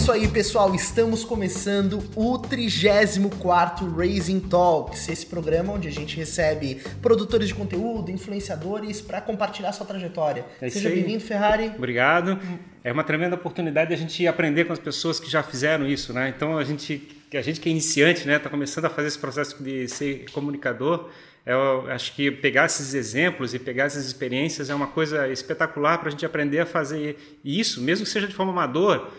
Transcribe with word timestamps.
isso 0.00 0.10
aí, 0.10 0.26
pessoal. 0.26 0.74
Estamos 0.74 1.24
começando 1.24 2.02
o 2.16 2.38
34 2.38 3.86
Raising 3.94 4.40
Talks, 4.40 5.10
esse 5.10 5.26
programa 5.26 5.74
onde 5.74 5.88
a 5.88 5.90
gente 5.90 6.16
recebe 6.16 6.80
produtores 7.02 7.48
de 7.48 7.54
conteúdo, 7.54 8.10
influenciadores 8.10 9.02
para 9.02 9.20
compartilhar 9.20 9.72
sua 9.72 9.84
trajetória. 9.84 10.46
É 10.58 10.70
Seja 10.70 10.88
bem-vindo, 10.88 11.20
Ferrari. 11.20 11.70
Obrigado. 11.76 12.38
É 12.82 12.90
uma 12.90 13.04
tremenda 13.04 13.34
oportunidade 13.34 13.92
a 13.92 13.96
gente 13.96 14.26
aprender 14.26 14.64
com 14.64 14.72
as 14.72 14.78
pessoas 14.78 15.20
que 15.20 15.30
já 15.30 15.42
fizeram 15.42 15.86
isso, 15.86 16.14
né? 16.14 16.32
Então 16.34 16.56
a 16.56 16.64
gente, 16.64 17.06
a 17.34 17.42
gente 17.42 17.60
que 17.60 17.68
é 17.68 17.72
iniciante, 17.72 18.26
né, 18.26 18.36
está 18.36 18.48
começando 18.48 18.86
a 18.86 18.90
fazer 18.90 19.08
esse 19.08 19.18
processo 19.18 19.62
de 19.62 19.86
ser 19.86 20.24
comunicador. 20.32 21.10
Eu 21.44 21.90
acho 21.90 22.14
que 22.14 22.30
pegar 22.30 22.64
esses 22.64 22.94
exemplos 22.94 23.52
e 23.52 23.58
pegar 23.58 23.84
essas 23.84 24.06
experiências 24.06 24.70
é 24.70 24.74
uma 24.74 24.86
coisa 24.86 25.28
espetacular 25.28 25.98
para 25.98 26.08
a 26.08 26.10
gente 26.10 26.24
aprender 26.24 26.60
a 26.60 26.66
fazer 26.66 27.38
isso, 27.44 27.82
mesmo 27.82 28.06
que 28.06 28.10
seja 28.10 28.26
de 28.26 28.34
forma 28.34 28.50
amador, 28.50 29.10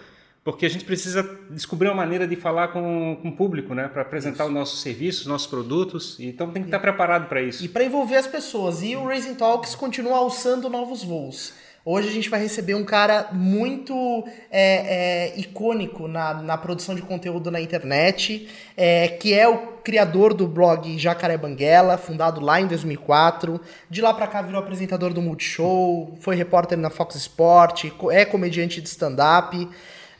porque 0.43 0.65
a 0.65 0.69
gente 0.69 0.83
precisa 0.83 1.23
descobrir 1.51 1.87
uma 1.89 1.95
maneira 1.95 2.27
de 2.27 2.35
falar 2.35 2.69
com, 2.69 3.17
com 3.21 3.29
o 3.29 3.35
público, 3.35 3.75
né, 3.75 3.87
para 3.87 4.01
apresentar 4.01 4.45
os 4.45 4.51
nossos 4.51 4.81
serviços, 4.81 5.27
nossos 5.27 5.47
produtos. 5.47 6.17
Então 6.19 6.49
tem 6.49 6.63
que 6.63 6.67
estar 6.67 6.79
preparado 6.79 7.27
para 7.27 7.41
isso. 7.41 7.63
E 7.63 7.67
para 7.67 7.83
envolver 7.83 8.15
as 8.15 8.27
pessoas. 8.27 8.81
E 8.81 8.95
o 8.95 9.05
Raising 9.05 9.35
Talks 9.35 9.75
continua 9.75 10.17
alçando 10.17 10.67
novos 10.67 11.03
voos. 11.03 11.53
Hoje 11.83 12.09
a 12.09 12.11
gente 12.11 12.29
vai 12.29 12.39
receber 12.39 12.75
um 12.75 12.83
cara 12.83 13.29
muito 13.31 14.23
é, 14.51 15.31
é, 15.31 15.39
icônico 15.39 16.07
na, 16.07 16.35
na 16.35 16.55
produção 16.55 16.93
de 16.93 17.01
conteúdo 17.01 17.49
na 17.49 17.59
internet, 17.59 18.47
é, 18.77 19.07
que 19.07 19.33
é 19.33 19.47
o 19.47 19.57
criador 19.83 20.31
do 20.35 20.47
blog 20.47 20.95
Jacaré 20.99 21.37
Banguela, 21.37 21.97
fundado 21.97 22.39
lá 22.39 22.61
em 22.61 22.67
2004. 22.67 23.59
De 23.89 23.99
lá 23.99 24.13
para 24.13 24.27
cá 24.27 24.43
virou 24.43 24.59
apresentador 24.59 25.11
do 25.11 25.23
Multishow, 25.23 26.15
foi 26.19 26.35
repórter 26.35 26.77
na 26.77 26.91
Fox 26.91 27.15
Sport, 27.15 27.85
é 28.11 28.25
comediante 28.25 28.79
de 28.79 28.87
stand-up. 28.87 29.67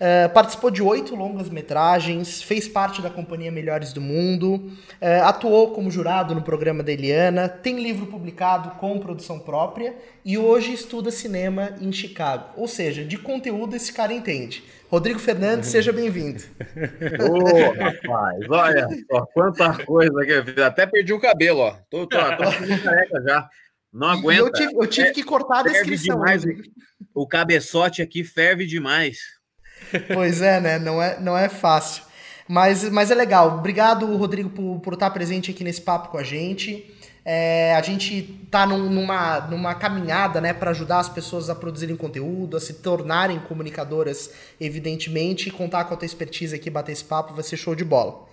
Uh, 0.01 0.33
participou 0.33 0.71
de 0.71 0.81
oito 0.81 1.13
longas 1.13 1.47
metragens, 1.47 2.41
fez 2.41 2.67
parte 2.67 3.03
da 3.03 3.09
companhia 3.11 3.51
Melhores 3.51 3.93
do 3.93 4.01
Mundo, 4.01 4.55
uh, 4.55 5.23
atuou 5.25 5.73
como 5.73 5.91
jurado 5.91 6.33
no 6.33 6.41
programa 6.41 6.81
da 6.81 6.91
Eliana, 6.91 7.47
tem 7.47 7.79
livro 7.79 8.07
publicado 8.07 8.71
com 8.79 8.97
produção 8.97 9.37
própria 9.37 9.93
e 10.25 10.39
hoje 10.39 10.73
estuda 10.73 11.11
cinema 11.11 11.75
em 11.79 11.91
Chicago. 11.91 12.45
Ou 12.57 12.67
seja, 12.67 13.05
de 13.05 13.15
conteúdo 13.15 13.75
esse 13.75 13.93
cara 13.93 14.11
entende. 14.11 14.63
Rodrigo 14.89 15.19
Fernandes, 15.19 15.67
uhum. 15.67 15.71
seja 15.71 15.93
bem-vindo. 15.93 16.41
Ô, 17.21 17.37
oh, 17.37 17.79
rapaz, 17.79 18.49
olha 18.49 18.87
só 19.07 19.25
quanta 19.27 19.85
coisa 19.85 20.25
que 20.25 20.61
Até 20.61 20.87
perdi 20.87 21.13
o 21.13 21.19
cabelo, 21.19 21.59
ó. 21.59 21.75
Tô, 21.91 22.07
tô, 22.07 22.17
tô 22.17 22.43
careca 22.83 23.21
já. 23.21 23.47
Não 23.93 24.07
aguento. 24.07 24.39
Eu 24.39 24.51
tive, 24.51 24.73
eu 24.73 24.87
tive 24.87 25.11
que 25.11 25.21
cortar 25.21 25.59
a 25.59 25.63
descrição. 25.63 26.17
Demais. 26.17 26.43
O 27.13 27.27
cabeçote 27.27 28.01
aqui 28.01 28.23
ferve 28.23 28.65
demais. 28.65 29.19
Pois 30.13 30.41
é, 30.41 30.59
né? 30.59 30.79
Não 30.79 31.01
é, 31.01 31.19
não 31.19 31.37
é 31.37 31.49
fácil. 31.49 32.03
Mas, 32.47 32.89
mas 32.89 33.11
é 33.11 33.15
legal. 33.15 33.57
Obrigado, 33.59 34.05
Rodrigo, 34.17 34.49
por, 34.49 34.79
por 34.79 34.93
estar 34.93 35.09
presente 35.11 35.51
aqui 35.51 35.63
nesse 35.63 35.81
papo 35.81 36.09
com 36.09 36.17
a 36.17 36.23
gente. 36.23 36.85
É, 37.23 37.75
a 37.75 37.81
gente 37.81 38.41
está 38.43 38.65
num, 38.65 38.89
numa, 38.89 39.41
numa 39.41 39.75
caminhada 39.75 40.41
né, 40.41 40.53
para 40.53 40.71
ajudar 40.71 40.99
as 40.99 41.09
pessoas 41.09 41.49
a 41.49 41.55
produzirem 41.55 41.95
conteúdo, 41.95 42.57
a 42.57 42.59
se 42.59 42.75
tornarem 42.75 43.39
comunicadoras, 43.39 44.31
evidentemente, 44.59 45.49
e 45.49 45.51
contar 45.51 45.85
com 45.85 45.93
a 45.93 45.97
tua 45.97 46.05
expertise 46.05 46.55
aqui, 46.55 46.69
bater 46.69 46.93
esse 46.93 47.03
papo, 47.03 47.33
vai 47.33 47.43
ser 47.43 47.57
show 47.57 47.75
de 47.75 47.85
bola. 47.85 48.27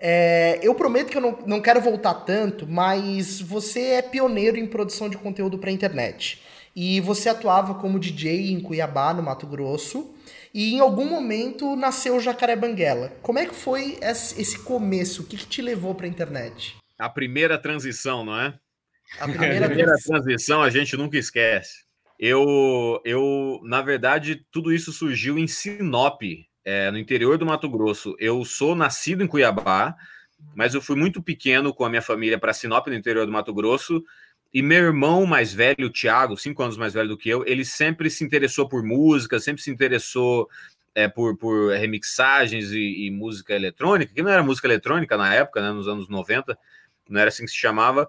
É, 0.00 0.58
eu 0.62 0.74
prometo 0.74 1.10
que 1.10 1.16
eu 1.16 1.20
não, 1.20 1.38
não 1.46 1.60
quero 1.60 1.80
voltar 1.80 2.14
tanto, 2.14 2.66
mas 2.66 3.40
você 3.40 3.80
é 3.90 4.02
pioneiro 4.02 4.56
em 4.56 4.66
produção 4.66 5.08
de 5.08 5.16
conteúdo 5.16 5.58
para 5.58 5.70
internet. 5.70 6.42
E 6.74 7.00
você 7.00 7.28
atuava 7.28 7.74
como 7.74 8.00
DJ 8.00 8.50
em 8.50 8.60
Cuiabá, 8.60 9.12
no 9.12 9.22
Mato 9.22 9.46
Grosso. 9.46 10.10
E 10.54 10.74
em 10.74 10.80
algum 10.80 11.06
momento 11.06 11.74
nasceu 11.76 12.16
o 12.16 12.20
Jacaré 12.20 12.54
Banguela. 12.54 13.08
Como 13.22 13.38
é 13.38 13.46
que 13.46 13.54
foi 13.54 13.98
esse 14.02 14.58
começo? 14.60 15.22
O 15.22 15.26
que, 15.26 15.36
que 15.36 15.46
te 15.46 15.62
levou 15.62 15.94
para 15.94 16.06
a 16.06 16.08
internet? 16.08 16.76
A 16.98 17.08
primeira 17.08 17.58
transição, 17.58 18.24
não 18.24 18.38
é? 18.38 18.54
A 19.18 19.28
primeira, 19.28 19.64
a 19.66 19.68
primeira 19.68 19.96
transição 19.96 20.62
a 20.62 20.70
gente 20.70 20.96
nunca 20.96 21.16
esquece. 21.16 21.84
Eu, 22.18 23.00
eu, 23.04 23.60
na 23.64 23.82
verdade, 23.82 24.46
tudo 24.52 24.72
isso 24.72 24.92
surgiu 24.92 25.38
em 25.38 25.46
Sinop, 25.46 26.22
é, 26.64 26.90
no 26.90 26.98
interior 26.98 27.36
do 27.38 27.46
Mato 27.46 27.68
Grosso. 27.68 28.14
Eu 28.18 28.44
sou 28.44 28.76
nascido 28.76 29.24
em 29.24 29.26
Cuiabá, 29.26 29.96
mas 30.54 30.74
eu 30.74 30.82
fui 30.82 30.96
muito 30.96 31.22
pequeno 31.22 31.74
com 31.74 31.84
a 31.84 31.88
minha 31.88 32.02
família 32.02 32.38
para 32.38 32.52
Sinop, 32.52 32.86
no 32.86 32.94
interior 32.94 33.26
do 33.26 33.32
Mato 33.32 33.52
Grosso, 33.52 34.04
e 34.52 34.62
meu 34.62 34.84
irmão 34.84 35.24
mais 35.24 35.52
velho, 35.52 35.86
o 35.86 35.90
Thiago, 35.90 36.36
cinco 36.36 36.62
anos 36.62 36.76
mais 36.76 36.92
velho 36.92 37.08
do 37.08 37.16
que 37.16 37.28
eu, 37.28 37.44
ele 37.46 37.64
sempre 37.64 38.10
se 38.10 38.22
interessou 38.22 38.68
por 38.68 38.82
música, 38.82 39.40
sempre 39.40 39.62
se 39.62 39.70
interessou 39.70 40.48
é, 40.94 41.08
por, 41.08 41.36
por 41.38 41.72
remixagens 41.72 42.70
e, 42.70 43.06
e, 43.06 43.10
música 43.10 43.54
eletrônica, 43.54 44.12
que 44.12 44.22
não 44.22 44.30
era 44.30 44.42
música 44.42 44.66
eletrônica 44.66 45.16
na 45.16 45.34
época, 45.34 45.62
né, 45.62 45.72
nos 45.72 45.88
anos 45.88 46.08
90, 46.08 46.58
não 47.08 47.20
era 47.20 47.28
assim 47.28 47.44
que 47.44 47.50
se 47.50 47.56
chamava. 47.56 48.08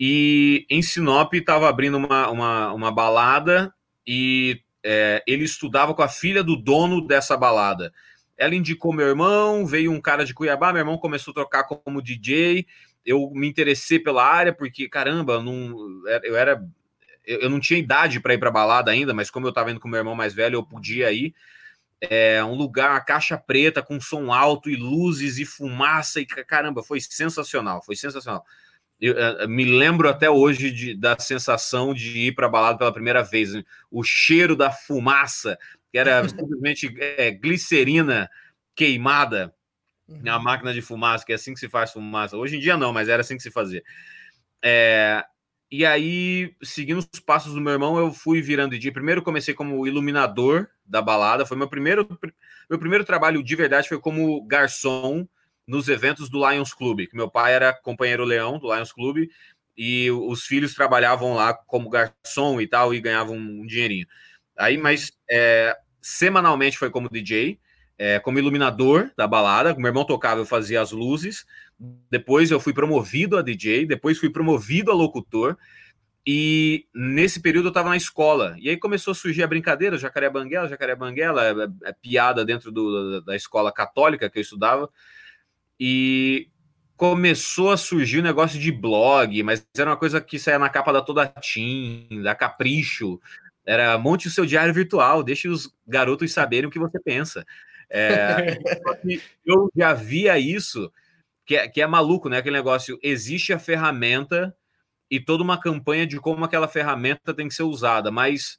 E 0.00 0.66
em 0.70 0.82
Sinop 0.82 1.34
estava 1.34 1.68
abrindo 1.68 1.96
uma, 1.98 2.30
uma, 2.30 2.72
uma 2.72 2.90
balada 2.90 3.72
e 4.06 4.60
é, 4.82 5.22
ele 5.26 5.44
estudava 5.44 5.94
com 5.94 6.02
a 6.02 6.08
filha 6.08 6.42
do 6.42 6.56
dono 6.56 7.06
dessa 7.06 7.36
balada. 7.36 7.92
Ela 8.36 8.54
indicou 8.54 8.92
meu 8.92 9.06
irmão, 9.06 9.66
veio 9.66 9.92
um 9.92 10.00
cara 10.00 10.24
de 10.24 10.34
Cuiabá, 10.34 10.72
meu 10.72 10.80
irmão 10.80 10.98
começou 10.98 11.30
a 11.32 11.34
tocar 11.34 11.64
como 11.64 12.02
DJ 12.02 12.66
eu 13.04 13.30
me 13.34 13.48
interessei 13.48 13.98
pela 13.98 14.24
área 14.24 14.52
porque, 14.52 14.88
caramba, 14.88 15.42
não, 15.42 15.76
eu 16.22 16.36
era. 16.36 16.64
Eu 17.26 17.48
não 17.48 17.58
tinha 17.58 17.78
idade 17.78 18.20
para 18.20 18.34
ir 18.34 18.38
para 18.38 18.50
balada 18.50 18.90
ainda, 18.90 19.14
mas 19.14 19.30
como 19.30 19.46
eu 19.46 19.50
estava 19.50 19.70
indo 19.70 19.80
com 19.80 19.88
meu 19.88 19.98
irmão 19.98 20.14
mais 20.14 20.34
velho, 20.34 20.56
eu 20.56 20.62
podia 20.62 21.10
ir. 21.10 21.34
É 22.00 22.44
um 22.44 22.54
lugar, 22.54 23.02
caixa 23.04 23.38
preta, 23.38 23.82
com 23.82 23.98
som 23.98 24.30
alto 24.30 24.68
e 24.68 24.76
luzes 24.76 25.38
e 25.38 25.44
fumaça, 25.46 26.20
e 26.20 26.26
caramba, 26.26 26.82
foi 26.82 27.00
sensacional, 27.00 27.82
foi 27.82 27.96
sensacional. 27.96 28.44
Eu, 29.00 29.14
eu 29.14 29.48
me 29.48 29.64
lembro 29.64 30.08
até 30.08 30.28
hoje 30.28 30.70
de, 30.70 30.94
da 30.94 31.18
sensação 31.18 31.94
de 31.94 32.18
ir 32.18 32.34
para 32.34 32.48
balada 32.48 32.78
pela 32.78 32.92
primeira 32.92 33.22
vez, 33.22 33.50
o 33.90 34.02
cheiro 34.02 34.54
da 34.54 34.70
fumaça, 34.70 35.58
que 35.90 35.98
era 35.98 36.26
simplesmente 36.28 36.94
é, 36.98 37.30
glicerina 37.30 38.28
queimada 38.74 39.53
Uhum. 40.08 40.20
A 40.26 40.38
máquina 40.38 40.72
de 40.72 40.82
fumaça, 40.82 41.24
que 41.24 41.32
é 41.32 41.34
assim 41.34 41.54
que 41.54 41.60
se 41.60 41.68
faz 41.68 41.92
fumaça. 41.92 42.36
Hoje 42.36 42.56
em 42.56 42.60
dia 42.60 42.76
não, 42.76 42.92
mas 42.92 43.08
era 43.08 43.22
assim 43.22 43.36
que 43.36 43.42
se 43.42 43.50
fazia. 43.50 43.82
É, 44.62 45.24
e 45.70 45.84
aí, 45.84 46.54
seguindo 46.62 46.98
os 46.98 47.20
passos 47.20 47.54
do 47.54 47.60
meu 47.60 47.72
irmão, 47.72 47.98
eu 47.98 48.12
fui 48.12 48.40
virando 48.40 48.72
DJ. 48.72 48.92
Primeiro 48.92 49.22
comecei 49.22 49.54
como 49.54 49.86
iluminador 49.86 50.68
da 50.84 51.02
balada. 51.02 51.46
Foi 51.46 51.56
meu 51.56 51.68
primeiro, 51.68 52.06
meu 52.68 52.78
primeiro 52.78 53.04
trabalho 53.04 53.42
de 53.42 53.56
verdade 53.56 53.88
foi 53.88 53.98
como 53.98 54.44
garçom 54.46 55.26
nos 55.66 55.88
eventos 55.88 56.28
do 56.28 56.48
Lions 56.48 56.72
Club. 56.72 57.06
Que 57.08 57.16
meu 57.16 57.30
pai 57.30 57.54
era 57.54 57.72
companheiro 57.72 58.24
leão 58.24 58.58
do 58.58 58.72
Lions 58.72 58.92
Club 58.92 59.26
e 59.76 60.10
os 60.10 60.44
filhos 60.44 60.74
trabalhavam 60.74 61.34
lá 61.34 61.52
como 61.52 61.90
garçom 61.90 62.60
e 62.60 62.66
tal 62.68 62.94
e 62.94 63.00
ganhavam 63.00 63.36
um 63.36 63.66
dinheirinho. 63.66 64.06
Aí, 64.56 64.78
mas 64.78 65.10
é, 65.28 65.76
semanalmente 66.00 66.78
foi 66.78 66.90
como 66.90 67.10
DJ 67.10 67.58
é, 67.98 68.18
como 68.18 68.38
iluminador 68.38 69.10
da 69.16 69.26
balada. 69.26 69.74
Meu 69.74 69.86
irmão 69.86 70.04
tocava, 70.04 70.40
eu 70.40 70.46
fazia 70.46 70.80
as 70.80 70.92
luzes. 70.92 71.46
Depois 72.10 72.50
eu 72.50 72.60
fui 72.60 72.72
promovido 72.72 73.36
a 73.36 73.42
DJ, 73.42 73.86
depois 73.86 74.18
fui 74.18 74.30
promovido 74.30 74.90
a 74.90 74.94
locutor. 74.94 75.56
E 76.26 76.86
nesse 76.94 77.40
período 77.40 77.66
eu 77.66 77.70
estava 77.70 77.90
na 77.90 77.96
escola. 77.96 78.56
E 78.58 78.70
aí 78.70 78.76
começou 78.78 79.12
a 79.12 79.14
surgir 79.14 79.42
a 79.42 79.46
brincadeira, 79.46 79.98
Jacaré 79.98 80.30
Banguela, 80.30 80.68
Jacaré 80.68 80.94
Banguela, 80.94 81.44
é, 81.44 81.90
é 81.90 81.92
piada 81.92 82.44
dentro 82.44 82.72
do, 82.72 83.20
da 83.20 83.36
escola 83.36 83.70
católica 83.70 84.30
que 84.30 84.38
eu 84.38 84.42
estudava. 84.42 84.88
E 85.78 86.48
começou 86.96 87.72
a 87.72 87.76
surgir 87.76 88.18
o 88.18 88.20
um 88.20 88.24
negócio 88.24 88.58
de 88.58 88.72
blog, 88.72 89.42
mas 89.42 89.66
era 89.76 89.90
uma 89.90 89.96
coisa 89.96 90.20
que 90.20 90.38
saía 90.38 90.58
na 90.58 90.70
capa 90.70 90.92
da 90.92 91.02
Toda 91.02 91.26
Tim, 91.26 92.22
da 92.22 92.34
Capricho. 92.34 93.20
Era 93.66 93.98
monte 93.98 94.28
o 94.28 94.30
seu 94.30 94.46
diário 94.46 94.72
virtual, 94.72 95.22
deixe 95.22 95.48
os 95.48 95.74
garotos 95.86 96.32
saberem 96.32 96.68
o 96.68 96.70
que 96.70 96.78
você 96.78 96.98
pensa. 97.00 97.44
É, 97.96 98.58
eu 99.46 99.70
já 99.76 99.94
via 99.94 100.36
isso, 100.36 100.92
que 101.46 101.56
é, 101.56 101.68
que 101.68 101.80
é 101.80 101.86
maluco, 101.86 102.28
né? 102.28 102.38
Aquele 102.38 102.56
negócio, 102.56 102.98
existe 103.00 103.52
a 103.52 103.58
ferramenta 103.58 104.52
e 105.08 105.20
toda 105.20 105.44
uma 105.44 105.60
campanha 105.60 106.04
de 106.04 106.18
como 106.18 106.44
aquela 106.44 106.66
ferramenta 106.66 107.32
tem 107.32 107.46
que 107.46 107.54
ser 107.54 107.62
usada, 107.62 108.10
mas 108.10 108.58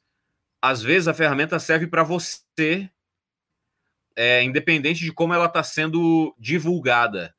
às 0.62 0.82
vezes 0.82 1.10
a 1.10 1.14
ferramenta 1.14 1.60
serve 1.60 1.86
para 1.86 2.02
você, 2.02 2.90
é, 4.16 4.42
independente 4.42 5.04
de 5.04 5.12
como 5.12 5.34
ela 5.34 5.48
está 5.48 5.62
sendo 5.62 6.34
divulgada. 6.40 7.36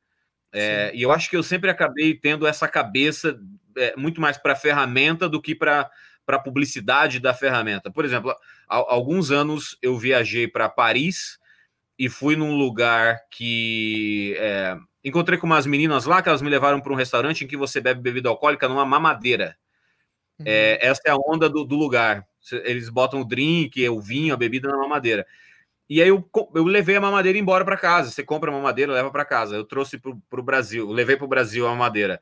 É, 0.53 0.95
e 0.95 1.01
eu 1.01 1.11
acho 1.11 1.31
que 1.31 1.37
eu 1.37 1.43
sempre 1.43 1.71
acabei 1.71 2.15
tendo 2.15 2.47
essa 2.47 2.69
cabeça 2.69 3.41
é, 3.75 3.97
muito 3.97 4.21
mais 4.21 4.37
para 4.37 4.53
a 4.53 4.57
ferramenta 4.57 5.31
do 5.31 5.41
que 5.41 5.55
para 5.55 5.91
a 6.27 6.39
publicidade 6.39 7.21
da 7.21 7.33
ferramenta. 7.33 7.91
Por 7.91 8.05
exemplo, 8.05 8.31
há, 8.31 8.37
há 8.69 8.93
alguns 8.93 9.31
anos 9.31 9.79
eu 9.81 9.97
viajei 9.97 10.47
para 10.47 10.69
Paris 10.69 11.39
e 11.99 12.09
fui 12.09 12.37
num 12.37 12.57
lugar 12.57 13.21
que 13.31 14.35
é, 14.39 14.77
encontrei 15.05 15.39
com 15.39 15.47
umas 15.47 15.67
meninas 15.67 16.05
lá 16.05 16.21
que 16.23 16.29
elas 16.29 16.43
me 16.43 16.51
levaram 16.51 16.81
para 16.81 16.93
um 16.93 16.97
restaurante 16.97 17.45
em 17.45 17.47
que 17.47 17.57
você 17.57 17.81
bebe 17.81 18.01
bebida 18.01 18.29
alcoólica 18.29 18.69
numa 18.69 18.85
mamadeira. 18.85 19.57
Uhum. 20.39 20.45
É, 20.47 20.87
essa 20.87 21.03
é 21.07 21.11
a 21.11 21.17
onda 21.17 21.49
do, 21.49 21.65
do, 21.65 21.77
lugar. 21.77 22.27
Eles 22.65 22.89
botam 22.89 23.21
o 23.21 23.25
drink, 23.25 23.89
o 23.89 24.01
vinho, 24.01 24.35
a 24.35 24.37
bebida 24.37 24.69
na 24.69 24.77
mamadeira. 24.77 25.27
E 25.89 26.03
aí 26.03 26.09
eu, 26.09 26.29
eu 26.55 26.65
levei 26.65 26.97
a 26.97 27.01
mamadeira 27.01 27.39
embora 27.39 27.65
para 27.65 27.77
casa. 27.77 28.11
Você 28.11 28.23
compra 28.23 28.51
a 28.51 28.55
mamadeira, 28.55 28.93
leva 28.93 29.11
para 29.11 29.25
casa. 29.25 29.57
Eu 29.57 29.65
trouxe 29.65 29.99
para 29.99 30.41
o 30.41 30.43
Brasil, 30.43 30.91
levei 30.91 31.17
para 31.17 31.25
o 31.25 31.29
Brasil 31.29 31.67
a 31.67 31.71
mamadeira. 31.71 32.21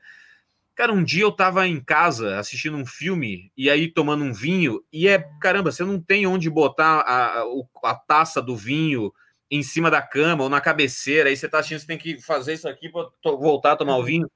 Cara, 0.75 0.93
um 0.93 1.05
dia 1.05 1.23
eu 1.23 1.33
tava 1.33 1.67
em 1.67 1.81
casa 1.81 2.39
assistindo 2.39 2.77
um 2.77 2.85
filme 2.85 3.53
e 3.57 3.71
aí 3.71 3.89
tomando 3.89 4.25
um 4.25 4.33
vinho, 4.33 4.83
e 4.93 5.07
é 5.07 5.25
caramba, 5.41 5.71
você 5.71 5.85
não 5.85 6.01
tem 6.01 6.27
onde 6.27 6.51
botar 6.51 7.01
a, 7.01 7.43
a, 7.43 7.45
a 7.85 7.95
taça 7.95 8.43
do 8.43 8.57
vinho 8.57 9.13
em 9.55 9.63
cima 9.63 9.89
da 9.91 10.03
cama 10.03 10.43
ou 10.43 10.49
na 10.49 10.61
cabeceira, 10.61 11.29
aí 11.29 11.37
você 11.37 11.49
tá 11.49 11.59
assistindo, 11.59 11.79
você 11.79 11.87
tem 11.87 11.99
que 11.99 12.21
fazer 12.21 12.55
isso 12.55 12.69
aqui 12.69 12.89
para 12.89 13.09
voltar 13.23 13.73
a 13.73 13.77
tomar 13.77 13.97
o 13.97 14.03
vinho. 14.03 14.29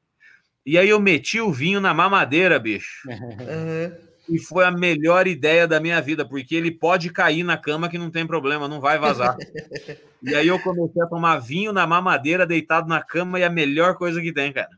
E 0.65 0.79
aí 0.79 0.89
eu 0.89 1.01
meti 1.01 1.41
o 1.41 1.53
vinho 1.53 1.81
na 1.81 1.93
mamadeira, 1.93 2.59
bicho. 2.59 3.09
Uhum. 3.09 4.09
E 4.31 4.39
foi 4.39 4.63
a 4.63 4.71
melhor 4.71 5.27
ideia 5.27 5.67
da 5.67 5.81
minha 5.81 6.03
vida, 6.03 6.23
porque 6.23 6.55
ele 6.55 6.71
pode 6.71 7.09
cair 7.11 7.43
na 7.43 7.57
cama 7.57 7.89
que 7.89 7.97
não 7.97 8.11
tem 8.11 8.27
problema, 8.27 8.69
não 8.69 8.79
vai 8.79 8.99
vazar. 8.99 9.35
e 10.23 10.35
aí 10.35 10.47
eu 10.47 10.61
comecei 10.61 11.01
a 11.01 11.07
tomar 11.07 11.39
vinho 11.39 11.73
na 11.73 11.87
mamadeira, 11.87 12.47
deitado 12.47 12.87
na 12.87 13.03
cama, 13.03 13.41
e 13.41 13.43
a 13.43 13.49
melhor 13.49 13.97
coisa 13.97 14.21
que 14.21 14.31
tem, 14.31 14.53
cara. 14.53 14.69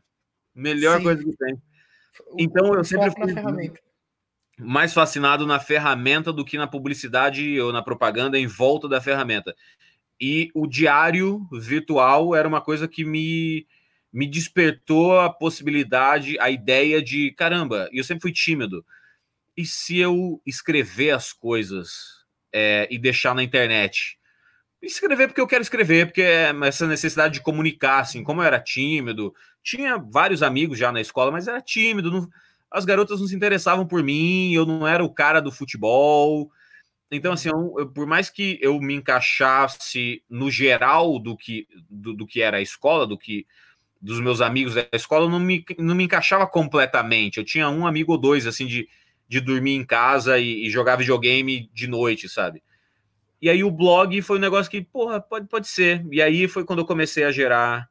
Melhor 0.55 0.99
Sim. 0.99 1.03
coisa 1.03 1.21
que 1.21 1.35
tem. 1.35 1.61
Então 2.37 2.73
eu 2.73 2.81
sempre 2.85 3.11
fui 3.11 3.73
mais 4.57 4.93
fascinado 4.93 5.45
na 5.45 5.59
ferramenta 5.59 6.31
do 6.31 6.45
que 6.45 6.57
na 6.57 6.67
publicidade 6.67 7.59
ou 7.59 7.73
na 7.73 7.81
propaganda 7.81 8.39
em 8.39 8.47
volta 8.47 8.87
da 8.87 9.01
ferramenta. 9.01 9.53
E 10.21 10.51
o 10.53 10.67
diário 10.67 11.47
virtual 11.51 12.35
era 12.35 12.47
uma 12.47 12.61
coisa 12.61 12.87
que 12.87 13.03
me, 13.03 13.65
me 14.13 14.27
despertou 14.27 15.19
a 15.19 15.31
possibilidade, 15.31 16.39
a 16.39 16.51
ideia 16.51 17.01
de 17.01 17.31
caramba, 17.31 17.89
eu 17.91 18.03
sempre 18.03 18.21
fui 18.21 18.31
tímido 18.31 18.85
e 19.55 19.65
se 19.65 19.97
eu 19.97 20.41
escrever 20.45 21.11
as 21.11 21.33
coisas 21.33 22.25
é, 22.53 22.87
e 22.89 22.97
deixar 22.97 23.35
na 23.35 23.43
internet? 23.43 24.17
Escrever 24.81 25.27
porque 25.27 25.41
eu 25.41 25.47
quero 25.47 25.61
escrever, 25.61 26.07
porque 26.07 26.21
é 26.21 26.51
essa 26.63 26.87
necessidade 26.87 27.35
de 27.35 27.41
comunicar, 27.41 27.99
assim, 27.99 28.23
como 28.23 28.41
eu 28.41 28.45
era 28.45 28.59
tímido, 28.59 29.33
tinha 29.61 29.97
vários 29.97 30.41
amigos 30.41 30.79
já 30.79 30.91
na 30.91 31.01
escola, 31.01 31.31
mas 31.31 31.47
era 31.47 31.61
tímido, 31.61 32.09
não, 32.09 32.27
as 32.71 32.85
garotas 32.85 33.19
não 33.19 33.27
se 33.27 33.35
interessavam 33.35 33.85
por 33.85 34.01
mim, 34.01 34.53
eu 34.53 34.65
não 34.65 34.87
era 34.87 35.03
o 35.03 35.13
cara 35.13 35.39
do 35.39 35.51
futebol. 35.51 36.51
Então, 37.11 37.33
assim, 37.33 37.49
eu, 37.49 37.91
por 37.93 38.07
mais 38.07 38.29
que 38.29 38.57
eu 38.61 38.79
me 38.79 38.95
encaixasse 38.95 40.23
no 40.29 40.49
geral 40.49 41.19
do 41.19 41.35
que, 41.35 41.67
do, 41.89 42.13
do 42.13 42.25
que 42.25 42.41
era 42.41 42.57
a 42.57 42.61
escola, 42.61 43.05
do 43.05 43.17
que 43.17 43.45
dos 44.01 44.19
meus 44.19 44.39
amigos 44.39 44.75
da 44.75 44.87
escola, 44.93 45.25
eu 45.25 45.29
não 45.29 45.39
me, 45.39 45.63
não 45.77 45.93
me 45.93 46.05
encaixava 46.05 46.47
completamente. 46.47 47.37
Eu 47.37 47.43
tinha 47.43 47.69
um 47.69 47.85
amigo 47.85 48.13
ou 48.13 48.17
dois, 48.17 48.47
assim, 48.47 48.65
de, 48.65 48.87
de 49.27 49.41
dormir 49.41 49.75
em 49.75 49.85
casa 49.85 50.39
e, 50.39 50.65
e, 50.65 50.69
jogar 50.69 50.95
videogame 50.95 51.69
de 51.73 51.85
noite, 51.85 52.29
sabe? 52.29 52.63
E 53.41 53.49
aí 53.49 53.63
o 53.63 53.71
blog 53.71 54.21
foi 54.21 54.37
um 54.37 54.41
negócio 54.41 54.71
que, 54.71 54.81
porra, 54.81 55.19
pode, 55.19 55.47
pode 55.47 55.67
ser. 55.67 56.05
E 56.11 56.21
aí 56.21 56.47
foi 56.47 56.63
quando 56.63 56.79
eu 56.79 56.85
comecei 56.85 57.25
a 57.25 57.31
gerar 57.31 57.89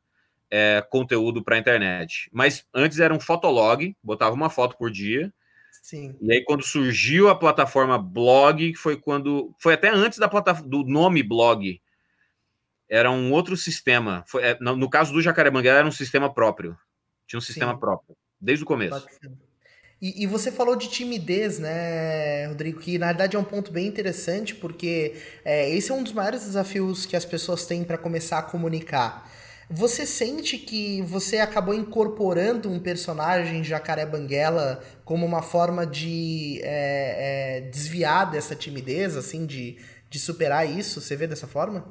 é, 0.51 0.83
conteúdo 0.91 1.45
para 1.45 1.57
a 1.57 1.59
internet. 1.59 2.29
Mas 2.33 2.67
antes 2.75 2.99
era 2.99 3.15
um 3.15 3.21
fotolog, 3.21 3.95
botava 4.03 4.35
uma 4.35 4.51
foto 4.51 4.77
por 4.77 4.91
dia. 4.91 5.33
Sim. 5.81 6.17
E 6.21 6.33
aí 6.33 6.45
quando 6.45 6.63
surgiu 6.63 7.29
a 7.29 7.35
plataforma 7.35 7.99
blog, 7.99 8.75
foi 8.75 8.97
quando. 8.97 9.55
Foi 9.59 9.75
até 9.75 9.89
antes 9.89 10.19
da 10.19 10.29
plataforma 10.29 10.69
do 10.69 10.85
nome 10.85 11.23
blog. 11.23 11.81
Era 12.89 13.11
um 13.11 13.33
outro 13.33 13.57
sistema. 13.57 14.25
Foi, 14.27 14.43
é, 14.43 14.59
no, 14.61 14.77
no, 14.77 14.91
caso 14.91 15.13
do 15.13 15.23
Jacarebanguera, 15.23 15.79
era 15.79 15.87
um 15.87 15.93
sistema 15.93 16.33
próprio. 16.33 16.77
Tinha 17.27 17.39
um 17.39 17.43
sistema 17.43 17.75
Sim. 17.75 17.81
próprio, 17.81 18.17
desde 18.41 18.65
o 18.65 18.67
começo. 18.67 19.07
E, 20.03 20.25
e, 20.25 20.27
você 20.27 20.51
falou 20.51 20.75
de 20.77 20.89
timidez, 20.89 21.59
né, 21.59 22.47
Rodrigo? 22.47 22.81
Que 22.81 22.99
na 22.99 23.09
verdade 23.09 23.37
é 23.37 23.39
um 23.39 23.45
ponto 23.45 23.71
bem 23.71 23.87
interessante, 23.87 24.55
porque 24.55 25.15
é, 25.45 25.71
esse 25.71 25.93
é 25.93 25.95
um 25.95 26.03
dos 26.03 26.13
maiores 26.13 26.43
desafios 26.43 27.05
que 27.05 27.15
as 27.15 27.25
pessoas 27.25 27.67
têm 27.67 27.85
para 27.85 27.99
começar 27.99 28.39
a 28.39 28.43
comunicar. 28.43 29.31
Você 29.73 30.05
sente 30.05 30.59
que 30.59 31.01
você 31.03 31.39
acabou 31.39 31.73
incorporando 31.73 32.69
um 32.69 32.81
personagem 32.81 33.63
Jacaré 33.63 34.05
Banguela 34.05 34.83
como 35.11 35.27
uma 35.27 35.43
forma 35.43 35.85
de 35.85 36.61
é, 36.63 37.57
é, 37.57 37.61
desviar 37.63 38.31
dessa 38.31 38.55
timidez, 38.55 39.17
assim, 39.17 39.45
de, 39.45 39.77
de 40.09 40.21
superar 40.21 40.71
isso? 40.71 41.01
Você 41.01 41.17
vê 41.17 41.27
dessa 41.27 41.49
forma? 41.49 41.85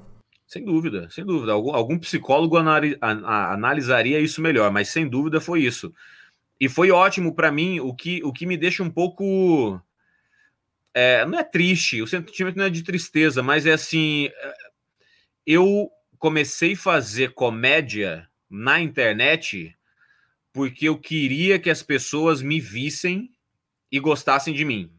Sem 0.48 0.64
dúvida, 0.64 1.10
sem 1.10 1.26
dúvida. 1.26 1.52
Algum, 1.52 1.76
algum 1.76 2.00
psicólogo 2.00 2.56
analisaria 3.02 4.22
isso 4.22 4.42
melhor, 4.42 4.72
mas 4.72 4.88
sem 4.88 5.06
dúvida 5.06 5.42
foi 5.42 5.64
isso. 5.64 5.94
E 6.58 6.70
foi 6.70 6.92
ótimo 6.92 7.36
para 7.36 7.52
mim, 7.52 7.82
o 7.82 7.94
que, 7.94 8.24
o 8.24 8.32
que 8.32 8.46
me 8.46 8.56
deixa 8.56 8.84
um 8.84 8.90
pouco. 8.90 9.82
É, 10.94 11.26
não 11.26 11.38
é 11.38 11.44
triste, 11.44 12.02
o 12.02 12.08
sentimento 12.08 12.56
não 12.56 12.64
é 12.64 12.70
de 12.70 12.84
tristeza, 12.84 13.44
mas 13.44 13.66
é 13.66 13.74
assim. 13.74 14.28
É, 14.28 14.54
eu 15.46 15.90
comecei 16.18 16.72
a 16.72 16.78
fazer 16.78 17.34
comédia 17.34 18.30
na 18.50 18.80
internet 18.80 19.78
porque 20.54 20.88
eu 20.88 20.98
queria 20.98 21.60
que 21.60 21.70
as 21.70 21.84
pessoas 21.84 22.42
me 22.42 22.60
vissem 22.60 23.30
e 23.92 24.00
gostassem 24.00 24.54
de 24.54 24.66
mim. 24.66 24.92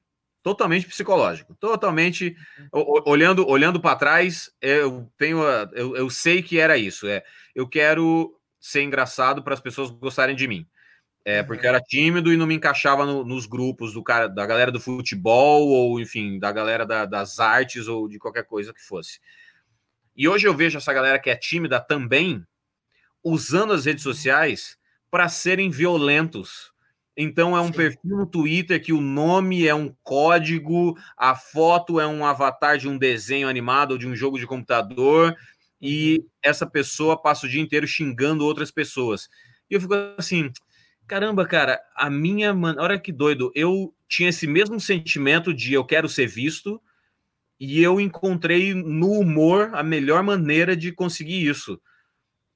Totalmente 0.43 0.87
psicológico, 0.87 1.55
totalmente 1.55 2.35
olhando 3.05 3.47
olhando 3.47 3.79
para 3.79 3.97
trás, 3.97 4.51
eu 4.61 5.11
tenho 5.19 5.43
eu, 5.75 5.95
eu 5.95 6.09
sei 6.09 6.43
que 6.43 6.59
era 6.59 6.79
isso, 6.79 7.07
é, 7.07 7.23
eu 7.55 7.69
quero 7.69 8.35
ser 8.59 8.83
engraçado 8.83 9.43
para 9.43 9.53
as 9.53 9.61
pessoas 9.61 9.91
gostarem 9.91 10.35
de 10.35 10.49
mim. 10.49 10.67
É, 11.23 11.43
porque 11.43 11.67
era 11.67 11.79
tímido 11.81 12.33
e 12.33 12.37
não 12.37 12.47
me 12.47 12.55
encaixava 12.55 13.05
no, 13.05 13.23
nos 13.23 13.45
grupos 13.45 13.93
do 13.93 14.03
cara, 14.03 14.27
da 14.27 14.47
galera 14.47 14.73
do 14.73 14.81
futebol, 14.81 15.69
ou 15.69 16.01
enfim, 16.01 16.39
da 16.39 16.51
galera 16.51 16.87
da, 16.87 17.05
das 17.05 17.39
artes 17.39 17.87
ou 17.87 18.09
de 18.09 18.19
qualquer 18.19 18.45
coisa 18.45 18.73
que 18.73 18.81
fosse. 18.81 19.21
E 20.17 20.27
hoje 20.27 20.49
eu 20.49 20.55
vejo 20.55 20.79
essa 20.79 20.93
galera 20.93 21.19
que 21.19 21.29
é 21.29 21.37
tímida 21.37 21.79
também 21.79 22.43
usando 23.23 23.75
as 23.75 23.85
redes 23.85 24.03
sociais 24.03 24.79
para 25.11 25.29
serem 25.29 25.71
violentos. 25.71 26.73
Então 27.17 27.57
é 27.57 27.61
um 27.61 27.67
Sim. 27.67 27.73
perfil 27.73 28.17
no 28.17 28.27
Twitter 28.27 28.83
que 28.83 28.93
o 28.93 29.01
nome 29.01 29.67
é 29.67 29.75
um 29.75 29.95
código, 30.03 30.97
a 31.17 31.35
foto 31.35 32.01
é 32.01 32.07
um 32.07 32.25
avatar 32.25 32.79
de 32.79 32.89
um 32.89 32.97
desenho 32.97 33.49
animado 33.49 33.93
ou 33.93 33.99
de 33.99 34.07
um 34.09 34.17
jogo 34.17 34.39
de 34.39 34.47
computador, 34.47 35.37
e 35.81 36.19
uhum. 36.19 36.27
essa 36.43 36.67
pessoa 36.67 37.21
passa 37.21 37.47
o 37.47 37.49
dia 37.49 37.61
inteiro 37.61 37.87
xingando 37.87 38.45
outras 38.45 38.71
pessoas. 38.71 39.29
E 39.69 39.75
eu 39.75 39.81
fico 39.81 39.95
assim, 40.17 40.51
caramba, 41.07 41.47
cara, 41.47 41.81
a 41.97 42.09
minha. 42.09 42.55
Olha 42.79 42.99
que 42.99 43.13
doido. 43.13 43.51
Eu 43.55 43.95
tinha 44.09 44.29
esse 44.29 44.47
mesmo 44.47 44.81
sentimento 44.81 45.53
de 45.53 45.75
eu 45.75 45.85
quero 45.85 46.09
ser 46.09 46.27
visto, 46.27 46.81
e 47.59 47.83
eu 47.83 48.01
encontrei 48.01 48.73
no 48.73 49.13
humor 49.13 49.71
a 49.75 49.83
melhor 49.83 50.23
maneira 50.23 50.75
de 50.75 50.93
conseguir 50.93 51.47
isso. 51.47 51.81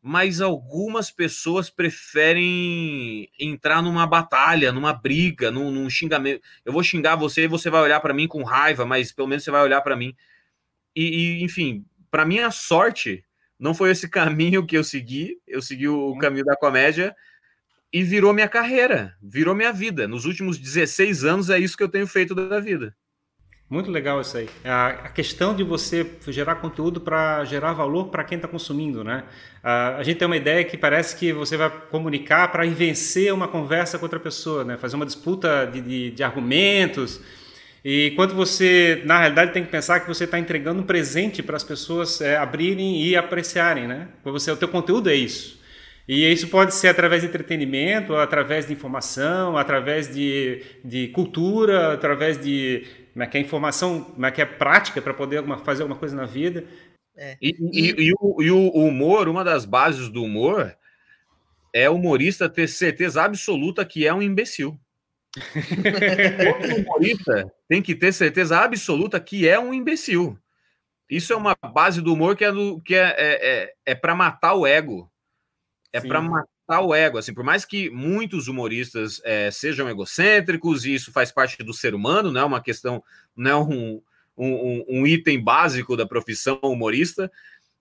Mas 0.07 0.43
algumas 0.43 1.11
pessoas 1.11 1.71
preferem 1.71 3.27
entrar 3.41 3.81
numa 3.81 4.07
batalha, 4.07 4.71
numa 4.71 4.93
briga, 4.93 5.51
num, 5.51 5.71
num 5.71 5.89
xingamento. 5.89 6.43
Eu 6.63 6.75
vou 6.75 6.83
xingar 6.83 7.17
você 7.17 7.45
e 7.45 7.49
você 7.49 7.71
vai 7.71 7.81
olhar 7.81 8.01
para 8.01 8.13
mim 8.13 8.29
com 8.29 8.43
raiva, 8.43 8.85
mas 8.85 9.13
pelo 9.13 9.29
menos 9.29 9.43
você 9.43 9.51
vai 9.51 9.63
olhar 9.63 9.81
para 9.81 9.97
mim. 9.97 10.15
E, 10.95 11.39
e 11.39 11.43
enfim, 11.43 11.87
para 12.11 12.27
minha 12.27 12.51
sorte, 12.51 13.25
não 13.59 13.73
foi 13.73 13.93
esse 13.93 14.07
caminho 14.11 14.67
que 14.67 14.77
eu 14.77 14.85
segui. 14.85 15.41
Eu 15.47 15.63
segui 15.63 15.89
o 15.89 16.11
uhum. 16.11 16.19
caminho 16.19 16.45
da 16.45 16.55
comédia 16.55 17.17
e 17.91 18.03
virou 18.03 18.35
minha 18.35 18.49
carreira, 18.49 19.17
virou 19.23 19.55
minha 19.55 19.73
vida. 19.73 20.07
Nos 20.07 20.27
últimos 20.27 20.59
16 20.59 21.25
anos 21.25 21.49
é 21.49 21.59
isso 21.59 21.79
que 21.79 21.83
eu 21.83 21.89
tenho 21.89 22.07
feito 22.07 22.35
da 22.35 22.61
vida. 22.61 22.95
Muito 23.69 23.91
legal 23.91 24.21
isso 24.21 24.37
aí. 24.37 24.49
A, 24.63 25.09
questão 25.09 25.55
de 25.55 25.65
você 25.65 26.07
gerar 26.29 26.57
conteúdo 26.57 27.01
para 27.01 27.45
gerar 27.45 27.73
valor 27.73 28.09
para 28.09 28.23
quem 28.23 28.37
está 28.37 28.47
consumindo, 28.47 29.03
né? 29.03 29.25
A, 29.63 30.03
gente 30.03 30.19
tem 30.19 30.27
uma 30.27 30.37
ideia 30.37 30.63
que 30.65 30.77
parece 30.77 31.17
que 31.17 31.33
você 31.33 31.57
vai 31.57 31.71
comunicar 31.91 32.53
para 32.53 32.67
vencer 32.67 33.33
uma 33.33 33.49
conversa 33.49 33.99
com 33.99 34.05
outra 34.05 34.21
pessoa, 34.21 34.65
né? 34.65 34.77
Fazer 34.77 34.97
uma 34.97 35.07
disputa 35.07 35.65
de, 35.65 35.81
de, 35.81 36.11
de 36.11 36.23
argumentos. 36.23 37.21
E 37.83 38.13
quando 38.17 38.35
você, 38.35 39.03
na 39.07 39.19
realidade, 39.19 39.53
tem 39.53 39.65
que 39.65 39.71
pensar 39.71 40.01
que 40.01 40.09
você 40.09 40.25
está 40.25 40.39
entregando 40.39 40.83
um 40.83 40.87
presente 40.87 41.43
para 41.43 41.57
as 41.57 41.65
pessoas 41.65 42.21
é, 42.21 42.37
abrirem 42.37 43.03
e 43.03 43.17
apreciarem, 43.17 43.89
né? 43.89 44.09
Você, 44.25 44.51
o 44.51 44.57
teu 44.57 44.69
conteúdo 44.69 45.09
é 45.09 45.15
isso. 45.15 45.59
E 46.07 46.31
isso 46.31 46.49
pode 46.49 46.75
ser 46.75 46.89
através 46.89 47.23
de 47.23 47.29
entretenimento, 47.29 48.15
através 48.15 48.67
de 48.67 48.75
informação, 48.75 49.57
através 49.57 50.15
de, 50.15 50.63
de 50.85 51.09
cultura, 51.09 51.95
através 51.95 52.39
de 52.39 52.87
como 53.15 53.23
é 53.23 53.27
que 53.29 53.39
é 53.39 53.41
informação, 53.41 54.03
como 54.03 54.27
é 54.27 54.31
que 54.33 54.43
é 54.43 54.45
prática 54.45 55.01
para 55.01 55.15
poder 55.15 55.43
fazer 55.65 55.83
alguma 55.83 55.99
coisa 55.99 56.17
na 56.17 56.27
vida. 56.27 56.65
É. 57.17 57.39
E, 57.41 57.57
e, 57.73 58.09
e, 58.09 58.13
o, 58.21 58.43
e 58.43 58.51
o 58.51 58.71
humor, 58.71 59.29
uma 59.29 59.45
das 59.45 59.65
bases 59.65 60.09
do 60.09 60.25
humor 60.25 60.77
é 61.73 61.89
o 61.89 61.95
humorista 61.95 62.49
ter 62.49 62.69
certeza 62.69 63.23
absoluta 63.23 63.85
que 63.85 64.05
é 64.05 64.13
um 64.13 64.21
imbecil. 64.21 64.79
Todo 65.37 66.77
humorista 66.77 67.53
tem 67.69 67.81
que 67.81 67.95
ter 67.95 68.13
certeza 68.13 68.59
absoluta 68.59 69.21
que 69.21 69.49
é 69.49 69.61
um 69.61 69.73
imbecil. 69.73 70.37
Isso 71.09 71.33
é 71.33 71.37
uma 71.37 71.57
base 71.73 72.03
do 72.03 72.13
humor 72.13 72.35
que 72.35 72.45
é, 72.45 72.51
do, 72.51 72.81
que 72.81 72.97
é, 72.97 73.15
é, 73.17 73.49
é, 73.49 73.75
é 73.87 73.95
para 73.95 74.15
matar 74.17 74.55
o 74.55 74.67
ego. 74.67 75.09
É 75.93 76.01
para 76.01 76.21
matar 76.21 76.54
o 76.69 76.95
ego. 76.95 77.19
Assim, 77.19 77.35
por 77.35 77.45
mais 77.45 77.65
que 77.65 77.91
muitos 77.91 78.49
humoristas 78.49 79.21
é, 79.25 79.51
sejam 79.51 79.89
egocêntricos, 79.89 80.85
e 80.85 80.95
isso 80.95 81.13
faz 81.13 81.31
parte 81.31 81.63
do 81.63 81.75
ser 81.75 81.95
humano, 81.95 82.33
não 82.33 82.41
é 82.41 82.45
uma 82.45 82.63
questão, 82.63 83.03
não 83.37 83.51
é 83.51 83.57
um, 83.57 84.03
um, 84.37 84.49
um, 84.49 84.85
um 84.89 85.07
item 85.07 85.43
básico 85.43 85.97
da 85.97 86.07
profissão 86.07 86.59
humorista, 86.63 87.31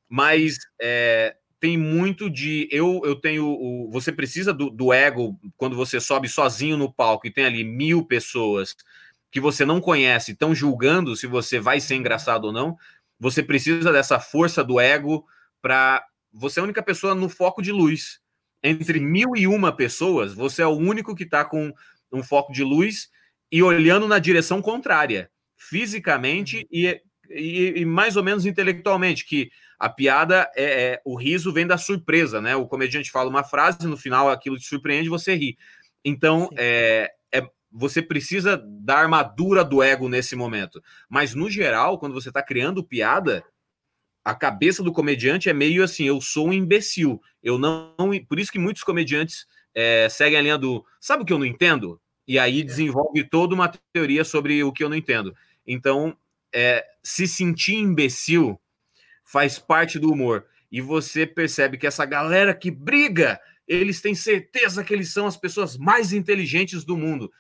mas 0.09 0.57
é, 0.81 1.35
tem 1.63 1.77
muito 1.77 2.29
de 2.29 2.67
eu 2.69 3.01
eu 3.05 3.15
tenho 3.15 3.45
o, 3.45 3.89
você 3.89 4.11
precisa 4.11 4.53
do, 4.53 4.69
do, 4.69 4.91
ego 4.91 5.39
quando 5.55 5.77
você 5.77 5.97
sobe 5.97 6.27
sozinho 6.27 6.75
no 6.75 6.91
palco 6.91 7.25
e 7.25 7.31
tem 7.31 7.45
ali 7.45 7.63
mil 7.63 8.05
pessoas 8.05 8.75
que 9.31 9.39
você 9.39 9.65
não 9.65 9.79
conhece 9.79 10.33
estão 10.33 10.53
julgando 10.53 11.15
se 11.15 11.25
você 11.25 11.61
vai 11.61 11.79
ser 11.79 11.95
engraçado 11.95 12.45
ou 12.45 12.51
não 12.51 12.77
você 13.17 13.41
precisa 13.41 13.93
dessa 13.93 14.19
força 14.19 14.61
do 14.61 14.77
ego 14.77 15.25
para 15.61 16.05
você 16.33 16.59
é 16.59 16.61
a 16.61 16.65
única 16.65 16.83
pessoa 16.83 17.15
no 17.15 17.29
foco 17.29 17.61
de 17.61 17.71
luz 17.71 18.19
entre 18.63 18.99
mil 18.99 19.35
e 19.35 19.45
uma 19.47 19.75
pessoas 19.75 20.33
você 20.33 20.61
é 20.61 20.67
o 20.67 20.71
único 20.77 21.15
que 21.15 21.23
está 21.23 21.43
com 21.43 21.73
um 22.11 22.23
foco 22.23 22.53
de 22.53 22.63
luz 22.63 23.09
e 23.51 23.61
olhando 23.61 24.07
na 24.07 24.19
direção 24.19 24.61
contrária 24.61 25.29
fisicamente 25.57 26.67
e, 26.71 27.01
e, 27.29 27.73
e 27.77 27.85
mais 27.85 28.15
ou 28.15 28.23
menos 28.23 28.45
intelectualmente 28.45 29.25
que 29.25 29.51
a 29.79 29.89
piada 29.89 30.49
é, 30.55 30.63
é, 30.63 31.01
o 31.03 31.15
riso 31.15 31.51
vem 31.51 31.67
da 31.67 31.77
surpresa, 31.77 32.39
né? 32.39 32.55
O 32.55 32.65
comediante 32.65 33.11
fala 33.11 33.29
uma 33.29 33.43
frase, 33.43 33.85
no 33.85 33.97
final 33.97 34.29
aquilo 34.29 34.57
te 34.57 34.65
surpreende, 34.65 35.09
você 35.09 35.35
ri. 35.35 35.57
Então, 36.05 36.49
é, 36.57 37.11
é, 37.33 37.45
você 37.71 38.01
precisa 38.01 38.61
da 38.65 38.97
armadura 38.97 39.63
do 39.63 39.83
ego 39.83 40.07
nesse 40.07 40.35
momento. 40.35 40.81
Mas, 41.09 41.35
no 41.35 41.49
geral, 41.49 41.97
quando 41.97 42.13
você 42.13 42.29
está 42.29 42.41
criando 42.41 42.83
piada, 42.83 43.43
a 44.23 44.33
cabeça 44.33 44.81
do 44.81 44.93
comediante 44.93 45.49
é 45.49 45.53
meio 45.53 45.83
assim: 45.83 46.05
eu 46.05 46.21
sou 46.21 46.47
um 46.47 46.53
imbecil. 46.53 47.21
Eu 47.41 47.57
não. 47.57 47.93
Por 48.27 48.39
isso 48.39 48.51
que 48.51 48.59
muitos 48.59 48.83
comediantes 48.83 49.45
é, 49.75 50.07
seguem 50.09 50.39
a 50.39 50.41
linha 50.41 50.57
do. 50.57 50.85
Sabe 50.99 51.23
o 51.23 51.25
que 51.25 51.33
eu 51.33 51.39
não 51.39 51.45
entendo? 51.45 51.99
E 52.27 52.39
aí 52.39 52.61
é. 52.61 52.63
desenvolve 52.63 53.23
toda 53.23 53.53
uma 53.53 53.71
teoria 53.91 54.23
sobre 54.23 54.63
o 54.63 54.71
que 54.71 54.83
eu 54.83 54.89
não 54.89 54.95
entendo. 54.95 55.35
Então, 55.67 56.15
é, 56.53 56.85
se 57.01 57.27
sentir 57.27 57.75
imbecil 57.75 58.59
faz 59.23 59.59
parte 59.59 59.99
do 59.99 60.11
humor. 60.11 60.45
E 60.71 60.81
você 60.81 61.25
percebe 61.25 61.77
que 61.77 61.87
essa 61.87 62.05
galera 62.05 62.53
que 62.53 62.71
briga, 62.71 63.39
eles 63.67 64.01
têm 64.01 64.15
certeza 64.15 64.83
que 64.83 64.93
eles 64.93 65.11
são 65.11 65.27
as 65.27 65.37
pessoas 65.37 65.77
mais 65.77 66.13
inteligentes 66.13 66.83
do 66.83 66.97
mundo. 66.97 67.31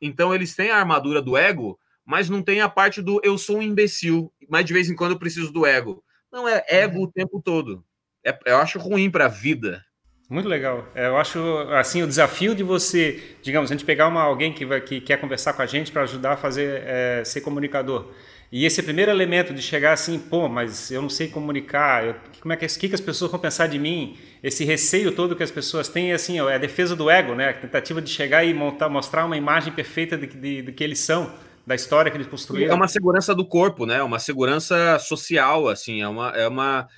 Então 0.00 0.34
eles 0.34 0.54
têm 0.54 0.70
a 0.70 0.78
armadura 0.78 1.20
do 1.20 1.36
ego, 1.36 1.78
mas 2.04 2.30
não 2.30 2.42
tem 2.42 2.60
a 2.60 2.68
parte 2.68 3.02
do 3.02 3.20
eu 3.22 3.36
sou 3.36 3.58
um 3.58 3.62
imbecil, 3.62 4.32
mas 4.48 4.64
de 4.64 4.72
vez 4.72 4.88
em 4.88 4.96
quando 4.96 5.12
eu 5.12 5.18
preciso 5.18 5.52
do 5.52 5.66
ego. 5.66 6.02
Não 6.32 6.48
é 6.48 6.64
ego 6.68 7.02
o 7.02 7.10
tempo 7.10 7.40
todo. 7.42 7.84
É, 8.24 8.36
eu 8.46 8.58
acho 8.58 8.78
ruim 8.78 9.10
para 9.10 9.26
a 9.26 9.28
vida. 9.28 9.82
Muito 10.28 10.48
legal. 10.48 10.86
É, 10.94 11.06
eu 11.06 11.16
acho 11.16 11.38
assim 11.72 12.02
o 12.02 12.06
desafio 12.06 12.54
de 12.54 12.62
você, 12.62 13.36
digamos, 13.42 13.70
a 13.70 13.74
gente 13.74 13.84
pegar 13.84 14.08
uma, 14.08 14.20
alguém 14.20 14.52
que, 14.52 14.66
vai, 14.66 14.80
que 14.80 15.00
quer 15.00 15.18
conversar 15.18 15.54
com 15.54 15.62
a 15.62 15.66
gente 15.66 15.90
para 15.90 16.02
ajudar 16.02 16.32
a 16.32 16.36
fazer 16.36 16.82
é, 16.84 17.22
ser 17.24 17.40
comunicador. 17.40 18.12
E 18.50 18.64
esse 18.64 18.82
primeiro 18.82 19.10
elemento 19.10 19.52
de 19.52 19.60
chegar 19.60 19.92
assim, 19.92 20.18
pô, 20.18 20.48
mas 20.48 20.90
eu 20.90 21.02
não 21.02 21.08
sei 21.10 21.28
comunicar, 21.28 22.06
eu, 22.06 22.14
como 22.40 22.52
é 22.52 22.56
que, 22.56 22.66
que, 22.66 22.88
que 22.88 22.94
as 22.94 23.00
pessoas 23.00 23.30
vão 23.30 23.40
pensar 23.40 23.66
de 23.66 23.78
mim? 23.78 24.16
Esse 24.42 24.64
receio 24.64 25.12
todo 25.12 25.36
que 25.36 25.42
as 25.42 25.50
pessoas 25.50 25.88
têm, 25.88 26.12
assim, 26.12 26.38
é 26.38 26.54
a 26.54 26.58
defesa 26.58 26.96
do 26.96 27.10
ego, 27.10 27.34
né? 27.34 27.50
A 27.50 27.54
tentativa 27.54 28.00
de 28.00 28.10
chegar 28.10 28.44
e 28.44 28.54
montar, 28.54 28.88
mostrar 28.88 29.24
uma 29.24 29.36
imagem 29.36 29.72
perfeita 29.72 30.16
de 30.16 30.26
que 30.72 30.84
eles 30.84 30.98
são, 30.98 31.32
da 31.68 31.74
história 31.74 32.10
que 32.10 32.16
eles 32.16 32.26
construíram. 32.26 32.72
É 32.72 32.74
uma 32.74 32.88
segurança 32.88 33.34
do 33.34 33.46
corpo, 33.46 33.84
né? 33.84 34.02
Uma 34.02 34.18
segurança 34.18 34.98
social, 34.98 35.68
assim, 35.68 36.00
é 36.00 36.08
uma, 36.08 36.30
é 36.30 36.48
uma, 36.48 36.88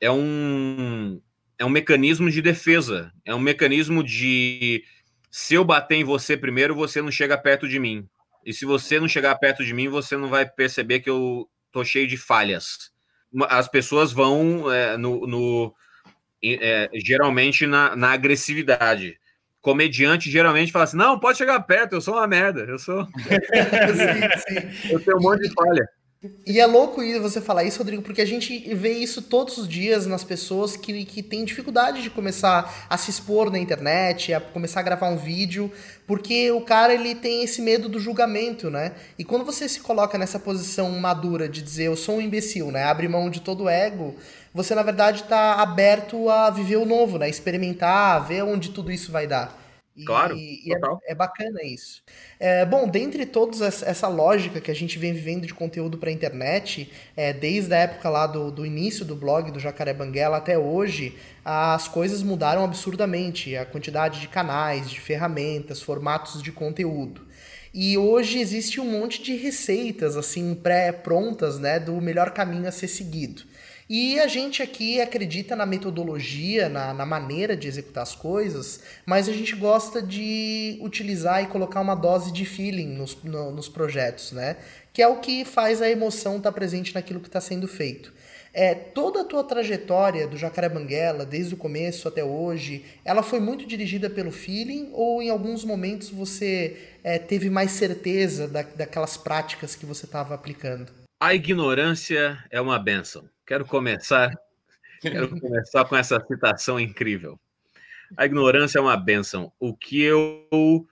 é 0.00 0.10
um, 0.10 1.22
é 1.56 1.64
um 1.64 1.68
mecanismo 1.68 2.28
de 2.28 2.42
defesa, 2.42 3.12
é 3.24 3.32
um 3.32 3.38
mecanismo 3.38 4.02
de 4.02 4.82
se 5.30 5.54
eu 5.54 5.64
bater 5.64 5.94
em 5.94 6.02
você 6.02 6.36
primeiro, 6.36 6.74
você 6.74 7.00
não 7.00 7.12
chega 7.12 7.38
perto 7.38 7.68
de 7.68 7.78
mim. 7.78 8.04
E 8.44 8.52
se 8.52 8.64
você 8.64 8.98
não 8.98 9.06
chegar 9.06 9.36
perto 9.36 9.64
de 9.64 9.72
mim, 9.72 9.88
você 9.88 10.16
não 10.16 10.28
vai 10.28 10.44
perceber 10.44 10.98
que 10.98 11.08
eu 11.08 11.48
tô 11.70 11.84
cheio 11.84 12.08
de 12.08 12.16
falhas. 12.16 12.90
As 13.48 13.68
pessoas 13.68 14.10
vão 14.10 14.72
é, 14.72 14.96
no, 14.96 15.24
no 15.24 15.74
é, 16.42 16.90
geralmente 16.94 17.64
na, 17.64 17.94
na, 17.94 18.10
agressividade. 18.10 19.19
Comediante 19.60 20.30
geralmente 20.30 20.72
fala 20.72 20.84
assim: 20.84 20.96
não, 20.96 21.18
pode 21.18 21.36
chegar 21.38 21.60
perto, 21.60 21.94
eu 21.94 22.00
sou 22.00 22.14
uma 22.14 22.26
merda, 22.26 22.60
eu 22.60 22.78
sou. 22.78 23.04
sim, 23.06 23.10
sim. 24.80 24.88
Eu 24.92 25.00
tenho 25.00 25.18
um 25.18 25.22
monte 25.22 25.42
de 25.42 25.52
falha. 25.52 25.86
E 26.46 26.60
é 26.60 26.66
louco 26.66 27.00
você 27.18 27.40
falar 27.40 27.64
isso, 27.64 27.78
Rodrigo, 27.78 28.02
porque 28.02 28.20
a 28.20 28.26
gente 28.26 28.74
vê 28.74 28.92
isso 28.92 29.22
todos 29.22 29.56
os 29.56 29.66
dias 29.66 30.06
nas 30.06 30.22
pessoas 30.22 30.76
que, 30.76 31.06
que 31.06 31.22
têm 31.22 31.46
dificuldade 31.46 32.02
de 32.02 32.10
começar 32.10 32.86
a 32.90 32.98
se 32.98 33.10
expor 33.10 33.50
na 33.50 33.58
internet, 33.58 34.34
a 34.34 34.38
começar 34.38 34.80
a 34.80 34.82
gravar 34.82 35.08
um 35.08 35.16
vídeo, 35.16 35.72
porque 36.06 36.50
o 36.50 36.60
cara 36.60 36.92
ele 36.92 37.14
tem 37.14 37.42
esse 37.42 37.62
medo 37.62 37.88
do 37.88 37.98
julgamento, 37.98 38.68
né? 38.68 38.92
E 39.18 39.24
quando 39.24 39.46
você 39.46 39.66
se 39.66 39.80
coloca 39.80 40.18
nessa 40.18 40.38
posição 40.38 40.90
madura 40.90 41.48
de 41.48 41.62
dizer 41.62 41.84
eu 41.84 41.96
sou 41.96 42.16
um 42.16 42.20
imbecil, 42.20 42.70
né? 42.70 42.84
Abre 42.84 43.08
mão 43.08 43.30
de 43.30 43.40
todo 43.40 43.64
o 43.64 43.68
ego, 43.70 44.14
você 44.52 44.74
na 44.74 44.82
verdade 44.82 45.22
está 45.22 45.54
aberto 45.54 46.28
a 46.28 46.50
viver 46.50 46.76
o 46.76 46.84
novo, 46.84 47.16
né? 47.16 47.30
Experimentar, 47.30 48.28
ver 48.28 48.44
onde 48.44 48.72
tudo 48.72 48.92
isso 48.92 49.10
vai 49.10 49.26
dar. 49.26 49.59
Claro, 50.04 50.36
e, 50.36 50.62
e 50.66 50.72
é, 50.72 50.78
é, 51.12 51.14
bacana 51.14 51.62
isso. 51.62 52.02
É, 52.38 52.64
bom, 52.64 52.88
dentre 52.88 53.26
todos 53.26 53.60
essa 53.60 54.08
lógica 54.08 54.60
que 54.60 54.70
a 54.70 54.74
gente 54.74 54.98
vem 54.98 55.12
vivendo 55.12 55.46
de 55.46 55.54
conteúdo 55.54 55.98
para 55.98 56.10
a 56.10 56.12
internet, 56.12 56.90
é, 57.16 57.32
desde 57.32 57.74
a 57.74 57.78
época 57.78 58.08
lá 58.08 58.26
do, 58.26 58.50
do 58.50 58.64
início 58.64 59.04
do 59.04 59.14
blog 59.14 59.50
do 59.50 59.60
Jacaré 59.60 59.92
Banguela 59.92 60.36
até 60.36 60.58
hoje, 60.58 61.16
as 61.44 61.88
coisas 61.88 62.22
mudaram 62.22 62.64
absurdamente. 62.64 63.56
A 63.56 63.64
quantidade 63.64 64.20
de 64.20 64.28
canais, 64.28 64.90
de 64.90 65.00
ferramentas, 65.00 65.82
formatos 65.82 66.42
de 66.42 66.52
conteúdo. 66.52 67.29
E 67.72 67.96
hoje 67.96 68.40
existe 68.40 68.80
um 68.80 68.84
monte 68.84 69.22
de 69.22 69.36
receitas 69.36 70.16
assim 70.16 70.54
pré-prontas, 70.54 71.58
né, 71.58 71.78
do 71.78 72.00
melhor 72.00 72.30
caminho 72.32 72.66
a 72.66 72.72
ser 72.72 72.88
seguido. 72.88 73.42
E 73.88 74.20
a 74.20 74.28
gente 74.28 74.62
aqui 74.62 75.00
acredita 75.00 75.56
na 75.56 75.66
metodologia, 75.66 76.68
na, 76.68 76.94
na 76.94 77.04
maneira 77.04 77.56
de 77.56 77.66
executar 77.66 78.04
as 78.04 78.14
coisas, 78.14 78.80
mas 79.04 79.28
a 79.28 79.32
gente 79.32 79.56
gosta 79.56 80.00
de 80.00 80.78
utilizar 80.80 81.42
e 81.42 81.48
colocar 81.48 81.80
uma 81.80 81.96
dose 81.96 82.32
de 82.32 82.44
feeling 82.44 82.86
nos, 82.86 83.16
no, 83.24 83.50
nos 83.50 83.68
projetos, 83.68 84.30
né? 84.30 84.58
Que 84.92 85.02
é 85.02 85.08
o 85.08 85.18
que 85.18 85.44
faz 85.44 85.82
a 85.82 85.90
emoção 85.90 86.36
estar 86.36 86.50
tá 86.50 86.54
presente 86.54 86.94
naquilo 86.94 87.18
que 87.18 87.26
está 87.26 87.40
sendo 87.40 87.66
feito. 87.66 88.12
É, 88.52 88.74
toda 88.74 89.20
a 89.20 89.24
tua 89.24 89.44
trajetória 89.44 90.26
do 90.26 90.36
Jacaré 90.36 90.68
Banguela, 90.68 91.24
desde 91.24 91.54
o 91.54 91.56
começo 91.56 92.08
até 92.08 92.24
hoje, 92.24 92.84
ela 93.04 93.22
foi 93.22 93.38
muito 93.38 93.64
dirigida 93.64 94.10
pelo 94.10 94.32
feeling 94.32 94.90
ou 94.92 95.22
em 95.22 95.30
alguns 95.30 95.64
momentos 95.64 96.10
você 96.10 96.76
é, 97.04 97.18
teve 97.18 97.48
mais 97.48 97.70
certeza 97.70 98.48
da, 98.48 98.62
daquelas 98.62 99.16
práticas 99.16 99.76
que 99.76 99.86
você 99.86 100.04
estava 100.04 100.34
aplicando? 100.34 100.92
A 101.20 101.34
ignorância 101.34 102.42
é 102.50 102.60
uma 102.60 102.78
benção. 102.78 103.28
Quero 103.46 103.64
começar, 103.64 104.32
quero 105.00 105.28
começar 105.38 105.84
com 105.84 105.96
essa 105.96 106.18
citação 106.26 106.80
incrível. 106.80 107.38
A 108.16 108.26
ignorância 108.26 108.78
é 108.78 108.82
uma 108.82 108.96
benção. 108.96 109.52
O 109.60 109.76
que 109.76 110.02
eu 110.02 110.88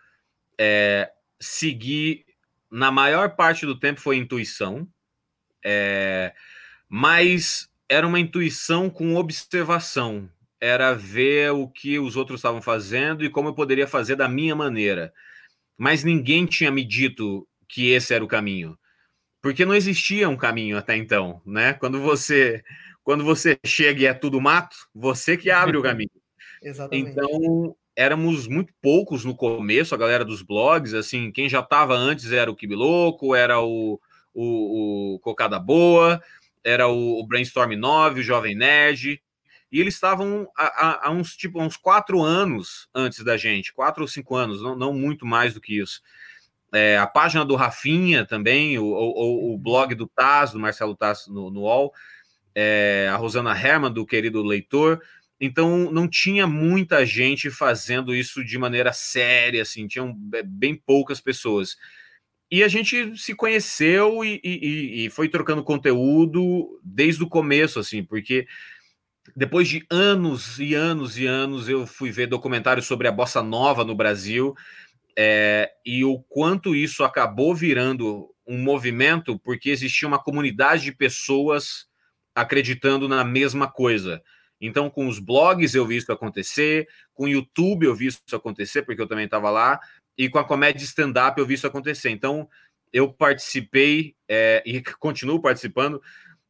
é, 0.57 1.11
segui 1.41 2.25
na 2.71 2.93
maior 2.93 3.35
parte 3.35 3.67
do 3.67 3.79
tempo 3.79 4.01
foi 4.01 4.17
intuição, 4.17 4.87
é, 5.65 6.33
mas 6.89 7.69
era 7.89 8.07
uma 8.07 8.21
intuição 8.21 8.89
com 8.89 9.17
observação. 9.17 10.29
Era 10.61 10.95
ver 10.95 11.53
o 11.53 11.69
que 11.69 11.99
os 11.99 12.17
outros 12.17 12.41
estavam 12.41 12.61
fazendo 12.61 13.25
e 13.25 13.31
como 13.31 13.49
eu 13.49 13.55
poderia 13.55 13.87
fazer 13.87 14.17
da 14.17 14.29
minha 14.29 14.57
maneira. 14.57 15.13
Mas 15.77 16.03
ninguém 16.03 16.47
tinha 16.47 16.71
me 16.71 16.85
dito 16.85 17.47
que 17.69 17.91
esse 17.91 18.13
era 18.13 18.25
o 18.25 18.29
caminho 18.29 18.77
porque 19.41 19.65
não 19.65 19.75
existia 19.75 20.29
um 20.29 20.37
caminho 20.37 20.77
até 20.77 20.97
então, 20.97 21.41
né? 21.47 21.73
Quando 21.75 22.01
você 22.01 22.63
quando 23.03 23.25
você 23.25 23.59
chega 23.65 24.03
e 24.03 24.07
é 24.07 24.13
tudo 24.13 24.41
mato, 24.41 24.77
você 24.95 25.37
que 25.37 25.51
abre 25.51 25.79
o 25.79 25.83
caminho. 25.83 26.11
Exatamente. 26.63 27.11
Então, 27.11 27.75
éramos 27.97 28.47
muito 28.47 28.73
poucos 28.83 29.25
no 29.25 29.35
começo, 29.35 29.95
a 29.95 29.99
galera 29.99 30.25
dos 30.25 30.43
blogs, 30.43 30.93
assim, 30.93 31.33
quem 31.33 31.49
já 31.49 31.61
estava 31.61 31.95
antes 31.95 32.31
era 32.33 32.51
o 32.51 32.55
Kibiloco, 32.55 33.35
era 33.35 33.61
o, 33.63 33.99
o, 34.35 35.15
o 35.15 35.19
Cocada 35.21 35.59
Boa, 35.59 36.23
era 36.69 36.89
o, 36.89 37.21
o 37.21 37.27
Brainstorm 37.27 37.73
9, 37.73 38.21
o 38.21 38.25
Jovem 38.25 38.55
Nerd, 38.55 39.21
e 39.71 39.81
eles 39.81 39.95
estavam 39.95 40.49
há, 40.57 41.11
uns 41.11 41.37
tipo 41.37 41.61
uns 41.61 41.77
quatro 41.77 42.23
anos 42.23 42.89
antes 42.95 43.23
da 43.23 43.37
gente, 43.37 43.73
quatro 43.73 44.03
ou 44.03 44.09
cinco 44.09 44.35
anos, 44.35 44.63
não, 44.63 44.75
não 44.75 44.93
muito 44.93 45.27
mais 45.27 45.55
do 45.55 45.61
que 45.61 45.79
isso 45.79 46.01
é, 46.73 46.99
a 46.99 47.07
página 47.07 47.45
do 47.45 47.57
Rafinha 47.57 48.25
também, 48.25 48.79
o, 48.79 48.85
o, 48.85 49.55
o, 49.55 49.59
blog 49.59 49.95
do 49.95 50.07
Taz, 50.07 50.53
do 50.53 50.61
Marcelo 50.61 50.95
Taz 50.95 51.27
no, 51.27 51.51
no 51.51 51.61
UOL, 51.61 51.93
é, 52.55 53.09
a 53.11 53.17
Rosana 53.17 53.59
Herman, 53.59 53.93
do 53.93 54.07
querido 54.07 54.43
leitor. 54.43 55.01
Então, 55.41 55.91
não 55.91 56.09
tinha 56.09 56.47
muita 56.47 57.07
gente 57.07 57.51
fazendo 57.51 58.15
isso 58.15 58.45
de 58.45 58.59
maneira 58.59 58.93
séria, 58.93 59.63
assim, 59.63 59.87
tinham 59.87 60.15
bem 60.45 60.75
poucas 60.75 61.21
pessoas. 61.21 61.77
E 62.51 62.63
a 62.63 62.69
gente 62.69 63.17
se 63.17 63.35
conheceu 63.35 64.25
e, 64.25 64.41
e, 64.43 65.05
e 65.05 65.11
foi 65.11 65.29
trocando 65.29 65.63
conteúdo 65.63 66.81
desde 66.83 67.23
o 67.23 67.29
começo, 67.29 67.79
assim, 67.79 68.03
porque 68.03 68.47
depois 69.37 69.69
de 69.69 69.85
anos 69.91 70.59
e 70.59 70.75
anos 70.75 71.19
e 71.19 71.27
anos, 71.27 71.69
eu 71.69 71.87
fui 71.87 72.11
ver 72.11 72.27
documentários 72.27 72.87
sobre 72.87 73.07
a 73.07 73.13
bossa 73.13 73.43
nova 73.43 73.85
no 73.85 73.95
Brasil 73.95 74.55
é, 75.17 75.71
e 75.85 76.05
o 76.05 76.21
quanto 76.21 76.75
isso 76.75 77.05
acabou 77.05 77.55
virando 77.55 78.33
um 78.47 78.57
movimento 78.57 79.39
porque 79.39 79.71
existia 79.71 80.09
uma 80.09 80.23
comunidade 80.23 80.85
de 80.85 80.93
pessoas 80.93 81.87
acreditando 82.35 83.09
na 83.09 83.25
mesma 83.25 83.71
coisa. 83.71 84.23
Então, 84.61 84.89
com 84.89 85.07
os 85.07 85.19
blogs 85.19 85.75
eu 85.75 85.87
vi 85.87 85.97
isso 85.97 86.13
acontecer, 86.13 86.89
com 87.13 87.25
o 87.25 87.29
YouTube 87.29 87.87
eu 87.87 87.95
vi 87.95 88.07
isso 88.07 88.21
acontecer, 88.33 88.83
porque 88.83 89.01
eu 89.01 89.07
também 89.07 89.25
estava 89.25 89.51
lá, 89.51 89.79
e 90.19 90.29
com 90.29 90.39
a 90.39 90.45
comédia 90.45 90.85
stand-up 90.85 91.39
eu 91.39 91.47
vi 91.47 91.55
isso 91.55 91.67
acontecer. 91.67 92.11
Então, 92.11 92.49
eu 92.93 93.13
participei 93.13 94.17
é, 94.29 94.63
e 94.67 94.83
continuo 94.99 95.41
participando 95.41 96.03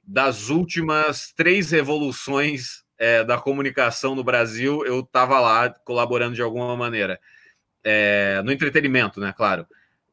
das 0.03 0.49
últimas 0.49 1.33
três 1.37 1.71
revoluções 1.71 2.83
é, 2.99 3.23
da 3.23 3.37
comunicação 3.37 4.15
no 4.15 4.25
Brasil. 4.25 4.85
Eu 4.87 5.01
estava 5.01 5.39
lá 5.39 5.69
colaborando 5.85 6.35
de 6.35 6.41
alguma 6.41 6.75
maneira. 6.75 7.21
É, 7.85 8.41
no 8.43 8.51
entretenimento, 8.51 9.21
né? 9.21 9.35
Claro. 9.37 9.67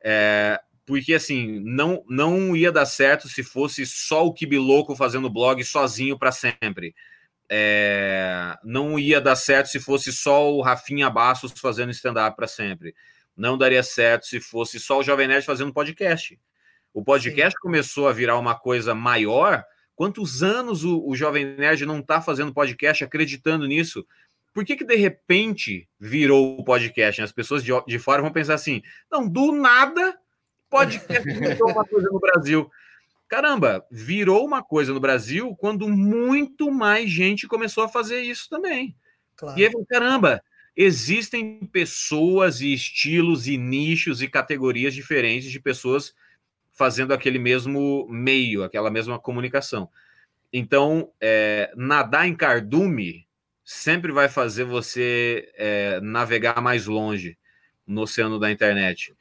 É, 0.03 0.59
porque 0.85 1.13
assim, 1.13 1.59
não, 1.61 2.03
não 2.07 2.55
ia 2.55 2.71
dar 2.71 2.85
certo 2.85 3.27
se 3.27 3.41
fosse 3.41 3.85
só 3.85 4.25
o 4.25 4.33
Kibiloco 4.33 4.95
fazendo 4.95 5.29
blog 5.29 5.63
sozinho 5.63 6.19
para 6.19 6.31
sempre. 6.31 6.93
É, 7.49 8.55
não 8.63 8.99
ia 8.99 9.21
dar 9.21 9.35
certo 9.35 9.67
se 9.67 9.79
fosse 9.79 10.11
só 10.11 10.51
o 10.51 10.61
Rafinha 10.61 11.09
Bastos 11.09 11.53
fazendo 11.59 11.91
stand-up 11.91 12.35
para 12.35 12.47
sempre. 12.47 12.93
Não 13.35 13.57
daria 13.57 13.83
certo 13.83 14.25
se 14.25 14.39
fosse 14.39 14.79
só 14.79 14.99
o 14.99 15.03
Jovem 15.03 15.27
Nerd 15.27 15.45
fazendo 15.45 15.73
podcast. 15.73 16.39
O 16.93 17.03
podcast 17.03 17.51
Sim. 17.51 17.61
começou 17.61 18.07
a 18.07 18.13
virar 18.13 18.39
uma 18.39 18.57
coisa 18.57 18.95
maior. 18.95 19.63
Quantos 19.95 20.41
anos 20.41 20.85
o, 20.85 21.05
o 21.05 21.15
Jovem 21.15 21.45
Nerd 21.57 21.85
não 21.85 21.99
está 21.99 22.21
fazendo 22.21 22.53
podcast 22.53 23.03
acreditando 23.03 23.67
nisso? 23.67 24.05
Por 24.53 24.63
que, 24.63 24.77
que 24.77 24.85
de 24.85 24.95
repente 24.95 25.89
virou 25.99 26.57
o 26.57 26.63
podcast? 26.63 27.21
As 27.21 27.33
pessoas 27.33 27.61
de, 27.61 27.71
de 27.85 27.99
fora 27.99 28.21
vão 28.21 28.31
pensar 28.31 28.53
assim: 28.53 28.81
não, 29.11 29.27
do 29.27 29.51
nada, 29.51 30.17
podcast 30.69 31.27
virou 31.27 31.71
uma 31.71 31.83
coisa 31.83 32.09
no 32.09 32.19
Brasil. 32.19 32.71
Caramba, 33.27 33.85
virou 33.91 34.45
uma 34.45 34.63
coisa 34.63 34.93
no 34.93 34.99
Brasil 35.01 35.53
quando 35.57 35.89
muito 35.89 36.71
mais 36.71 37.09
gente 37.09 37.47
começou 37.47 37.83
a 37.83 37.89
fazer 37.89 38.21
isso 38.21 38.47
também. 38.49 38.95
Claro. 39.35 39.59
E 39.59 39.65
aí, 39.65 39.71
caramba, 39.89 40.41
existem 40.75 41.59
pessoas 41.71 42.61
e 42.61 42.73
estilos 42.73 43.47
e 43.47 43.57
nichos 43.57 44.21
e 44.21 44.27
categorias 44.27 44.93
diferentes 44.93 45.49
de 45.49 45.59
pessoas 45.59 46.13
fazendo 46.71 47.13
aquele 47.13 47.39
mesmo 47.39 48.05
meio, 48.09 48.63
aquela 48.63 48.91
mesma 48.91 49.17
comunicação. 49.17 49.89
Então, 50.51 51.11
é, 51.21 51.71
nadar 51.75 52.27
em 52.27 52.35
cardume 52.35 53.25
sempre 53.63 54.11
vai 54.11 54.27
fazer 54.27 54.65
você 54.65 55.51
é, 55.55 55.99
navegar 56.01 56.61
mais 56.61 56.85
longe 56.85 57.37
no 57.87 58.01
oceano 58.01 58.39
da 58.39 58.51
internet. 58.51 59.15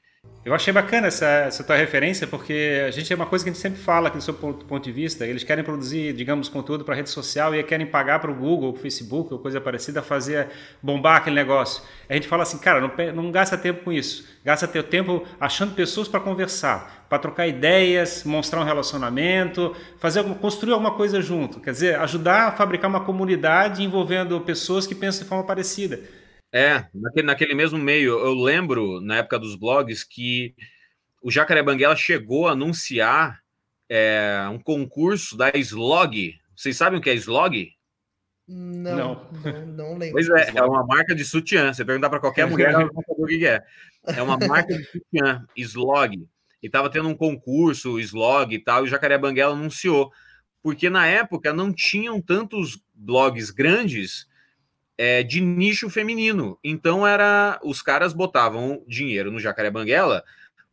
Eu 0.45 0.53
achei 0.53 0.75
bacana 0.75 1.07
essa, 1.07 1.27
essa 1.27 1.65
tua 1.65 1.75
referência, 1.75 2.27
porque 2.27 2.85
a 2.87 2.91
gente 2.91 3.11
é 3.11 3.17
uma 3.17 3.25
coisa 3.25 3.43
que 3.43 3.49
a 3.49 3.53
gente 3.55 3.63
sempre 3.63 3.81
fala 3.81 4.09
aqui 4.09 4.19
do 4.19 4.23
seu 4.23 4.35
ponto, 4.35 4.67
ponto 4.67 4.85
de 4.85 4.93
vista. 4.93 5.27
Eles 5.27 5.43
querem 5.43 5.65
produzir, 5.65 6.13
digamos, 6.13 6.51
conteúdo 6.51 6.85
para 6.85 6.95
rede 6.95 7.09
social 7.09 7.55
e 7.55 7.63
querem 7.63 7.87
pagar 7.87 8.19
para 8.19 8.31
o 8.31 8.35
Google, 8.35 8.73
o 8.73 8.77
Facebook 8.77 9.33
ou 9.33 9.39
coisa 9.39 9.59
parecida, 9.59 10.03
fazer 10.03 10.49
bombar 10.83 11.17
aquele 11.17 11.35
negócio. 11.35 11.83
A 12.11 12.13
gente 12.13 12.29
fala 12.29 12.43
assim, 12.43 12.59
cara, 12.59 12.79
não, 12.79 12.91
não 13.15 13.33
gasta 13.33 13.57
tempo 13.57 13.85
com 13.85 13.91
isso. 13.91 14.29
Gasta 14.45 14.69
teu 14.69 14.83
tempo 14.83 15.27
achando 15.41 15.75
pessoas 15.75 16.09
para 16.09 16.21
conversar, 16.21 17.07
para 17.09 17.19
trocar 17.19 17.47
ideias, 17.47 18.23
mostrar 18.25 18.61
um 18.61 18.65
relacionamento, 18.65 19.75
fazer 19.99 20.23
construir 20.43 20.75
alguma 20.75 20.91
coisa 20.91 21.23
junto. 21.23 21.59
Quer 21.59 21.71
dizer, 21.71 21.99
ajudar 22.01 22.49
a 22.49 22.53
fabricar 22.53 22.91
uma 22.91 23.01
comunidade 23.01 23.83
envolvendo 23.83 24.39
pessoas 24.43 24.87
que 24.87 24.95
pensam 24.95 25.23
de 25.23 25.29
forma 25.31 25.45
parecida. 25.45 26.01
É, 26.55 26.87
naquele, 26.95 27.27
naquele 27.27 27.53
mesmo 27.53 27.77
meio, 27.81 28.13
eu 28.13 28.33
lembro, 28.33 29.01
na 29.01 29.17
época 29.17 29.41
dos 29.41 29.57
blogs, 29.57 30.05
que 30.05 30.55
o 31.21 31.29
Jacaré 31.29 31.61
Banguela 31.65 31.97
chegou 31.97 32.47
a 32.47 32.53
anunciar 32.53 33.41
é, 33.89 34.47
um 34.53 34.61
concurso 34.61 35.37
da 35.37 35.51
Slog. 35.57 36.33
Vocês 36.55 36.77
sabem 36.77 37.01
o 37.01 37.03
que 37.03 37.11
é 37.11 37.15
Slog? 37.15 37.73
Não, 38.47 38.97
não, 38.97 39.31
não, 39.43 39.67
não 39.67 39.99
lembro. 39.99 40.13
Pois 40.13 40.29
é, 40.29 40.53
é 40.55 40.63
uma 40.63 40.87
marca 40.87 41.13
de 41.13 41.25
sutiã. 41.25 41.75
Você 41.75 41.85
perguntar 41.85 42.09
para 42.09 42.21
qualquer 42.21 42.47
mulher, 42.47 42.71
ela 42.71 42.85
não 42.85 43.03
sabe 43.03 43.23
o 43.25 43.27
que 43.27 43.47
é. 43.49 43.61
É 44.07 44.23
uma 44.23 44.39
marca 44.39 44.79
de 44.79 44.85
sutiã, 44.85 45.45
Slog. 45.57 46.25
E 46.63 46.67
estava 46.69 46.89
tendo 46.89 47.09
um 47.09 47.17
concurso, 47.17 47.99
Slog 47.99 48.55
e 48.55 48.63
tal, 48.63 48.85
e 48.85 48.85
o 48.85 48.91
Jacaré 48.91 49.19
Banguela 49.19 49.55
anunciou. 49.55 50.13
Porque 50.63 50.89
na 50.89 51.05
época 51.05 51.53
não 51.53 51.73
tinham 51.73 52.23
tantos 52.23 52.81
blogs 52.95 53.51
grandes 53.51 54.33
é, 54.97 55.23
de 55.23 55.41
nicho 55.41 55.91
feminino. 55.91 56.59
Então 56.63 57.07
era 57.07 57.59
os 57.63 57.83
caras 57.83 58.13
botavam 58.13 58.83
dinheiro 58.87 59.31
no 59.31 59.41
Jacaré 59.41 59.71
Banguela 59.71 60.25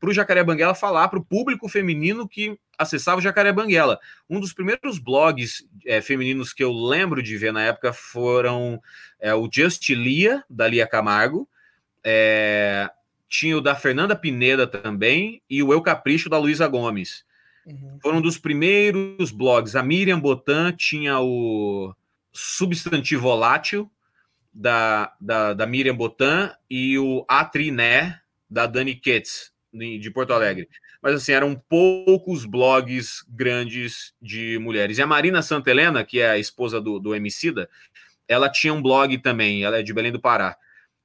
para 0.01 0.09
o 0.09 0.13
Jacaré 0.13 0.43
Banguela 0.43 0.73
falar 0.73 1.07
para 1.09 1.19
o 1.19 1.23
público 1.23 1.69
feminino 1.69 2.27
que 2.27 2.57
acessava 2.75 3.19
o 3.19 3.21
Jacaré 3.21 3.53
Banguela. 3.53 3.99
Um 4.27 4.39
dos 4.39 4.51
primeiros 4.51 4.97
blogs 4.97 5.63
é, 5.85 6.01
femininos 6.01 6.51
que 6.51 6.63
eu 6.63 6.71
lembro 6.71 7.21
de 7.21 7.37
ver 7.37 7.53
na 7.53 7.61
época 7.61 7.93
foram 7.93 8.81
é, 9.19 9.31
o 9.35 9.47
Just 9.51 9.87
Lia, 9.89 10.43
da 10.49 10.67
Lia 10.67 10.87
Camargo, 10.87 11.47
é, 12.03 12.89
tinha 13.29 13.55
o 13.55 13.61
da 13.61 13.75
Fernanda 13.75 14.15
Pineda 14.15 14.65
também, 14.65 15.41
e 15.47 15.61
o 15.61 15.71
Eu 15.71 15.81
Capricho, 15.81 16.29
da 16.29 16.37
Luísa 16.39 16.67
Gomes. 16.67 17.23
Uhum. 17.65 17.99
Foram 18.01 18.17
um 18.17 18.21
dos 18.21 18.39
primeiros 18.39 19.29
blogs. 19.29 19.75
A 19.75 19.83
Miriam 19.83 20.19
Botan 20.19 20.73
tinha 20.73 21.19
o 21.19 21.93
Substantivo 22.33 23.21
Volátil, 23.21 23.89
da, 24.53 25.13
da, 25.19 25.53
da 25.53 25.65
Miriam 25.65 25.95
Botan 25.95 26.53
e 26.69 26.97
o 26.97 27.25
Atriné, 27.27 28.19
da 28.49 28.67
Dani 28.67 28.95
Ketz, 28.95 29.51
de 29.73 30.11
Porto 30.11 30.33
Alegre. 30.33 30.67
Mas, 31.01 31.15
assim, 31.15 31.31
eram 31.31 31.55
poucos 31.55 32.45
blogs 32.45 33.25
grandes 33.27 34.13
de 34.21 34.59
mulheres. 34.59 34.97
E 34.97 35.01
a 35.01 35.07
Marina 35.07 35.41
Santa 35.41 35.71
Helena, 35.71 36.03
que 36.03 36.19
é 36.19 36.29
a 36.29 36.37
esposa 36.37 36.79
do, 36.79 36.99
do 36.99 37.15
Emicida, 37.15 37.69
ela 38.27 38.49
tinha 38.49 38.73
um 38.73 38.81
blog 38.81 39.17
também, 39.17 39.63
ela 39.63 39.79
é 39.79 39.83
de 39.83 39.93
Belém 39.93 40.11
do 40.11 40.21
Pará. 40.21 40.55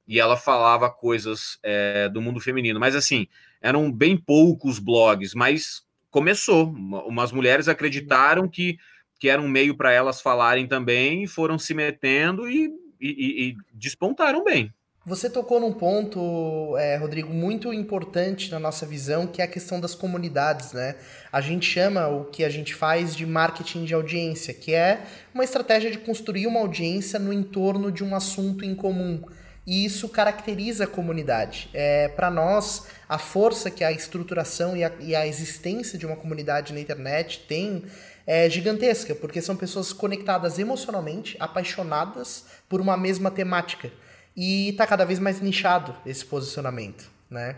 E 0.07 0.19
ela 0.19 0.37
falava 0.37 0.89
coisas 0.89 1.57
é, 1.63 2.07
do 2.09 2.21
mundo 2.21 2.39
feminino. 2.39 2.79
Mas, 2.79 2.95
assim, 2.95 3.27
eram 3.61 3.91
bem 3.91 4.15
poucos 4.15 4.77
blogs, 4.77 5.33
mas 5.33 5.83
começou. 6.11 6.69
Umas 6.69 7.31
mulheres 7.31 7.67
acreditaram 7.67 8.47
que, 8.47 8.77
que 9.19 9.29
era 9.29 9.41
um 9.41 9.47
meio 9.47 9.75
para 9.75 9.91
elas 9.91 10.21
falarem 10.21 10.67
também, 10.67 11.25
foram 11.27 11.57
se 11.57 11.73
metendo 11.73 12.47
e 12.49 12.69
e, 12.99 13.49
e, 13.49 13.57
despontaram 13.73 14.43
bem. 14.43 14.73
Você 15.05 15.29
tocou 15.29 15.57
num 15.57 15.71
ponto, 15.71 16.75
é, 16.77 16.97
Rodrigo, 16.97 17.33
muito 17.33 17.71
importante 17.71 18.51
na 18.51 18.59
nossa 18.59 18.85
visão, 18.85 19.25
que 19.25 19.41
é 19.41 19.45
a 19.45 19.47
questão 19.47 19.79
das 19.79 19.95
comunidades, 19.95 20.73
né? 20.73 20.97
A 21.31 21.39
gente 21.39 21.65
chama 21.65 22.09
o 22.09 22.25
que 22.25 22.43
a 22.43 22.49
gente 22.49 22.75
faz 22.75 23.15
de 23.15 23.25
marketing 23.25 23.85
de 23.85 23.93
audiência, 23.93 24.53
que 24.53 24.73
é 24.73 25.05
uma 25.33 25.45
estratégia 25.45 25.89
de 25.89 25.97
construir 25.97 26.45
uma 26.45 26.59
audiência 26.59 27.17
no 27.17 27.31
entorno 27.31 27.89
de 27.89 28.03
um 28.03 28.13
assunto 28.13 28.65
em 28.65 28.75
comum. 28.75 29.23
E 29.65 29.85
isso 29.85 30.09
caracteriza 30.09 30.83
a 30.83 30.87
comunidade. 30.87 31.69
É, 31.73 32.09
Para 32.09 32.29
nós, 32.29 32.87
a 33.07 33.17
força 33.17 33.71
que 33.71 33.85
a 33.85 33.91
estruturação 33.93 34.75
e 34.75 34.83
a, 34.83 34.91
e 34.99 35.15
a 35.15 35.25
existência 35.25 35.97
de 35.97 36.05
uma 36.05 36.17
comunidade 36.17 36.73
na 36.73 36.81
internet 36.81 37.45
tem 37.47 37.83
é 38.25 38.49
gigantesca, 38.49 39.15
porque 39.15 39.41
são 39.41 39.55
pessoas 39.55 39.93
conectadas 39.93 40.59
emocionalmente, 40.59 41.37
apaixonadas 41.39 42.43
por 42.67 42.81
uma 42.81 42.97
mesma 42.97 43.31
temática. 43.31 43.91
E 44.35 44.69
está 44.69 44.85
cada 44.85 45.05
vez 45.05 45.19
mais 45.19 45.41
nichado 45.41 45.95
esse 46.05 46.25
posicionamento, 46.25 47.09
né? 47.29 47.55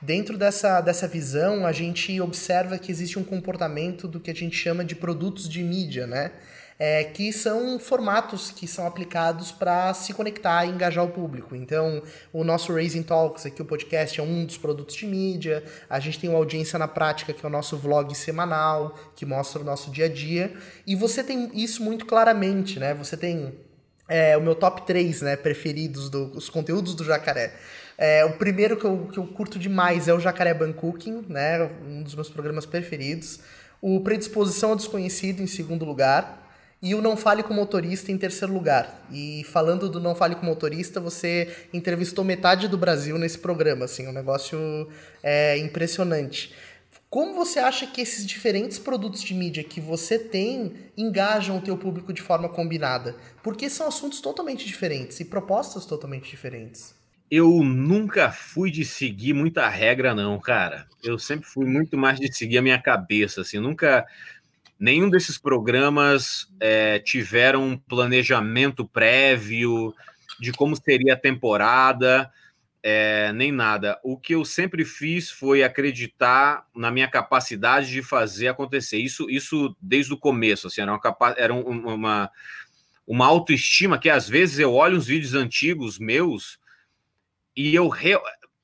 Dentro 0.00 0.36
dessa, 0.36 0.80
dessa 0.80 1.08
visão, 1.08 1.66
a 1.66 1.72
gente 1.72 2.20
observa 2.20 2.78
que 2.78 2.92
existe 2.92 3.18
um 3.18 3.24
comportamento 3.24 4.06
do 4.06 4.20
que 4.20 4.30
a 4.30 4.34
gente 4.34 4.56
chama 4.56 4.84
de 4.84 4.94
produtos 4.94 5.48
de 5.48 5.62
mídia, 5.62 6.06
né? 6.06 6.32
é, 6.78 7.04
que 7.04 7.32
são 7.32 7.78
formatos 7.78 8.50
que 8.50 8.66
são 8.66 8.86
aplicados 8.86 9.50
para 9.50 9.92
se 9.94 10.12
conectar 10.12 10.66
e 10.66 10.70
engajar 10.70 11.04
o 11.04 11.08
público. 11.08 11.54
Então, 11.56 12.02
o 12.32 12.44
nosso 12.44 12.72
Raising 12.72 13.02
Talks, 13.02 13.46
aqui 13.46 13.62
o 13.62 13.64
podcast, 13.64 14.20
é 14.20 14.22
um 14.22 14.44
dos 14.44 14.58
produtos 14.58 14.94
de 14.94 15.06
mídia. 15.06 15.64
A 15.88 15.98
gente 15.98 16.18
tem 16.18 16.28
o 16.28 16.36
Audiência 16.36 16.78
na 16.78 16.88
Prática, 16.88 17.32
que 17.32 17.44
é 17.44 17.48
o 17.48 17.52
nosso 17.52 17.76
vlog 17.76 18.14
semanal, 18.14 18.94
que 19.14 19.24
mostra 19.24 19.60
o 19.60 19.64
nosso 19.64 19.90
dia 19.90 20.04
a 20.04 20.08
dia. 20.08 20.54
E 20.86 20.94
você 20.94 21.24
tem 21.24 21.50
isso 21.54 21.82
muito 21.82 22.04
claramente, 22.04 22.78
né? 22.78 22.92
Você 22.94 23.16
tem 23.16 23.54
é, 24.08 24.36
o 24.36 24.40
meu 24.40 24.54
top 24.54 24.86
3 24.86 25.22
né, 25.22 25.36
preferidos 25.36 26.08
dos 26.08 26.48
conteúdos 26.48 26.94
do 26.94 27.04
Jacaré. 27.04 27.54
É, 27.98 28.24
o 28.24 28.34
primeiro 28.34 28.76
que 28.76 28.84
eu, 28.84 29.08
que 29.10 29.18
eu 29.18 29.26
curto 29.26 29.58
demais 29.58 30.06
é 30.06 30.14
o 30.14 30.20
Jacaré 30.20 30.54
Cooking, 30.54 31.24
né? 31.28 31.70
Um 31.86 32.02
dos 32.02 32.14
meus 32.14 32.28
programas 32.28 32.66
preferidos. 32.66 33.40
O 33.80 34.00
Predisposição 34.00 34.70
ao 34.70 34.76
Desconhecido, 34.76 35.42
em 35.42 35.46
segundo 35.46 35.84
lugar 35.84 36.46
e 36.82 36.94
o 36.94 37.00
Não 37.00 37.16
Fale 37.16 37.42
com 37.42 37.54
Motorista 37.54 38.12
em 38.12 38.18
terceiro 38.18 38.52
lugar. 38.52 39.06
E 39.10 39.44
falando 39.50 39.88
do 39.88 39.98
Não 39.98 40.14
Fale 40.14 40.34
com 40.34 40.44
Motorista, 40.44 41.00
você 41.00 41.48
entrevistou 41.72 42.24
metade 42.24 42.68
do 42.68 42.76
Brasil 42.76 43.18
nesse 43.18 43.38
programa, 43.38 43.86
assim, 43.86 44.06
um 44.06 44.12
negócio 44.12 44.88
é, 45.22 45.56
impressionante. 45.58 46.54
Como 47.08 47.34
você 47.34 47.60
acha 47.60 47.86
que 47.86 48.00
esses 48.00 48.26
diferentes 48.26 48.78
produtos 48.78 49.22
de 49.22 49.32
mídia 49.32 49.62
que 49.62 49.80
você 49.80 50.18
tem 50.18 50.74
engajam 50.96 51.58
o 51.58 51.62
teu 51.62 51.76
público 51.76 52.12
de 52.12 52.20
forma 52.20 52.48
combinada? 52.48 53.16
Porque 53.42 53.70
são 53.70 53.86
assuntos 53.86 54.20
totalmente 54.20 54.66
diferentes 54.66 55.20
e 55.20 55.24
propostas 55.24 55.86
totalmente 55.86 56.28
diferentes. 56.28 56.94
Eu 57.30 57.62
nunca 57.62 58.30
fui 58.30 58.70
de 58.70 58.84
seguir 58.84 59.32
muita 59.32 59.68
regra, 59.68 60.14
não, 60.14 60.38
cara. 60.38 60.86
Eu 61.02 61.18
sempre 61.18 61.48
fui 61.48 61.64
muito 61.64 61.96
mais 61.96 62.18
de 62.18 62.32
seguir 62.32 62.58
a 62.58 62.62
minha 62.62 62.80
cabeça, 62.80 63.40
assim. 63.40 63.58
Nunca. 63.58 64.04
Nenhum 64.78 65.08
desses 65.08 65.38
programas 65.38 66.48
é, 66.60 66.98
tiveram 66.98 67.62
um 67.62 67.78
planejamento 67.78 68.86
prévio 68.86 69.94
de 70.38 70.52
como 70.52 70.76
seria 70.76 71.14
a 71.14 71.18
temporada, 71.18 72.30
é, 72.88 73.32
nem 73.32 73.50
nada. 73.50 73.98
O 74.04 74.16
que 74.16 74.32
eu 74.32 74.44
sempre 74.44 74.84
fiz 74.84 75.28
foi 75.28 75.64
acreditar 75.64 76.64
na 76.72 76.88
minha 76.88 77.08
capacidade 77.08 77.90
de 77.90 78.00
fazer 78.00 78.46
acontecer. 78.46 78.98
Isso, 78.98 79.28
isso 79.28 79.76
desde 79.80 80.14
o 80.14 80.16
começo, 80.16 80.68
assim, 80.68 80.82
era 80.82 80.92
uma, 80.92 81.00
era 81.36 81.52
uma, 81.52 82.30
uma 83.04 83.26
autoestima 83.26 83.98
que 83.98 84.08
às 84.08 84.28
vezes 84.28 84.60
eu 84.60 84.72
olho 84.72 84.96
uns 84.96 85.08
vídeos 85.08 85.34
antigos 85.34 85.98
meus 85.98 86.60
e 87.56 87.74
eu 87.74 87.88
re... 87.88 88.16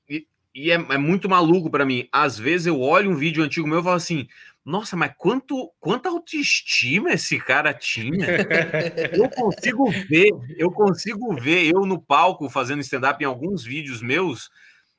e, 0.09 0.25
e 0.55 0.71
é, 0.71 0.75
é, 0.75 0.99
muito 0.99 1.29
maluco 1.29 1.69
para 1.69 1.85
mim. 1.85 2.09
Às 2.13 2.39
vezes 2.39 2.69
eu 2.69 2.81
olho 2.81 3.11
um 3.11 3.17
vídeo 3.17 3.43
antigo 3.43 3.67
meu 3.67 3.81
e 3.81 3.83
falo 3.83 3.97
assim: 3.97 4.29
nossa, 4.65 4.97
mas 4.97 5.13
quanto, 5.19 5.73
quanta 5.81 6.09
autoestima 6.09 7.13
esse 7.13 7.39
cara 7.39 7.75
tinha. 7.75 8.27
eu 9.13 9.29
consigo 9.29 9.91
ver, 9.91 10.31
eu 10.57 10.71
consigo 10.71 11.35
ver 11.35 11.67
eu 11.67 11.85
no 11.85 12.01
palco 12.01 12.49
fazendo 12.49 12.81
stand-up 12.81 13.23
em 13.23 13.27
alguns 13.27 13.65
vídeos 13.65 14.01
meus, 14.01 14.51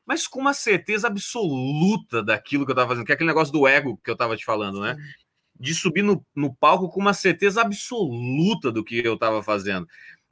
mas 0.06 0.28
com 0.28 0.42
uma 0.42 0.54
certeza 0.54 1.08
absoluta 1.08 2.22
daquilo 2.22 2.66
que 2.66 2.72
eu 2.72 2.76
tava 2.76 2.90
fazendo, 2.90 3.06
que 3.06 3.12
é 3.12 3.16
aquele 3.16 3.30
negócio 3.30 3.54
do 3.54 3.66
ego 3.66 4.00
que 4.04 4.12
eu 4.12 4.18
tava 4.18 4.36
te 4.36 4.44
falando, 4.44 4.82
né? 4.82 4.98
De 5.58 5.74
subir 5.74 6.02
no, 6.02 6.26
no 6.36 6.54
palco 6.54 6.90
com 6.90 7.00
uma 7.00 7.14
certeza 7.14 7.62
absoluta 7.62 8.70
do 8.70 8.84
que 8.84 8.98
eu 8.98 9.18
tava 9.18 9.42
fazendo. 9.42 9.88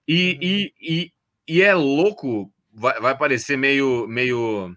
E, 0.06 0.34
uhum. 0.34 0.40
e, 0.42 0.74
e, 0.82 1.14
e 1.48 1.62
é 1.62 1.74
louco 1.74 2.52
vai, 2.74 3.00
vai 3.00 3.18
parecer 3.18 3.58
meio, 3.58 4.08
meio 4.08 4.76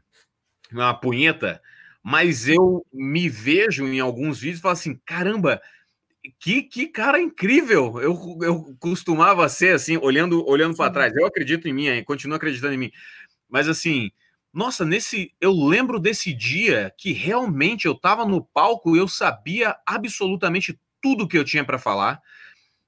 uma 0.72 0.94
punheta, 0.94 1.60
mas 2.04 2.46
eu 2.46 2.84
me 2.92 3.30
vejo 3.30 3.86
em 3.88 3.98
alguns 3.98 4.38
vídeos 4.38 4.58
e 4.58 4.62
falo 4.62 4.74
assim: 4.74 5.00
caramba, 5.06 5.58
que, 6.38 6.62
que 6.62 6.86
cara 6.86 7.18
incrível! 7.18 7.98
Eu, 7.98 8.38
eu 8.42 8.76
costumava 8.78 9.48
ser 9.48 9.74
assim, 9.74 9.96
olhando, 9.96 10.46
olhando 10.46 10.76
para 10.76 10.92
trás. 10.92 11.16
Eu 11.16 11.26
acredito 11.26 11.66
em 11.66 11.72
mim, 11.72 12.04
continuo 12.04 12.36
acreditando 12.36 12.74
em 12.74 12.78
mim, 12.78 12.92
mas 13.48 13.68
assim. 13.68 14.10
Nossa, 14.52 14.84
nesse 14.84 15.32
eu 15.40 15.50
lembro 15.50 15.98
desse 15.98 16.32
dia 16.32 16.94
que 16.96 17.10
realmente 17.10 17.86
eu 17.86 17.92
estava 17.92 18.24
no 18.24 18.44
palco 18.44 18.94
e 18.94 19.00
eu 19.00 19.08
sabia 19.08 19.76
absolutamente 19.84 20.78
tudo 21.02 21.26
que 21.26 21.36
eu 21.36 21.44
tinha 21.44 21.64
para 21.64 21.76
falar 21.76 22.22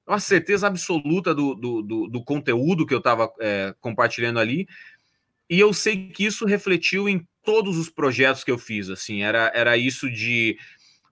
uma 0.07 0.19
certeza 0.21 0.65
absoluta 0.65 1.35
do, 1.35 1.53
do, 1.53 1.81
do, 1.81 2.07
do 2.07 2.23
conteúdo 2.23 2.85
que 2.85 2.93
eu 2.93 2.99
estava 2.99 3.29
é, 3.41 3.75
compartilhando 3.81 4.39
ali. 4.39 4.65
E 5.49 5.59
eu 5.59 5.73
sei 5.73 6.07
que 6.07 6.25
isso 6.25 6.45
refletiu 6.45 7.09
em 7.09 7.27
todos 7.47 7.77
os 7.77 7.89
projetos 7.89 8.43
que 8.43 8.51
eu 8.51 8.57
fiz, 8.57 8.89
assim, 8.89 9.23
era, 9.23 9.49
era 9.55 9.77
isso 9.77 10.11
de 10.11 10.57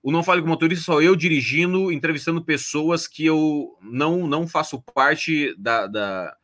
o 0.04 0.12
Não 0.12 0.22
Fale 0.22 0.42
com 0.42 0.50
Motorista 0.50 0.84
só 0.84 1.02
eu 1.02 1.16
dirigindo, 1.16 1.94
entrevistando 1.94 2.44
pessoas 2.44 3.08
que 3.08 3.26
eu 3.26 3.78
não, 3.82 4.28
não 4.28 4.46
faço 4.46 4.82
parte 4.94 5.56
da, 5.58 5.88
da, 5.88 6.36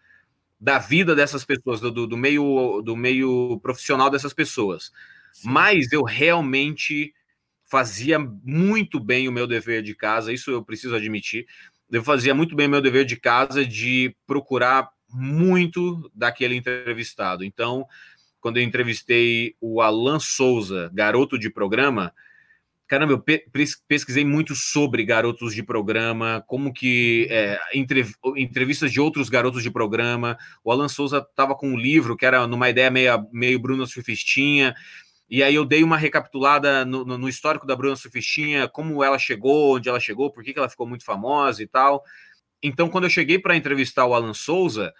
da 0.58 0.80
vida 0.80 1.14
dessas 1.14 1.44
pessoas, 1.44 1.82
do, 1.82 2.08
do, 2.08 2.16
meio, 2.16 2.82
do 2.82 2.96
meio 2.96 3.60
profissional 3.60 4.10
dessas 4.10 4.34
pessoas. 4.34 4.94
Sim. 5.34 5.50
Mas 5.50 5.92
eu 5.92 6.04
realmente 6.04 7.14
fazia 7.66 8.18
muito 8.18 8.98
bem 8.98 9.28
o 9.28 9.32
meu 9.32 9.46
dever 9.46 9.84
de 9.84 9.94
casa, 9.94 10.32
isso 10.32 10.52
eu 10.52 10.64
preciso 10.64 10.96
admitir. 10.96 11.46
Eu 11.92 12.02
fazia 12.02 12.34
muito 12.34 12.56
bem 12.56 12.68
o 12.68 12.70
meu 12.70 12.82
dever 12.82 13.04
de 13.04 13.18
casa 13.18 13.66
de 13.66 14.16
procurar 14.26 14.90
muito 15.10 16.10
daquele 16.16 16.56
entrevistado. 16.56 17.44
Então, 17.44 17.86
quando 18.42 18.58
eu 18.58 18.64
entrevistei 18.64 19.56
o 19.62 19.82
Alan 19.82 20.20
Souza, 20.20 20.92
garoto 20.94 21.38
de 21.40 21.50
programa, 21.50 22.14
caramba, 22.92 23.14
eu 23.14 23.24
pesquisei 23.88 24.26
muito 24.26 24.54
sobre 24.54 25.06
garotos 25.06 25.56
de 25.56 25.64
programa, 25.64 26.44
como 26.46 26.74
que 26.74 27.26
é, 27.30 27.58
entrevistas 28.36 28.92
de 28.92 29.00
outros 29.00 29.30
garotos 29.30 29.64
de 29.64 29.72
programa. 29.72 30.38
O 30.62 30.74
Alan 30.74 30.90
Souza 30.90 31.20
estava 31.20 31.56
com 31.56 31.70
um 31.70 31.78
livro 31.78 32.18
que 32.18 32.26
era 32.26 32.46
numa 32.46 32.70
ideia 32.70 32.92
meio, 32.92 33.26
meio 33.32 33.58
Bruna 33.58 33.86
Surfistinha. 33.86 34.76
E 35.30 35.42
aí 35.42 35.56
eu 35.56 35.64
dei 35.64 35.86
uma 35.86 35.96
recapitulada 35.96 36.84
no, 36.84 37.06
no, 37.06 37.30
histórico 37.30 37.66
da 37.66 37.78
Bruna 37.78 37.96
Surfistinha, 37.96 38.68
como 38.68 39.02
ela 39.02 39.18
chegou, 39.18 39.78
onde 39.78 39.88
ela 39.88 39.98
chegou, 39.98 40.30
por 40.30 40.44
que, 40.44 40.52
que 40.52 40.60
ela 40.60 40.68
ficou 40.68 40.86
muito 40.86 41.06
famosa 41.06 41.64
e 41.64 41.68
tal. 41.68 42.04
Então, 42.62 42.90
quando 42.90 43.06
eu 43.06 43.10
cheguei 43.10 43.40
para 43.40 43.56
entrevistar 43.56 44.06
o 44.06 44.14
Alan 44.14 44.34
Souza, 44.34 44.94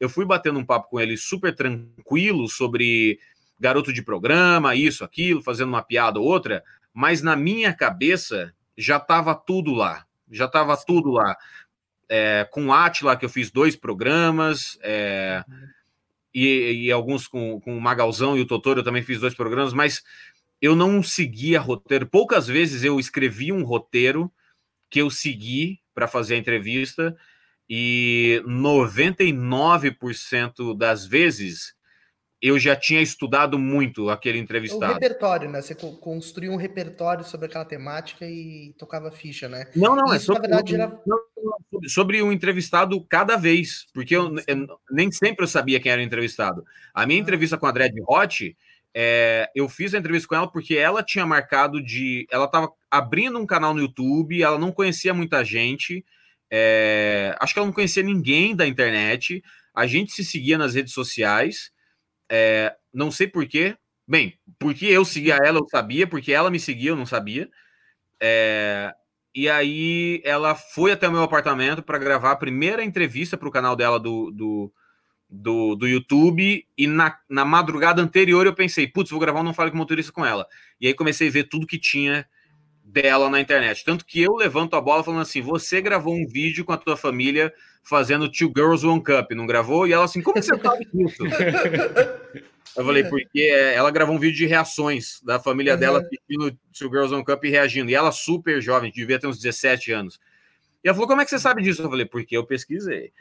eu 0.00 0.08
fui 0.08 0.24
batendo 0.24 0.58
um 0.58 0.64
papo 0.64 0.88
com 0.88 1.00
ele 1.00 1.16
super 1.16 1.54
tranquilo 1.54 2.48
sobre 2.48 3.18
garoto 3.58 3.92
de 3.92 4.02
programa, 4.02 4.74
isso, 4.74 5.04
aquilo, 5.04 5.42
fazendo 5.42 5.68
uma 5.68 5.82
piada 5.82 6.20
ou 6.20 6.26
outra, 6.26 6.62
mas 6.92 7.22
na 7.22 7.34
minha 7.34 7.72
cabeça 7.72 8.54
já 8.76 8.96
estava 8.96 9.34
tudo 9.34 9.74
lá. 9.74 10.04
Já 10.30 10.44
estava 10.44 10.76
tudo 10.76 11.10
lá. 11.10 11.36
É, 12.08 12.46
com 12.50 12.66
o 12.66 12.72
Atila, 12.72 13.16
que 13.16 13.24
eu 13.24 13.28
fiz 13.28 13.50
dois 13.50 13.74
programas, 13.74 14.78
é, 14.82 15.42
e, 16.32 16.86
e, 16.86 16.92
alguns 16.92 17.26
com, 17.26 17.60
com 17.60 17.76
o 17.76 17.80
Magalzão 17.80 18.36
e 18.36 18.40
o 18.40 18.46
Totoro, 18.46 18.80
eu 18.80 18.84
também 18.84 19.02
fiz 19.02 19.18
dois 19.20 19.34
programas, 19.34 19.72
mas 19.72 20.02
eu 20.62 20.76
não 20.76 21.02
seguia 21.02 21.60
roteiro. 21.60 22.06
Poucas 22.06 22.46
vezes 22.46 22.84
eu 22.84 23.00
escrevi 23.00 23.52
um 23.52 23.64
roteiro 23.64 24.32
que 24.88 25.00
eu 25.00 25.10
segui 25.10 25.80
para 25.94 26.06
fazer 26.06 26.36
a 26.36 26.38
entrevista 26.38 27.16
e 27.68 28.40
99% 28.46 30.76
das 30.76 31.04
vezes 31.04 31.76
eu 32.40 32.58
já 32.58 32.76
tinha 32.76 33.02
estudado 33.02 33.58
muito 33.58 34.10
aquele 34.10 34.38
entrevistado. 34.38 34.92
O 34.92 34.94
repertório, 34.94 35.50
né? 35.50 35.60
Você 35.60 35.74
construiu 35.74 36.52
um 36.52 36.56
repertório 36.56 37.24
sobre 37.24 37.46
aquela 37.46 37.64
temática 37.64 38.24
e 38.26 38.74
tocava 38.78 39.10
ficha, 39.10 39.48
né? 39.48 39.66
Não, 39.74 39.96
não, 39.96 40.12
é 40.12 40.16
Isso, 40.16 40.30
é 40.30 40.34
sobre, 40.34 40.48
na 40.48 40.56
verdade, 40.56 40.74
era... 40.76 41.00
sobre 41.88 42.22
o 42.22 42.32
entrevistado 42.32 43.04
cada 43.08 43.36
vez, 43.36 43.86
porque 43.92 44.14
eu, 44.14 44.32
eu, 44.46 44.78
nem 44.90 45.10
sempre 45.10 45.44
eu 45.44 45.48
sabia 45.48 45.80
quem 45.80 45.90
era 45.90 46.00
o 46.00 46.04
entrevistado. 46.04 46.64
A 46.94 47.04
minha 47.06 47.18
ah. 47.18 47.22
entrevista 47.22 47.58
com 47.58 47.66
a 47.66 47.72
Dredd 47.72 47.94
Hot, 48.06 48.56
é, 48.94 49.50
eu 49.54 49.68
fiz 49.68 49.92
a 49.92 49.98
entrevista 49.98 50.28
com 50.28 50.36
ela 50.36 50.50
porque 50.50 50.76
ela 50.76 51.02
tinha 51.02 51.26
marcado 51.26 51.82
de. 51.82 52.26
Ela 52.30 52.44
estava 52.44 52.70
abrindo 52.88 53.38
um 53.38 53.46
canal 53.46 53.74
no 53.74 53.80
YouTube, 53.80 54.42
ela 54.42 54.58
não 54.58 54.70
conhecia 54.70 55.12
muita 55.12 55.44
gente. 55.44 56.04
É, 56.50 57.36
acho 57.40 57.52
que 57.52 57.58
ela 57.58 57.66
não 57.66 57.72
conhecia 57.72 58.02
ninguém 58.02 58.54
da 58.56 58.66
internet. 58.66 59.42
A 59.74 59.86
gente 59.86 60.12
se 60.12 60.24
seguia 60.24 60.58
nas 60.58 60.74
redes 60.74 60.92
sociais. 60.92 61.70
É, 62.30 62.74
não 62.92 63.10
sei 63.10 63.26
porquê. 63.26 63.76
Bem, 64.06 64.38
porque 64.58 64.86
eu 64.86 65.04
seguia 65.04 65.36
ela, 65.36 65.58
eu 65.58 65.68
sabia, 65.68 66.06
porque 66.06 66.32
ela 66.32 66.50
me 66.50 66.58
seguia, 66.58 66.90
eu 66.90 66.96
não 66.96 67.04
sabia. 67.04 67.48
É, 68.20 68.92
e 69.34 69.48
aí 69.48 70.22
ela 70.24 70.54
foi 70.54 70.92
até 70.92 71.06
o 71.06 71.12
meu 71.12 71.22
apartamento 71.22 71.82
para 71.82 71.98
gravar 71.98 72.32
a 72.32 72.36
primeira 72.36 72.82
entrevista 72.82 73.36
para 73.36 73.48
o 73.48 73.52
canal 73.52 73.76
dela 73.76 74.00
do, 74.00 74.30
do, 74.30 74.72
do, 75.28 75.76
do 75.76 75.86
YouTube. 75.86 76.66
E 76.76 76.86
na, 76.86 77.16
na 77.28 77.44
madrugada 77.44 78.02
anterior 78.02 78.46
eu 78.46 78.54
pensei, 78.54 78.86
putz, 78.86 79.10
vou 79.10 79.20
gravar 79.20 79.40
um 79.40 79.44
Não 79.44 79.54
Fale 79.54 79.70
com 79.70 79.76
Motorista 79.76 80.10
com 80.10 80.24
ela. 80.24 80.46
E 80.80 80.86
aí 80.86 80.94
comecei 80.94 81.28
a 81.28 81.30
ver 81.30 81.44
tudo 81.44 81.66
que 81.66 81.78
tinha 81.78 82.26
dela 82.88 83.28
na 83.28 83.40
internet. 83.40 83.84
Tanto 83.84 84.04
que 84.04 84.20
eu 84.20 84.34
levanto 84.34 84.74
a 84.74 84.80
bola 84.80 85.04
falando 85.04 85.22
assim: 85.22 85.40
você 85.40 85.80
gravou 85.80 86.14
um 86.14 86.26
vídeo 86.26 86.64
com 86.64 86.72
a 86.72 86.76
tua 86.76 86.96
família 86.96 87.52
fazendo 87.82 88.30
Two 88.30 88.52
Girls 88.54 88.86
One 88.86 89.02
Cup, 89.02 89.30
não 89.32 89.46
gravou? 89.46 89.86
E 89.86 89.92
ela 89.92 90.04
assim, 90.04 90.22
como 90.22 90.42
você 90.42 90.58
sabe 90.58 90.86
disso? 90.92 91.22
eu 92.76 92.84
falei, 92.84 93.04
porque 93.04 93.42
ela 93.74 93.90
gravou 93.90 94.16
um 94.16 94.18
vídeo 94.18 94.36
de 94.36 94.46
reações 94.46 95.20
da 95.22 95.38
família 95.38 95.74
uhum. 95.74 95.80
dela 95.80 96.00
assistindo 96.00 96.58
Two 96.76 96.90
Girls 96.90 97.14
One 97.14 97.24
Cup 97.24 97.44
e 97.44 97.50
reagindo. 97.50 97.90
E 97.90 97.94
ela 97.94 98.10
super 98.10 98.60
jovem, 98.60 98.90
devia 98.90 99.18
ter 99.18 99.26
uns 99.26 99.38
17 99.38 99.92
anos. 99.92 100.18
E 100.82 100.88
ela 100.88 100.94
falou: 100.94 101.08
como 101.08 101.20
é 101.20 101.24
que 101.24 101.30
você 101.30 101.38
sabe 101.38 101.62
disso? 101.62 101.82
Eu 101.82 101.90
falei, 101.90 102.06
porque 102.06 102.36
eu 102.36 102.46
pesquisei. 102.46 103.12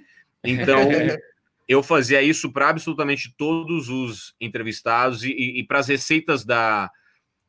Então. 0.43 0.89
eu 1.67 1.83
fazia 1.83 2.21
isso 2.21 2.49
para 2.49 2.69
absolutamente 2.69 3.35
todos 3.37 3.89
os 3.89 4.33
entrevistados 4.39 5.25
e, 5.25 5.31
e, 5.31 5.59
e 5.59 5.63
para 5.65 5.79
as 5.79 5.87
receitas 5.89 6.45
da, 6.45 6.89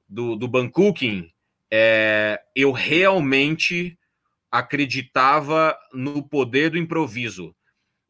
do, 0.08 0.34
do 0.34 0.50
Cooking 0.72 1.30
é, 1.70 2.40
eu 2.54 2.72
realmente 2.72 3.98
acreditava 4.50 5.76
no 5.92 6.26
poder 6.26 6.70
do 6.70 6.78
improviso. 6.78 7.54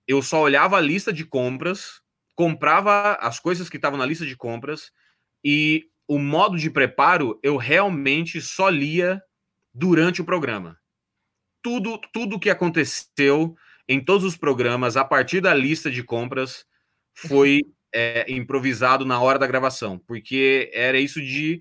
Eu 0.07 0.23
só 0.23 0.40
olhava 0.40 0.77
a 0.77 0.81
lista 0.81 1.12
de 1.12 1.25
compras, 1.25 2.01
comprava 2.35 3.14
as 3.14 3.40
coisas 3.40 3.68
que 3.68 3.77
estavam 3.77 3.99
na 3.99 4.07
lista 4.07 4.25
de 4.25 4.37
compras 4.37 4.92
e 5.44 5.87
o 6.07 6.18
modo 6.18 6.57
de 6.57 6.71
preparo 6.71 7.38
eu 7.42 7.57
realmente 7.57 8.40
só 8.40 8.68
lia 8.68 9.23
durante 9.75 10.23
o 10.23 10.25
programa. 10.25 10.79
Tudo, 11.62 12.01
tudo 12.12 12.38
que 12.38 12.49
aconteceu 12.49 13.55
em 13.88 14.03
todos 14.03 14.25
os 14.25 14.37
programas 14.37 14.97
a 14.97 15.05
partir 15.05 15.40
da 15.40 15.53
lista 15.53 15.90
de 15.90 16.03
compras 16.03 16.64
foi 17.14 17.62
é, 17.92 18.31
improvisado 18.31 19.05
na 19.05 19.21
hora 19.21 19.38
da 19.38 19.47
gravação, 19.47 19.99
porque 19.99 20.71
era 20.73 20.99
isso 20.99 21.21
de 21.21 21.61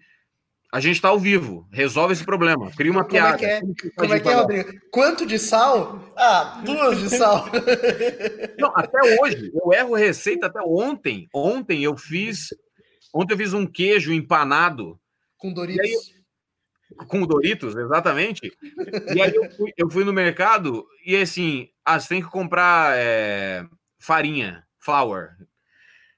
A 0.78 0.80
gente 0.80 0.98
está 0.98 1.10
ao 1.10 1.18
vivo. 1.18 1.68
Resolve 1.72 2.14
esse 2.14 2.24
problema. 2.24 2.70
Cria 2.70 2.92
uma 2.92 3.02
Como 3.02 3.14
piada. 3.14 3.44
É 3.44 3.58
é? 3.58 3.62
Como 3.96 4.14
é 4.14 4.20
que 4.20 4.30
é, 4.30 4.36
Rodrigo? 4.36 4.72
Quanto 4.92 5.26
de 5.26 5.40
sal? 5.40 6.08
Ah, 6.16 6.62
duas 6.64 7.00
de 7.00 7.10
sal. 7.18 7.48
Não, 8.60 8.72
até 8.76 9.00
hoje. 9.20 9.52
Eu 9.56 9.74
erro 9.74 9.96
receita 9.96 10.46
até 10.46 10.60
ontem. 10.62 11.28
Ontem 11.34 11.84
eu 11.84 11.98
fiz. 11.98 12.50
Ontem 13.12 13.34
eu 13.34 13.38
fiz 13.40 13.56
um 13.56 13.66
queijo 13.66 14.14
empanado. 14.14 15.00
Com 15.36 15.52
Doritos. 15.52 16.14
com 17.08 17.26
Doritos, 17.26 17.76
exatamente. 17.76 18.56
E 19.16 19.20
aí 19.20 19.34
eu 19.34 19.50
fui, 19.50 19.74
eu 19.76 19.90
fui, 19.90 20.04
no 20.04 20.14
mercado 20.14 20.86
e 21.04 21.16
assim, 21.16 21.70
ah, 21.84 22.00
você 22.00 22.10
tem 22.10 22.22
que 22.22 22.30
comprar 22.30 22.96
é, 22.96 23.66
farinha, 23.98 24.64
flour. 24.78 25.30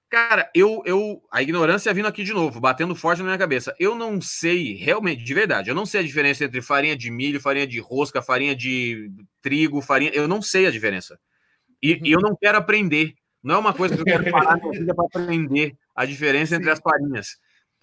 Cara, 0.10 0.50
eu, 0.56 0.82
eu. 0.86 1.22
A 1.32 1.42
ignorância 1.42 1.94
vindo 1.94 2.08
aqui 2.08 2.24
de 2.24 2.34
novo, 2.34 2.60
batendo 2.60 2.96
forte 2.96 3.20
na 3.20 3.26
minha 3.26 3.38
cabeça. 3.38 3.76
Eu 3.80 3.94
não 3.94 4.20
sei, 4.20 4.74
realmente, 4.74 5.24
de 5.24 5.34
verdade, 5.36 5.70
eu 5.70 5.76
não 5.76 5.86
sei 5.86 6.02
a 6.02 6.04
diferença 6.04 6.44
entre 6.44 6.64
farinha 6.64 6.98
de 6.98 7.12
milho, 7.12 7.40
farinha 7.40 7.68
de 7.68 7.80
rosca, 7.80 8.20
farinha 8.20 8.56
de 8.56 9.12
trigo, 9.40 9.82
farinha. 9.82 10.12
Eu 10.12 10.28
não 10.28 10.42
sei 10.42 10.66
a 10.66 10.72
diferença. 10.72 11.20
E, 11.82 12.00
e 12.04 12.12
eu 12.12 12.20
não 12.20 12.36
quero 12.36 12.58
aprender. 12.58 13.14
Não 13.44 13.56
é 13.56 13.58
uma 13.60 13.74
coisa 13.74 13.96
que 13.96 14.02
eu 14.02 14.06
quero 14.06 14.32
parar 14.32 14.58
para 14.60 15.06
aprender 15.06 15.78
a 15.96 16.06
diferença 16.06 16.56
entre 16.56 16.72
as 16.72 16.80
farinhas. 16.80 17.38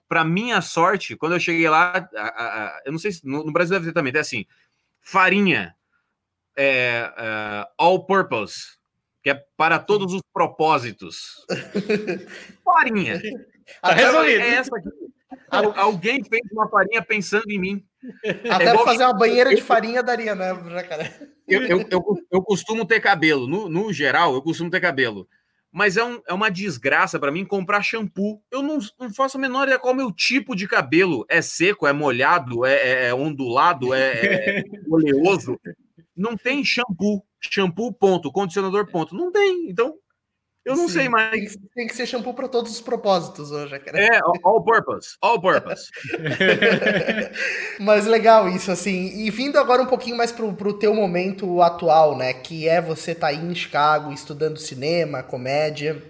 Para 0.09 0.25
minha 0.25 0.61
sorte, 0.61 1.17
quando 1.17 1.33
eu 1.35 1.41
cheguei 1.41 1.69
lá, 1.69 2.09
a, 2.15 2.21
a, 2.21 2.67
a, 2.67 2.83
eu 2.85 2.93
não 2.93 2.99
sei 2.99 3.13
se 3.13 3.25
no, 3.25 3.45
no, 3.45 3.53
Brasil 3.53 3.75
deve 3.75 3.87
ter 3.87 3.93
também, 3.93 4.13
é 4.15 4.19
assim: 4.19 4.45
farinha, 5.01 5.75
é, 6.57 7.13
é, 7.17 7.69
all 7.79 8.05
purpose 8.05 8.76
que 9.27 9.31
é 9.31 9.43
para 9.57 9.81
todos 9.81 10.15
os 10.15 10.23
propósitos. 10.33 11.45
farinha. 12.65 13.21
Tá 13.83 13.93
resolvido. 13.93 14.41
É 14.41 14.49
essa 14.51 14.77
aqui. 14.77 14.89
Alguém 15.51 16.23
fez 16.23 16.43
uma 16.53 16.69
farinha 16.69 17.03
pensando 17.03 17.51
em 17.51 17.59
mim. 17.59 17.85
Até 18.49 18.67
é 18.67 18.79
fazer 18.85 19.03
uma 19.03 19.19
banheira 19.19 19.53
de 19.53 19.61
farinha 19.61 20.01
daria, 20.01 20.37
né, 20.37 20.55
jacaré? 20.71 21.13
Eu, 21.49 21.63
eu, 21.63 21.89
eu, 21.91 22.05
eu, 22.31 22.41
costumo 22.41 22.87
ter 22.87 23.01
cabelo. 23.01 23.49
No, 23.49 23.69
no 23.69 23.93
geral, 23.93 24.33
eu 24.33 24.43
costumo 24.43 24.71
ter 24.71 24.79
cabelo. 24.79 25.27
Mas 25.73 25.97
é, 25.97 26.05
um, 26.05 26.23
é 26.29 26.33
uma 26.33 26.49
desgraça 26.49 27.19
para 27.19 27.33
mim 27.33 27.45
comprar 27.45 27.83
shampoo. 27.83 28.41
Eu 28.49 28.63
não, 28.63 28.79
não 28.97 29.13
faço 29.13 29.39
a 29.39 29.41
menor 29.41 29.65
ideia 29.65 29.81
qual 29.81 29.91
é 29.91 29.95
o 29.95 29.99
meu 29.99 30.13
tipo 30.13 30.55
de 30.55 30.69
cabelo. 30.69 31.27
É 31.29 31.43
seco, 31.43 31.85
é 31.85 31.93
molhado, 31.93 32.65
é, 32.65 32.75
é, 32.75 33.07
é 33.07 33.15
ondulado, 33.15 33.93
é, 33.93 34.13
é 34.13 34.65
oleoso. 34.89 35.59
Não 36.17 36.37
tem 36.37 36.65
shampoo 36.65 37.25
shampoo, 37.51 37.93
ponto, 37.93 38.33
condicionador, 38.33 38.91
ponto. 38.91 39.15
Não 39.15 39.31
tem. 39.33 39.69
Então, 39.69 39.95
eu 40.67 40.75
não 40.75 40.89
Sim, 40.89 40.95
sei 40.95 41.09
mais. 41.09 41.31
Tem 41.31 41.47
que, 41.47 41.59
tem 41.77 41.87
que, 41.87 41.95
ser 41.95 42.07
shampoo 42.07 42.35
para 42.35 42.49
todos 42.49 42.73
os 42.73 42.81
propósitos 42.81 43.53
hoje, 43.53 43.79
cara. 43.79 44.03
É, 44.03 44.19
all 44.43 44.65
purpose, 44.65 45.17
all 45.23 45.41
purpose. 45.41 45.89
Mas 47.79 48.05
legal 48.05 48.49
isso, 48.49 48.73
assim. 48.73 49.17
E 49.17 49.31
vindo 49.31 49.61
agora 49.61 49.81
um 49.81 49.87
pouquinho 49.87 50.17
mais 50.17 50.33
pro, 50.33 50.53
pro 50.55 50.77
teu 50.77 50.93
momento 50.93 51.63
atual, 51.63 52.19
né? 52.19 52.35
Que 52.35 52.69
é 52.69 52.81
você 52.81 53.15
tá 53.15 53.29
aí 53.29 53.39
em 53.39 53.55
Chicago 53.55 54.13
estudando 54.13 54.59
cinema, 54.59 55.23
comédia, 55.23 56.03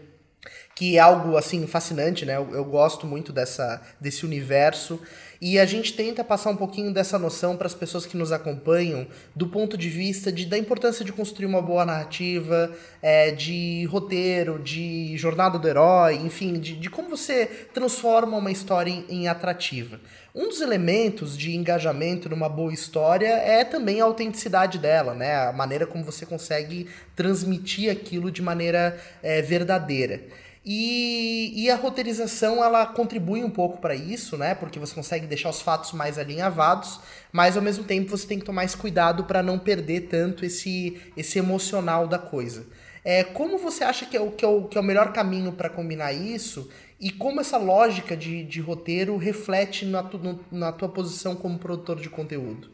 que 0.75 0.97
é 0.97 1.01
algo, 1.01 1.37
assim, 1.37 1.67
fascinante, 1.67 2.25
né? 2.25 2.37
Eu, 2.37 2.55
eu 2.55 2.65
gosto 2.65 3.07
muito 3.07 3.35
dessa, 3.35 3.83
desse 4.01 4.25
universo. 4.25 4.99
E 5.41 5.59
a 5.59 5.67
gente 5.67 5.93
tenta 5.93 6.25
passar 6.25 6.51
um 6.51 6.57
pouquinho 6.57 6.93
dessa 6.93 7.19
noção 7.19 7.57
para 7.57 7.67
as 7.67 7.75
pessoas 7.75 8.07
que 8.07 8.17
nos 8.17 8.33
acompanham, 8.33 9.07
do 9.35 9.47
ponto 9.47 9.77
de 9.77 9.89
vista 9.89 10.33
de, 10.33 10.47
da 10.47 10.57
importância 10.57 11.05
de 11.05 11.13
construir 11.13 11.47
uma 11.47 11.61
boa 11.61 11.85
narrativa, 11.85 12.73
é, 13.03 13.31
de 13.31 13.85
roteiro, 13.87 14.59
de 14.59 15.17
jornada 15.17 15.59
do 15.59 15.69
herói, 15.69 16.15
enfim, 16.15 16.55
de, 16.55 16.75
de 16.77 16.89
como 16.89 17.11
você 17.11 17.47
transforma 17.73 18.37
uma 18.37 18.51
história 18.51 18.91
em, 18.91 19.05
em 19.09 19.29
atrativa. 19.29 20.01
Um 20.35 20.49
dos 20.49 20.61
elementos 20.61 21.37
de 21.37 21.57
engajamento 21.57 22.29
numa 22.29 22.49
boa 22.49 22.73
história 22.73 23.29
é 23.29 23.65
também 23.65 24.03
a 24.03 24.05
autenticidade 24.05 24.79
dela, 24.79 25.15
né? 25.15 25.35
A 25.35 25.53
maneira 25.53 25.87
como 25.87 26.05
você 26.05 26.27
consegue 26.27 26.89
transmitir 27.15 27.91
aquilo 27.91 28.31
de 28.31 28.43
maneira 28.43 28.99
é, 29.23 29.41
verdadeira. 29.41 30.21
E, 30.69 31.53
e 31.55 31.71
a 31.71 31.77
roteirização 31.77 32.63
ela 32.63 32.85
contribui 32.87 33.45
um 33.45 33.51
pouco 33.51 33.81
para 33.81 33.95
isso, 33.95 34.37
né? 34.37 34.53
Porque 34.53 34.81
você 34.81 34.93
consegue 34.93 35.25
deixar 35.25 35.51
os 35.51 35.63
fatos 35.63 35.93
mais 35.93 36.19
alinhavados, 36.19 36.99
mas 37.31 37.57
ao 37.57 37.63
mesmo 37.63 37.85
tempo 37.85 38.11
você 38.11 38.27
tem 38.27 38.41
que 38.41 38.45
tomar 38.45 38.65
esse 38.65 38.77
cuidado 38.77 39.23
para 39.23 39.45
não 39.45 39.61
perder 39.61 40.09
tanto 40.09 40.45
esse, 40.45 41.01
esse 41.17 41.39
emocional 41.39 42.09
da 42.09 42.19
coisa. 42.19 42.67
É, 43.05 43.23
como 43.23 43.57
você 43.59 43.85
acha 43.85 44.05
que 44.07 44.17
é 44.17 44.21
o, 44.21 44.33
que 44.33 44.45
é 44.45 44.49
o, 44.49 44.65
que 44.65 44.77
é 44.77 44.81
o 44.81 44.85
melhor 44.85 45.13
caminho 45.13 45.53
para 45.53 45.71
combinar 45.71 46.13
isso? 46.13 46.69
E 46.99 47.13
como 47.13 47.41
essa 47.41 47.59
lógica 47.59 48.17
de, 48.17 48.43
de 48.43 48.61
roteiro 48.61 49.17
reflete 49.17 49.85
na, 49.85 50.03
tu, 50.03 50.19
no, 50.19 50.45
na 50.51 50.73
tua 50.73 50.89
posição 50.89 51.37
como 51.37 51.61
produtor 51.61 52.01
de 52.01 52.11
conteúdo? 52.11 52.73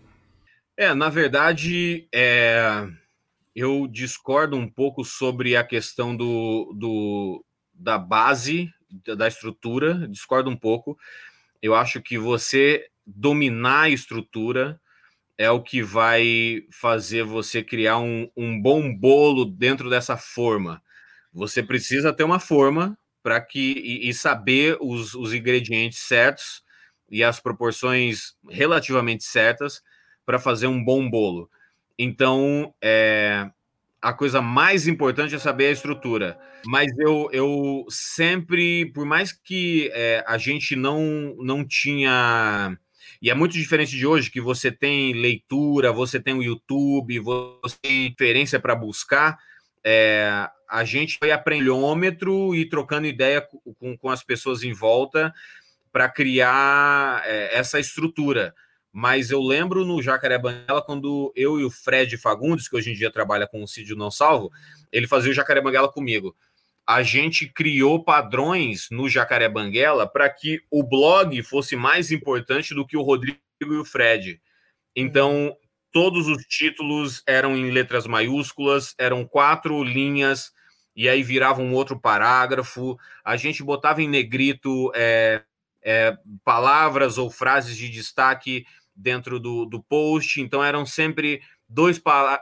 É, 0.78 0.94
na 0.94 1.10
verdade, 1.10 2.08
é, 2.14 2.86
eu 3.54 3.86
discordo 3.86 4.56
um 4.56 4.66
pouco 4.66 5.04
sobre 5.04 5.54
a 5.54 5.62
questão 5.62 6.16
do, 6.16 6.72
do, 6.74 7.44
da 7.82 7.98
base, 7.98 8.70
da 9.16 9.26
estrutura, 9.26 10.06
discordo 10.08 10.48
um 10.48 10.56
pouco. 10.56 10.96
Eu 11.60 11.74
acho 11.74 12.00
que 12.00 12.16
você 12.16 12.86
dominar 13.04 13.82
a 13.82 13.90
estrutura 13.90 14.80
é 15.36 15.50
o 15.50 15.62
que 15.62 15.82
vai 15.82 16.64
fazer 16.70 17.24
você 17.24 17.62
criar 17.62 17.98
um, 17.98 18.30
um 18.36 18.60
bom 18.60 18.94
bolo 18.94 19.44
dentro 19.44 19.90
dessa 19.90 20.16
forma. 20.16 20.80
Você 21.32 21.62
precisa 21.62 22.12
ter 22.12 22.22
uma 22.22 22.38
forma 22.38 22.96
para 23.22 23.40
que 23.40 23.72
e, 23.72 24.08
e 24.08 24.14
saber 24.14 24.76
os, 24.80 25.14
os 25.14 25.32
ingredientes 25.32 25.98
certos 26.00 26.62
e 27.10 27.24
as 27.24 27.40
proporções 27.40 28.34
relativamente 28.48 29.24
certas 29.24 29.82
para 30.24 30.38
fazer 30.38 30.66
um 30.66 30.82
bom 30.82 31.08
bolo. 31.08 31.50
Então, 31.98 32.74
é, 32.82 33.50
a 34.02 34.12
coisa 34.12 34.42
mais 34.42 34.88
importante 34.88 35.34
é 35.34 35.38
saber 35.38 35.66
a 35.66 35.70
estrutura. 35.70 36.36
Mas 36.66 36.90
eu, 36.98 37.28
eu 37.32 37.86
sempre, 37.88 38.86
por 38.92 39.06
mais 39.06 39.32
que 39.32 39.90
é, 39.94 40.24
a 40.26 40.36
gente 40.36 40.74
não, 40.74 41.36
não 41.38 41.64
tinha. 41.64 42.76
E 43.20 43.30
é 43.30 43.34
muito 43.34 43.52
diferente 43.52 43.96
de 43.96 44.04
hoje, 44.04 44.30
que 44.30 44.40
você 44.40 44.72
tem 44.72 45.12
leitura, 45.12 45.92
você 45.92 46.18
tem 46.18 46.34
o 46.34 46.42
YouTube, 46.42 47.20
você 47.20 47.76
tem 47.80 48.08
referência 48.08 48.58
para 48.58 48.74
buscar. 48.74 49.38
É, 49.84 50.48
a 50.68 50.82
gente 50.82 51.18
foi 51.18 51.30
aprendômetro 51.30 52.54
e 52.56 52.68
trocando 52.68 53.06
ideia 53.06 53.46
com, 53.78 53.96
com 53.96 54.08
as 54.08 54.24
pessoas 54.24 54.64
em 54.64 54.72
volta 54.72 55.32
para 55.92 56.08
criar 56.08 57.22
é, 57.24 57.56
essa 57.56 57.78
estrutura 57.78 58.52
mas 58.92 59.30
eu 59.30 59.40
lembro 59.40 59.86
no 59.86 60.02
Jacaré 60.02 60.38
Banguela, 60.38 60.82
quando 60.82 61.32
eu 61.34 61.58
e 61.58 61.64
o 61.64 61.70
Fred 61.70 62.18
Fagundes, 62.18 62.68
que 62.68 62.76
hoje 62.76 62.90
em 62.90 62.94
dia 62.94 63.10
trabalha 63.10 63.48
com 63.48 63.62
o 63.62 63.66
Cídio 63.66 63.96
Não 63.96 64.10
Salvo, 64.10 64.52
ele 64.92 65.06
fazia 65.06 65.30
o 65.30 65.34
Jacaré 65.34 65.62
Banguela 65.62 65.90
comigo. 65.90 66.36
A 66.86 67.02
gente 67.02 67.48
criou 67.48 68.04
padrões 68.04 68.88
no 68.90 69.08
Jacaré 69.08 69.48
Banguela 69.48 70.06
para 70.06 70.28
que 70.28 70.60
o 70.70 70.82
blog 70.82 71.42
fosse 71.42 71.74
mais 71.74 72.10
importante 72.12 72.74
do 72.74 72.86
que 72.86 72.96
o 72.96 73.02
Rodrigo 73.02 73.38
e 73.62 73.76
o 73.76 73.84
Fred. 73.84 74.38
Então, 74.94 75.56
todos 75.90 76.28
os 76.28 76.44
títulos 76.44 77.22
eram 77.26 77.56
em 77.56 77.70
letras 77.70 78.06
maiúsculas, 78.06 78.94
eram 78.98 79.24
quatro 79.24 79.82
linhas, 79.82 80.52
e 80.94 81.08
aí 81.08 81.22
virava 81.22 81.62
um 81.62 81.72
outro 81.72 81.98
parágrafo. 81.98 82.98
A 83.24 83.36
gente 83.36 83.62
botava 83.62 84.02
em 84.02 84.08
negrito 84.08 84.92
é, 84.94 85.42
é, 85.82 86.16
palavras 86.44 87.16
ou 87.16 87.30
frases 87.30 87.74
de 87.76 87.88
destaque 87.88 88.66
dentro 88.94 89.40
do, 89.40 89.64
do 89.64 89.82
post, 89.82 90.40
então 90.40 90.62
eram 90.62 90.84
sempre 90.84 91.40
dois 91.68 91.98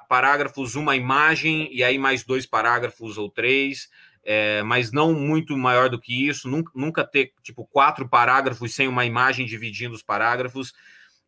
parágrafos, 0.08 0.74
uma 0.74 0.96
imagem, 0.96 1.68
e 1.72 1.84
aí 1.84 1.98
mais 1.98 2.24
dois 2.24 2.46
parágrafos 2.46 3.16
ou 3.16 3.30
três, 3.30 3.88
é, 4.24 4.62
mas 4.62 4.92
não 4.92 5.14
muito 5.14 5.56
maior 5.56 5.88
do 5.88 6.00
que 6.00 6.28
isso, 6.28 6.48
nunca, 6.48 6.70
nunca 6.74 7.04
ter 7.04 7.32
tipo 7.42 7.64
quatro 7.66 8.08
parágrafos 8.08 8.74
sem 8.74 8.88
uma 8.88 9.06
imagem 9.06 9.46
dividindo 9.46 9.94
os 9.94 10.02
parágrafos. 10.02 10.72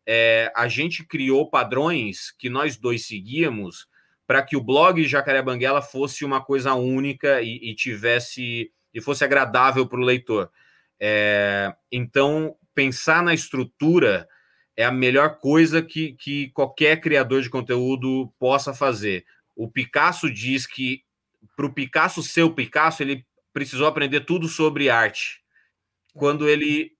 É, 0.05 0.51
a 0.55 0.67
gente 0.67 1.05
criou 1.05 1.49
padrões 1.49 2.31
que 2.37 2.49
nós 2.49 2.77
dois 2.77 3.05
seguíamos 3.05 3.87
para 4.27 4.41
que 4.41 4.55
o 4.55 4.63
blog 4.63 5.03
Jacaré 5.05 5.41
Banguela 5.41 5.81
fosse 5.81 6.25
uma 6.25 6.43
coisa 6.43 6.73
única 6.73 7.41
e, 7.41 7.71
e 7.71 7.75
tivesse 7.75 8.71
e 8.93 9.01
fosse 9.01 9.23
agradável 9.23 9.87
para 9.87 9.99
o 9.99 10.03
leitor. 10.03 10.51
É, 10.99 11.73
então, 11.91 12.55
pensar 12.75 13.23
na 13.23 13.33
estrutura 13.33 14.27
é 14.75 14.83
a 14.85 14.91
melhor 14.91 15.37
coisa 15.37 15.81
que, 15.81 16.13
que 16.13 16.49
qualquer 16.49 16.99
criador 16.99 17.41
de 17.41 17.49
conteúdo 17.49 18.33
possa 18.39 18.73
fazer. 18.73 19.25
O 19.55 19.69
Picasso 19.69 20.31
diz 20.31 20.65
que 20.65 21.03
para 21.55 21.65
o 21.65 21.73
Picasso 21.73 22.23
ser 22.23 22.43
o 22.43 22.53
Picasso, 22.53 23.03
ele 23.03 23.25
precisou 23.53 23.87
aprender 23.87 24.21
tudo 24.21 24.47
sobre 24.47 24.89
arte. 24.89 25.41
Quando 26.13 26.49
ele 26.49 26.91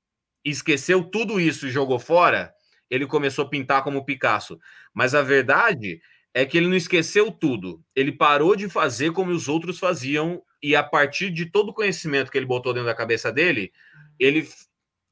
esqueceu 0.45 1.03
tudo 1.03 1.39
isso 1.39 1.67
e 1.67 1.71
jogou 1.71 1.97
fora, 1.97 2.53
ele 2.89 3.07
começou 3.07 3.45
a 3.45 3.49
pintar 3.49 3.83
como 3.83 4.05
Picasso. 4.05 4.59
Mas 4.93 5.15
a 5.15 5.21
verdade 5.21 6.01
é 6.33 6.45
que 6.45 6.57
ele 6.57 6.67
não 6.67 6.75
esqueceu 6.75 7.31
tudo. 7.31 7.83
Ele 7.95 8.11
parou 8.11 8.55
de 8.55 8.69
fazer 8.69 9.11
como 9.11 9.31
os 9.31 9.47
outros 9.47 9.79
faziam 9.79 10.43
e 10.61 10.75
a 10.75 10.83
partir 10.83 11.31
de 11.31 11.47
todo 11.47 11.69
o 11.69 11.73
conhecimento 11.73 12.31
que 12.31 12.37
ele 12.37 12.45
botou 12.45 12.73
dentro 12.73 12.87
da 12.87 12.95
cabeça 12.95 13.31
dele, 13.31 13.71
ele 14.19 14.47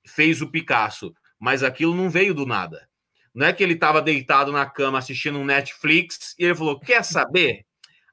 fez 0.06 0.42
o 0.42 0.50
Picasso 0.50 1.14
mas 1.42 1.64
aquilo 1.64 1.96
não 1.96 2.08
veio 2.08 2.36
do 2.36 2.46
nada. 2.46 2.88
Não 3.34 3.48
é 3.48 3.52
que 3.52 3.64
ele 3.64 3.74
estava 3.74 4.00
deitado 4.00 4.52
na 4.52 4.66
cama 4.66 5.00
assistindo 5.00 5.40
um 5.40 5.46
Netflix 5.46 6.36
e 6.38 6.46
ele 6.46 6.54
falou: 6.54 6.80
Quer 6.80 7.04
saber? 7.04 7.66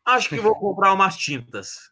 Acho 0.05 0.31
que 0.31 0.37
vou 0.37 0.55
comprar 0.59 0.95
umas 0.95 1.19
tintas. 1.19 1.91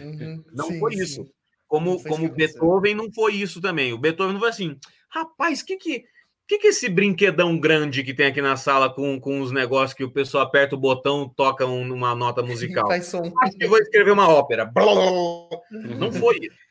Uhum, 0.00 0.42
não 0.52 0.68
sim, 0.68 0.80
foi 0.80 0.94
isso. 0.94 1.22
Sim. 1.22 1.30
Como, 1.66 2.02
como 2.02 2.30
Beethoven 2.30 2.94
não 2.94 3.12
foi 3.12 3.34
isso 3.34 3.60
também. 3.60 3.92
O 3.92 3.98
Beethoven 3.98 4.32
não 4.32 4.40
foi 4.40 4.48
assim, 4.48 4.78
rapaz, 5.10 5.62
que 5.62 5.76
que 5.76 6.04
que, 6.46 6.56
que 6.56 6.68
esse 6.68 6.88
brinquedão 6.88 7.58
grande 7.58 8.02
que 8.02 8.14
tem 8.14 8.24
aqui 8.24 8.40
na 8.40 8.56
sala 8.56 8.88
com, 8.88 9.20
com 9.20 9.42
os 9.42 9.52
negócios 9.52 9.92
que 9.92 10.02
o 10.02 10.10
pessoal 10.10 10.44
aperta 10.44 10.74
o 10.74 10.78
botão, 10.78 11.28
toca 11.28 11.66
um, 11.66 11.92
uma 11.92 12.14
nota 12.14 12.42
musical? 12.42 12.86
Faz 12.88 13.04
som. 13.04 13.30
Eu 13.60 13.68
vou 13.68 13.78
escrever 13.78 14.12
uma 14.12 14.26
ópera. 14.30 14.72
Não 15.70 16.10
foi 16.10 16.38
isso. 16.38 16.67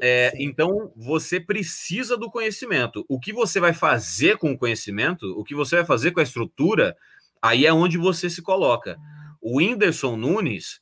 É, 0.00 0.32
então, 0.36 0.92
você 0.96 1.38
precisa 1.38 2.16
do 2.16 2.30
conhecimento. 2.30 3.04
O 3.08 3.20
que 3.20 3.32
você 3.32 3.60
vai 3.60 3.72
fazer 3.72 4.38
com 4.38 4.52
o 4.52 4.58
conhecimento, 4.58 5.26
o 5.38 5.44
que 5.44 5.54
você 5.54 5.76
vai 5.76 5.84
fazer 5.84 6.12
com 6.12 6.20
a 6.20 6.24
estrutura, 6.24 6.96
aí 7.40 7.66
é 7.66 7.72
onde 7.72 7.98
você 7.98 8.30
se 8.30 8.42
coloca. 8.42 8.96
O 9.40 9.58
Whindersson 9.58 10.16
Nunes 10.16 10.80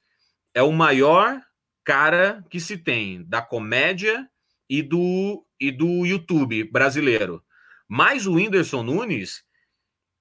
é 0.55 0.63
o 0.63 0.73
maior 0.73 1.41
cara 1.85 2.45
que 2.51 2.61
se 2.61 2.77
tem 2.77 3.25
da 3.25 3.43
comédia 3.43 4.29
e 4.69 4.83
do, 4.83 5.45
e 5.59 5.71
do 5.71 6.07
YouTube 6.07 6.65
brasileiro. 6.65 7.43
Mas 7.89 8.27
o 8.27 8.35
Whindersson 8.35 8.83
Nunes 8.83 9.43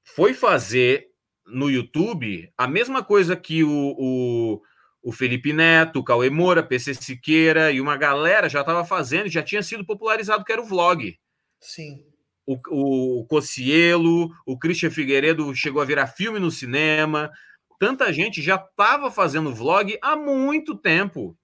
foi 0.03 0.33
fazer 0.33 1.07
no 1.45 1.69
YouTube 1.69 2.51
a 2.57 2.67
mesma 2.67 3.03
coisa 3.03 3.35
que 3.35 3.63
o, 3.63 3.95
o, 3.97 4.61
o 5.01 5.11
Felipe 5.11 5.53
Neto, 5.53 5.99
o 5.99 6.03
Cauê 6.03 6.29
Moura, 6.29 6.61
PC 6.61 6.93
Siqueira 6.93 7.71
e 7.71 7.79
uma 7.79 7.95
galera 7.95 8.49
já 8.49 8.61
estava 8.61 8.83
fazendo, 8.83 9.29
já 9.29 9.41
tinha 9.41 9.63
sido 9.63 9.85
popularizado, 9.85 10.43
que 10.43 10.51
era 10.51 10.61
o 10.61 10.65
vlog. 10.65 11.17
Sim. 11.59 12.03
O, 12.45 12.59
o, 12.69 13.19
o 13.21 13.25
Cocielo, 13.25 14.29
o 14.45 14.57
Christian 14.57 14.89
Figueiredo 14.89 15.53
chegou 15.55 15.81
a 15.81 15.85
virar 15.85 16.07
filme 16.07 16.39
no 16.39 16.51
cinema. 16.51 17.31
Tanta 17.79 18.11
gente 18.11 18.41
já 18.41 18.55
estava 18.55 19.09
fazendo 19.09 19.53
vlog 19.53 19.97
há 20.01 20.15
muito 20.15 20.75
tempo, 20.75 21.37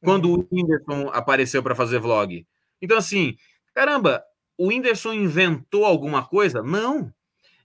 quando 0.00 0.30
uhum. 0.30 0.40
o 0.40 0.48
Whindersson 0.50 1.10
apareceu 1.12 1.62
para 1.62 1.74
fazer 1.74 1.98
vlog. 1.98 2.46
Então, 2.80 2.96
assim, 2.96 3.36
caramba, 3.74 4.22
o 4.56 4.68
Whindersson 4.68 5.12
inventou 5.12 5.84
alguma 5.84 6.26
coisa? 6.26 6.62
Não. 6.62 7.12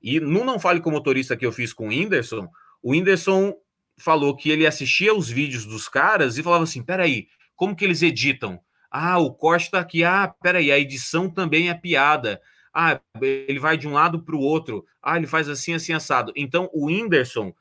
E 0.01 0.19
no 0.19 0.43
Não 0.43 0.59
Fale 0.59 0.81
com 0.81 0.89
o 0.89 0.93
Motorista 0.93 1.37
que 1.37 1.45
eu 1.45 1.51
fiz 1.51 1.71
com 1.71 1.85
o 1.85 1.89
Whindersson, 1.89 2.49
o 2.81 2.91
Whindersson 2.91 3.53
falou 3.99 4.35
que 4.35 4.49
ele 4.49 4.65
assistia 4.65 5.13
os 5.13 5.29
vídeos 5.29 5.65
dos 5.65 5.87
caras 5.87 6.37
e 6.37 6.43
falava 6.43 6.63
assim: 6.63 6.83
peraí, 6.83 7.27
como 7.55 7.75
que 7.75 7.85
eles 7.85 8.01
editam? 8.01 8.59
Ah, 8.89 9.19
o 9.19 9.33
corte 9.33 9.69
tá 9.69 9.79
aqui. 9.79 10.03
Ah, 10.03 10.33
peraí, 10.41 10.71
a 10.71 10.79
edição 10.79 11.29
também 11.29 11.69
é 11.69 11.73
piada. 11.73 12.41
Ah, 12.73 12.99
ele 13.21 13.59
vai 13.59 13.77
de 13.77 13.87
um 13.87 13.93
lado 13.93 14.23
para 14.23 14.35
o 14.35 14.39
outro. 14.39 14.85
Ah, 15.01 15.17
ele 15.17 15.27
faz 15.27 15.47
assim, 15.49 15.73
assim, 15.73 15.93
assado. 15.93 16.31
Então, 16.35 16.69
o 16.73 16.87
Whindersson 16.87 17.53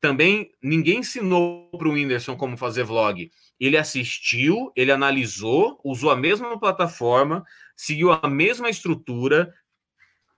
também, 0.00 0.52
ninguém 0.62 0.98
ensinou 0.98 1.70
para 1.76 1.88
o 1.88 1.92
Whindersson 1.92 2.36
como 2.36 2.56
fazer 2.56 2.84
vlog. 2.84 3.30
Ele 3.58 3.76
assistiu, 3.76 4.72
ele 4.76 4.92
analisou, 4.92 5.80
usou 5.84 6.10
a 6.10 6.16
mesma 6.16 6.58
plataforma, 6.58 7.44
seguiu 7.76 8.12
a 8.12 8.28
mesma 8.28 8.70
estrutura, 8.70 9.52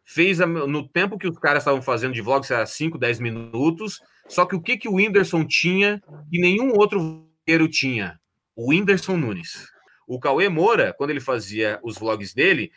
fez 0.03 0.41
a, 0.41 0.47
no 0.47 0.89
tempo 0.89 1.19
que 1.19 1.29
os 1.29 1.39
caras 1.39 1.63
estavam 1.63 1.83
fazendo 1.83 2.15
de 2.15 2.23
vlog, 2.23 2.45
era 2.51 2.65
5, 2.65 2.99
10 2.99 3.21
minutos. 3.21 4.01
Só 4.31 4.47
que 4.47 4.55
o 4.55 4.63
que, 4.63 4.79
que 4.79 4.89
o 4.89 4.95
Whindersson 4.95 5.45
tinha 5.45 6.01
que 6.31 6.41
nenhum 6.41 6.73
outro 6.77 7.01
vlogueiro 7.01 7.69
tinha? 7.69 8.19
O 8.55 8.71
Whindersson 8.71 9.17
Nunes. 9.17 9.69
O 10.07 10.21
Cauê 10.21 10.49
Moura, 10.49 10.95
quando 10.97 11.11
ele 11.11 11.21
fazia 11.21 11.81
os 11.83 11.99
vlogs 11.99 12.33
dele, 12.33 12.71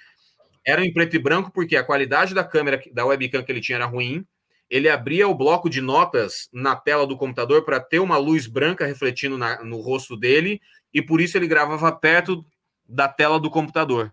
eram 0.65 0.83
em 0.83 0.91
preto 0.91 1.15
e 1.15 1.19
branco 1.19 1.51
porque 1.51 1.75
a 1.75 1.83
qualidade 1.83 2.33
da 2.33 2.43
câmera, 2.43 2.81
da 2.91 3.05
webcam 3.05 3.43
que 3.43 3.51
ele 3.51 3.61
tinha 3.61 3.77
era 3.77 3.85
ruim. 3.85 4.25
Ele 4.67 4.89
abria 4.89 5.27
o 5.27 5.35
bloco 5.35 5.69
de 5.69 5.79
notas 5.79 6.49
na 6.51 6.75
tela 6.75 7.05
do 7.05 7.17
computador 7.17 7.63
para 7.63 7.79
ter 7.79 7.99
uma 7.99 8.17
luz 8.17 8.47
branca 8.47 8.85
refletindo 8.85 9.37
na, 9.37 9.63
no 9.63 9.79
rosto 9.79 10.17
dele, 10.17 10.59
e 10.91 11.01
por 11.01 11.21
isso 11.21 11.37
ele 11.37 11.47
gravava 11.47 11.91
perto 11.91 12.43
da 12.87 13.07
tela 13.07 13.39
do 13.39 13.51
computador. 13.51 14.11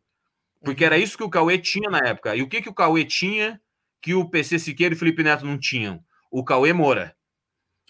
Porque 0.63 0.85
era 0.85 0.99
isso 0.99 1.17
que 1.17 1.25
o 1.25 1.31
Cauê 1.31 1.57
tinha 1.57 1.89
na 1.89 2.01
época. 2.07 2.37
E 2.37 2.43
o 2.43 2.49
que, 2.49 2.61
que 2.61 2.69
o 2.69 2.75
Cauê 2.75 3.05
tinha 3.05 3.59
que 4.03 4.13
o 4.13 4.29
PC 4.29 4.59
Siqueira 4.59 4.95
e 4.95 4.97
o 4.97 4.99
Felipe 4.99 5.23
Neto 5.23 5.47
não 5.47 5.59
tinham? 5.59 6.05
O 6.31 6.45
Cauê 6.45 6.73
Moura. 6.73 7.17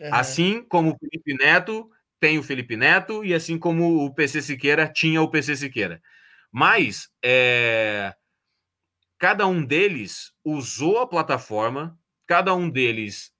Uhum. 0.00 0.08
Assim 0.14 0.62
como 0.62 0.92
o 0.92 0.98
Felipe 0.98 1.34
Neto 1.34 1.90
tem 2.18 2.38
o 2.38 2.42
Felipe 2.42 2.76
Neto 2.76 3.24
e 3.24 3.34
assim 3.34 3.58
como 3.58 4.04
o 4.04 4.14
PC 4.14 4.42
Siqueira 4.42 4.90
tinha 4.90 5.20
o 5.22 5.30
PC 5.30 5.56
Siqueira. 5.56 6.02
Mas 6.50 7.08
é... 7.22 8.14
cada 9.18 9.46
um 9.46 9.64
deles 9.64 10.32
usou 10.44 10.98
a 10.98 11.06
plataforma, 11.06 11.98
cada 12.26 12.54
um 12.54 12.68
deles 12.68 13.32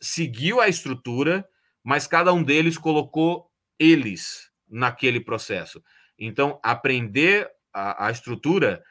seguiu 0.00 0.60
a 0.60 0.68
estrutura, 0.68 1.46
mas 1.82 2.06
cada 2.06 2.32
um 2.32 2.42
deles 2.42 2.76
colocou 2.76 3.50
eles 3.78 4.50
naquele 4.68 5.20
processo. 5.20 5.82
Então, 6.18 6.60
aprender 6.62 7.48
a, 7.72 8.06
a 8.06 8.10
estrutura 8.10 8.82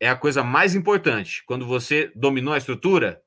é 0.00 0.08
a 0.08 0.16
coisa 0.16 0.42
mais 0.42 0.74
importante. 0.74 1.42
Quando 1.46 1.66
você 1.66 2.10
dominou 2.14 2.52
a 2.52 2.58
estrutura, 2.58 3.22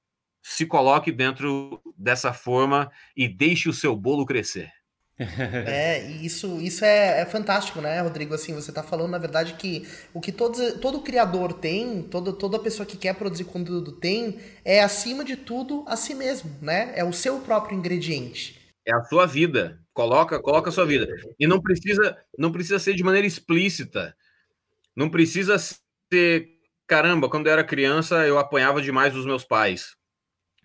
se 0.50 0.66
coloque 0.66 1.12
dentro 1.12 1.82
dessa 1.98 2.32
forma 2.32 2.90
e 3.16 3.28
deixe 3.28 3.68
o 3.68 3.74
seu 3.74 3.94
bolo 3.94 4.26
crescer. 4.26 4.72
É, 5.20 6.10
isso, 6.22 6.62
isso 6.62 6.86
é, 6.86 7.22
é, 7.22 7.26
fantástico, 7.26 7.82
né, 7.82 8.00
Rodrigo? 8.02 8.36
Assim, 8.36 8.54
você 8.54 8.70
está 8.70 8.84
falando, 8.84 9.10
na 9.10 9.18
verdade, 9.18 9.56
que 9.56 9.86
o 10.14 10.22
que 10.22 10.32
todos, 10.32 10.76
todo 10.80 11.02
criador 11.02 11.54
tem, 11.54 12.04
todo, 12.04 12.32
toda 12.34 12.60
pessoa 12.60 12.86
que 12.86 12.96
quer 12.96 13.16
produzir 13.16 13.46
conteúdo 13.46 13.94
tem, 13.94 14.40
é, 14.64 14.82
acima 14.82 15.26
de 15.26 15.36
tudo, 15.36 15.84
a 15.88 15.96
si 15.96 16.14
mesmo, 16.14 16.56
né? 16.62 16.94
É 16.96 17.04
o 17.04 17.12
seu 17.12 17.40
próprio 17.40 17.76
ingrediente. 17.76 18.62
É 18.86 18.94
a 18.94 19.04
sua 19.06 19.26
vida. 19.26 19.80
Coloca, 19.92 20.40
coloca 20.40 20.70
a 20.70 20.72
sua 20.72 20.86
vida. 20.86 21.08
E 21.40 21.48
não 21.48 21.60
precisa, 21.60 22.16
não 22.38 22.52
precisa 22.52 22.78
ser 22.78 22.94
de 22.94 23.04
maneira 23.04 23.26
explícita. 23.26 24.16
Não 24.96 25.10
precisa 25.10 25.58
ser, 25.58 26.48
caramba, 26.86 27.28
quando 27.28 27.48
eu 27.48 27.54
era 27.54 27.64
criança 27.64 28.28
eu 28.28 28.38
apanhava 28.38 28.84
demais 28.84 29.16
os 29.16 29.26
meus 29.26 29.44
pais. 29.44 29.97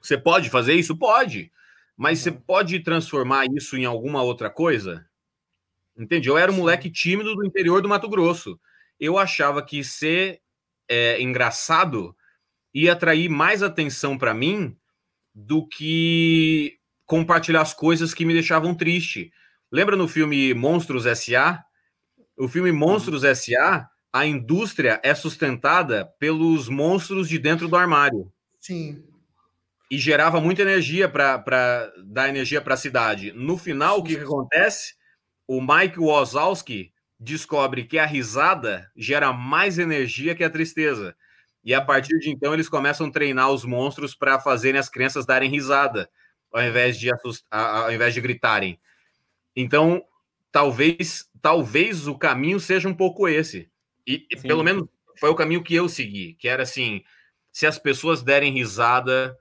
Você 0.02 0.18
pode 0.18 0.50
fazer 0.50 0.74
isso? 0.74 0.96
Pode. 0.96 1.52
Mas 1.96 2.18
você 2.18 2.32
pode 2.32 2.80
transformar 2.80 3.46
isso 3.46 3.76
em 3.76 3.84
alguma 3.84 4.22
outra 4.22 4.50
coisa? 4.50 5.06
Entende? 5.96 6.28
Eu 6.28 6.36
era 6.36 6.50
um 6.50 6.56
moleque 6.56 6.90
tímido 6.90 7.34
do 7.34 7.44
interior 7.44 7.80
do 7.80 7.88
Mato 7.88 8.08
Grosso. 8.08 8.58
Eu 8.98 9.18
achava 9.18 9.64
que 9.64 9.84
ser 9.84 10.40
é, 10.88 11.20
engraçado 11.20 12.16
ia 12.74 12.94
atrair 12.94 13.28
mais 13.28 13.62
atenção 13.62 14.16
para 14.16 14.32
mim 14.32 14.76
do 15.34 15.66
que 15.66 16.78
compartilhar 17.04 17.60
as 17.60 17.74
coisas 17.74 18.14
que 18.14 18.24
me 18.24 18.32
deixavam 18.32 18.74
triste. 18.74 19.30
Lembra 19.70 19.94
no 19.94 20.08
filme 20.08 20.54
Monstros 20.54 21.04
S.A.? 21.06 21.62
O 22.36 22.48
filme 22.48 22.72
Monstros 22.72 23.24
S.A 23.24 23.88
a 24.12 24.26
indústria 24.26 25.00
é 25.02 25.14
sustentada 25.14 26.04
pelos 26.18 26.68
monstros 26.68 27.28
de 27.28 27.38
dentro 27.38 27.66
do 27.66 27.76
armário. 27.76 28.30
Sim. 28.60 29.02
E 29.92 29.98
gerava 29.98 30.40
muita 30.40 30.62
energia 30.62 31.06
para 31.06 31.92
dar 32.06 32.26
energia 32.26 32.62
para 32.62 32.72
a 32.72 32.78
cidade. 32.78 33.30
No 33.32 33.58
final, 33.58 33.98
o 33.98 34.02
que, 34.02 34.16
que 34.16 34.22
acontece? 34.22 34.94
O 35.46 35.60
Mike 35.60 36.00
Wazowski 36.00 36.94
descobre 37.20 37.84
que 37.84 37.98
a 37.98 38.06
risada 38.06 38.90
gera 38.96 39.34
mais 39.34 39.78
energia 39.78 40.34
que 40.34 40.42
a 40.42 40.48
tristeza. 40.48 41.14
E 41.62 41.74
a 41.74 41.80
partir 41.82 42.18
de 42.20 42.30
então, 42.30 42.54
eles 42.54 42.70
começam 42.70 43.06
a 43.06 43.10
treinar 43.10 43.50
os 43.50 43.66
monstros 43.66 44.14
para 44.14 44.40
fazerem 44.40 44.80
as 44.80 44.88
crianças 44.88 45.26
darem 45.26 45.50
risada, 45.50 46.08
ao 46.50 46.62
invés 46.62 46.98
de, 46.98 47.10
ao 47.50 47.92
invés 47.92 48.14
de 48.14 48.22
gritarem. 48.22 48.80
Então, 49.54 50.02
talvez, 50.50 51.28
talvez 51.42 52.06
o 52.08 52.16
caminho 52.16 52.58
seja 52.58 52.88
um 52.88 52.94
pouco 52.94 53.28
esse 53.28 53.70
e 54.06 54.26
Sim. 54.36 54.48
pelo 54.48 54.64
menos 54.64 54.88
foi 55.20 55.28
o 55.28 55.34
caminho 55.34 55.62
que 55.62 55.74
eu 55.74 55.86
segui, 55.86 56.32
que 56.38 56.48
era 56.48 56.62
assim: 56.62 57.04
se 57.52 57.66
as 57.66 57.78
pessoas 57.78 58.22
derem 58.22 58.54
risada, 58.54 59.36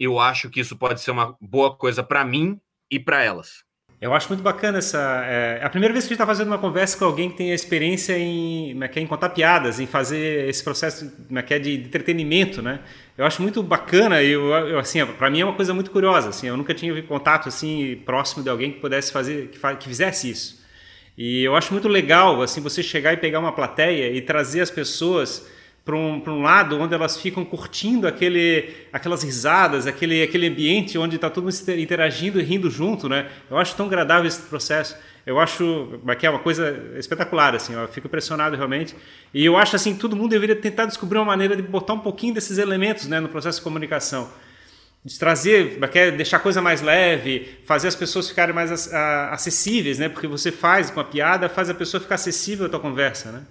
eu 0.00 0.18
acho 0.18 0.48
que 0.48 0.58
isso 0.58 0.74
pode 0.76 1.02
ser 1.02 1.10
uma 1.10 1.36
boa 1.38 1.76
coisa 1.76 2.02
para 2.02 2.24
mim 2.24 2.58
e 2.90 2.98
para 2.98 3.22
elas. 3.22 3.68
Eu 4.00 4.14
acho 4.14 4.28
muito 4.28 4.42
bacana 4.42 4.78
essa. 4.78 4.98
É, 5.26 5.60
a 5.62 5.68
primeira 5.68 5.92
vez 5.92 6.06
que 6.06 6.08
a 6.08 6.12
gente 6.14 6.22
está 6.22 6.26
fazendo 6.26 6.46
uma 6.46 6.56
conversa 6.56 6.96
com 6.96 7.04
alguém 7.04 7.28
que 7.28 7.36
tem 7.36 7.52
experiência 7.52 8.18
em, 8.18 8.82
é 8.82 8.86
é, 8.86 9.00
em 9.00 9.06
contar 9.06 9.28
piadas, 9.28 9.78
em 9.78 9.86
fazer 9.86 10.48
esse 10.48 10.64
processo 10.64 11.12
é, 11.30 11.58
de 11.58 11.74
entretenimento, 11.74 12.62
né? 12.62 12.80
Eu 13.18 13.26
acho 13.26 13.42
muito 13.42 13.62
bacana. 13.62 14.22
Eu, 14.22 14.48
eu 14.54 14.78
assim, 14.78 15.04
para 15.04 15.28
mim 15.28 15.40
é 15.40 15.44
uma 15.44 15.52
coisa 15.52 15.74
muito 15.74 15.90
curiosa. 15.90 16.30
Assim, 16.30 16.46
eu 16.46 16.56
nunca 16.56 16.72
tinha 16.72 17.02
contato 17.02 17.46
assim 17.46 18.00
próximo 18.06 18.42
de 18.42 18.48
alguém 18.48 18.72
que 18.72 18.80
pudesse 18.80 19.12
fazer, 19.12 19.48
que, 19.48 19.58
que 19.76 19.84
fizesse 19.86 20.30
isso. 20.30 20.64
E 21.18 21.44
eu 21.44 21.54
acho 21.54 21.70
muito 21.74 21.86
legal 21.86 22.40
assim 22.40 22.62
você 22.62 22.82
chegar 22.82 23.12
e 23.12 23.18
pegar 23.18 23.38
uma 23.38 23.52
plateia 23.52 24.10
e 24.10 24.22
trazer 24.22 24.62
as 24.62 24.70
pessoas 24.70 25.46
para 25.90 25.96
um, 25.96 26.22
um 26.24 26.42
lado 26.42 26.78
onde 26.78 26.94
elas 26.94 27.16
ficam 27.16 27.44
curtindo 27.44 28.06
aquele, 28.06 28.72
aquelas 28.92 29.24
risadas, 29.24 29.88
aquele, 29.88 30.22
aquele 30.22 30.46
ambiente 30.46 30.96
onde 30.96 31.16
está 31.16 31.28
todo 31.28 31.42
mundo 31.42 31.54
interagindo 31.76 32.38
e 32.38 32.44
rindo 32.44 32.70
junto, 32.70 33.08
né? 33.08 33.28
Eu 33.50 33.58
acho 33.58 33.74
tão 33.74 33.86
agradável 33.86 34.28
esse 34.28 34.40
processo. 34.42 34.96
Eu 35.26 35.40
acho 35.40 36.00
que 36.18 36.26
é 36.26 36.30
uma 36.30 36.38
coisa 36.38 36.92
espetacular, 36.96 37.56
assim, 37.56 37.74
eu 37.74 37.88
fico 37.88 38.06
impressionado 38.06 38.56
realmente. 38.56 38.94
E 39.34 39.44
eu 39.44 39.56
acho 39.56 39.74
assim, 39.74 39.96
todo 39.96 40.14
mundo 40.14 40.30
deveria 40.30 40.54
tentar 40.54 40.86
descobrir 40.86 41.18
uma 41.18 41.24
maneira 41.24 41.56
de 41.56 41.62
botar 41.62 41.94
um 41.94 41.98
pouquinho 41.98 42.34
desses 42.34 42.56
elementos 42.56 43.08
né, 43.08 43.18
no 43.18 43.28
processo 43.28 43.58
de 43.58 43.64
comunicação. 43.64 44.30
De 45.04 45.18
trazer, 45.18 45.80
deixar 46.16 46.36
a 46.36 46.40
coisa 46.40 46.62
mais 46.62 46.82
leve, 46.82 47.58
fazer 47.64 47.88
as 47.88 47.96
pessoas 47.96 48.28
ficarem 48.28 48.54
mais 48.54 48.92
acessíveis, 49.32 49.98
né? 49.98 50.08
Porque 50.08 50.28
você 50.28 50.52
faz 50.52 50.90
com 50.90 51.00
a 51.00 51.04
piada, 51.04 51.48
faz 51.48 51.68
a 51.68 51.74
pessoa 51.74 52.00
ficar 52.00 52.14
acessível 52.14 52.66
à 52.66 52.68
tua 52.68 52.80
conversa, 52.80 53.32
né? 53.32 53.42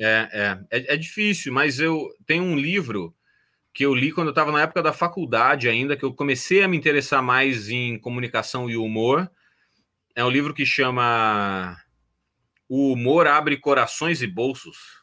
É, 0.00 0.28
é, 0.70 0.78
é, 0.78 0.94
é 0.94 0.96
difícil, 0.96 1.52
mas 1.52 1.78
eu 1.78 2.08
tenho 2.26 2.42
um 2.42 2.56
livro 2.56 3.14
que 3.72 3.84
eu 3.84 3.94
li 3.94 4.10
quando 4.10 4.28
eu 4.28 4.32
estava 4.32 4.50
na 4.50 4.62
época 4.62 4.82
da 4.82 4.94
faculdade 4.94 5.68
ainda, 5.68 5.96
que 5.96 6.04
eu 6.04 6.14
comecei 6.14 6.62
a 6.62 6.68
me 6.68 6.76
interessar 6.76 7.22
mais 7.22 7.68
em 7.68 7.98
comunicação 7.98 8.68
e 8.68 8.76
humor. 8.76 9.30
É 10.16 10.24
um 10.24 10.30
livro 10.30 10.54
que 10.54 10.64
chama 10.64 11.76
O 12.68 12.92
Humor 12.92 13.26
Abre 13.26 13.58
Corações 13.58 14.22
e 14.22 14.26
Bolsos. 14.26 15.02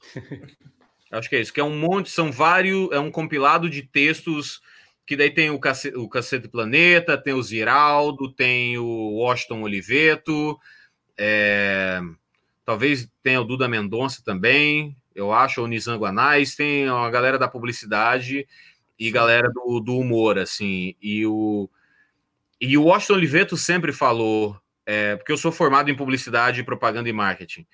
Acho 1.10 1.28
que 1.28 1.36
é 1.36 1.40
isso, 1.40 1.52
que 1.52 1.60
é 1.60 1.64
um 1.64 1.78
monte, 1.78 2.10
são 2.10 2.32
vários, 2.32 2.90
é 2.90 2.98
um 2.98 3.10
compilado 3.10 3.68
de 3.68 3.82
textos 3.82 4.60
que 5.06 5.14
daí 5.16 5.30
tem 5.30 5.50
o 5.50 5.58
Cacete, 5.58 5.96
o 5.96 6.08
Cacete 6.08 6.48
Planeta, 6.48 7.18
tem 7.18 7.34
o 7.34 7.42
Ziraldo, 7.42 8.32
tem 8.32 8.78
o 8.78 9.16
Washington 9.16 9.62
Oliveto, 9.62 10.58
é, 11.18 12.00
Talvez 12.64 13.08
tenha 13.22 13.40
o 13.40 13.44
Duda 13.44 13.68
Mendonça 13.68 14.22
também, 14.24 14.96
eu 15.14 15.32
acho, 15.32 15.62
o 15.62 15.66
Nizam 15.66 16.02
Anais, 16.04 16.54
tem 16.54 16.88
a 16.88 17.10
galera 17.10 17.38
da 17.38 17.48
publicidade 17.48 18.46
e 18.98 19.10
galera 19.10 19.48
do, 19.50 19.80
do 19.80 19.96
humor, 19.98 20.38
assim. 20.38 20.94
E 21.00 21.26
o, 21.26 21.68
e 22.60 22.78
o 22.78 22.84
Washington 22.84 23.14
Oliveto 23.14 23.56
sempre 23.56 23.92
falou, 23.92 24.58
é, 24.86 25.16
porque 25.16 25.32
eu 25.32 25.36
sou 25.36 25.52
formado 25.52 25.90
em 25.90 25.96
publicidade, 25.96 26.62
propaganda 26.62 27.08
e 27.08 27.12
marketing. 27.12 27.66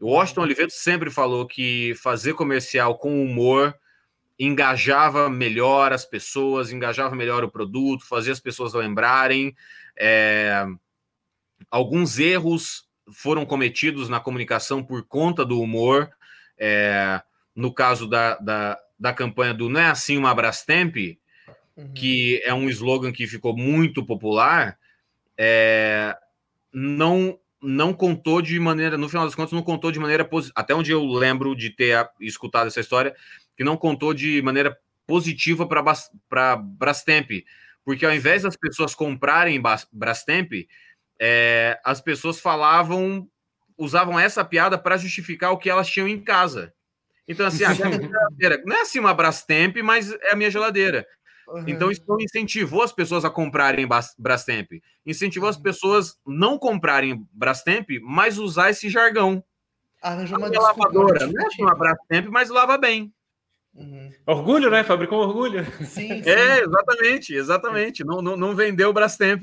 O 0.00 0.10
Washington 0.10 0.42
Oliveto 0.42 0.72
sempre 0.72 1.10
falou 1.10 1.46
que 1.46 1.94
fazer 1.96 2.34
comercial 2.34 2.98
com 2.98 3.22
humor 3.22 3.74
engajava 4.38 5.30
melhor 5.30 5.92
as 5.92 6.04
pessoas, 6.04 6.72
engajava 6.72 7.14
melhor 7.14 7.44
o 7.44 7.50
produto, 7.50 8.06
fazia 8.06 8.32
as 8.32 8.40
pessoas 8.40 8.74
lembrarem. 8.74 9.54
É, 9.96 10.66
alguns 11.70 12.18
erros 12.18 12.83
foram 13.12 13.44
cometidos 13.44 14.08
na 14.08 14.20
comunicação 14.20 14.82
por 14.82 15.04
conta 15.06 15.44
do 15.44 15.60
humor. 15.60 16.10
É, 16.58 17.20
no 17.54 17.72
caso 17.72 18.06
da, 18.08 18.36
da, 18.36 18.78
da, 18.98 19.12
campanha 19.12 19.54
do 19.54 19.68
Não 19.68 19.80
é 19.80 19.86
assim 19.86 20.16
uma 20.16 20.34
Brastemp, 20.34 20.96
uhum. 21.76 21.92
que 21.92 22.40
é 22.44 22.54
um 22.54 22.68
slogan 22.68 23.12
que 23.12 23.26
ficou 23.26 23.56
muito 23.56 24.04
popular, 24.04 24.78
é, 25.36 26.16
não 26.72 27.38
não 27.66 27.94
contou 27.94 28.42
de 28.42 28.60
maneira, 28.60 28.98
no 28.98 29.08
final 29.08 29.24
das 29.24 29.34
contas, 29.34 29.52
não 29.52 29.62
contou 29.62 29.90
de 29.90 29.98
maneira 29.98 30.28
até 30.54 30.74
onde 30.74 30.92
eu 30.92 31.02
lembro 31.02 31.56
de 31.56 31.70
ter 31.70 32.06
escutado 32.20 32.66
essa 32.66 32.80
história, 32.80 33.16
que 33.56 33.64
não 33.64 33.74
contou 33.74 34.12
de 34.12 34.42
maneira 34.42 34.78
positiva 35.06 35.66
para 35.66 36.56
Brastemp, 36.56 37.30
porque 37.82 38.04
ao 38.04 38.14
invés 38.14 38.42
das 38.42 38.54
pessoas 38.54 38.94
comprarem 38.94 39.60
Brastemp, 39.90 40.52
é, 41.20 41.78
as 41.84 42.00
pessoas 42.00 42.40
falavam, 42.40 43.28
usavam 43.76 44.18
essa 44.18 44.44
piada 44.44 44.78
para 44.78 44.96
justificar 44.96 45.52
o 45.52 45.58
que 45.58 45.70
elas 45.70 45.88
tinham 45.88 46.08
em 46.08 46.20
casa. 46.20 46.72
Então, 47.26 47.46
assim, 47.46 47.64
a 47.64 47.72
geladeira 47.72 48.62
não 48.66 48.76
é 48.76 48.80
assim 48.82 48.98
uma 48.98 49.14
Brastemp, 49.14 49.76
mas 49.82 50.12
é 50.12 50.32
a 50.32 50.36
minha 50.36 50.50
geladeira. 50.50 51.06
Uhum. 51.48 51.64
Então, 51.66 51.90
isso 51.90 52.02
incentivou 52.20 52.82
as 52.82 52.92
pessoas 52.92 53.24
a 53.24 53.30
comprarem 53.30 53.88
Brastemp. 54.18 54.72
Incentivou 55.06 55.48
as 55.48 55.56
uhum. 55.56 55.62
pessoas 55.62 56.16
não 56.26 56.58
comprarem 56.58 57.26
Brastemp, 57.32 57.88
mas 58.02 58.38
usar 58.38 58.70
esse 58.70 58.88
jargão. 58.88 59.42
Arranjou 60.02 60.38
uma 60.38 60.48
lavadora, 60.48 61.26
não 61.26 61.42
é 61.42 61.62
uma 61.62 61.74
Brastemp, 61.74 62.26
mas 62.28 62.50
lava 62.50 62.76
bem. 62.76 63.12
Uhum. 63.74 64.12
Orgulho, 64.26 64.70
né? 64.70 64.84
Fabricou 64.84 65.18
orgulho. 65.18 65.64
Sim, 65.84 66.22
sim. 66.22 66.30
É, 66.30 66.62
exatamente, 66.62 67.34
exatamente. 67.34 68.04
Não, 68.04 68.22
não, 68.22 68.36
não 68.36 68.54
vendeu 68.54 68.92
Brastemp. 68.92 69.42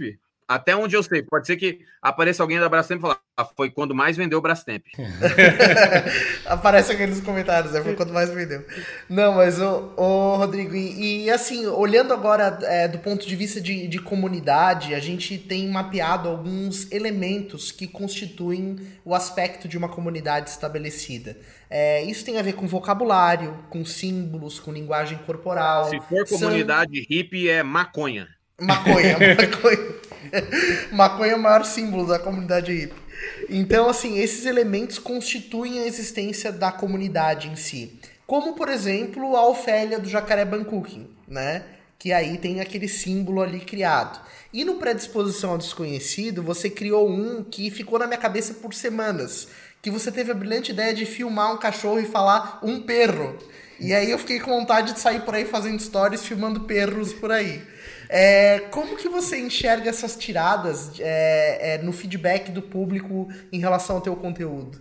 Até 0.51 0.75
onde 0.75 0.97
eu 0.97 1.01
sei, 1.01 1.23
pode 1.23 1.47
ser 1.47 1.55
que 1.55 1.79
apareça 2.01 2.43
alguém 2.43 2.59
da 2.59 2.67
Brastemp 2.67 2.99
e 2.99 3.01
falar, 3.01 3.19
ah, 3.37 3.45
foi 3.45 3.71
quando 3.71 3.95
mais 3.95 4.17
vendeu 4.17 4.37
o 4.37 4.41
Brastemp. 4.41 4.83
Aparece 6.45 6.91
aqui 6.91 7.07
nos 7.07 7.21
comentários, 7.21 7.71
né? 7.71 7.81
Foi 7.81 7.95
quando 7.95 8.11
mais 8.11 8.29
vendeu. 8.29 8.65
Não, 9.09 9.35
mas 9.35 9.61
o, 9.61 9.93
o 9.95 10.35
Rodrigo, 10.35 10.75
e, 10.75 11.23
e, 11.23 11.29
assim, 11.29 11.65
olhando 11.67 12.13
agora 12.13 12.59
é, 12.63 12.85
do 12.89 12.99
ponto 12.99 13.25
de 13.25 13.33
vista 13.33 13.61
de, 13.61 13.87
de 13.87 13.99
comunidade, 13.99 14.93
a 14.93 14.99
gente 14.99 15.37
tem 15.37 15.69
mapeado 15.69 16.27
alguns 16.27 16.91
elementos 16.91 17.71
que 17.71 17.87
constituem 17.87 18.75
o 19.05 19.15
aspecto 19.15 19.69
de 19.69 19.77
uma 19.77 19.87
comunidade 19.87 20.49
estabelecida. 20.49 21.37
É, 21.69 22.03
isso 22.03 22.25
tem 22.25 22.37
a 22.37 22.41
ver 22.41 22.55
com 22.55 22.67
vocabulário, 22.67 23.57
com 23.69 23.85
símbolos, 23.85 24.59
com 24.59 24.73
linguagem 24.73 25.17
corporal. 25.19 25.85
Se 25.85 25.97
for 26.01 26.27
comunidade 26.27 26.97
São... 26.97 27.05
hippie, 27.09 27.47
é 27.47 27.63
maconha. 27.63 28.27
Maconha, 28.59 29.17
maconha. 29.39 30.10
maconha 30.91 31.33
é 31.33 31.35
o 31.35 31.41
maior 31.41 31.65
símbolo 31.65 32.07
da 32.07 32.19
comunidade 32.19 32.71
hippie. 32.71 33.01
Então, 33.49 33.89
assim, 33.89 34.17
esses 34.17 34.45
elementos 34.45 34.97
constituem 34.97 35.79
a 35.79 35.85
existência 35.85 36.51
da 36.51 36.71
comunidade 36.71 37.49
em 37.49 37.55
si. 37.55 37.99
Como, 38.25 38.53
por 38.53 38.69
exemplo, 38.69 39.35
a 39.35 39.47
Ofélia 39.47 39.99
do 39.99 40.09
Jacaré 40.09 40.45
Bancuquim, 40.45 41.09
né? 41.27 41.63
Que 41.99 42.13
aí 42.13 42.37
tem 42.37 42.61
aquele 42.61 42.87
símbolo 42.87 43.41
ali 43.41 43.59
criado. 43.59 44.21
E 44.53 44.63
no 44.63 44.75
Predisposição 44.75 45.51
ao 45.51 45.57
Desconhecido, 45.57 46.41
você 46.41 46.69
criou 46.69 47.09
um 47.09 47.43
que 47.43 47.69
ficou 47.69 47.99
na 47.99 48.07
minha 48.07 48.17
cabeça 48.17 48.55
por 48.55 48.73
semanas. 48.73 49.49
Que 49.81 49.91
você 49.91 50.11
teve 50.11 50.31
a 50.31 50.35
brilhante 50.35 50.71
ideia 50.71 50.93
de 50.93 51.05
filmar 51.05 51.53
um 51.53 51.57
cachorro 51.57 51.99
e 51.99 52.05
falar 52.05 52.59
um 52.63 52.81
perro. 52.81 53.37
E 53.81 53.95
aí 53.95 54.11
eu 54.11 54.19
fiquei 54.19 54.39
com 54.39 54.51
vontade 54.51 54.93
de 54.93 54.99
sair 54.99 55.21
por 55.21 55.33
aí 55.33 55.43
fazendo 55.43 55.81
stories, 55.81 56.23
filmando 56.23 56.61
perros 56.61 57.13
por 57.13 57.31
aí. 57.31 57.65
É, 58.07 58.59
como 58.69 58.95
que 58.95 59.09
você 59.09 59.39
enxerga 59.39 59.89
essas 59.89 60.15
tiradas 60.15 60.99
é, 60.99 61.73
é, 61.73 61.77
no 61.79 61.91
feedback 61.91 62.51
do 62.51 62.61
público 62.61 63.27
em 63.51 63.59
relação 63.59 63.95
ao 63.95 64.01
teu 64.01 64.15
conteúdo? 64.15 64.79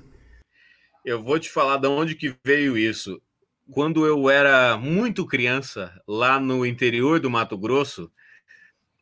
Eu 1.03 1.22
vou 1.22 1.38
te 1.38 1.48
falar 1.48 1.78
de 1.78 1.88
onde 1.88 2.14
que 2.14 2.36
veio 2.44 2.76
isso. 2.76 3.22
Quando 3.70 4.05
eu 4.05 4.28
era 4.28 4.76
muito 4.76 5.26
criança, 5.26 5.98
lá 6.07 6.38
no 6.38 6.66
interior 6.66 7.18
do 7.20 7.30
Mato 7.30 7.57
Grosso, 7.57 8.12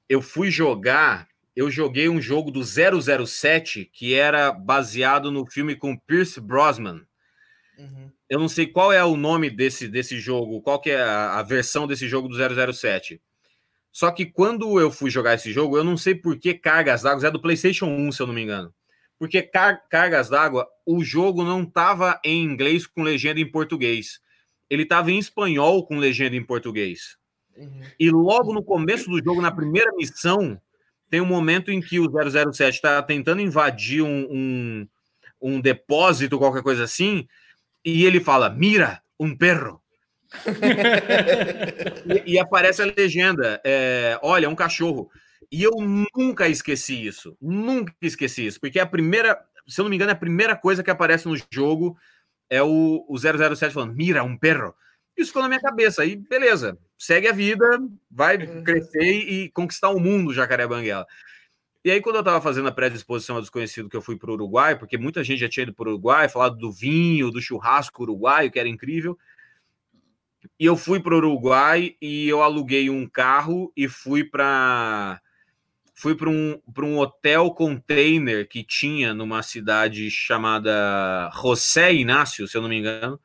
eu 0.09 0.22
fui 0.22 0.49
jogar, 0.49 1.26
eu 1.57 1.68
joguei 1.68 2.09
um 2.09 2.20
jogo 2.20 2.53
do 2.53 2.62
007 2.62 3.90
que 3.92 4.14
era 4.14 4.53
baseado 4.53 5.32
no 5.32 5.44
filme 5.44 5.74
com 5.74 5.99
Pierce 5.99 6.40
Brosnan. 6.40 7.05
Uhum. 7.76 8.12
Eu 8.29 8.39
não 8.39 8.49
sei 8.49 8.66
qual 8.66 8.93
é 8.93 9.03
o 9.03 9.16
nome 9.16 9.49
desse, 9.49 9.89
desse 9.89 10.18
jogo, 10.18 10.61
qual 10.61 10.81
que 10.81 10.91
é 10.91 11.01
a, 11.01 11.39
a 11.39 11.43
versão 11.43 11.87
desse 11.87 12.07
jogo 12.07 12.29
do 12.29 12.37
007. 12.72 13.20
Só 13.91 14.11
que 14.11 14.26
quando 14.26 14.79
eu 14.79 14.91
fui 14.91 15.11
jogar 15.11 15.35
esse 15.35 15.53
jogo, 15.53 15.76
eu 15.76 15.83
não 15.83 15.97
sei 15.97 16.14
por 16.14 16.39
que 16.39 16.55
Cargas 16.55 17.03
d'Água, 17.03 17.26
é 17.26 17.31
do 17.31 17.41
PlayStation 17.41 17.87
1, 17.87 18.12
se 18.12 18.22
eu 18.22 18.26
não 18.26 18.35
me 18.35 18.43
engano. 18.43 18.72
Porque 19.18 19.43
Car 19.43 19.83
Cargas 19.89 20.29
d'Água, 20.29 20.68
o 20.87 21.03
jogo 21.03 21.43
não 21.43 21.62
estava 21.62 22.20
em 22.24 22.45
inglês 22.45 22.87
com 22.87 23.03
legenda 23.03 23.41
em 23.41 23.51
português. 23.51 24.20
Ele 24.70 24.85
estava 24.85 25.11
em 25.11 25.18
espanhol 25.18 25.85
com 25.85 25.99
legenda 25.99 26.37
em 26.37 26.45
português. 26.45 27.16
Uhum. 27.57 27.81
E 27.99 28.11
logo 28.11 28.53
no 28.53 28.62
começo 28.62 29.11
do 29.11 29.22
jogo, 29.22 29.43
na 29.43 29.51
primeira 29.51 29.91
missão, 29.97 30.61
tem 31.11 31.20
um 31.20 31.26
momento 31.26 31.72
em 31.72 31.81
que 31.81 31.99
o 31.99 32.09
007 32.09 32.76
está 32.76 33.03
tentando 33.03 33.41
invadir 33.41 34.03
um, 34.03 34.29
um, 34.31 34.89
um 35.41 35.61
depósito, 35.61 36.39
qualquer 36.39 36.62
coisa 36.62 36.85
assim, 36.85 37.26
e 37.85 38.05
ele 38.05 38.20
fala: 38.20 38.51
Mira, 38.51 39.03
um 39.18 39.37
perro 39.37 39.83
e, 42.26 42.35
e, 42.35 42.39
aparece 42.39 42.83
a 42.83 42.87
legenda: 42.87 43.61
é, 43.64 44.18
olha, 44.22 44.49
um 44.49 44.55
cachorro. 44.55 45.11
E 45.51 45.62
eu 45.62 45.72
nunca 46.16 46.49
esqueci 46.49 47.07
isso. 47.07 47.37
Nunca 47.41 47.95
esqueci 48.03 48.47
isso. 48.47 48.61
Porque 48.61 48.79
a 48.79 48.87
primeira, 48.87 49.39
se 49.66 49.81
eu 49.81 49.85
não 49.85 49.91
me 49.91 49.97
engano, 49.97 50.11
é 50.11 50.14
a 50.14 50.18
primeira 50.18 50.55
coisa 50.55 50.83
que 50.83 50.91
aparece 50.91 51.26
no 51.26 51.37
jogo 51.51 51.97
é 52.51 52.62
o, 52.62 53.05
o 53.09 53.16
007 53.18 53.72
falando: 53.72 53.95
mira, 53.95 54.22
um 54.22 54.37
perro. 54.37 54.74
Isso 55.16 55.29
ficou 55.29 55.43
na 55.43 55.49
minha 55.49 55.61
cabeça. 55.61 56.03
Aí, 56.03 56.14
beleza, 56.14 56.79
segue 56.97 57.26
a 57.26 57.33
vida, 57.33 57.66
vai 58.11 58.37
uhum. 58.37 58.62
crescer 58.62 59.03
e 59.03 59.51
conquistar 59.51 59.89
o 59.89 59.99
mundo, 59.99 60.33
Jacaré 60.33 60.66
Banguela. 60.66 61.07
E 61.85 61.91
aí, 61.91 62.01
quando 62.01 62.16
eu 62.16 62.20
estava 62.20 62.41
fazendo 62.41 62.68
a 62.68 62.72
pré-disposição 62.72 63.37
ao 63.37 63.43
desconhecido, 63.43 63.89
que 63.89 63.97
eu 63.97 64.03
fui 64.03 64.16
para 64.16 64.31
o 64.31 64.35
Uruguai, 64.35 64.76
porque 64.76 64.99
muita 64.99 65.22
gente 65.22 65.39
já 65.41 65.49
tinha 65.49 65.62
ido 65.62 65.72
para 65.72 65.89
o 65.89 65.93
Uruguai, 65.93 66.29
falado 66.29 66.57
do 66.57 66.72
vinho, 66.72 67.31
do 67.31 67.41
churrasco 67.41 68.03
uruguaio, 68.03 68.51
que 68.51 68.59
era 68.59 68.68
incrível. 68.68 69.16
E 70.59 70.64
eu 70.64 70.76
fui 70.76 71.01
para 71.01 71.14
o 71.14 71.18
Uruguai 71.18 71.95
e 72.01 72.29
eu 72.29 72.43
aluguei 72.43 72.91
um 72.91 73.09
carro 73.09 73.72
e 73.76 73.89
fui 73.89 74.24
para 74.24 75.20
fui 75.95 76.14
para 76.14 76.31
um, 76.31 76.61
um 76.79 76.99
hotel 76.99 77.51
container 77.51 78.49
que 78.49 78.62
tinha 78.62 79.12
numa 79.12 79.43
cidade 79.43 80.09
chamada 80.11 81.29
José 81.43 81.93
Inácio, 81.93 82.47
se 82.47 82.57
eu 82.57 82.62
não 82.62 82.68
me 82.68 82.79
engano. 82.79 83.20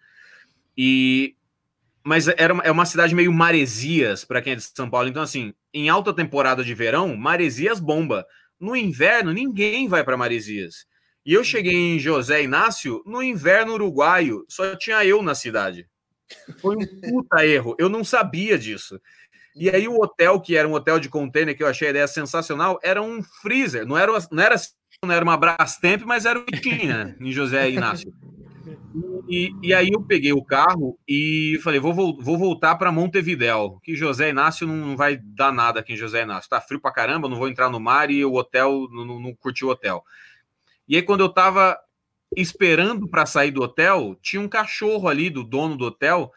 E 0.75 1.35
mas 2.03 2.27
era 2.27 2.53
uma, 2.53 2.63
é 2.63 2.71
uma 2.71 2.85
cidade 2.85 3.15
meio 3.15 3.31
Maresias, 3.31 4.25
para 4.25 4.41
quem 4.41 4.53
é 4.53 4.55
de 4.55 4.63
São 4.63 4.89
Paulo. 4.89 5.07
Então, 5.07 5.21
assim, 5.21 5.53
em 5.73 5.87
alta 5.87 6.13
temporada 6.13 6.63
de 6.63 6.73
verão, 6.73 7.15
Maresias 7.15 7.79
bomba. 7.79 8.25
No 8.63 8.77
inverno, 8.77 9.33
ninguém 9.33 9.89
vai 9.89 10.05
para 10.05 10.15
Maresias. 10.15 10.85
E 11.25 11.33
eu 11.33 11.43
cheguei 11.43 11.75
em 11.75 11.99
José 11.99 12.43
Inácio 12.43 13.03
no 13.05 13.21
inverno 13.21 13.73
uruguaio, 13.73 14.45
só 14.47 14.73
tinha 14.77 15.03
eu 15.03 15.21
na 15.21 15.35
cidade. 15.35 15.85
Foi 16.61 16.77
um 16.77 16.85
puta 17.01 17.43
erro, 17.45 17.75
eu 17.77 17.89
não 17.89 18.05
sabia 18.05 18.57
disso. 18.57 19.01
E 19.53 19.69
aí 19.69 19.85
o 19.85 20.01
hotel, 20.01 20.39
que 20.39 20.55
era 20.55 20.65
um 20.65 20.73
hotel 20.75 20.97
de 20.97 21.09
container, 21.09 21.57
que 21.57 21.61
eu 21.61 21.67
achei 21.67 21.89
a 21.89 21.91
ideia 21.91 22.07
sensacional, 22.07 22.79
era 22.81 23.01
um 23.01 23.21
freezer, 23.21 23.85
não 23.85 23.97
era, 23.97 24.13
não 24.31 24.41
era, 24.41 24.55
não 25.03 25.13
era 25.13 25.25
uma 25.25 25.35
Brastemp, 25.35 26.03
mas 26.05 26.25
era 26.25 26.39
o 26.39 26.45
que 26.45 26.61
tinha 26.61 27.17
em 27.19 27.33
José 27.33 27.69
Inácio. 27.69 28.13
E, 29.27 29.51
e, 29.63 29.73
aí 29.73 29.89
eu 29.91 30.01
peguei 30.01 30.33
o 30.33 30.43
carro 30.43 30.99
e 31.07 31.59
falei, 31.63 31.79
vou, 31.79 31.93
vou 31.93 32.37
voltar 32.37 32.75
para 32.75 32.91
Montevidéu, 32.91 33.79
que 33.81 33.95
José 33.95 34.29
Inácio 34.29 34.67
não 34.67 34.95
vai 34.95 35.17
dar 35.17 35.51
nada 35.51 35.79
aqui 35.79 35.93
em 35.93 35.97
José 35.97 36.21
Inácio. 36.21 36.49
Tá 36.49 36.61
frio 36.61 36.79
pra 36.79 36.91
caramba, 36.91 37.27
não 37.27 37.37
vou 37.37 37.47
entrar 37.47 37.69
no 37.69 37.79
mar 37.79 38.11
e 38.11 38.23
o 38.23 38.35
hotel, 38.35 38.87
não, 38.91 39.19
não, 39.19 39.33
curti 39.35 39.65
o 39.65 39.69
hotel. 39.69 40.03
E 40.87 40.95
aí 40.95 41.01
quando 41.01 41.21
eu 41.21 41.29
tava 41.29 41.77
esperando 42.35 43.07
para 43.07 43.25
sair 43.25 43.51
do 43.51 43.63
hotel, 43.63 44.15
tinha 44.21 44.41
um 44.41 44.47
cachorro 44.47 45.07
ali 45.07 45.29
do 45.29 45.43
dono 45.43 45.75
do 45.75 45.85
hotel 45.85 46.31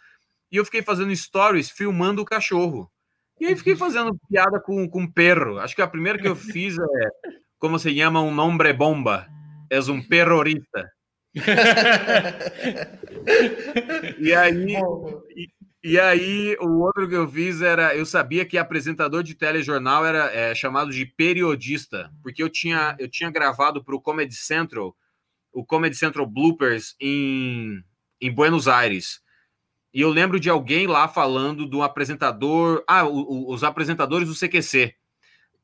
e 0.51 0.57
eu 0.57 0.65
fiquei 0.65 0.83
fazendo 0.83 1.15
stories 1.15 1.71
filmando 1.71 2.23
o 2.23 2.27
cachorro. 2.27 2.91
E 3.39 3.47
aí 3.47 3.57
fiquei 3.57 3.77
fazendo 3.77 4.19
piada 4.31 4.59
com, 4.59 4.89
com 4.89 5.07
perro. 5.11 5.59
Acho 5.59 5.75
que 5.75 5.83
a 5.83 5.89
primeira 5.89 6.19
que 6.19 6.29
eu 6.29 6.37
fiz 6.37 6.79
é 6.79 7.09
como 7.59 7.79
se 7.79 7.95
chama 7.95 8.23
um 8.23 8.35
nombre 8.35 8.73
bomba. 8.73 9.27
É 9.69 9.79
um 9.81 10.01
perrorista. 10.01 10.96
E 14.19 14.33
aí 14.35 14.77
e, 15.37 15.49
e, 15.85 16.01
aí 16.01 16.57
o 16.61 16.81
outro 16.81 17.09
que 17.09 17.15
eu 17.15 17.29
fiz 17.29 17.61
era 17.61 17.95
eu 17.95 18.07
sabia 18.07 18.45
que 18.45 18.57
apresentador 18.57 19.23
de 19.23 19.35
telejornal 19.35 20.07
era 20.07 20.33
é, 20.33 20.55
chamado 20.55 20.91
de 20.91 21.05
periodista 21.05 22.11
porque 22.23 22.43
eu 22.43 22.49
tinha 22.49 22.97
eu 22.99 23.09
tinha 23.09 23.31
gravado 23.31 23.85
para 23.85 23.95
o 23.95 24.01
Comedy 24.01 24.35
Central 24.35 24.97
o 25.57 25.65
Comedy 25.65 25.97
Central 25.97 26.27
bloopers 26.27 26.95
em, 27.01 27.83
em 28.21 28.31
Buenos 28.31 28.69
Aires. 28.69 29.23
E 29.93 30.03
eu 30.03 30.11
lembro 30.11 30.39
de 30.39 30.51
alguém 30.51 30.87
lá 30.87 31.09
falando 31.09 31.65
do 31.65 31.83
apresentador 31.83 32.85
ah 32.87 33.07
o, 33.07 33.15
o, 33.15 33.55
os 33.55 33.65
apresentadores 33.65 34.29
do 34.29 34.35
CQC 34.35 34.95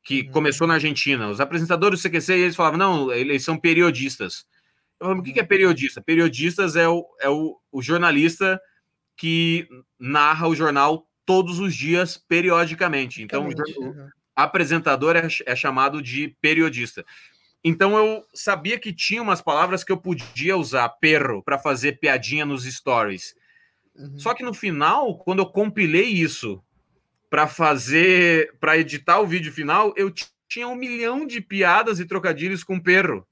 que 0.03 0.21
uhum. 0.21 0.31
começou 0.31 0.65
na 0.65 0.73
Argentina. 0.73 1.29
Os 1.29 1.39
apresentadores 1.39 2.01
do 2.01 2.09
CQC 2.09 2.33
eles 2.33 2.55
falavam 2.55 2.79
não 2.79 3.11
eles 3.11 3.43
são 3.43 3.55
periodistas 3.55 4.47
o 5.11 5.21
que 5.21 5.39
é 5.39 5.43
periodista? 5.43 6.01
Periodistas 6.01 6.75
é 6.75 6.87
o, 6.87 7.05
é 7.19 7.29
o, 7.29 7.59
o 7.71 7.81
jornalista 7.81 8.59
que 9.15 9.67
narra 9.99 10.47
o 10.47 10.55
jornal 10.55 11.07
todos 11.25 11.59
os 11.59 11.75
dias, 11.75 12.17
periodicamente. 12.17 13.21
Então, 13.21 13.47
o 13.47 14.11
apresentador 14.35 15.15
é, 15.15 15.27
é, 15.45 15.55
chamado 15.55 16.01
de 16.01 16.35
periodista. 16.41 17.05
Então, 17.63 17.95
eu 17.95 18.25
sabia 18.33 18.79
que 18.79 18.91
tinha 18.91 19.21
umas 19.21 19.41
palavras 19.41 19.83
que 19.83 19.91
eu 19.91 19.97
podia 19.97 20.57
usar, 20.57 20.89
perro, 20.89 21.41
para 21.43 21.57
fazer 21.57 21.99
piadinha 21.99 22.45
nos 22.45 22.65
stories. 22.65 23.35
Uhum. 23.95 24.19
Só 24.19 24.33
que 24.33 24.43
no 24.43 24.53
final, 24.53 25.17
quando 25.19 25.39
eu 25.39 25.45
compilei 25.45 26.07
isso 26.07 26.61
para 27.29 27.47
fazer, 27.47 28.53
para 28.59 28.77
editar 28.77 29.19
o 29.19 29.27
vídeo 29.27 29.51
final, 29.51 29.93
eu 29.95 30.11
tinha 30.47 30.67
um 30.67 30.75
milhão 30.75 31.25
de 31.25 31.39
piadas 31.39 31.99
e 31.99 32.05
trocadilhos 32.05 32.63
com 32.63 32.79
perro. 32.79 33.25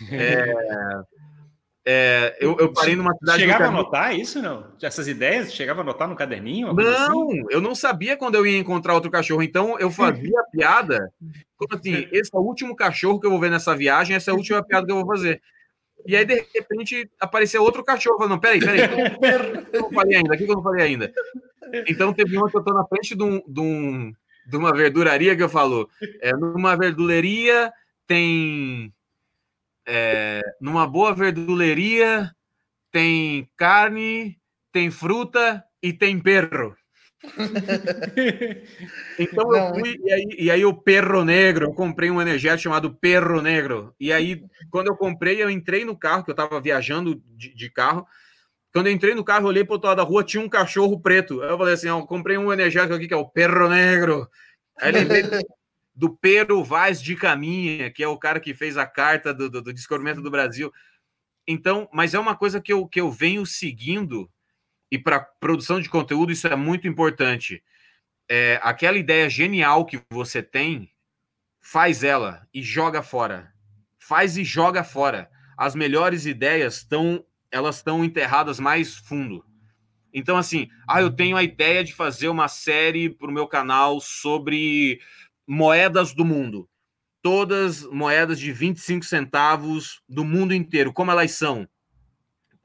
É, 0.12 0.54
é, 1.90 2.36
eu, 2.38 2.54
eu, 2.58 2.70
parei 2.70 2.94
numa 2.94 3.14
cidade. 3.14 3.40
Chegava 3.40 3.64
a 3.64 3.68
anotar 3.68 4.14
isso, 4.14 4.42
não? 4.42 4.66
Essas 4.82 5.08
ideias? 5.08 5.54
Chegava 5.54 5.80
a 5.80 5.82
anotar 5.82 6.06
no 6.06 6.14
caderninho? 6.14 6.74
Não, 6.74 7.30
assim? 7.30 7.44
eu 7.48 7.62
não 7.62 7.74
sabia 7.74 8.14
quando 8.14 8.34
eu 8.34 8.46
ia 8.46 8.58
encontrar 8.58 8.92
outro 8.92 9.10
cachorro. 9.10 9.42
Então 9.42 9.78
eu 9.78 9.90
fazia 9.90 10.38
piada. 10.52 11.10
Como 11.56 11.74
assim? 11.74 12.06
Esse 12.12 12.30
é 12.34 12.38
o 12.38 12.42
último 12.42 12.76
cachorro 12.76 13.18
que 13.18 13.26
eu 13.26 13.30
vou 13.30 13.40
ver 13.40 13.50
nessa 13.50 13.74
viagem, 13.74 14.14
essa 14.14 14.30
é 14.30 14.32
a 14.32 14.36
última 14.36 14.62
piada 14.68 14.84
que 14.84 14.92
eu 14.92 14.96
vou 14.96 15.06
fazer. 15.06 15.40
E 16.06 16.14
aí, 16.14 16.26
de 16.26 16.46
repente, 16.54 17.10
apareceu 17.18 17.62
outro 17.62 17.82
cachorro. 17.82 18.18
Falando, 18.18 18.32
não, 18.32 18.38
peraí, 18.38 18.60
peraí. 18.60 18.82
O 18.82 19.64
que 19.64 19.76
eu 19.76 19.80
não 19.80 19.90
falei 19.90 20.16
ainda? 20.18 20.34
O 20.34 20.36
que 20.36 20.44
eu 20.44 20.56
não 20.56 20.62
falei 20.62 20.84
ainda? 20.84 21.12
Então 21.88 22.12
teve 22.12 22.36
uma 22.36 22.50
que 22.50 22.56
eu 22.58 22.62
tô 22.62 22.74
na 22.74 22.84
frente 22.84 23.16
de, 23.16 23.22
um, 23.22 23.42
de, 23.48 23.60
um, 23.60 24.12
de 24.46 24.56
uma 24.58 24.74
verduraria 24.74 25.34
que 25.34 25.42
eu 25.42 25.48
falo. 25.48 25.88
É, 26.20 26.32
numa 26.34 26.76
verduleria 26.76 27.72
tem 28.06 28.92
é, 29.88 30.42
numa 30.60 30.86
boa 30.86 31.14
verduleria 31.14 32.30
tem 32.92 33.48
carne, 33.56 34.36
tem 34.70 34.90
fruta 34.90 35.64
e 35.82 35.94
tem 35.94 36.20
perro. 36.20 36.76
então 39.18 39.56
eu 39.56 39.74
fui, 39.74 39.98
e 40.04 40.12
aí, 40.12 40.26
e 40.38 40.50
aí, 40.50 40.64
o 40.64 40.74
perro 40.74 41.24
negro, 41.24 41.66
eu 41.66 41.72
comprei 41.72 42.10
um 42.10 42.20
energético 42.20 42.64
chamado 42.64 42.94
perro 42.94 43.42
negro. 43.42 43.94
E 43.98 44.12
aí, 44.12 44.44
quando 44.70 44.88
eu 44.88 44.96
comprei, 44.96 45.42
eu 45.42 45.50
entrei 45.50 45.84
no 45.84 45.96
carro, 45.98 46.22
que 46.22 46.30
eu 46.30 46.34
estava 46.34 46.60
viajando 46.60 47.20
de, 47.34 47.54
de, 47.54 47.70
carro. 47.70 48.06
Quando 48.72 48.86
eu 48.86 48.92
entrei 48.92 49.14
no 49.14 49.24
carro, 49.24 49.44
eu 49.44 49.48
olhei 49.48 49.64
para 49.64 49.72
o 49.72 49.74
outro 49.74 49.88
lado 49.88 49.96
da 49.96 50.04
rua, 50.04 50.22
tinha 50.22 50.42
um 50.42 50.48
cachorro 50.48 51.00
preto. 51.00 51.42
Eu 51.42 51.58
falei 51.58 51.74
assim: 51.74 51.88
ó, 51.88 52.02
comprei 52.02 52.38
um 52.38 52.52
energético 52.52 52.94
aqui 52.94 53.08
que 53.08 53.14
é 53.14 53.16
o 53.16 53.28
perro 53.28 53.68
negro. 53.68 54.28
Aí 54.80 54.92
lembrei 54.92 55.22
do 55.98 56.08
Pedro 56.08 56.62
Vaz 56.62 57.02
de 57.02 57.16
Caminha, 57.16 57.90
que 57.90 58.04
é 58.04 58.06
o 58.06 58.16
cara 58.16 58.38
que 58.38 58.54
fez 58.54 58.76
a 58.76 58.86
carta 58.86 59.34
do, 59.34 59.50
do, 59.50 59.60
do 59.60 59.72
descobrimento 59.72 60.22
do 60.22 60.30
Brasil. 60.30 60.72
Então, 61.44 61.88
mas 61.92 62.14
é 62.14 62.20
uma 62.20 62.36
coisa 62.36 62.60
que 62.60 62.72
eu, 62.72 62.86
que 62.86 63.00
eu 63.00 63.10
venho 63.10 63.44
seguindo, 63.44 64.30
e 64.92 64.96
para 64.96 65.18
produção 65.18 65.80
de 65.80 65.88
conteúdo 65.88 66.30
isso 66.30 66.46
é 66.46 66.54
muito 66.54 66.86
importante. 66.86 67.64
É, 68.30 68.60
aquela 68.62 68.96
ideia 68.96 69.28
genial 69.28 69.84
que 69.84 70.00
você 70.08 70.40
tem, 70.40 70.88
faz 71.60 72.04
ela 72.04 72.46
e 72.54 72.62
joga 72.62 73.02
fora. 73.02 73.52
Faz 73.98 74.36
e 74.36 74.44
joga 74.44 74.84
fora. 74.84 75.28
As 75.56 75.74
melhores 75.74 76.26
ideias 76.26 76.76
estão 76.76 77.24
elas 77.50 77.76
estão 77.78 78.04
enterradas 78.04 78.60
mais 78.60 78.94
fundo. 78.94 79.44
Então, 80.12 80.36
assim, 80.36 80.68
ah, 80.86 81.00
eu 81.00 81.10
tenho 81.10 81.36
a 81.36 81.42
ideia 81.42 81.82
de 81.82 81.92
fazer 81.92 82.28
uma 82.28 82.46
série 82.46 83.10
para 83.10 83.28
o 83.28 83.32
meu 83.32 83.48
canal 83.48 84.00
sobre 84.00 85.00
moedas 85.48 86.12
do 86.12 86.26
mundo. 86.26 86.68
Todas 87.22 87.82
moedas 87.84 88.38
de 88.38 88.52
25 88.52 89.04
centavos 89.04 90.02
do 90.06 90.22
mundo 90.22 90.52
inteiro. 90.54 90.92
Como 90.92 91.10
elas 91.10 91.32
são? 91.32 91.66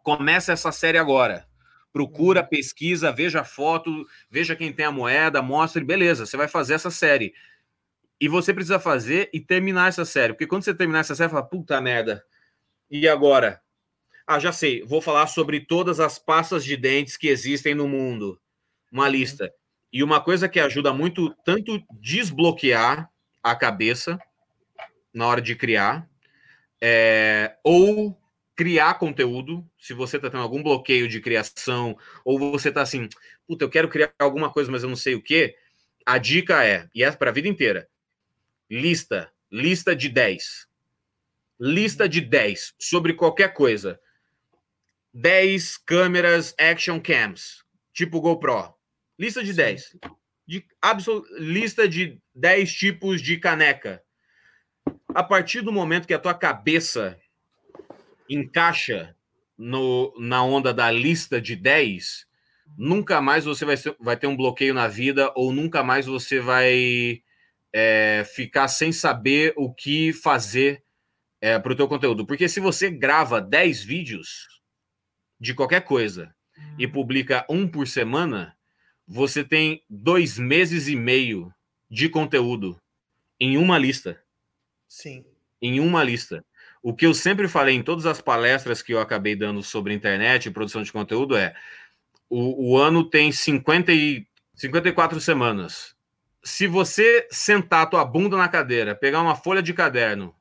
Começa 0.03 0.51
essa 0.51 0.71
série 0.71 0.97
agora. 0.97 1.47
Procura, 1.93 2.41
uhum. 2.41 2.47
pesquisa, 2.47 3.11
veja 3.11 3.41
a 3.41 3.45
foto, 3.45 4.05
veja 4.29 4.55
quem 4.55 4.73
tem 4.73 4.85
a 4.85 4.91
moeda, 4.91 5.41
mostre, 5.41 5.83
beleza, 5.83 6.25
você 6.25 6.35
vai 6.35 6.47
fazer 6.47 6.73
essa 6.73 6.91
série. 6.91 7.33
E 8.19 8.27
você 8.27 8.53
precisa 8.53 8.79
fazer 8.79 9.29
e 9.33 9.39
terminar 9.39 9.87
essa 9.87 10.03
série. 10.03 10.33
Porque 10.33 10.47
quando 10.47 10.63
você 10.63 10.73
terminar 10.73 10.99
essa 10.99 11.15
série, 11.15 11.29
você 11.29 11.35
fala, 11.35 11.47
puta 11.47 11.79
merda. 11.79 12.23
E 12.91 13.07
agora? 13.07 13.61
Ah, 14.27 14.39
já 14.39 14.51
sei. 14.51 14.83
Vou 14.83 15.01
falar 15.01 15.27
sobre 15.27 15.61
todas 15.61 15.99
as 15.99 16.19
pastas 16.19 16.65
de 16.65 16.75
dentes 16.75 17.15
que 17.15 17.27
existem 17.27 17.73
no 17.73 17.87
mundo. 17.87 18.39
Uma 18.91 19.05
uhum. 19.05 19.11
lista. 19.11 19.53
E 19.93 20.01
uma 20.01 20.19
coisa 20.19 20.49
que 20.49 20.59
ajuda 20.59 20.91
muito, 20.91 21.31
tanto 21.45 21.79
desbloquear 22.01 23.07
a 23.43 23.55
cabeça 23.55 24.17
na 25.13 25.27
hora 25.27 25.39
de 25.39 25.55
criar, 25.55 26.09
é, 26.81 27.55
ou 27.63 28.19
criar 28.55 28.95
conteúdo, 28.95 29.63
se 29.79 29.93
você 29.93 30.17
está 30.17 30.31
tendo 30.31 30.41
algum 30.41 30.63
bloqueio 30.63 31.07
de 31.07 31.21
criação, 31.21 31.95
ou 32.25 32.39
você 32.39 32.69
está 32.69 32.81
assim, 32.81 33.07
puta, 33.47 33.65
eu 33.65 33.69
quero 33.69 33.87
criar 33.87 34.11
alguma 34.17 34.51
coisa, 34.51 34.71
mas 34.71 34.81
eu 34.81 34.89
não 34.89 34.95
sei 34.95 35.13
o 35.13 35.21
que, 35.21 35.55
a 36.03 36.17
dica 36.17 36.65
é, 36.65 36.89
e 36.95 37.03
é 37.03 37.11
para 37.11 37.29
a 37.29 37.33
vida 37.33 37.47
inteira, 37.47 37.87
lista, 38.67 39.31
lista 39.51 39.95
de 39.95 40.09
10. 40.09 40.67
Lista 41.59 42.09
de 42.09 42.19
10 42.19 42.73
sobre 42.79 43.13
qualquer 43.13 43.53
coisa. 43.53 43.99
10 45.13 45.77
câmeras 45.77 46.55
action 46.57 46.99
cams, 46.99 47.63
tipo 47.93 48.19
GoPro. 48.19 48.73
Lista 49.23 49.41
de 49.41 49.53
10. 49.53 49.97
De 50.45 50.65
absol... 50.81 51.23
Lista 51.39 51.87
de 51.87 52.19
10 52.35 52.73
tipos 52.73 53.21
de 53.21 53.37
caneca. 53.37 54.03
A 55.15 55.23
partir 55.23 55.61
do 55.61 55.71
momento 55.71 56.05
que 56.05 56.13
a 56.13 56.19
tua 56.19 56.33
cabeça 56.33 57.17
encaixa 58.29 59.15
no, 59.57 60.13
na 60.19 60.43
onda 60.43 60.73
da 60.73 60.91
lista 60.91 61.39
de 61.39 61.55
10, 61.55 62.27
nunca 62.77 63.21
mais 63.21 63.45
você 63.45 63.63
vai, 63.63 63.77
ser, 63.77 63.95
vai 63.97 64.17
ter 64.17 64.27
um 64.27 64.35
bloqueio 64.35 64.73
na 64.73 64.89
vida 64.89 65.31
ou 65.37 65.53
nunca 65.53 65.81
mais 65.81 66.05
você 66.05 66.41
vai 66.41 67.21
é, 67.71 68.25
ficar 68.25 68.67
sem 68.67 68.91
saber 68.91 69.53
o 69.55 69.73
que 69.73 70.11
fazer 70.11 70.83
é, 71.39 71.57
para 71.57 71.71
o 71.71 71.75
teu 71.77 71.87
conteúdo. 71.87 72.25
Porque 72.25 72.49
se 72.49 72.59
você 72.59 72.89
grava 72.89 73.39
10 73.39 73.83
vídeos 73.83 74.61
de 75.39 75.53
qualquer 75.53 75.85
coisa 75.85 76.35
e 76.77 76.85
publica 76.85 77.45
um 77.49 77.65
por 77.65 77.87
semana, 77.87 78.53
você 79.07 79.43
tem 79.43 79.83
dois 79.89 80.37
meses 80.37 80.87
e 80.87 80.95
meio 80.95 81.53
de 81.89 82.09
conteúdo 82.09 82.79
em 83.39 83.57
uma 83.57 83.77
lista. 83.77 84.21
Sim. 84.87 85.25
Em 85.61 85.79
uma 85.79 86.03
lista. 86.03 86.43
O 86.81 86.93
que 86.93 87.05
eu 87.05 87.13
sempre 87.13 87.47
falei 87.47 87.75
em 87.75 87.83
todas 87.83 88.05
as 88.05 88.21
palestras 88.21 88.81
que 88.81 88.93
eu 88.93 88.99
acabei 88.99 89.35
dando 89.35 89.63
sobre 89.63 89.93
internet 89.93 90.45
e 90.45 90.51
produção 90.51 90.81
de 90.81 90.91
conteúdo 90.91 91.35
é 91.35 91.55
o, 92.29 92.71
o 92.71 92.77
ano 92.77 93.09
tem 93.09 93.31
50 93.31 93.91
e, 93.93 94.27
54 94.55 95.19
semanas. 95.19 95.95
Se 96.43 96.67
você 96.67 97.27
sentar 97.31 97.83
a 97.83 97.85
tua 97.85 98.03
bunda 98.05 98.37
na 98.37 98.49
cadeira, 98.49 98.95
pegar 98.95 99.21
uma 99.21 99.35
folha 99.35 99.61
de 99.61 99.73
caderno 99.73 100.35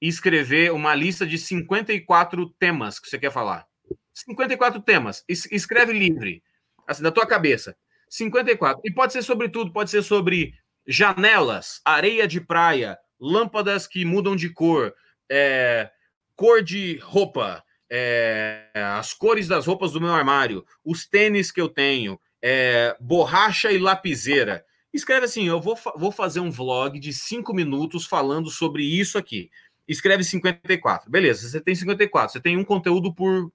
e 0.00 0.08
escrever 0.08 0.72
uma 0.72 0.94
lista 0.94 1.26
de 1.26 1.38
54 1.38 2.48
temas 2.58 2.98
que 2.98 3.08
você 3.08 3.18
quer 3.18 3.32
falar. 3.32 3.66
54 4.12 4.80
temas. 4.82 5.24
Es 5.28 5.46
escreve 5.50 5.92
livre, 5.92 6.42
assim, 6.86 7.02
da 7.02 7.10
tua 7.10 7.26
cabeça. 7.26 7.76
54. 8.10 8.80
E 8.84 8.92
pode 8.92 9.12
ser 9.12 9.22
sobre 9.22 9.48
tudo, 9.48 9.72
pode 9.72 9.90
ser 9.90 10.02
sobre 10.02 10.54
janelas, 10.86 11.80
areia 11.84 12.26
de 12.26 12.40
praia, 12.40 12.98
lâmpadas 13.20 13.86
que 13.86 14.04
mudam 14.04 14.34
de 14.34 14.48
cor, 14.48 14.94
é, 15.30 15.90
cor 16.34 16.62
de 16.62 16.98
roupa, 17.02 17.62
é, 17.90 18.70
as 18.74 19.12
cores 19.12 19.48
das 19.48 19.66
roupas 19.66 19.92
do 19.92 20.00
meu 20.00 20.12
armário, 20.12 20.64
os 20.84 21.06
tênis 21.06 21.50
que 21.50 21.60
eu 21.60 21.68
tenho, 21.68 22.18
é, 22.40 22.96
borracha 23.00 23.70
e 23.70 23.78
lapiseira. 23.78 24.64
Escreve 24.92 25.26
assim: 25.26 25.46
eu 25.46 25.60
vou, 25.60 25.76
vou 25.96 26.10
fazer 26.10 26.40
um 26.40 26.50
vlog 26.50 26.98
de 26.98 27.12
cinco 27.12 27.52
minutos 27.54 28.06
falando 28.06 28.50
sobre 28.50 28.84
isso 28.84 29.18
aqui. 29.18 29.50
Escreve 29.86 30.22
54. 30.22 31.10
Beleza, 31.10 31.48
você 31.48 31.60
tem 31.60 31.74
54. 31.74 32.32
Você 32.32 32.40
tem 32.40 32.56
um 32.56 32.64
conteúdo 32.64 33.12
por, 33.12 33.50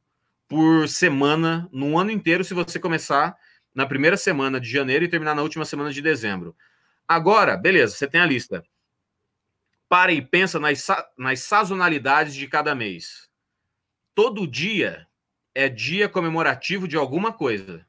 por 0.47 0.87
semana, 0.87 1.69
no 1.71 1.97
ano 1.97 2.11
inteiro, 2.11 2.43
se 2.43 2.53
você 2.53 2.79
começar 2.79 3.35
na 3.73 3.85
primeira 3.85 4.17
semana 4.17 4.59
de 4.59 4.69
janeiro 4.69 5.05
e 5.05 5.09
terminar 5.09 5.35
na 5.35 5.41
última 5.41 5.65
semana 5.65 5.91
de 5.91 6.01
dezembro. 6.01 6.55
Agora, 7.07 7.57
beleza, 7.57 7.95
você 7.95 8.07
tem 8.07 8.21
a 8.21 8.25
lista. 8.25 8.63
Para 9.89 10.11
e 10.11 10.21
pensa 10.21 10.59
nas, 10.59 10.87
nas 11.17 11.41
sazonalidades 11.41 12.35
de 12.35 12.47
cada 12.47 12.73
mês. 12.73 13.29
Todo 14.15 14.47
dia 14.47 15.07
é 15.53 15.69
dia 15.69 16.07
comemorativo 16.07 16.87
de 16.87 16.95
alguma 16.95 17.31
coisa. 17.31 17.85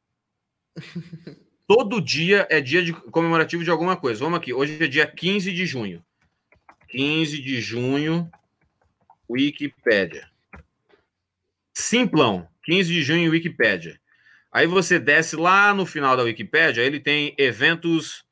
Todo 1.67 2.01
dia 2.01 2.47
é 2.51 2.61
dia 2.61 2.83
de 2.83 2.93
comemorativo 2.93 3.65
de 3.65 3.71
alguma 3.71 3.97
coisa. 3.97 4.23
Vamos 4.23 4.39
aqui. 4.39 4.53
Hoje 4.53 4.83
é 4.83 4.87
dia 4.87 5.07
15 5.07 5.51
de 5.53 5.65
junho. 5.65 6.05
15 6.89 7.41
de 7.41 7.61
junho, 7.61 8.31
Wikipédia. 9.29 10.31
Simplão, 11.73 12.49
15 12.65 12.93
de 12.93 13.03
junho, 13.03 13.31
Wikipédia. 13.31 13.99
Aí 14.55 14.69
você 14.69 15.01
desce 15.01 15.35
lá 15.35 15.75
no 15.75 15.85
final 15.85 16.17
da 16.17 16.23
Wikipédia, 16.23 16.81
ele 16.81 17.01
tem 17.01 17.35
eventos, 17.37 18.25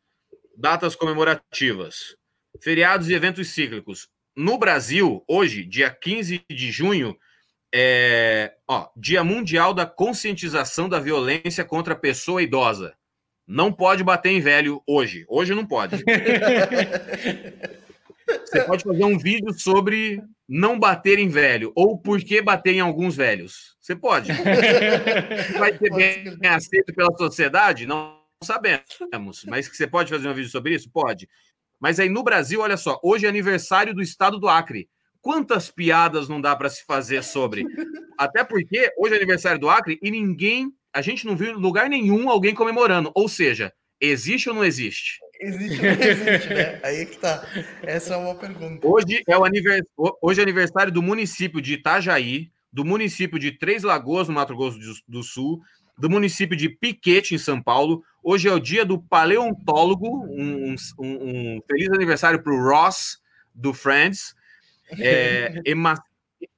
datas 0.57 0.95
comemorativas, 0.95 2.15
feriados 2.63 3.09
e 3.09 3.15
eventos 3.15 3.49
cíclicos. 3.49 4.09
No 4.37 4.57
Brasil, 4.57 5.25
hoje, 5.27 5.65
dia 5.65 5.91
15 5.91 6.45
de 6.49 6.71
junho, 6.71 7.19
é 7.75 8.55
ó, 8.69 8.89
Dia 8.97 9.25
Mundial 9.25 9.75
da 9.75 9.85
Conscientização 9.85 10.89
da 10.89 11.01
Violência 11.01 11.65
contra 11.65 11.95
a 11.95 11.99
Pessoa 11.99 12.41
Idosa. 12.41 12.95
Não 13.45 13.73
pode 13.73 14.05
bater 14.05 14.31
em 14.31 14.41
velho 14.41 14.81
hoje. 14.87 15.25
Hoje 15.29 15.53
não 15.57 15.67
pode. 15.67 15.97
Você 18.47 18.61
pode 18.63 18.85
fazer 18.85 19.05
um 19.05 19.19
vídeo 19.19 19.53
sobre 19.53 20.23
não 20.55 20.79
bater 20.79 21.19
em 21.19 21.31
velho 21.31 21.73
ou 21.75 21.97
por 21.97 22.21
que 22.21 22.43
bater 22.43 22.75
em 22.75 22.81
alguns 22.81 23.17
velhos. 23.17 23.75
Você 23.81 23.97
pode. 23.97 24.31
Vai 25.59 25.79
ser 25.79 25.91
bem 26.37 26.51
aceito 26.51 26.93
pela 26.95 27.17
sociedade? 27.17 27.87
Não 27.87 28.21
sabemos. 28.45 28.85
Mas 29.49 29.67
que 29.67 29.75
você 29.75 29.87
pode 29.87 30.11
fazer 30.11 30.29
um 30.29 30.35
vídeo 30.35 30.51
sobre 30.51 30.75
isso? 30.75 30.91
Pode. 30.91 31.27
Mas 31.81 31.99
aí 31.99 32.11
no 32.11 32.23
Brasil, 32.23 32.61
olha 32.61 32.77
só, 32.77 33.01
hoje 33.03 33.25
é 33.25 33.31
aniversário 33.31 33.95
do 33.95 34.03
estado 34.03 34.39
do 34.39 34.47
Acre. 34.47 34.91
Quantas 35.23 35.71
piadas 35.71 36.29
não 36.29 36.39
dá 36.39 36.55
para 36.55 36.69
se 36.69 36.85
fazer 36.85 37.25
sobre? 37.25 37.65
Até 38.19 38.45
porque 38.45 38.93
hoje 38.99 39.15
é 39.15 39.17
aniversário 39.17 39.59
do 39.59 39.71
Acre 39.71 39.99
e 40.03 40.11
ninguém, 40.11 40.71
a 40.93 41.01
gente 41.01 41.25
não 41.25 41.35
viu 41.35 41.53
em 41.53 41.55
lugar 41.55 41.89
nenhum 41.89 42.29
alguém 42.29 42.55
comemorando. 42.55 43.11
Ou 43.15 43.27
seja, 43.27 43.73
existe 43.99 44.51
ou 44.51 44.55
não 44.55 44.65
existe? 44.65 45.19
Existe 45.43 45.79
ou 45.79 45.97
não 45.97 46.03
existe, 46.03 46.55
né? 46.55 46.81
Aí 46.85 47.01
é 47.01 47.05
que 47.05 47.19
tá. 47.19 47.45
Essa 47.83 48.15
é 48.15 48.17
uma 48.17 48.35
pergunta. 48.37 48.87
Hoje 48.87 49.25
é, 49.27 49.37
o 49.37 49.45
anivers... 49.45 49.83
Hoje 50.23 50.39
é 50.39 50.43
aniversário 50.45 50.93
do 50.93 51.03
município 51.03 51.61
de 51.61 51.75
Itajaí, 51.75 52.53
do 52.73 52.85
município 52.85 53.41
de 53.41 53.51
Três 53.51 53.83
Lagoas, 53.83 54.29
no 54.29 54.35
Mato 54.35 54.55
Grosso 54.57 54.79
do 55.07 55.23
Sul, 55.25 55.61
do 55.99 56.09
município 56.09 56.57
de 56.57 56.69
Piquete, 56.69 57.35
em 57.35 57.39
São 57.39 57.61
Paulo. 57.61 58.05
Hoje 58.23 58.49
é 58.49 58.53
o 58.53 58.61
dia 58.61 58.85
do 58.85 59.01
paleontólogo. 59.03 60.09
Um, 60.31 60.77
um, 60.99 61.57
um 61.57 61.61
feliz 61.69 61.89
aniversário 61.91 62.41
para 62.41 62.53
o 62.53 62.63
Ross, 62.63 63.19
do 63.53 63.75
Friends. 63.75 64.37
É, 64.97 65.61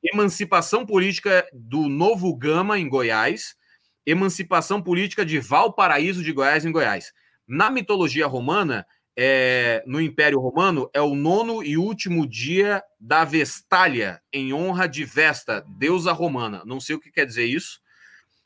emancipação 0.05 0.85
política 0.85 1.47
do 1.55 1.89
Novo 1.89 2.37
Gama, 2.37 2.79
em 2.79 2.87
Goiás. 2.87 3.57
Emancipação 4.05 4.83
política 4.83 5.25
de 5.25 5.39
Valparaíso 5.41 6.23
de 6.23 6.33
Goiás, 6.33 6.67
em 6.67 6.73
Goiás. 6.73 7.15
Na 7.47 7.71
mitologia 7.71 8.27
romana, 8.27 8.87
é, 9.17 9.83
no 9.87 10.01
Império 10.01 10.41
Romano, 10.41 10.91
é 10.93 11.01
o 11.01 11.15
nono 11.15 11.63
e 11.63 11.77
último 11.77 12.27
dia 12.27 12.83
da 12.99 13.25
Vestália, 13.25 14.21
em 14.33 14.53
honra 14.53 14.89
de 14.89 15.05
Vesta, 15.05 15.65
deusa 15.79 16.13
romana. 16.13 16.63
Não 16.65 16.81
sei 16.81 16.97
o 16.97 17.01
que 17.01 17.13
quer 17.13 17.27
dizer 17.27 17.47
isso, 17.47 17.81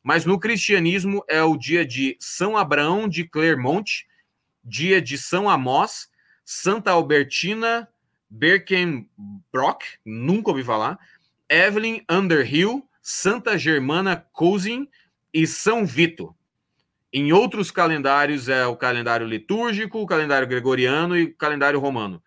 mas 0.02 0.24
no 0.24 0.38
cristianismo 0.38 1.24
é 1.28 1.42
o 1.42 1.56
dia 1.56 1.84
de 1.84 2.16
São 2.20 2.56
Abraão 2.56 3.08
de 3.08 3.24
Clermont, 3.24 4.06
dia 4.64 5.00
de 5.00 5.16
São 5.16 5.48
Amós, 5.48 6.08
Santa 6.44 6.90
Albertina 6.90 7.88
Birkenbrock, 8.30 9.84
nunca 10.04 10.50
ouvi 10.50 10.62
falar, 10.62 10.98
Evelyn 11.48 12.02
Underhill, 12.10 12.86
Santa 13.00 13.56
Germana 13.56 14.16
Cousin 14.32 14.88
e 15.32 15.46
São 15.46 15.86
Vito. 15.86 16.34
Em 17.12 17.32
outros 17.32 17.70
calendários 17.70 18.48
é 18.48 18.66
o 18.66 18.76
calendário 18.76 19.26
litúrgico, 19.26 19.98
o 19.98 20.06
calendário 20.06 20.46
gregoriano 20.46 21.16
e 21.16 21.24
o 21.24 21.34
calendário 21.34 21.80
romano. 21.80 22.22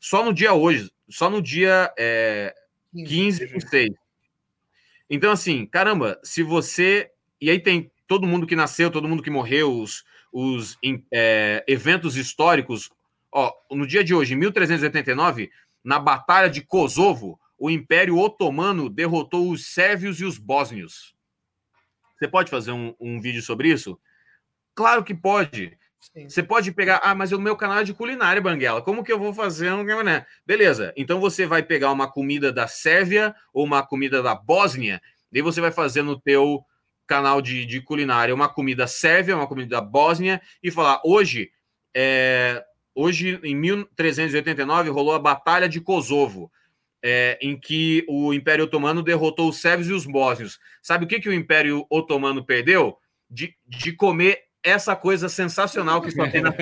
Só 0.00 0.24
no 0.24 0.32
dia 0.32 0.54
hoje, 0.54 0.90
só 1.08 1.28
no 1.28 1.42
dia 1.42 1.92
é, 1.98 2.54
15 2.94 3.46
de 3.46 3.68
6. 3.68 3.90
Então, 5.10 5.30
assim, 5.30 5.66
caramba, 5.66 6.18
se 6.22 6.42
você. 6.42 7.10
E 7.40 7.50
aí 7.50 7.58
tem 7.58 7.90
todo 8.06 8.26
mundo 8.26 8.46
que 8.46 8.56
nasceu, 8.56 8.90
todo 8.90 9.08
mundo 9.08 9.22
que 9.22 9.30
morreu, 9.30 9.78
os, 9.78 10.04
os 10.32 10.78
é, 11.12 11.62
eventos 11.68 12.16
históricos. 12.16 12.90
Ó, 13.30 13.52
no 13.70 13.86
dia 13.86 14.04
de 14.04 14.14
hoje, 14.14 14.34
em 14.34 14.36
1389, 14.36 15.50
na 15.82 15.98
Batalha 15.98 16.48
de 16.48 16.62
Kosovo, 16.62 17.38
o 17.58 17.70
Império 17.70 18.18
Otomano 18.18 18.88
derrotou 18.88 19.50
os 19.50 19.66
sérvios 19.66 20.20
e 20.20 20.24
os 20.24 20.38
bósnios. 20.38 21.14
Você 22.16 22.28
pode 22.28 22.50
fazer 22.50 22.72
um, 22.72 22.94
um 22.98 23.20
vídeo 23.20 23.42
sobre 23.42 23.68
isso? 23.68 23.98
Claro 24.74 25.04
que 25.04 25.14
pode. 25.14 25.76
Sim. 26.12 26.28
Você 26.28 26.42
pode 26.42 26.70
pegar, 26.72 27.00
ah, 27.02 27.14
mas 27.14 27.32
o 27.32 27.40
meu 27.40 27.56
canal 27.56 27.78
é 27.78 27.84
de 27.84 27.94
culinária, 27.94 28.42
Banguela. 28.42 28.82
Como 28.82 29.02
que 29.02 29.12
eu 29.12 29.18
vou 29.18 29.32
fazer 29.32 29.72
um 29.72 29.82
né? 30.02 30.26
Beleza. 30.46 30.92
Então 30.96 31.18
você 31.18 31.46
vai 31.46 31.62
pegar 31.62 31.90
uma 31.90 32.10
comida 32.10 32.52
da 32.52 32.66
Sérvia 32.66 33.34
ou 33.52 33.64
uma 33.64 33.86
comida 33.86 34.22
da 34.22 34.34
Bósnia, 34.34 35.00
e 35.32 35.42
você 35.42 35.60
vai 35.60 35.72
fazer 35.72 36.02
no 36.02 36.20
teu 36.20 36.64
canal 37.06 37.42
de, 37.42 37.66
de 37.66 37.80
culinária 37.80 38.34
uma 38.34 38.48
comida 38.48 38.86
sérvia, 38.86 39.36
uma 39.36 39.46
comida 39.46 39.68
da 39.68 39.80
Bósnia 39.80 40.40
e 40.62 40.70
falar, 40.70 41.00
hoje, 41.04 41.50
é, 41.94 42.64
hoje 42.94 43.40
em 43.42 43.54
1389 43.54 44.90
rolou 44.90 45.14
a 45.14 45.18
Batalha 45.18 45.68
de 45.68 45.80
Kosovo. 45.80 46.50
É, 47.06 47.38
em 47.42 47.60
que 47.60 48.02
o 48.08 48.32
Império 48.32 48.64
Otomano 48.64 49.02
derrotou 49.02 49.50
os 49.50 49.60
sérvios 49.60 49.90
e 49.90 49.92
os 49.92 50.06
bósnios. 50.06 50.58
Sabe 50.80 51.04
o 51.04 51.06
que, 51.06 51.20
que 51.20 51.28
o 51.28 51.34
Império 51.34 51.84
Otomano 51.90 52.42
perdeu? 52.42 52.96
De, 53.28 53.54
de 53.66 53.92
comer 53.92 54.43
essa 54.64 54.96
coisa 54.96 55.28
sensacional 55.28 56.00
que 56.00 56.10
só 56.10 56.26
tem 56.26 56.40
na 56.40 56.52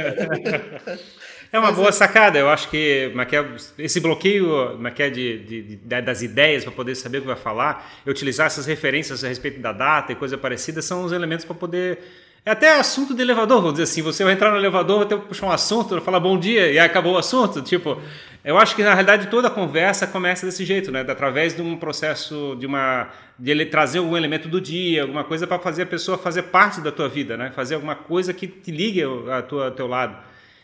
É 1.53 1.59
uma 1.59 1.70
boa 1.70 1.92
sacada, 1.92 2.38
eu 2.38 2.48
acho 2.48 2.70
que 2.70 3.12
é 3.14 3.84
esse 3.84 4.00
bloqueio 4.00 4.80
é 4.98 5.11
de, 5.11 5.38
de, 5.40 5.62
de, 5.76 6.00
das 6.00 6.22
ideias 6.22 6.64
para 6.64 6.72
poder 6.72 6.94
saber 6.94 7.18
o 7.18 7.20
que 7.20 7.26
vai 7.26 7.36
falar, 7.36 7.92
e 8.07 8.11
utilizar 8.11 8.46
essas 8.46 8.64
referências 8.64 9.22
a 9.22 9.28
respeito 9.28 9.61
da 9.61 9.70
data 9.70 10.12
e 10.12 10.14
coisa 10.14 10.38
parecida 10.38 10.80
são 10.80 11.05
os 11.05 11.12
elementos 11.12 11.44
para 11.44 11.55
poder. 11.55 11.98
É 12.44 12.53
até 12.53 12.72
assunto 12.78 13.14
de 13.14 13.20
elevador, 13.20 13.59
vamos 13.59 13.74
dizer 13.74 13.84
assim. 13.84 14.00
Você 14.00 14.24
vai 14.24 14.32
entrar 14.32 14.50
no 14.50 14.57
elevador, 14.57 15.00
vai 15.00 15.07
ter 15.07 15.20
que 15.20 15.28
puxar 15.28 15.46
um 15.46 15.53
assunto, 15.53 16.00
falar 16.00 16.20
bom 16.20 16.38
dia 16.38 16.72
e 16.72 16.78
acabou 16.78 17.12
o 17.12 17.18
assunto. 17.18 17.61
Tipo, 17.61 18.00
eu 18.45 18.59
acho 18.59 18.74
que 18.74 18.82
na 18.82 18.90
realidade 18.90 19.28
toda 19.28 19.49
a 19.49 19.51
conversa 19.51 20.07
começa 20.07 20.45
desse 20.45 20.64
jeito, 20.64 20.90
né? 20.90 21.05
Através 21.07 21.55
de 21.55 21.62
um 21.62 21.76
processo 21.76 22.57
de 22.59 22.66
uma 22.66 23.09
de 23.38 23.51
ele 23.51 23.66
trazer 23.66 23.99
algum 23.99 24.16
elemento 24.16 24.49
do 24.49 24.61
dia, 24.61 25.03
alguma 25.03 25.22
coisa 25.22 25.47
para 25.47 25.59
fazer 25.59 25.82
a 25.82 25.86
pessoa 25.86 26.18
fazer 26.18 26.43
parte 26.45 26.80
da 26.80 26.90
tua 26.90 27.09
vida, 27.09 27.36
né? 27.36 27.53
Fazer 27.55 27.76
alguma 27.76 27.95
coisa 27.95 28.32
que 28.34 28.49
te 28.49 28.70
ligue 28.70 29.03
a 29.30 29.43
tua, 29.43 29.66
ao 29.66 29.70
teu 29.70 29.86
lado. 29.86 30.16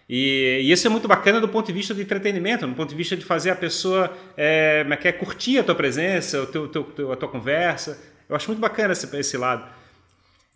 E, 0.08 0.60
e, 0.62 0.72
isso 0.72 0.86
é 0.86 0.90
muito 0.90 1.06
bacana 1.06 1.40
do 1.40 1.48
ponto 1.48 1.66
de 1.66 1.72
vista 1.72 1.94
de 1.94 2.02
entretenimento, 2.02 2.66
do 2.66 2.74
ponto 2.74 2.88
de 2.88 2.96
vista 2.96 3.16
de 3.16 3.24
fazer 3.24 3.50
a 3.50 3.56
pessoa 3.56 4.10
é, 4.36 4.84
é 4.88 4.96
quer 4.96 5.12
curtir 5.12 5.58
a 5.58 5.62
tua 5.62 5.74
presença, 5.74 6.42
o 6.42 6.46
teu, 6.46 6.66
teu, 6.66 7.12
a 7.12 7.16
tua 7.16 7.28
conversa. 7.28 8.00
Eu 8.28 8.34
acho 8.34 8.48
muito 8.48 8.60
bacana 8.60 8.92
esse, 8.92 9.16
esse 9.16 9.36
lado. 9.36 9.77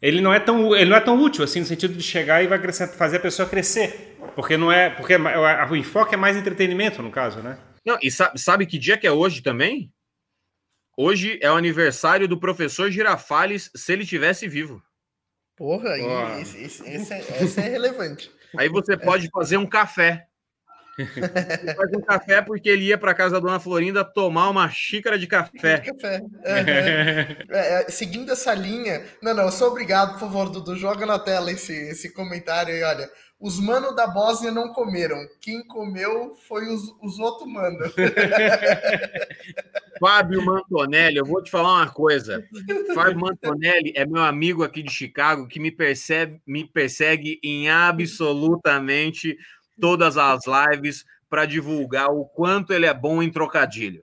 Ele 0.02 0.20
não 0.20 0.34
é 0.34 0.40
tão 0.40 0.74
ele 0.74 0.90
não 0.90 0.96
é 0.96 1.00
tão 1.00 1.18
útil 1.22 1.44
assim 1.44 1.60
no 1.60 1.66
sentido 1.66 1.94
de 1.94 2.02
chegar 2.02 2.42
e 2.42 2.48
vai 2.48 2.58
fazer 2.72 3.16
a 3.18 3.20
pessoa 3.20 3.48
crescer, 3.48 4.16
porque 4.34 4.56
não 4.56 4.70
é 4.72 4.90
porque 4.90 5.14
o 5.16 5.76
enfoque 5.76 6.14
é 6.14 6.18
mais 6.18 6.36
entretenimento 6.36 7.00
no 7.00 7.10
caso, 7.10 7.40
né? 7.40 7.56
Não, 7.86 7.96
e 8.02 8.10
sabe, 8.10 8.38
sabe 8.40 8.66
que 8.66 8.78
dia 8.78 8.98
que 8.98 9.06
é 9.06 9.12
hoje 9.12 9.42
também? 9.42 9.92
Hoje 10.96 11.38
é 11.40 11.50
o 11.50 11.56
aniversário 11.56 12.28
do 12.28 12.38
professor 12.38 12.90
Girafales, 12.90 13.70
se 13.74 13.92
ele 13.92 14.04
tivesse 14.04 14.46
vivo. 14.46 14.82
Porra, 15.56 15.90
oh. 15.90 16.40
esse, 16.40 16.62
esse, 16.62 16.88
esse, 16.88 17.12
é, 17.12 17.42
esse 17.42 17.60
é 17.60 17.68
relevante. 17.68 18.30
Aí 18.56 18.68
você 18.68 18.96
pode 18.96 19.28
fazer 19.30 19.56
um 19.56 19.66
café. 19.66 20.26
Ele 20.98 21.74
faz 21.74 21.90
um 21.94 22.00
café 22.00 22.42
porque 22.42 22.68
ele 22.68 22.84
ia 22.84 22.98
para 22.98 23.14
casa 23.14 23.34
da 23.34 23.40
dona 23.40 23.60
Florinda 23.60 24.04
tomar 24.04 24.50
uma 24.50 24.68
xícara 24.68 25.18
de 25.18 25.26
café. 25.26 25.78
café. 25.78 26.22
É, 26.44 27.36
é, 27.50 27.86
seguindo 27.88 28.30
essa 28.30 28.54
linha. 28.54 29.02
Não, 29.22 29.34
não, 29.34 29.44
eu 29.44 29.52
sou 29.52 29.68
obrigado, 29.68 30.12
por 30.12 30.20
favor, 30.20 30.50
Dudu. 30.50 30.76
Joga 30.76 31.06
na 31.06 31.18
tela 31.18 31.50
esse, 31.50 31.72
esse 31.72 32.12
comentário 32.12 32.74
aí, 32.74 32.82
olha. 32.82 33.08
Os 33.40 33.58
manos 33.58 33.96
da 33.96 34.06
Bósnia 34.06 34.52
não 34.52 34.72
comeram. 34.72 35.16
Quem 35.40 35.66
comeu 35.66 36.36
foi 36.46 36.68
os, 36.68 36.94
os 37.02 37.18
outros 37.18 37.52
manos. 37.52 37.92
Fábio 39.98 40.44
Mantonelli, 40.44 41.16
eu 41.16 41.24
vou 41.24 41.42
te 41.42 41.50
falar 41.50 41.74
uma 41.74 41.90
coisa. 41.90 42.44
Fábio 42.94 43.18
Mantonelli 43.18 43.92
é 43.96 44.06
meu 44.06 44.22
amigo 44.22 44.62
aqui 44.62 44.80
de 44.80 44.92
Chicago 44.92 45.48
que 45.48 45.58
me 45.58 45.72
percebe, 45.72 46.40
me 46.46 46.64
persegue 46.64 47.40
em 47.42 47.68
absolutamente 47.68 49.36
todas 49.80 50.16
as 50.16 50.42
lives 50.46 51.04
para 51.28 51.46
divulgar 51.46 52.10
o 52.10 52.24
quanto 52.24 52.72
ele 52.72 52.86
é 52.86 52.94
bom 52.94 53.22
em 53.22 53.30
trocadilho. 53.30 54.02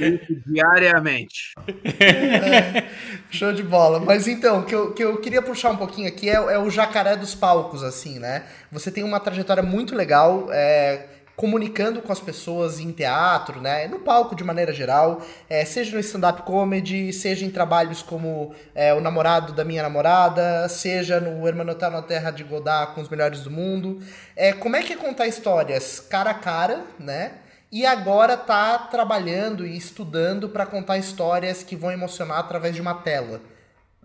Eu 0.00 0.14
isso 0.14 0.42
diariamente. 0.46 1.54
É, 2.00 2.88
show 3.30 3.52
de 3.52 3.62
bola. 3.62 4.00
Mas 4.00 4.26
então, 4.26 4.60
o 4.60 4.64
que 4.64 4.74
eu, 4.74 4.92
que 4.92 5.04
eu 5.04 5.16
queria 5.20 5.40
puxar 5.40 5.70
um 5.70 5.76
pouquinho 5.76 6.08
aqui 6.08 6.28
é, 6.28 6.34
é, 6.34 6.58
o 6.58 6.68
jacaré 6.68 7.16
dos 7.16 7.34
palcos, 7.34 7.84
assim, 7.84 8.18
né? 8.18 8.44
Você 8.70 8.90
tem 8.90 9.04
uma 9.04 9.20
trajetória 9.20 9.62
muito 9.62 9.94
legal. 9.94 10.48
É, 10.50 11.06
comunicando 11.36 12.02
com 12.02 12.12
as 12.12 12.20
pessoas 12.20 12.78
em 12.78 12.92
teatro, 12.92 13.60
né, 13.60 13.88
no 13.88 14.00
palco 14.00 14.34
de 14.34 14.44
maneira 14.44 14.72
geral, 14.72 15.22
é, 15.48 15.64
seja 15.64 15.94
no 15.94 16.00
stand-up 16.00 16.42
comedy, 16.42 17.12
seja 17.12 17.44
em 17.44 17.50
trabalhos 17.50 18.02
como 18.02 18.54
é, 18.74 18.92
O 18.92 19.00
Namorado 19.00 19.52
da 19.52 19.64
Minha 19.64 19.82
Namorada, 19.82 20.68
seja 20.68 21.20
no 21.20 21.46
Hermanotar 21.46 21.90
na 21.90 22.02
Terra 22.02 22.30
de 22.30 22.44
Godard 22.44 22.94
com 22.94 23.00
os 23.00 23.08
melhores 23.08 23.40
do 23.40 23.50
mundo. 23.50 24.00
É, 24.36 24.52
como 24.52 24.76
é 24.76 24.82
que 24.82 24.92
é 24.92 24.96
contar 24.96 25.26
histórias 25.26 26.00
cara 26.00 26.30
a 26.30 26.34
cara, 26.34 26.84
né? 26.98 27.32
E 27.70 27.86
agora 27.86 28.36
tá 28.36 28.78
trabalhando 28.78 29.66
e 29.66 29.74
estudando 29.74 30.48
para 30.50 30.66
contar 30.66 30.98
histórias 30.98 31.62
que 31.62 31.74
vão 31.74 31.90
emocionar 31.90 32.38
através 32.38 32.74
de 32.74 32.82
uma 32.82 32.94
tela. 32.94 33.40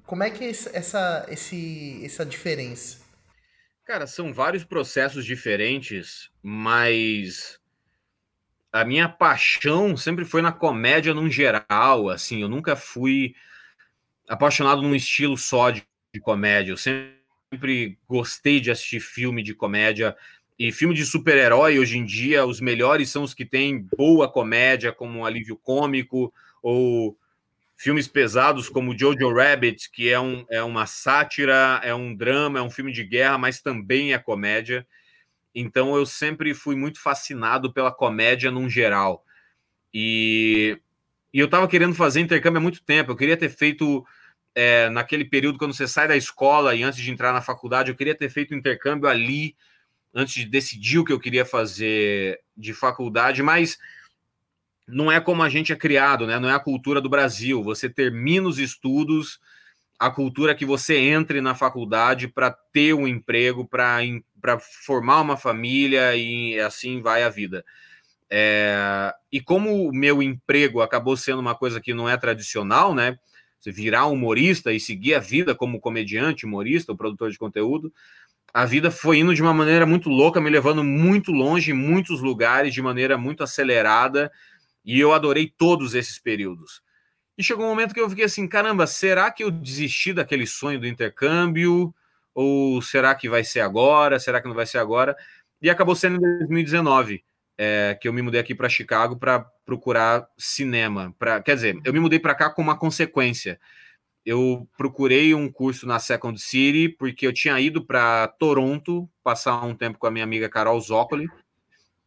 Como 0.06 0.24
é 0.24 0.30
que 0.30 0.46
é 0.46 0.50
essa, 0.50 1.26
esse, 1.28 2.02
essa 2.06 2.26
diferença? 2.26 3.00
Cara, 3.88 4.08
são 4.08 4.34
vários 4.34 4.64
processos 4.64 5.26
diferentes, 5.26 6.30
mas 6.50 7.60
a 8.72 8.86
minha 8.86 9.10
paixão 9.10 9.98
sempre 9.98 10.24
foi 10.24 10.42
na 10.42 10.54
comédia 10.54 11.14
num 11.14 11.30
geral, 11.30 12.08
assim, 12.08 12.42
eu 12.42 12.48
nunca 12.48 12.74
fui 12.74 13.36
apaixonado 14.30 14.82
num 14.82 14.96
estilo 14.96 15.38
só 15.38 15.72
de, 15.72 15.86
de 16.14 16.22
comédia, 16.22 16.72
eu 16.72 16.78
sempre 16.78 17.98
gostei 18.08 18.62
de 18.62 18.72
assistir 18.72 19.02
filme 19.02 19.44
de 19.44 19.54
comédia, 19.54 20.16
e 20.58 20.72
filme 20.72 20.96
de 20.96 21.06
super-herói, 21.06 21.80
hoje 21.80 21.98
em 21.98 22.06
dia, 22.06 22.46
os 22.46 22.62
melhores 22.62 23.10
são 23.10 23.24
os 23.24 23.34
que 23.34 23.44
têm 23.44 23.86
boa 23.98 24.32
comédia, 24.32 24.94
como 24.94 25.20
um 25.20 25.26
alívio 25.26 25.58
cômico, 25.58 26.34
ou 26.64 27.18
filmes 27.76 28.08
pesados 28.08 28.70
como 28.70 28.98
Jojo 28.98 29.34
Rabbit, 29.34 29.92
que 29.92 30.08
é, 30.08 30.18
um, 30.18 30.46
é 30.50 30.64
uma 30.64 30.86
sátira, 30.86 31.82
é 31.84 31.94
um 31.94 32.16
drama, 32.16 32.60
é 32.60 32.62
um 32.62 32.72
filme 32.72 32.94
de 32.94 33.04
guerra, 33.04 33.38
mas 33.38 33.62
também 33.62 34.14
é 34.14 34.18
comédia. 34.18 34.88
Então 35.54 35.96
eu 35.96 36.06
sempre 36.06 36.54
fui 36.54 36.76
muito 36.76 37.00
fascinado 37.00 37.72
pela 37.74 37.92
comédia 37.92 38.52
num 38.52 38.70
geral. 38.70 39.26
E, 39.94 40.80
e 41.34 41.40
eu 41.40 41.46
estava 41.46 41.68
querendo 41.68 41.96
fazer 41.96 42.20
intercâmbio 42.20 42.60
há 42.60 42.62
muito 42.62 42.84
tempo. 42.84 43.12
Eu 43.12 43.16
queria 43.16 43.38
ter 43.38 43.50
feito 43.50 44.06
é, 44.54 44.90
naquele 44.90 45.26
período 45.26 45.58
quando 45.58 45.74
você 45.74 45.88
sai 45.88 46.08
da 46.08 46.18
escola 46.18 46.74
e 46.74 46.84
antes 46.84 47.00
de 47.00 47.12
entrar 47.12 47.32
na 47.32 47.42
faculdade, 47.42 47.92
eu 47.92 47.96
queria 47.96 48.16
ter 48.16 48.30
feito 48.30 48.56
intercâmbio 48.56 49.08
ali 49.08 49.56
antes 50.14 50.34
de 50.34 50.46
decidir 50.46 50.98
o 50.98 51.06
que 51.06 51.14
eu 51.14 51.20
queria 51.20 51.46
fazer 51.46 52.42
de 52.56 52.74
faculdade, 52.74 53.44
mas 53.44 53.78
não 54.88 55.12
é 55.12 55.20
como 55.20 55.44
a 55.44 55.50
gente 55.50 55.72
é 55.72 55.76
criado, 55.76 56.26
né? 56.26 56.40
Não 56.40 56.50
é 56.50 56.54
a 56.54 56.60
cultura 56.60 57.02
do 57.02 57.10
Brasil. 57.10 57.62
Você 57.64 57.90
termina 57.90 58.48
os 58.48 58.58
estudos, 58.58 59.40
a 60.00 60.10
cultura 60.10 60.54
é 60.54 60.56
que 60.56 60.66
você 60.66 60.98
entre 60.98 61.42
na 61.42 61.54
faculdade 61.54 62.28
para 62.28 62.50
ter 62.50 62.94
um 62.94 63.08
emprego, 63.08 63.68
para 63.68 64.00
formar 64.86 65.22
uma 65.22 65.38
família 65.38 66.16
e 66.16 66.60
assim 66.60 67.02
vai 67.02 67.24
a 67.24 67.30
vida. 67.30 67.64
É, 68.30 69.14
e 69.32 69.40
como 69.40 69.88
o 69.88 69.94
meu 69.94 70.22
emprego 70.22 70.82
acabou 70.82 71.16
sendo 71.16 71.40
uma 71.40 71.56
coisa 71.56 71.80
que 71.80 71.94
não 71.94 72.10
é 72.10 72.18
tradicional, 72.18 72.94
né? 72.94 73.18
Você 73.60 73.72
virar 73.72 74.06
humorista 74.06 74.72
e 74.72 74.80
seguir 74.80 75.16
a 75.16 75.20
vida 75.20 75.56
como 75.56 75.80
comediante, 75.80 76.46
humorista, 76.46 76.92
ou 76.92 76.98
produtor 76.98 77.32
de 77.32 77.38
conteúdo, 77.38 77.92
a 78.54 78.66
vida 78.66 78.92
foi 78.92 79.20
indo 79.20 79.34
de 79.34 79.42
uma 79.42 79.54
maneira 79.54 79.86
muito 79.86 80.10
louca, 80.10 80.42
me 80.42 80.50
levando 80.50 80.84
muito 80.84 81.32
longe, 81.32 81.72
em 81.72 81.74
muitos 81.74 82.22
lugares, 82.22 82.74
de 82.74 82.82
maneira 82.82 83.18
muito 83.18 83.44
acelerada 83.44 84.32
e 84.88 85.00
eu 85.02 85.14
adorei 85.14 85.54
todos 85.58 85.94
esses 85.94 86.18
períodos. 86.18 86.82
E 87.38 87.44
chegou 87.44 87.66
um 87.66 87.70
momento 87.70 87.94
que 87.94 88.00
eu 88.00 88.10
fiquei 88.10 88.24
assim: 88.24 88.48
caramba, 88.48 88.88
será 88.88 89.30
que 89.30 89.44
eu 89.44 89.52
desisti 89.52 90.14
daquele 90.14 90.48
sonho 90.48 90.80
do 90.80 90.88
intercâmbio? 90.88 91.94
Ou 92.40 92.80
será 92.84 93.16
que 93.16 93.28
vai 93.28 93.44
ser 93.44 93.62
agora? 93.62 94.20
Será 94.20 94.40
que 94.40 94.48
não 94.48 94.54
vai 94.54 94.68
ser 94.68 94.78
agora? 94.78 95.18
E 95.60 95.72
acabou 95.72 95.96
sendo 95.96 96.18
em 96.18 96.38
2019 96.38 97.24
é, 97.58 97.98
que 98.00 98.08
eu 98.08 98.14
me 98.14 98.22
mudei 98.22 98.40
aqui 98.40 98.54
para 98.54 98.70
Chicago 98.70 99.18
para 99.18 99.40
procurar 99.66 100.28
cinema. 100.38 101.16
Pra, 101.18 101.42
quer 101.42 101.56
dizer, 101.56 101.80
eu 101.84 101.92
me 101.92 102.00
mudei 102.00 102.20
para 102.20 102.36
cá 102.36 102.52
com 102.52 102.62
uma 102.62 102.78
consequência. 102.78 103.60
Eu 104.24 104.70
procurei 104.78 105.34
um 105.34 105.52
curso 105.52 105.88
na 105.88 105.98
Second 105.98 106.40
City 106.40 106.90
porque 106.90 107.26
eu 107.26 107.34
tinha 107.34 107.60
ido 107.60 107.84
para 107.84 108.28
Toronto 108.28 109.10
passar 109.24 109.66
um 109.66 109.74
tempo 109.74 109.98
com 109.98 110.06
a 110.06 110.12
minha 110.12 110.24
amiga 110.24 110.48
Carol 110.48 110.80
Zoccoli, 110.80 111.28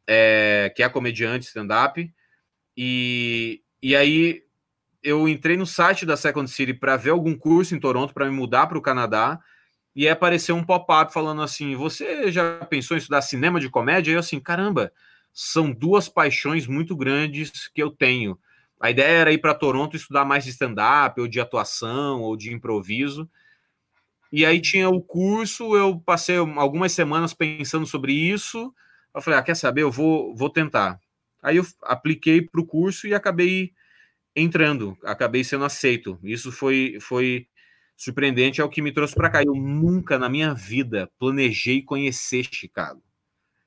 é, 0.07 0.73
que 0.77 0.85
é 0.85 0.89
comediante 0.89 1.47
stand-up. 1.47 2.09
E, 2.77 3.63
e 3.83 3.97
aí 3.97 4.45
eu 5.03 5.29
entrei 5.29 5.57
no 5.57 5.67
site 5.67 6.07
da 6.07 6.17
Second 6.17 6.49
City 6.49 6.73
para 6.73 6.97
ver 6.97 7.11
algum 7.11 7.37
curso 7.37 7.75
em 7.75 7.81
Toronto 7.81 8.15
para 8.15 8.27
me 8.27 8.31
mudar 8.31 8.69
para 8.69 8.79
o 8.79 8.83
Canadá. 8.83 9.41
E 9.95 10.09
apareceu 10.09 10.55
um 10.55 10.65
pop-up 10.65 11.13
falando 11.13 11.43
assim: 11.43 11.75
Você 11.75 12.31
já 12.31 12.65
pensou 12.67 12.97
em 12.97 12.99
estudar 12.99 13.23
cinema 13.23 13.59
de 13.59 13.69
comédia? 13.69 14.13
E 14.13 14.15
eu 14.15 14.21
assim, 14.21 14.41
caramba, 14.41 14.93
são 15.33 15.71
duas 15.71 16.09
paixões 16.09 16.67
muito 16.67 16.97
grandes 16.97 17.69
que 17.69 17.83
eu 17.83 17.91
tenho. 17.91 18.39
A 18.81 18.91
ideia 18.91 19.19
era 19.19 19.33
ir 19.33 19.39
para 19.39 19.55
Toronto 19.55 19.97
estudar 19.97 20.25
mais 20.25 20.45
de 20.45 20.51
stand-up, 20.51 21.21
ou 21.21 21.29
de 21.29 21.41
atuação, 21.41 22.23
ou 22.23 22.37
de 22.37 22.53
improviso. 22.53 23.29
E 24.33 24.47
aí 24.47 24.61
tinha 24.61 24.89
o 24.89 25.03
curso, 25.03 25.77
eu 25.77 25.99
passei 26.01 26.37
algumas 26.37 26.93
semanas 26.93 27.35
pensando 27.35 27.85
sobre 27.85 28.13
isso. 28.13 28.73
Eu 29.15 29.21
falei, 29.21 29.39
ah, 29.39 29.43
quer 29.43 29.57
saber? 29.57 29.83
Eu 29.83 29.91
vou, 29.91 30.35
vou 30.35 30.49
tentar. 30.49 31.01
Aí 31.43 31.57
eu 31.57 31.67
apliquei 31.83 32.41
para 32.41 32.61
o 32.61 32.67
curso 32.67 33.07
e 33.07 33.15
acabei 33.15 33.73
entrando, 34.35 34.97
acabei 35.05 35.43
sendo 35.43 35.65
aceito. 35.65 36.19
Isso 36.23 36.53
foi, 36.53 36.99
foi 37.01 37.49
surpreendente, 38.01 38.63
é 38.63 38.65
o 38.65 38.69
que 38.69 38.81
me 38.81 38.93
trouxe 38.93 39.15
para 39.15 39.29
cá. 39.29 39.43
Eu 39.43 39.55
nunca 39.55 40.19
na 40.19 40.29
minha 40.29 40.55
vida 40.55 41.11
planejei 41.19 41.83
conhecer 41.83 42.47
Chicago. 42.51 43.03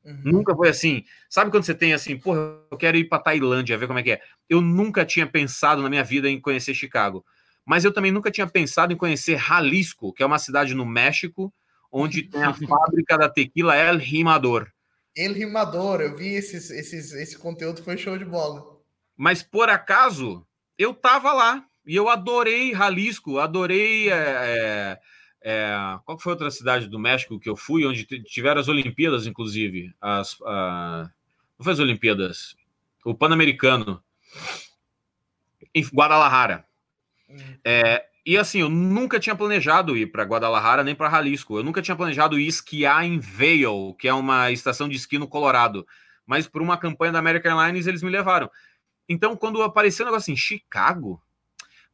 Uhum. 0.04 0.22
Nunca 0.26 0.56
foi 0.56 0.70
assim. 0.70 1.06
Sabe 1.30 1.52
quando 1.52 1.64
você 1.64 1.76
tem 1.76 1.94
assim, 1.94 2.18
porra, 2.18 2.40
eu 2.72 2.78
quero 2.78 2.98
ir 2.98 3.06
para 3.06 3.22
Tailândia, 3.22 3.78
ver 3.78 3.86
como 3.86 4.00
é 4.00 4.04
que 4.04 4.12
é. 4.14 4.22
Eu 4.50 4.60
nunca 4.60 5.06
tinha 5.06 5.28
pensado 5.28 5.84
na 5.84 5.90
minha 5.90 6.04
vida 6.04 6.28
em 6.28 6.42
conhecer 6.42 6.74
Chicago. 6.74 7.24
Mas 7.64 7.86
eu 7.86 7.94
também 7.94 8.12
nunca 8.12 8.32
tinha 8.32 8.48
pensado 8.48 8.92
em 8.92 8.98
conhecer 8.98 9.38
Jalisco, 9.38 10.12
que 10.12 10.24
é 10.24 10.26
uma 10.26 10.40
cidade 10.40 10.74
no 10.74 10.86
México, 10.86 11.54
onde 11.92 12.24
tem 12.28 12.42
a 12.42 12.54
fábrica 12.56 13.16
da 13.18 13.30
tequila 13.30 13.78
El 13.78 14.00
Rimador. 14.00 14.68
El 15.16 15.34
Rimador, 15.34 16.02
eu 16.02 16.18
vi 16.18 16.34
esses, 16.34 16.72
esses, 16.72 17.14
esse 17.14 17.38
conteúdo, 17.38 17.84
foi 17.84 17.98
show 17.98 18.18
de 18.18 18.26
bola. 18.26 18.64
Mas 19.16 19.44
por 19.44 19.70
acaso, 19.70 20.44
eu 20.76 20.92
tava 20.92 21.32
lá 21.32 21.64
e 21.86 21.96
eu 21.96 22.10
adorei 22.10 22.74
Jalisco, 22.74 23.40
adorei. 23.40 24.10
É, 24.10 25.00
é, 25.42 25.76
qual 26.06 26.18
foi 26.18 26.32
outra 26.32 26.50
cidade 26.50 26.88
do 26.88 26.98
México 26.98 27.40
que 27.40 27.50
eu 27.50 27.56
fui, 27.56 27.86
onde 27.86 28.06
tiveram 28.06 28.62
as 28.62 28.70
Olimpíadas, 28.70 29.28
inclusive? 29.28 29.94
As, 30.00 30.38
a, 30.46 31.10
não 31.58 31.64
foi 31.64 31.74
as 31.74 31.80
Olimpíadas, 31.80 32.56
o 33.04 33.14
Pan-Americano, 33.14 34.02
em 35.76 35.84
Guadalajara. 35.84 36.66
Hum. 37.30 37.38
É, 37.66 38.06
e 38.26 38.38
assim, 38.38 38.62
eu 38.62 38.70
nunca 38.70 39.20
tinha 39.20 39.36
planejado 39.36 39.98
ir 39.98 40.12
para 40.12 40.24
Guadalajara 40.24 40.84
nem 40.84 40.96
para 40.96 41.10
Jalisco. 41.10 41.58
Eu 41.58 41.64
nunca 41.64 41.82
tinha 41.82 41.96
planejado 41.96 42.40
ir 42.40 42.48
esquiar 42.48 43.04
em 43.04 43.20
Vail, 43.20 43.94
que 44.00 44.08
é 44.08 44.14
uma 44.14 44.50
estação 44.50 44.88
de 44.88 44.96
esqui 44.96 45.18
no 45.18 45.28
Colorado. 45.28 45.86
Mas 46.26 46.48
por 46.48 46.62
uma 46.62 46.78
campanha 46.78 47.12
da 47.12 47.20
American 47.20 47.60
Airlines 47.60 47.86
eles 47.86 48.02
me 48.02 48.10
levaram. 48.10 48.50
Então, 49.10 49.36
quando 49.36 49.62
apareceu 49.62 50.06
o 50.06 50.08
negócio 50.08 50.32
assim, 50.32 50.40
Chicago, 50.40 51.22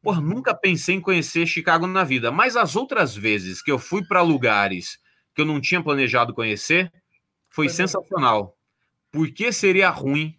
porra, 0.02 0.20
nunca 0.20 0.54
pensei 0.54 0.96
em 0.96 1.00
conhecer 1.00 1.46
Chicago 1.46 1.86
na 1.86 2.04
vida. 2.04 2.30
Mas 2.30 2.56
as 2.56 2.74
outras 2.76 3.14
vezes 3.14 3.62
que 3.62 3.70
eu 3.70 3.78
fui 3.78 4.04
para 4.04 4.22
lugares 4.22 4.98
que 5.34 5.40
eu 5.42 5.44
não 5.44 5.60
tinha 5.60 5.82
planejado 5.82 6.34
conhecer, 6.34 6.90
foi, 7.50 7.66
foi 7.66 7.68
sensacional. 7.68 8.56
Por 9.10 9.30
que 9.30 9.52
seria 9.52 9.90
ruim 9.90 10.38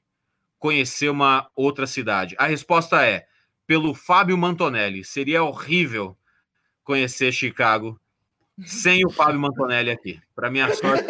conhecer 0.57 1.09
uma 1.09 1.49
outra 1.55 1.86
cidade? 1.86 2.36
A 2.39 2.47
resposta 2.47 3.05
é 3.05 3.26
pelo 3.68 3.93
Fábio 3.93 4.38
Mantonelli. 4.38 5.03
Seria 5.03 5.43
horrível 5.43 6.18
conhecer 6.84 7.32
Chicago 7.32 8.01
sem 8.66 9.05
o 9.05 9.09
Fábio 9.09 9.39
Mantonelli 9.39 9.91
aqui. 9.91 10.20
Para 10.36 10.49
minha 10.49 10.74
sorte. 10.74 11.05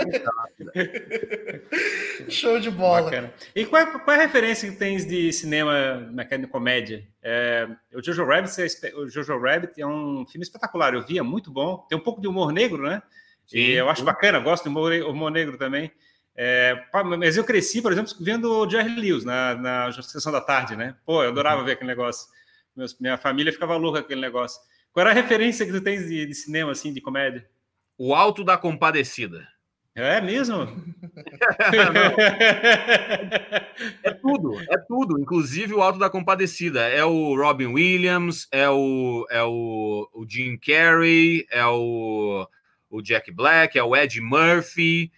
Show 2.30 2.60
de 2.60 2.70
bola. 2.70 3.04
Bacana. 3.04 3.34
E 3.56 3.66
qual 3.66 3.82
é, 3.82 3.86
qual 3.86 4.18
é, 4.18 4.20
a 4.20 4.24
referência 4.24 4.70
que 4.70 4.78
tens 4.78 5.06
de 5.06 5.32
cinema 5.32 5.96
na 6.12 6.24
de 6.24 6.48
comédia? 6.48 7.08
É, 7.22 7.68
o 7.94 8.04
Jojo 8.04 8.26
Rabbit, 8.26 8.54
é, 8.62 8.96
o 8.96 9.10
Jojo 9.10 9.40
Rabbit 9.40 9.82
é 9.82 9.86
um 9.86 10.26
filme 10.26 10.44
espetacular. 10.44 10.94
Eu 10.94 11.06
via, 11.06 11.24
muito 11.24 11.52
bom. 11.52 11.86
Tem 11.90 11.98
um 11.98 12.02
pouco 12.02 12.22
de 12.22 12.28
humor 12.28 12.52
negro, 12.52 12.84
né? 12.84 13.02
Sim, 13.48 13.58
e 13.58 13.72
eu 13.74 13.90
acho 13.90 14.04
bacana, 14.04 14.40
gosto 14.40 14.64
de 14.64 14.70
humor, 14.70 14.94
humor 14.94 15.32
negro 15.32 15.58
também. 15.58 15.92
É, 16.36 16.86
mas 17.20 17.36
eu 17.36 17.44
cresci, 17.44 17.82
por 17.82 17.92
exemplo, 17.92 18.14
vendo 18.20 18.50
o 18.50 18.70
Jerry 18.70 18.96
Lewis 18.96 19.26
na, 19.26 19.56
na 19.56 19.92
sessão 20.02 20.32
da 20.32 20.40
tarde, 20.40 20.76
né? 20.76 20.96
Pô, 21.06 21.24
eu 21.24 21.30
adorava 21.30 21.60
uhum. 21.60 21.66
ver 21.66 21.74
aquele 21.74 21.90
negócio. 21.90 22.28
Meus, 22.76 22.98
minha 23.00 23.18
família 23.18 23.52
ficava 23.52 23.76
louca 23.76 24.00
com 24.00 24.06
aquele 24.06 24.22
negócio. 24.22 24.62
Qual 24.94 25.02
era 25.06 25.12
a 25.12 25.22
referência 25.22 25.66
que 25.66 25.72
tu 25.72 25.82
tens 25.82 26.08
de, 26.08 26.26
de 26.26 26.34
cinema, 26.36 26.72
assim, 26.72 26.92
de 26.94 27.00
comédia? 27.02 27.48
O 27.98 28.14
Alto 28.14 28.44
da 28.44 28.58
Compadecida. 28.58 29.48
É 29.94 30.22
mesmo? 30.22 30.56
é 34.04 34.12
tudo, 34.12 34.60
é 34.62 34.78
tudo. 34.88 35.20
Inclusive 35.20 35.74
o 35.74 35.82
Alto 35.82 36.00
da 36.00 36.10
Compadecida. 36.10 36.82
É 36.82 37.04
o 37.04 37.36
Robin 37.36 37.68
Williams, 37.68 38.48
é 38.52 38.70
o, 38.70 39.26
é 39.30 39.44
o, 39.44 40.10
o 40.14 40.26
Jim 40.28 40.58
Carrey, 40.58 41.46
é 41.52 41.66
o, 41.66 42.48
o 42.90 43.02
Jack 43.02 43.32
Black, 43.32 43.78
é 43.78 43.84
o 43.84 43.96
Ed 43.96 44.20
Murphy. 44.22 45.12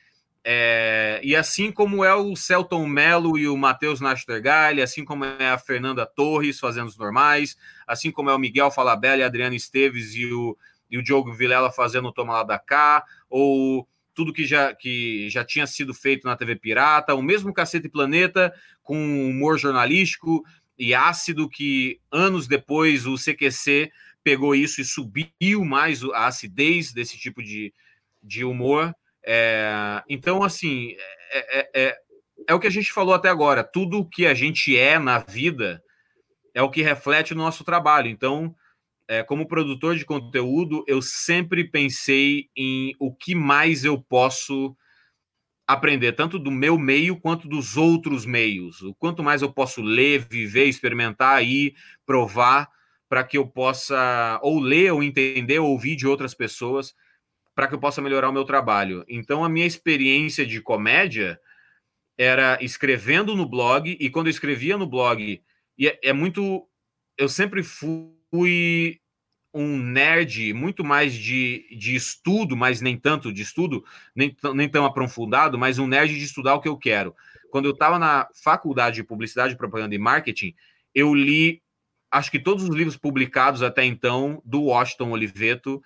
É, 0.46 1.22
e 1.24 1.36
assim 1.36 1.72
como 1.72 2.04
é 2.04 2.14
o 2.14 2.36
Celton 2.36 2.86
Mello 2.86 3.38
e 3.38 3.48
o 3.48 3.56
Matheus 3.56 4.02
Nastergalli, 4.02 4.82
assim 4.82 5.06
como 5.06 5.24
é 5.24 5.50
a 5.50 5.58
Fernanda 5.58 6.06
Torres 6.06 6.60
fazendo 6.60 6.88
os 6.88 6.98
normais, 6.98 7.56
assim 7.88 8.12
como 8.12 8.30
é 8.30 8.36
o 8.36 8.40
Miguel 8.40 8.70
Falabella 8.70 9.24
a 9.24 9.28
Adriana 9.28 9.56
Esteves 9.56 10.14
e 10.16 10.26
o, 10.26 10.58
e 10.92 10.98
o 10.98 11.04
Diogo 11.04 11.32
Vilela 11.34 11.72
fazendo 11.72 12.10
o 12.10 12.12
Toma 12.12 12.34
Lá 12.34 12.44
da 12.44 12.60
Cá, 12.60 13.06
ou 13.30 13.88
tudo 14.14 14.34
que 14.34 14.46
já, 14.46 14.76
que 14.76 15.30
já 15.30 15.46
tinha 15.46 15.66
sido 15.66 15.94
feito 15.94 16.28
na 16.28 16.36
TV 16.36 16.56
Pirata, 16.56 17.16
o 17.16 17.22
mesmo 17.22 17.54
Cacete 17.54 17.88
Planeta 17.88 18.54
com 18.82 19.30
humor 19.30 19.58
jornalístico 19.58 20.44
e 20.78 20.94
ácido 20.94 21.50
que 21.50 22.00
anos 22.12 22.48
depois 22.48 23.08
o 23.08 23.16
CQC 23.16 23.92
pegou 24.24 24.54
isso 24.54 24.82
e 24.82 24.86
subiu 24.86 25.66
mais 25.66 26.04
a 26.04 26.28
acidez 26.28 26.94
desse 26.94 27.18
tipo 27.18 27.42
de, 27.42 27.74
de 28.22 28.44
humor. 28.44 28.94
É, 29.26 30.04
então, 30.10 30.44
assim, 30.44 30.96
é, 31.32 31.60
é, 31.60 31.70
é, 31.74 31.98
é, 32.48 32.54
o 32.54 32.60
que 32.60 32.68
a 32.68 32.72
gente 32.72 32.92
falou 32.92 33.14
até 33.14 33.30
agora. 33.30 33.64
Tudo 33.64 34.00
o 34.00 34.10
que 34.10 34.26
a 34.26 34.34
gente 34.34 34.78
é 34.78 35.00
na 35.00 35.20
vida 35.20 35.82
é 36.54 36.62
o 36.62 36.70
que 36.70 36.82
reflete 36.82 37.34
o 37.34 37.38
nosso 37.38 37.64
trabalho. 37.64 38.08
Então, 38.08 38.54
é, 39.08 39.24
como 39.24 39.48
produtor 39.48 39.96
de 39.96 40.06
conteúdo, 40.06 40.84
eu 40.88 41.02
sempre 41.02 41.64
pensei 41.64 42.48
em 42.56 42.94
o 43.00 43.14
que 43.14 43.34
mais 43.36 43.84
eu 43.84 44.02
posso 44.02 44.76
aprender, 45.66 46.12
tanto 46.12 46.38
do 46.38 46.52
meu 46.52 46.78
meio 46.78 47.20
quanto 47.20 47.48
dos 47.48 47.78
outros 47.78 48.26
meios. 48.26 48.82
O 48.82 48.94
quanto 48.94 49.24
mais 49.24 49.42
eu 49.42 49.52
posso 49.52 49.82
ler, 49.82 50.28
viver, 50.30 50.66
experimentar 50.66 51.44
e 51.44 51.74
provar 52.06 52.70
para 53.08 53.24
que 53.24 53.38
eu 53.38 53.48
possa 53.48 54.40
ou 54.42 54.60
ler, 54.60 54.92
ou 54.92 55.02
entender, 55.02 55.60
ou 55.60 55.70
ouvir 55.70 55.96
de 55.96 56.06
outras 56.06 56.34
pessoas 56.34 56.94
para 57.56 57.68
que 57.68 57.76
eu 57.76 57.80
possa 57.80 58.02
melhorar 58.02 58.30
o 58.30 58.34
meu 58.34 58.46
trabalho. 58.46 59.04
Então, 59.08 59.44
a 59.44 59.50
minha 59.50 59.66
experiência 59.66 60.46
de 60.46 60.62
comédia 60.62 61.40
era 62.18 62.58
escrevendo 62.62 63.36
no 63.36 63.48
blog, 63.48 63.98
e 64.00 64.10
quando 64.10 64.28
eu 64.28 64.32
escrevia 64.32 64.78
no 64.78 64.88
blog, 64.88 65.42
e 65.78 65.88
é, 65.88 66.00
é 66.04 66.14
muito. 66.14 66.68
Eu 67.18 67.30
sempre 67.30 67.64
fui 67.64 69.00
um 69.54 69.78
nerd 69.78 70.52
muito 70.54 70.84
mais 70.84 71.14
de, 71.14 71.68
de 71.78 71.96
estudo, 71.96 72.58
mas 72.58 72.82
nem 72.82 72.98
tanto 72.98 73.32
de 73.32 73.44
estudo, 73.44 73.86
nem, 74.16 74.36
nem 74.56 74.68
tão 74.68 74.84
aprofundado, 74.84 75.60
mas 75.60 75.78
um 75.78 75.86
nerd 75.86 76.18
de 76.18 76.24
estudar 76.24 76.56
o 76.56 76.60
que 76.60 76.68
eu 76.68 76.76
quero. 76.76 77.16
Quando 77.52 77.66
eu 77.66 77.72
estava 77.72 78.00
na 78.00 78.28
faculdade 78.44 78.96
de 78.96 79.04
publicidade, 79.04 79.56
propaganda 79.56 79.94
e 79.94 80.00
marketing, 80.00 80.56
eu 80.94 81.14
li 81.14 81.62
acho 82.12 82.30
que 82.30 82.40
todos 82.40 82.64
os 82.64 82.76
livros 82.76 82.98
publicados 82.98 83.64
até 83.64 83.84
então 83.84 84.42
do 84.46 84.64
Washington 84.64 85.12
Oliveto, 85.12 85.82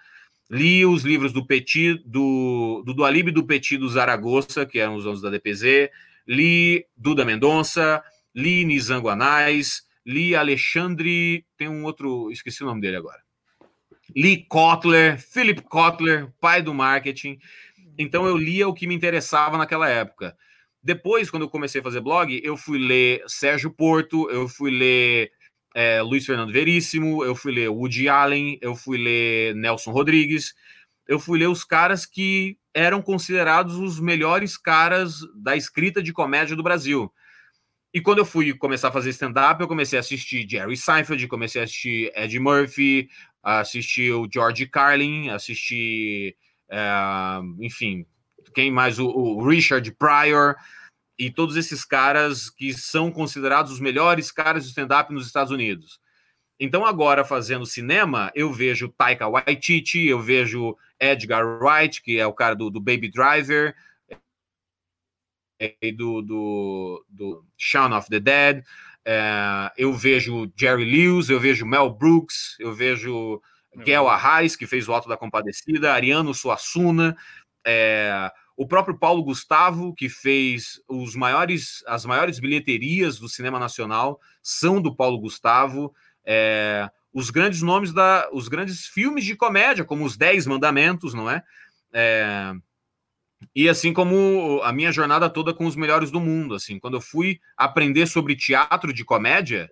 Li 0.50 0.86
os 0.86 1.04
livros 1.04 1.34
do 1.34 1.46
Petit, 1.46 2.02
do, 2.06 2.82
do 2.86 2.94
Dualib 2.94 3.32
do 3.32 3.46
Petit 3.46 3.78
do 3.78 3.90
Zaragoza, 3.90 4.66
que 4.66 4.80
eram 4.80 4.96
os 4.96 5.04
donos 5.04 5.22
da 5.22 5.30
DPZ. 5.30 5.90
Li 6.28 6.86
Duda 6.96 7.26
Mendonça, 7.26 8.02
li 8.34 8.64
Nizango 8.64 9.10
Anais, 9.10 9.84
li 10.06 10.36
Alexandre. 10.36 11.46
Tem 11.58 11.68
um 11.68 11.84
outro, 11.84 12.32
esqueci 12.32 12.64
o 12.64 12.66
nome 12.66 12.82
dele 12.82 12.98
agora. 12.98 13.22
Li 14.16 14.46
Kotler, 14.46 15.20
Philip 15.20 15.62
Kotler, 15.64 16.32
pai 16.40 16.62
do 16.62 16.74
marketing. 16.74 17.38
Então 17.98 18.26
eu 18.26 18.38
lia 18.38 18.68
o 18.68 18.74
que 18.74 18.88
me 18.88 18.96
interessava 18.96 19.58
naquela 19.58 19.90
época. 19.90 20.38
Depois, 20.82 21.30
quando 21.30 21.44
eu 21.44 21.50
comecei 21.50 21.82
a 21.82 21.84
fazer 21.84 22.00
blog, 22.00 22.40
eu 22.42 22.56
fui 22.56 22.78
ler 22.78 23.22
Sérgio 23.28 23.70
Porto, 23.70 24.30
eu 24.30 24.48
fui 24.48 24.72
ler 24.72 25.32
é, 25.76 26.02
Luiz 26.02 26.26
Fernando 26.26 26.52
Veríssimo, 26.52 27.24
eu 27.24 27.36
fui 27.36 27.54
ler 27.54 27.70
Woody 27.70 28.10
Allen, 28.10 28.58
eu 28.62 28.76
fui 28.76 28.98
ler 28.98 29.56
Nelson 29.56 29.92
Rodrigues, 29.92 30.54
eu 31.08 31.20
fui 31.20 31.40
ler 31.40 31.48
os 31.48 31.64
caras 31.64 32.06
que 32.06 32.58
eram 32.74 33.02
considerados 33.02 33.76
os 33.76 34.00
melhores 34.00 34.58
caras 34.58 35.20
da 35.36 35.56
escrita 35.56 36.02
de 36.02 36.14
comédia 36.14 36.56
do 36.56 36.64
Brasil. 36.64 37.12
E 37.94 38.02
quando 38.02 38.20
eu 38.20 38.26
fui 38.26 38.54
começar 38.54 38.90
a 38.90 38.92
fazer 38.92 39.10
stand-up, 39.12 39.60
eu 39.62 39.68
comecei 39.68 39.98
a 39.98 40.02
assistir 40.02 40.48
Jerry 40.48 40.76
Seinfeld, 40.76 41.28
comecei 41.28 41.62
a 41.62 41.64
assistir 41.64 42.12
Ed 42.16 42.40
Murphy, 42.40 43.10
assisti 43.42 44.12
o 44.12 44.28
George 44.32 44.68
Carlin, 44.68 45.30
assisti, 45.30 46.36
é, 46.70 47.40
enfim, 47.60 48.06
quem 48.54 48.70
mais? 48.70 49.00
O, 49.00 49.08
o 49.08 49.48
Richard 49.48 49.90
Pryor 49.94 50.56
e 51.18 51.32
todos 51.32 51.56
esses 51.56 51.84
caras 51.84 52.50
que 52.50 52.74
são 52.74 53.12
considerados 53.12 53.72
os 53.72 53.80
melhores 53.80 54.32
caras 54.32 54.64
de 54.64 54.70
stand-up 54.70 55.12
nos 55.12 55.26
Estados 55.26 55.52
Unidos. 55.52 56.00
Então, 56.60 56.86
agora, 56.86 57.24
fazendo 57.24 57.66
cinema, 57.66 58.32
eu 58.34 58.52
vejo 58.52 58.90
Taika 58.90 59.28
Waititi, 59.28 60.08
eu 60.08 60.20
vejo 60.20 60.76
Edgar 61.00 61.46
Wright, 61.46 62.02
que 62.02 62.20
é 62.20 62.26
o 62.26 62.34
cara 62.34 62.56
do, 62.56 62.70
do 62.70 62.82
Baby 62.82 63.10
Driver, 63.10 63.76
e 65.82 65.92
do, 65.92 66.22
do, 66.22 67.06
do 67.10 67.46
Shaun 67.58 67.96
of 67.96 68.10
the 68.10 68.20
Dead, 68.20 68.64
é, 69.06 69.72
eu 69.78 69.94
vejo 69.94 70.52
Jerry 70.56 70.86
Lewis, 70.86 71.30
eu 71.30 71.40
vejo 71.40 71.66
Mel 71.66 71.90
Brooks, 71.90 72.56
eu 72.60 72.74
vejo 72.74 73.42
Gail 73.78 74.08
Arraes, 74.08 74.56
que 74.56 74.68
fez 74.68 74.88
o 74.88 74.94
Alto 74.94 75.08
da 75.08 75.18
Compadecida, 75.18 75.94
Ariano 75.94 76.34
Suassuna, 76.34 77.16
é, 77.66 78.32
o 78.58 78.66
próprio 78.66 78.98
Paulo 78.98 79.24
Gustavo, 79.24 79.94
que 79.94 80.10
fez 80.10 80.82
os 80.88 81.16
maiores, 81.16 81.84
as 81.86 82.06
maiores 82.06 82.40
bilheterias 82.40 83.20
do 83.20 83.30
cinema 83.30 83.60
nacional, 83.60 84.20
são 84.42 84.82
do 84.82 84.96
Paulo 84.96 85.20
Gustavo. 85.20 85.94
É, 86.26 86.90
os 87.14 87.30
grandes 87.30 87.62
nomes 87.62 87.94
da, 87.94 88.28
os 88.34 88.48
grandes 88.48 88.88
filmes 88.88 89.24
de 89.24 89.36
comédia, 89.36 89.86
como 89.86 90.04
os 90.04 90.18
Dez 90.18 90.48
Mandamentos, 90.48 91.14
não 91.14 91.30
é? 91.30 91.44
é? 91.94 92.52
E 93.56 93.70
assim 93.70 93.94
como 93.94 94.60
a 94.64 94.74
minha 94.74 94.92
jornada 94.92 95.30
toda 95.30 95.54
com 95.54 95.68
os 95.68 95.76
melhores 95.76 96.10
do 96.10 96.20
mundo, 96.20 96.56
assim, 96.56 96.80
quando 96.80 96.98
eu 96.98 97.02
fui 97.02 97.40
aprender 97.56 98.08
sobre 98.08 98.36
teatro 98.36 98.92
de 98.92 99.06
comédia, 99.06 99.70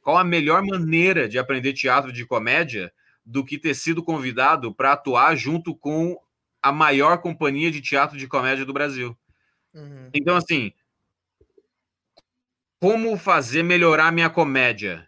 qual 0.00 0.16
a 0.16 0.24
melhor 0.24 0.62
maneira 0.62 1.28
de 1.28 1.38
aprender 1.38 1.74
teatro 1.74 2.10
de 2.10 2.24
comédia 2.24 2.90
do 3.24 3.44
que 3.44 3.58
ter 3.58 3.74
sido 3.74 4.02
convidado 4.02 4.74
para 4.74 4.92
atuar 4.92 5.36
junto 5.36 5.74
com 5.74 6.18
a 6.64 6.72
maior 6.72 7.18
companhia 7.18 7.70
de 7.70 7.82
teatro 7.82 8.16
de 8.16 8.26
comédia 8.26 8.64
do 8.64 8.72
Brasil. 8.72 9.14
Uhum. 9.74 10.08
Então, 10.14 10.34
assim, 10.34 10.72
como 12.80 13.18
fazer 13.18 13.62
melhorar 13.62 14.10
minha 14.10 14.30
comédia? 14.30 15.06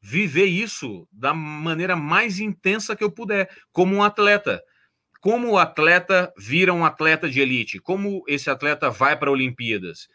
Viver 0.00 0.44
isso 0.44 1.08
da 1.10 1.34
maneira 1.34 1.96
mais 1.96 2.38
intensa 2.38 2.94
que 2.94 3.02
eu 3.02 3.10
puder, 3.10 3.50
como 3.72 3.96
um 3.96 4.04
atleta. 4.04 4.62
Como 5.20 5.50
o 5.50 5.58
atleta 5.58 6.32
vira 6.38 6.72
um 6.72 6.84
atleta 6.84 7.28
de 7.28 7.40
elite? 7.40 7.80
Como 7.80 8.22
esse 8.28 8.48
atleta 8.48 8.88
vai 8.88 9.18
para 9.18 9.32
Olimpíadas? 9.32 10.08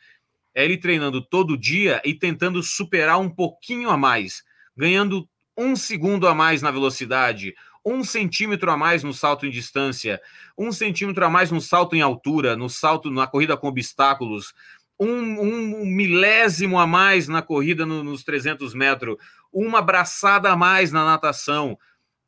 É 0.56 0.64
ele 0.64 0.78
treinando 0.78 1.22
todo 1.22 1.58
dia 1.58 2.02
e 2.06 2.14
tentando 2.14 2.64
superar 2.64 3.20
um 3.20 3.30
pouquinho 3.30 3.90
a 3.90 3.98
mais, 3.98 4.44
ganhando 4.78 5.28
um 5.58 5.76
segundo 5.76 6.26
a 6.26 6.34
mais 6.34 6.62
na 6.62 6.72
velocidade, 6.72 7.54
um 7.86 8.04
centímetro 8.04 8.70
a 8.72 8.78
mais 8.78 9.04
no 9.04 9.14
salto 9.14 9.46
em 9.46 9.50
distância, 9.50 10.22
um 10.58 10.72
centímetro 10.72 11.26
a 11.26 11.30
mais 11.30 11.52
no 11.52 11.62
salto 11.62 11.96
em 11.96 12.02
altura, 12.02 12.56
no 12.56 12.70
salto 12.70 13.10
na 13.10 13.28
corrida 13.28 13.56
com 13.56 13.68
obstáculos, 13.68 14.54
um, 15.00 15.82
um 15.82 15.86
milésimo 15.86 16.78
a 16.78 16.86
mais 16.86 17.28
na 17.28 17.42
corrida 17.42 17.86
no, 17.86 18.04
nos 18.04 18.24
300 18.24 18.74
metros, 18.74 19.16
uma 19.52 19.82
braçada 19.82 20.52
a 20.52 20.56
mais 20.56 20.92
na 20.92 21.06
natação. 21.06 21.78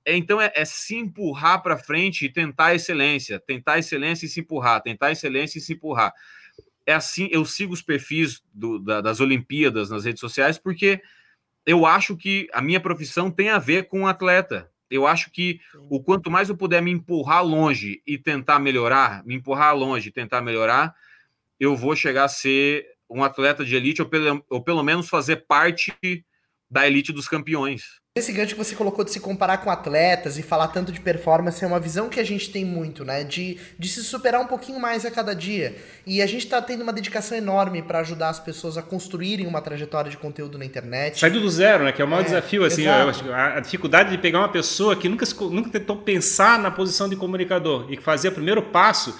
Então 0.05 0.39
é, 0.41 0.51
é 0.55 0.65
se 0.65 0.95
empurrar 0.95 1.61
para 1.61 1.77
frente 1.77 2.25
e 2.25 2.31
tentar 2.31 2.73
excelência, 2.73 3.39
tentar 3.39 3.77
excelência 3.77 4.25
e 4.25 4.29
se 4.29 4.39
empurrar, 4.39 4.81
tentar 4.81 5.11
excelência 5.11 5.59
e 5.59 5.61
se 5.61 5.73
empurrar. 5.73 6.13
É 6.85 6.93
assim, 6.93 7.27
eu 7.31 7.45
sigo 7.45 7.73
os 7.73 7.81
perfis 7.81 8.41
do, 8.53 8.79
da, 8.79 9.01
das 9.01 9.19
Olimpíadas 9.19 9.89
nas 9.89 10.05
redes 10.05 10.21
sociais 10.21 10.57
porque 10.57 11.01
eu 11.65 11.85
acho 11.85 12.17
que 12.17 12.47
a 12.53 12.61
minha 12.61 12.79
profissão 12.79 13.29
tem 13.29 13.49
a 13.49 13.59
ver 13.59 13.87
com 13.87 14.03
o 14.03 14.07
atleta 14.07 14.71
Eu 14.91 15.07
acho 15.07 15.31
que 15.31 15.59
o 15.89 16.03
quanto 16.03 16.29
mais 16.29 16.49
eu 16.49 16.57
puder 16.57 16.81
me 16.81 16.91
empurrar 16.91 17.43
longe 17.43 18.01
e 18.05 18.17
tentar 18.17 18.59
melhorar, 18.59 19.23
me 19.25 19.35
empurrar 19.35 19.75
longe 19.75 20.09
e 20.09 20.11
tentar 20.11 20.41
melhorar, 20.41 20.93
eu 21.57 21.75
vou 21.77 21.95
chegar 21.95 22.25
a 22.25 22.29
ser 22.29 22.85
um 23.09 23.23
atleta 23.23 23.63
de 23.63 23.75
elite 23.75 24.01
ou 24.01 24.09
pelo, 24.09 24.45
ou 24.49 24.61
pelo 24.61 24.83
menos 24.83 25.07
fazer 25.07 25.47
parte 25.47 25.93
da 26.69 26.85
elite 26.85 27.13
dos 27.13 27.27
campeões. 27.27 28.00
Esse 28.13 28.33
gancho 28.33 28.55
que 28.55 28.61
você 28.61 28.75
colocou 28.75 29.05
de 29.05 29.11
se 29.11 29.21
comparar 29.21 29.59
com 29.59 29.71
atletas 29.71 30.37
e 30.37 30.43
falar 30.43 30.67
tanto 30.67 30.91
de 30.91 30.99
performance 30.99 31.63
é 31.63 31.65
uma 31.65 31.79
visão 31.79 32.09
que 32.09 32.19
a 32.19 32.25
gente 32.25 32.51
tem 32.51 32.65
muito, 32.65 33.05
né? 33.05 33.23
De, 33.23 33.57
de 33.79 33.87
se 33.87 34.03
superar 34.03 34.41
um 34.41 34.47
pouquinho 34.47 34.81
mais 34.81 35.05
a 35.05 35.11
cada 35.11 35.33
dia. 35.33 35.77
E 36.05 36.21
a 36.21 36.27
gente 36.27 36.43
está 36.43 36.61
tendo 36.61 36.83
uma 36.83 36.91
dedicação 36.91 37.37
enorme 37.37 37.81
para 37.81 37.99
ajudar 37.99 38.27
as 38.27 38.37
pessoas 38.37 38.77
a 38.77 38.81
construírem 38.81 39.47
uma 39.47 39.61
trajetória 39.61 40.11
de 40.11 40.17
conteúdo 40.17 40.57
na 40.57 40.65
internet. 40.65 41.21
Sair 41.21 41.29
do 41.29 41.49
zero, 41.49 41.85
né? 41.85 41.93
Que 41.93 42.01
é 42.01 42.05
o 42.05 42.07
maior 42.09 42.23
é, 42.23 42.25
desafio, 42.25 42.65
assim. 42.65 42.85
A, 42.85 43.55
a, 43.55 43.59
dificuldade 43.61 44.09
de 44.09 44.17
pegar 44.17 44.39
uma 44.39 44.49
pessoa 44.51 44.93
que 44.93 45.07
nunca, 45.07 45.25
nunca 45.49 45.69
tentou 45.69 45.95
pensar 45.95 46.59
na 46.59 46.69
posição 46.69 47.07
de 47.07 47.15
comunicador 47.15 47.85
e 47.89 47.95
fazer 47.95 48.27
o 48.27 48.33
primeiro 48.33 48.61
passo 48.61 49.17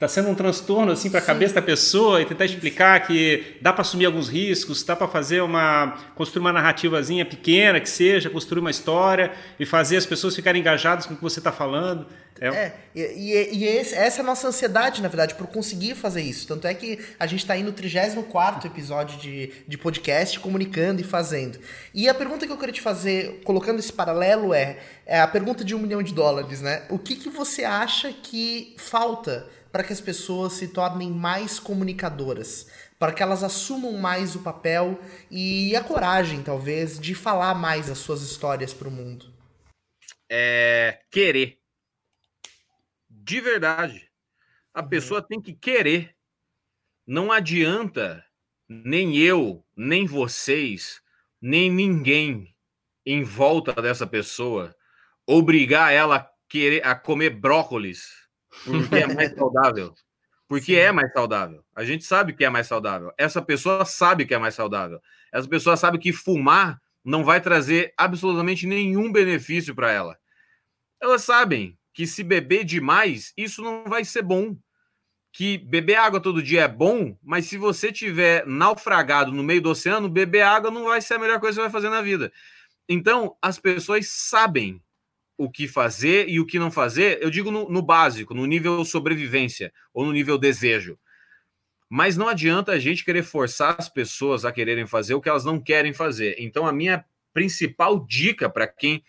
está 0.00 0.08
sendo 0.08 0.30
um 0.30 0.34
transtorno 0.34 0.92
assim 0.92 1.10
para 1.10 1.20
a 1.20 1.22
cabeça 1.22 1.52
da 1.52 1.60
pessoa 1.60 2.22
e 2.22 2.24
tentar 2.24 2.46
explicar 2.46 3.06
que 3.06 3.58
dá 3.60 3.70
para 3.70 3.82
assumir 3.82 4.06
alguns 4.06 4.30
riscos, 4.30 4.82
dá 4.82 4.96
para 4.96 5.06
fazer 5.06 5.42
uma 5.42 5.94
construir 6.14 6.40
uma 6.40 6.54
narrativazinha 6.54 7.26
pequena 7.26 7.78
que 7.78 7.88
seja, 7.88 8.30
construir 8.30 8.60
uma 8.60 8.70
história 8.70 9.30
e 9.58 9.66
fazer 9.66 9.98
as 9.98 10.06
pessoas 10.06 10.34
ficarem 10.34 10.62
engajadas 10.62 11.04
com 11.04 11.12
o 11.12 11.16
que 11.18 11.22
você 11.22 11.38
está 11.38 11.52
falando. 11.52 12.06
É, 12.40 12.48
é 12.48 12.74
e, 12.94 13.50
e, 13.52 13.64
esse, 13.64 13.94
essa 13.94 14.20
é 14.20 14.22
a 14.22 14.24
nossa 14.24 14.48
ansiedade, 14.48 15.02
na 15.02 15.08
verdade, 15.08 15.34
por 15.34 15.46
conseguir 15.48 15.94
fazer 15.94 16.22
isso. 16.22 16.48
Tanto 16.48 16.66
é 16.66 16.72
que 16.72 16.98
a 17.18 17.26
gente 17.26 17.40
está 17.40 17.52
aí 17.52 17.62
no 17.62 17.72
34 17.72 18.66
episódio 18.66 19.18
de, 19.18 19.52
de 19.68 19.76
podcast, 19.76 20.40
comunicando 20.40 21.02
e 21.02 21.04
fazendo. 21.04 21.58
E 21.92 22.08
a 22.08 22.14
pergunta 22.14 22.46
que 22.46 22.52
eu 22.52 22.56
queria 22.56 22.72
te 22.72 22.80
fazer, 22.80 23.42
colocando 23.44 23.78
esse 23.78 23.92
paralelo, 23.92 24.54
é, 24.54 24.78
é 25.04 25.20
a 25.20 25.28
pergunta 25.28 25.62
de 25.62 25.74
um 25.74 25.78
milhão 25.78 26.02
de 26.02 26.14
dólares, 26.14 26.62
né? 26.62 26.84
O 26.88 26.98
que, 26.98 27.16
que 27.16 27.28
você 27.28 27.64
acha 27.64 28.10
que 28.10 28.74
falta 28.78 29.46
para 29.72 29.84
que 29.84 29.92
as 29.92 30.00
pessoas 30.00 30.54
se 30.54 30.68
tornem 30.68 31.10
mais 31.10 31.58
comunicadoras, 31.58 32.70
para 32.98 33.12
que 33.12 33.22
elas 33.22 33.42
assumam 33.42 33.92
mais 33.92 34.34
o 34.34 34.42
papel 34.42 35.00
e 35.30 35.74
a 35.76 35.82
coragem, 35.82 36.42
talvez, 36.42 36.98
de 36.98 37.14
falar 37.14 37.54
mais 37.54 37.88
as 37.88 37.98
suas 37.98 38.22
histórias 38.22 38.74
para 38.74 38.88
o 38.88 38.90
mundo? 38.90 39.32
É 40.28 41.00
querer. 41.10 41.58
De 43.08 43.40
verdade. 43.40 44.10
A 44.74 44.82
uhum. 44.82 44.88
pessoa 44.88 45.22
tem 45.22 45.40
que 45.40 45.52
querer. 45.52 46.14
Não 47.06 47.32
adianta 47.32 48.24
nem 48.68 49.16
eu, 49.16 49.64
nem 49.76 50.06
vocês, 50.06 51.02
nem 51.40 51.70
ninguém 51.70 52.54
em 53.04 53.24
volta 53.24 53.72
dessa 53.74 54.06
pessoa 54.06 54.74
obrigar 55.26 55.92
ela 55.92 56.16
a 56.16 56.30
querer 56.48 56.86
a 56.86 56.94
comer 56.94 57.30
brócolis 57.30 58.19
porque 58.64 58.96
é 58.96 59.06
mais 59.06 59.34
saudável. 59.34 59.94
Porque 60.48 60.74
é 60.74 60.90
mais 60.90 61.12
saudável. 61.12 61.64
A 61.76 61.84
gente 61.84 62.04
sabe 62.04 62.32
que 62.32 62.44
é 62.44 62.50
mais 62.50 62.66
saudável. 62.66 63.12
Essa 63.16 63.40
pessoa 63.40 63.84
sabe 63.84 64.26
que 64.26 64.34
é 64.34 64.38
mais 64.38 64.54
saudável. 64.54 65.00
Essa 65.32 65.48
pessoa 65.48 65.76
sabe 65.76 65.98
que 65.98 66.12
fumar 66.12 66.80
não 67.04 67.24
vai 67.24 67.40
trazer 67.40 67.94
absolutamente 67.96 68.66
nenhum 68.66 69.12
benefício 69.12 69.74
para 69.74 69.90
ela. 69.92 70.18
Elas 71.00 71.22
sabem 71.22 71.78
que 71.94 72.06
se 72.06 72.22
beber 72.22 72.64
demais, 72.64 73.32
isso 73.36 73.62
não 73.62 73.84
vai 73.84 74.04
ser 74.04 74.22
bom. 74.22 74.56
Que 75.32 75.56
beber 75.56 75.94
água 75.94 76.20
todo 76.20 76.42
dia 76.42 76.62
é 76.62 76.68
bom, 76.68 77.16
mas 77.22 77.46
se 77.46 77.56
você 77.56 77.92
tiver 77.92 78.44
naufragado 78.46 79.30
no 79.30 79.44
meio 79.44 79.62
do 79.62 79.70
oceano, 79.70 80.08
beber 80.08 80.42
água 80.42 80.70
não 80.70 80.84
vai 80.84 81.00
ser 81.00 81.14
a 81.14 81.18
melhor 81.18 81.38
coisa 81.38 81.54
que 81.54 81.62
você 81.62 81.70
vai 81.70 81.70
fazer 81.70 81.88
na 81.88 82.02
vida. 82.02 82.32
Então, 82.88 83.36
as 83.40 83.58
pessoas 83.58 84.08
sabem 84.08 84.82
o 85.40 85.50
que 85.50 85.66
fazer 85.66 86.28
e 86.28 86.38
o 86.38 86.44
que 86.44 86.58
não 86.58 86.70
fazer, 86.70 87.18
eu 87.22 87.30
digo 87.30 87.50
no, 87.50 87.66
no, 87.70 87.80
básico, 87.80 88.34
no 88.34 88.44
nível 88.44 88.84
sobrevivência 88.84 89.72
ou 89.94 90.04
no 90.04 90.12
nível 90.12 90.36
desejo. 90.36 90.98
Mas 91.88 92.14
não 92.14 92.28
adianta 92.28 92.72
a 92.72 92.78
gente 92.78 93.02
querer 93.02 93.22
forçar 93.22 93.74
as 93.78 93.88
pessoas 93.88 94.44
a 94.44 94.52
quererem 94.52 94.86
fazer 94.86 95.14
o 95.14 95.20
que 95.20 95.30
elas 95.30 95.44
não 95.44 95.58
querem 95.58 95.94
fazer. 95.94 96.36
Então, 96.38 96.66
a 96.66 96.72
minha 96.72 97.06
principal 97.32 98.04
dica 98.06 98.50
para 98.50 98.66
quem 98.66 99.02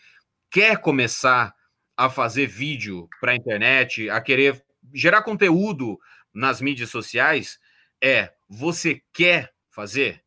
quer 0.50 0.78
começar 0.80 1.54
a 1.98 2.10
fazer 2.10 2.48
vídeo 2.48 3.10
para 3.20 3.34
a 3.34 3.36
internet, 3.36 4.10
a 4.10 4.22
querer 4.22 4.64
gerar 4.94 5.24
conteúdo 5.24 6.00
nas 6.34 6.62
mídias 6.62 6.90
sociais, 6.90 7.60
é: 8.02 8.32
você 8.48 9.02
quer 9.12 9.54
fazer? 9.70 10.24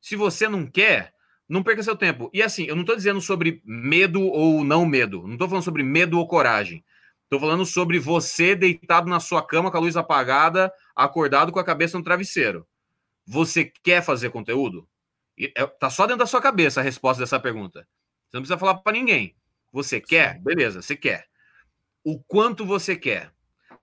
Se 0.00 0.16
você 0.16 0.48
não 0.48 0.66
quer, 0.66 1.14
não 1.48 1.62
perca 1.62 1.82
seu 1.82 1.96
tempo. 1.96 2.30
E 2.32 2.42
assim, 2.42 2.64
eu 2.64 2.74
não 2.74 2.82
estou 2.82 2.96
dizendo 2.96 3.20
sobre 3.20 3.62
medo 3.64 4.22
ou 4.22 4.64
não 4.64 4.84
medo. 4.84 5.22
Não 5.22 5.34
estou 5.34 5.48
falando 5.48 5.64
sobre 5.64 5.82
medo 5.82 6.18
ou 6.18 6.26
coragem. 6.26 6.84
Estou 7.24 7.40
falando 7.40 7.64
sobre 7.64 7.98
você 7.98 8.54
deitado 8.54 9.08
na 9.08 9.20
sua 9.20 9.44
cama 9.44 9.70
com 9.70 9.76
a 9.76 9.80
luz 9.80 9.96
apagada, 9.96 10.72
acordado 10.94 11.52
com 11.52 11.58
a 11.58 11.64
cabeça 11.64 11.98
no 11.98 12.04
travesseiro. 12.04 12.66
Você 13.26 13.72
quer 13.82 14.02
fazer 14.02 14.30
conteúdo? 14.30 14.88
É, 15.38 15.66
tá 15.66 15.90
só 15.90 16.04
dentro 16.06 16.20
da 16.20 16.26
sua 16.26 16.40
cabeça 16.40 16.80
a 16.80 16.84
resposta 16.84 17.22
dessa 17.22 17.40
pergunta. 17.40 17.80
Você 17.80 18.36
não 18.36 18.42
precisa 18.42 18.58
falar 18.58 18.76
para 18.76 18.92
ninguém. 18.92 19.36
Você 19.72 20.00
quer? 20.00 20.40
Beleza, 20.40 20.82
você 20.82 20.96
quer. 20.96 21.26
O 22.04 22.22
quanto 22.22 22.64
você 22.64 22.96
quer? 22.96 23.32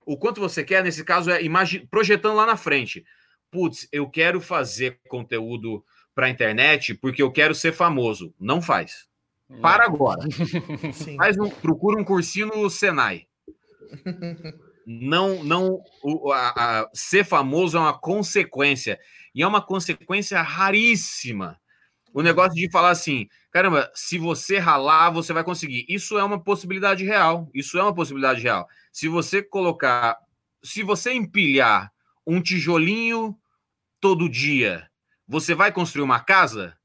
O 0.05 0.17
quanto 0.17 0.41
você 0.41 0.63
quer, 0.63 0.83
nesse 0.83 1.03
caso, 1.03 1.29
é 1.29 1.39
projetando 1.89 2.35
lá 2.35 2.45
na 2.45 2.57
frente. 2.57 3.05
Putz, 3.51 3.87
eu 3.91 4.09
quero 4.09 4.41
fazer 4.41 4.99
conteúdo 5.07 5.83
para 6.13 6.27
a 6.27 6.29
internet 6.29 6.93
porque 6.93 7.21
eu 7.21 7.31
quero 7.31 7.55
ser 7.55 7.73
famoso. 7.73 8.33
Não 8.39 8.61
faz. 8.61 9.07
Para 9.61 9.85
agora. 9.85 10.23
Faz 11.17 11.37
um, 11.37 11.49
procura 11.49 11.99
um 11.99 12.03
cursinho 12.03 12.47
no 12.47 12.69
Senai. 12.69 13.27
Não, 14.85 15.43
não. 15.43 15.81
O, 16.01 16.31
a, 16.31 16.81
a, 16.81 16.89
ser 16.93 17.23
famoso 17.23 17.77
é 17.77 17.79
uma 17.79 17.97
consequência. 17.97 18.99
E 19.33 19.41
é 19.41 19.47
uma 19.47 19.61
consequência 19.61 20.41
raríssima. 20.41 21.59
O 22.13 22.21
negócio 22.21 22.53
de 22.53 22.69
falar 22.69 22.91
assim, 22.91 23.27
caramba, 23.51 23.91
se 23.95 24.17
você 24.17 24.59
ralar, 24.59 25.09
você 25.09 25.33
vai 25.33 25.43
conseguir. 25.43 25.85
Isso 25.89 26.17
é 26.17 26.23
uma 26.23 26.41
possibilidade 26.41 27.03
real. 27.03 27.49
Isso 27.53 27.77
é 27.77 27.81
uma 27.83 27.93
possibilidade 27.93 28.41
real. 28.41 28.67
Se 28.91 29.07
você 29.07 29.41
colocar, 29.41 30.17
se 30.63 30.83
você 30.83 31.13
empilhar 31.13 31.91
um 32.25 32.41
tijolinho 32.41 33.35
todo 33.99 34.29
dia 34.29 34.87
você 35.33 35.55
vai 35.55 35.71
construir 35.71 36.03
uma 36.03 36.19
casa? 36.19 36.77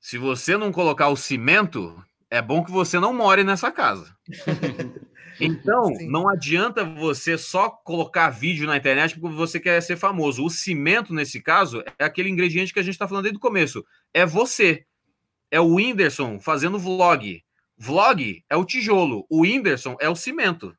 Se 0.00 0.16
você 0.16 0.56
não 0.56 0.72
colocar 0.72 1.08
o 1.08 1.16
cimento, 1.16 2.02
é 2.30 2.40
bom 2.40 2.64
que 2.64 2.70
você 2.70 2.98
não 2.98 3.12
more 3.12 3.44
nessa 3.44 3.70
casa. 3.70 4.16
Então, 5.40 5.94
Sim. 5.94 6.08
não 6.08 6.28
adianta 6.28 6.84
você 6.84 7.38
só 7.38 7.70
colocar 7.70 8.28
vídeo 8.28 8.66
na 8.66 8.76
internet 8.76 9.16
porque 9.20 9.36
você 9.36 9.60
quer 9.60 9.80
ser 9.80 9.96
famoso. 9.96 10.44
O 10.44 10.50
cimento, 10.50 11.14
nesse 11.14 11.40
caso, 11.40 11.80
é 11.96 12.04
aquele 12.04 12.28
ingrediente 12.28 12.72
que 12.72 12.80
a 12.80 12.82
gente 12.82 12.94
está 12.94 13.06
falando 13.06 13.22
desde 13.22 13.36
o 13.36 13.40
começo. 13.40 13.86
É 14.12 14.26
você. 14.26 14.84
É 15.48 15.60
o 15.60 15.76
Whindersson 15.76 16.40
fazendo 16.40 16.76
vlog. 16.76 17.40
Vlog 17.76 18.44
é 18.50 18.56
o 18.56 18.64
tijolo. 18.64 19.24
O 19.30 19.42
Whindersson 19.42 19.96
é 20.00 20.08
o 20.08 20.16
cimento. 20.16 20.76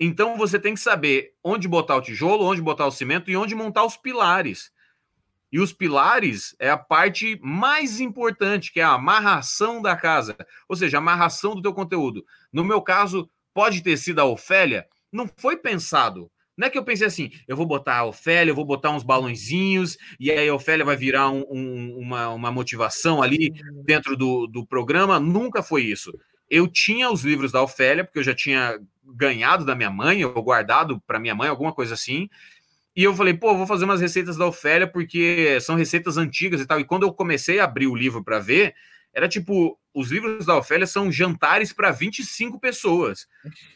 Então, 0.00 0.36
você 0.36 0.58
tem 0.58 0.74
que 0.74 0.80
saber 0.80 1.34
onde 1.44 1.68
botar 1.68 1.94
o 1.94 2.02
tijolo, 2.02 2.46
onde 2.46 2.60
botar 2.60 2.86
o 2.86 2.90
cimento 2.90 3.30
e 3.30 3.36
onde 3.36 3.54
montar 3.54 3.84
os 3.84 3.96
pilares. 3.96 4.72
E 5.50 5.58
os 5.58 5.72
pilares 5.72 6.54
é 6.58 6.70
a 6.70 6.76
parte 6.76 7.38
mais 7.42 8.00
importante, 8.00 8.72
que 8.72 8.80
é 8.80 8.82
a 8.82 8.92
amarração 8.92 9.80
da 9.80 9.96
casa, 9.96 10.36
ou 10.68 10.76
seja, 10.76 10.98
a 10.98 11.00
amarração 11.00 11.54
do 11.54 11.62
teu 11.62 11.72
conteúdo. 11.72 12.24
No 12.52 12.64
meu 12.64 12.82
caso, 12.82 13.30
pode 13.54 13.82
ter 13.82 13.96
sido 13.96 14.20
a 14.20 14.24
Ofélia, 14.24 14.86
não 15.10 15.28
foi 15.36 15.56
pensado. 15.56 16.30
Não 16.56 16.66
é 16.66 16.70
que 16.70 16.76
eu 16.76 16.84
pensei 16.84 17.06
assim, 17.06 17.30
eu 17.46 17.56
vou 17.56 17.64
botar 17.64 17.98
a 17.98 18.04
Ofélia, 18.04 18.50
eu 18.50 18.54
vou 18.54 18.64
botar 18.64 18.90
uns 18.90 19.04
balãozinhos, 19.04 19.96
e 20.18 20.30
aí 20.30 20.48
a 20.48 20.54
Ofélia 20.54 20.84
vai 20.84 20.96
virar 20.96 21.30
um, 21.30 21.44
um, 21.48 21.98
uma, 21.98 22.28
uma 22.30 22.50
motivação 22.50 23.22
ali 23.22 23.52
dentro 23.84 24.16
do, 24.16 24.46
do 24.48 24.66
programa. 24.66 25.20
Nunca 25.20 25.62
foi 25.62 25.84
isso. 25.84 26.12
Eu 26.50 26.66
tinha 26.66 27.10
os 27.10 27.22
livros 27.22 27.52
da 27.52 27.62
Ofélia, 27.62 28.04
porque 28.04 28.18
eu 28.18 28.24
já 28.24 28.34
tinha 28.34 28.76
ganhado 29.04 29.64
da 29.64 29.76
minha 29.76 29.90
mãe, 29.90 30.24
ou 30.24 30.42
guardado 30.42 31.00
para 31.06 31.20
minha 31.20 31.34
mãe, 31.34 31.48
alguma 31.48 31.72
coisa 31.72 31.94
assim. 31.94 32.28
E 32.98 33.04
eu 33.04 33.14
falei, 33.14 33.32
pô, 33.32 33.56
vou 33.56 33.64
fazer 33.64 33.84
umas 33.84 34.00
receitas 34.00 34.36
da 34.36 34.44
Ofélia, 34.44 34.84
porque 34.84 35.60
são 35.60 35.76
receitas 35.76 36.16
antigas 36.16 36.60
e 36.60 36.66
tal. 36.66 36.80
E 36.80 36.84
quando 36.84 37.04
eu 37.04 37.12
comecei 37.12 37.60
a 37.60 37.64
abrir 37.64 37.86
o 37.86 37.94
livro 37.94 38.24
para 38.24 38.40
ver, 38.40 38.74
era 39.14 39.28
tipo, 39.28 39.78
os 39.94 40.10
livros 40.10 40.44
da 40.44 40.56
Ofélia 40.56 40.84
são 40.84 41.12
jantares 41.12 41.72
para 41.72 41.92
25 41.92 42.58
pessoas. 42.58 43.28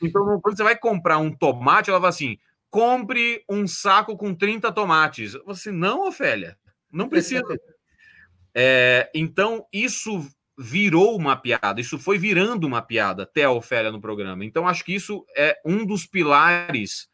Então, 0.02 0.40
quando 0.40 0.56
você 0.56 0.64
vai 0.64 0.76
comprar 0.76 1.18
um 1.18 1.30
tomate, 1.30 1.88
ela 1.88 2.00
fala 2.00 2.08
assim: 2.08 2.36
compre 2.68 3.44
um 3.48 3.64
saco 3.64 4.16
com 4.16 4.34
30 4.34 4.72
tomates. 4.72 5.34
Você, 5.44 5.68
assim, 5.68 5.78
não, 5.78 6.08
Ofélia, 6.08 6.58
não 6.90 7.08
precisa. 7.08 7.44
é, 8.52 9.08
então, 9.14 9.64
isso 9.72 10.28
virou 10.58 11.16
uma 11.16 11.36
piada, 11.36 11.80
isso 11.80 11.96
foi 11.96 12.18
virando 12.18 12.66
uma 12.66 12.82
piada 12.82 13.22
até 13.22 13.44
a 13.44 13.52
Ofélia 13.52 13.92
no 13.92 14.00
programa. 14.00 14.44
Então, 14.44 14.66
acho 14.66 14.84
que 14.84 14.92
isso 14.92 15.24
é 15.36 15.56
um 15.64 15.86
dos 15.86 16.06
pilares 16.06 17.11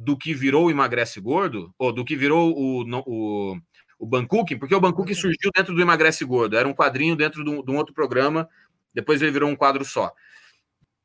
do 0.00 0.16
que 0.16 0.32
virou 0.32 0.66
o 0.66 0.70
Emagrece 0.70 1.20
Gordo, 1.20 1.74
ou 1.78 1.92
do 1.92 2.06
que 2.06 2.16
virou 2.16 2.56
o, 2.56 2.82
o, 3.06 3.60
o 3.98 4.06
Bankuking, 4.06 4.56
porque 4.56 4.74
o 4.74 4.80
Bankuking 4.80 5.12
uhum. 5.12 5.18
surgiu 5.18 5.50
dentro 5.54 5.74
do 5.74 5.82
Emagrece 5.82 6.24
Gordo, 6.24 6.56
era 6.56 6.66
um 6.66 6.72
quadrinho 6.72 7.14
dentro 7.14 7.44
de 7.44 7.50
um, 7.50 7.62
de 7.62 7.70
um 7.70 7.76
outro 7.76 7.92
programa 7.92 8.48
Depois 8.94 9.20
ele 9.20 9.30
virou 9.30 9.50
um 9.50 9.54
quadro 9.54 9.84
só. 9.84 10.10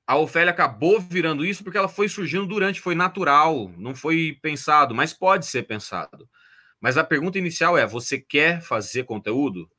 A 0.07 0.15
Ofélia 0.15 0.51
acabou 0.51 1.01
virando 1.01 1.45
isso 1.45 1.61
porque 1.61 1.77
ela 1.77 1.89
foi 1.89 2.07
surgindo 2.07 2.45
durante, 2.45 2.79
foi 2.79 2.95
natural, 2.95 3.69
não 3.77 3.93
foi 3.93 4.37
pensado, 4.41 4.95
mas 4.95 5.11
pode 5.11 5.45
ser 5.45 5.63
pensado. 5.63 6.29
Mas 6.79 6.97
a 6.97 7.03
pergunta 7.03 7.37
inicial 7.37 7.77
é: 7.77 7.85
você 7.85 8.17
quer 8.17 8.61
fazer 8.61 9.03
conteúdo? 9.03 9.69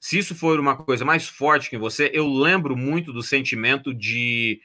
Se 0.00 0.16
isso 0.16 0.34
for 0.34 0.58
uma 0.58 0.76
coisa 0.76 1.04
mais 1.04 1.28
forte 1.28 1.68
que 1.68 1.76
você, 1.76 2.10
eu 2.14 2.26
lembro 2.26 2.74
muito 2.74 3.12
do 3.12 3.22
sentimento 3.22 3.92
de, 3.92 4.60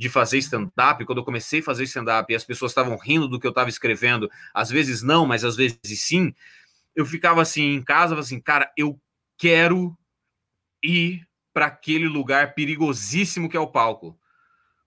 de 0.00 0.08
fazer 0.08 0.38
stand-up. 0.38 1.04
Quando 1.04 1.18
eu 1.18 1.24
comecei 1.24 1.60
a 1.60 1.62
fazer 1.62 1.84
stand-up 1.84 2.32
e 2.32 2.34
as 2.34 2.42
pessoas 2.42 2.70
estavam 2.70 2.96
rindo 2.96 3.28
do 3.28 3.38
que 3.38 3.46
eu 3.46 3.50
estava 3.50 3.68
escrevendo, 3.68 4.30
às 4.54 4.70
vezes 4.70 5.02
não, 5.02 5.26
mas 5.26 5.44
às 5.44 5.56
vezes 5.56 5.78
sim. 5.84 6.34
Eu 6.96 7.04
ficava 7.04 7.42
assim 7.42 7.74
em 7.74 7.82
casa, 7.82 8.18
assim, 8.18 8.40
cara, 8.40 8.72
eu 8.78 8.98
quero 9.36 9.94
ir 10.82 11.28
para 11.52 11.66
aquele 11.66 12.08
lugar 12.08 12.54
perigosíssimo 12.54 13.46
que 13.46 13.58
é 13.58 13.60
o 13.60 13.66
palco. 13.66 14.18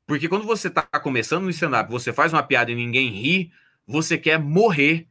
Porque 0.07 0.27
quando 0.27 0.47
você 0.47 0.67
está 0.67 0.81
começando 0.81 1.43
no 1.43 1.51
stand-up, 1.51 1.91
você 1.91 2.11
faz 2.11 2.33
uma 2.33 2.41
piada 2.41 2.71
e 2.71 2.75
ninguém 2.75 3.11
ri, 3.11 3.51
você 3.85 4.17
quer 4.17 4.39
morrer. 4.39 5.07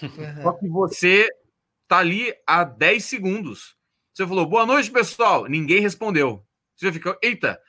Uhum. 0.00 0.42
Só 0.42 0.52
que 0.52 0.68
você 0.68 1.28
tá 1.86 1.98
ali 1.98 2.34
há 2.46 2.64
10 2.64 3.04
segundos. 3.04 3.76
Você 4.14 4.26
falou, 4.26 4.46
boa 4.46 4.64
noite, 4.64 4.90
pessoal. 4.90 5.44
Ninguém 5.44 5.80
respondeu. 5.80 6.42
Você 6.74 6.90
fica, 6.90 7.18
eita. 7.22 7.60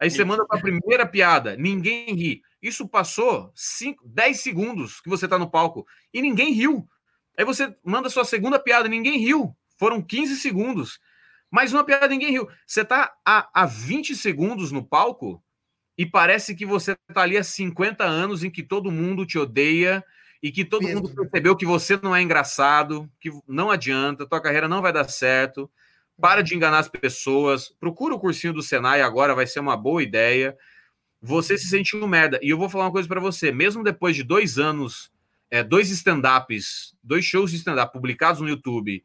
Aí 0.00 0.10
você 0.10 0.24
manda 0.24 0.46
para 0.46 0.58
a 0.58 0.62
primeira 0.62 1.06
piada, 1.06 1.56
ninguém 1.56 2.14
ri. 2.14 2.42
Isso 2.60 2.86
passou 2.86 3.50
5, 3.54 4.06
10 4.06 4.40
segundos 4.40 5.00
que 5.00 5.08
você 5.08 5.24
está 5.24 5.38
no 5.38 5.50
palco 5.50 5.86
e 6.12 6.20
ninguém 6.20 6.52
riu. 6.52 6.86
Aí 7.38 7.44
você 7.44 7.74
manda 7.84 8.10
sua 8.10 8.24
segunda 8.24 8.58
piada, 8.58 8.88
ninguém 8.88 9.18
riu. 9.18 9.56
Foram 9.78 10.02
15 10.02 10.36
segundos. 10.36 10.98
Mais 11.50 11.72
uma 11.72 11.84
piada, 11.84 12.08
ninguém 12.08 12.30
riu. 12.30 12.48
Você 12.66 12.82
está 12.82 13.14
há, 13.24 13.48
há 13.54 13.66
20 13.66 14.14
segundos 14.16 14.72
no 14.72 14.84
palco 14.84 15.42
e 15.96 16.04
parece 16.04 16.54
que 16.54 16.66
você 16.66 16.96
está 17.08 17.22
ali 17.22 17.38
há 17.38 17.44
50 17.44 18.04
anos 18.04 18.44
em 18.44 18.50
que 18.50 18.62
todo 18.62 18.90
mundo 18.90 19.24
te 19.24 19.38
odeia 19.38 20.04
e 20.42 20.52
que 20.52 20.64
todo 20.64 20.82
Mesmo. 20.82 21.02
mundo 21.02 21.14
percebeu 21.14 21.56
que 21.56 21.64
você 21.64 21.98
não 22.02 22.14
é 22.14 22.20
engraçado, 22.20 23.10
que 23.18 23.30
não 23.48 23.70
adianta, 23.70 24.26
tua 24.26 24.40
carreira 24.40 24.68
não 24.68 24.82
vai 24.82 24.92
dar 24.92 25.08
certo. 25.08 25.70
Para 26.20 26.42
de 26.42 26.54
enganar 26.54 26.78
as 26.78 26.88
pessoas. 26.88 27.68
Procura 27.68 28.14
o 28.14 28.18
cursinho 28.18 28.52
do 28.52 28.62
Senai 28.62 29.02
agora, 29.02 29.34
vai 29.34 29.46
ser 29.46 29.60
uma 29.60 29.76
boa 29.76 30.02
ideia. 30.02 30.56
Você 31.20 31.58
se 31.58 31.68
sentiu 31.68 32.02
um 32.02 32.08
merda. 32.08 32.38
E 32.42 32.50
eu 32.50 32.58
vou 32.58 32.68
falar 32.68 32.84
uma 32.84 32.92
coisa 32.92 33.08
para 33.08 33.20
você. 33.20 33.52
Mesmo 33.52 33.82
depois 33.82 34.16
de 34.16 34.22
dois 34.22 34.58
anos, 34.58 35.10
é, 35.50 35.62
dois 35.62 35.90
stand-ups, 35.90 36.94
dois 37.02 37.24
shows 37.24 37.50
de 37.50 37.56
stand-up 37.56 37.92
publicados 37.92 38.40
no 38.40 38.48
YouTube, 38.48 39.02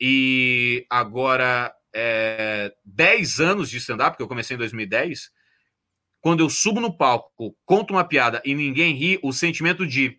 e 0.00 0.86
agora 0.88 1.74
é, 1.94 2.72
dez 2.84 3.40
anos 3.40 3.70
de 3.70 3.78
stand-up, 3.78 4.16
que 4.16 4.22
eu 4.22 4.28
comecei 4.28 4.54
em 4.54 4.58
2010, 4.58 5.30
quando 6.20 6.40
eu 6.40 6.50
subo 6.50 6.80
no 6.80 6.96
palco, 6.96 7.56
conto 7.64 7.92
uma 7.92 8.04
piada 8.04 8.42
e 8.44 8.54
ninguém 8.54 8.94
ri, 8.94 9.18
o 9.22 9.32
sentimento 9.32 9.86
de 9.86 10.18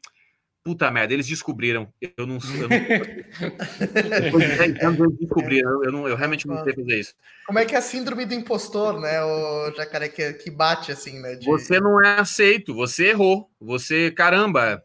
Puta 0.64 0.92
merda, 0.92 1.14
eles 1.14 1.28
descobriram. 1.28 1.92
Eu 2.16 2.28
não 2.28 2.40
sei. 2.40 2.62
Depois 4.22 4.48
de 4.48 4.58
10 4.58 4.84
anos 4.84 5.00
eles 5.00 5.18
descobriram. 5.18 5.84
Eu, 5.84 5.92
não, 5.92 6.08
eu 6.08 6.16
realmente 6.16 6.48
não 6.48 6.64
sei 6.64 6.74
fazer 6.74 7.00
isso. 7.00 7.16
Como 7.48 7.58
é 7.58 7.66
que 7.66 7.74
é 7.74 7.80
a 7.80 7.82
síndrome 7.82 8.26
do 8.26 8.36
impostor, 8.36 9.00
né? 9.00 9.24
O 9.24 9.72
jacaré 9.76 10.08
que, 10.08 10.34
que 10.34 10.52
bate 10.52 10.92
assim, 10.92 11.20
né? 11.20 11.36
De... 11.36 11.46
Você 11.48 11.80
não 11.80 12.00
é 12.04 12.20
aceito, 12.20 12.76
você 12.76 13.08
errou. 13.08 13.50
Você, 13.60 14.12
caramba, 14.12 14.84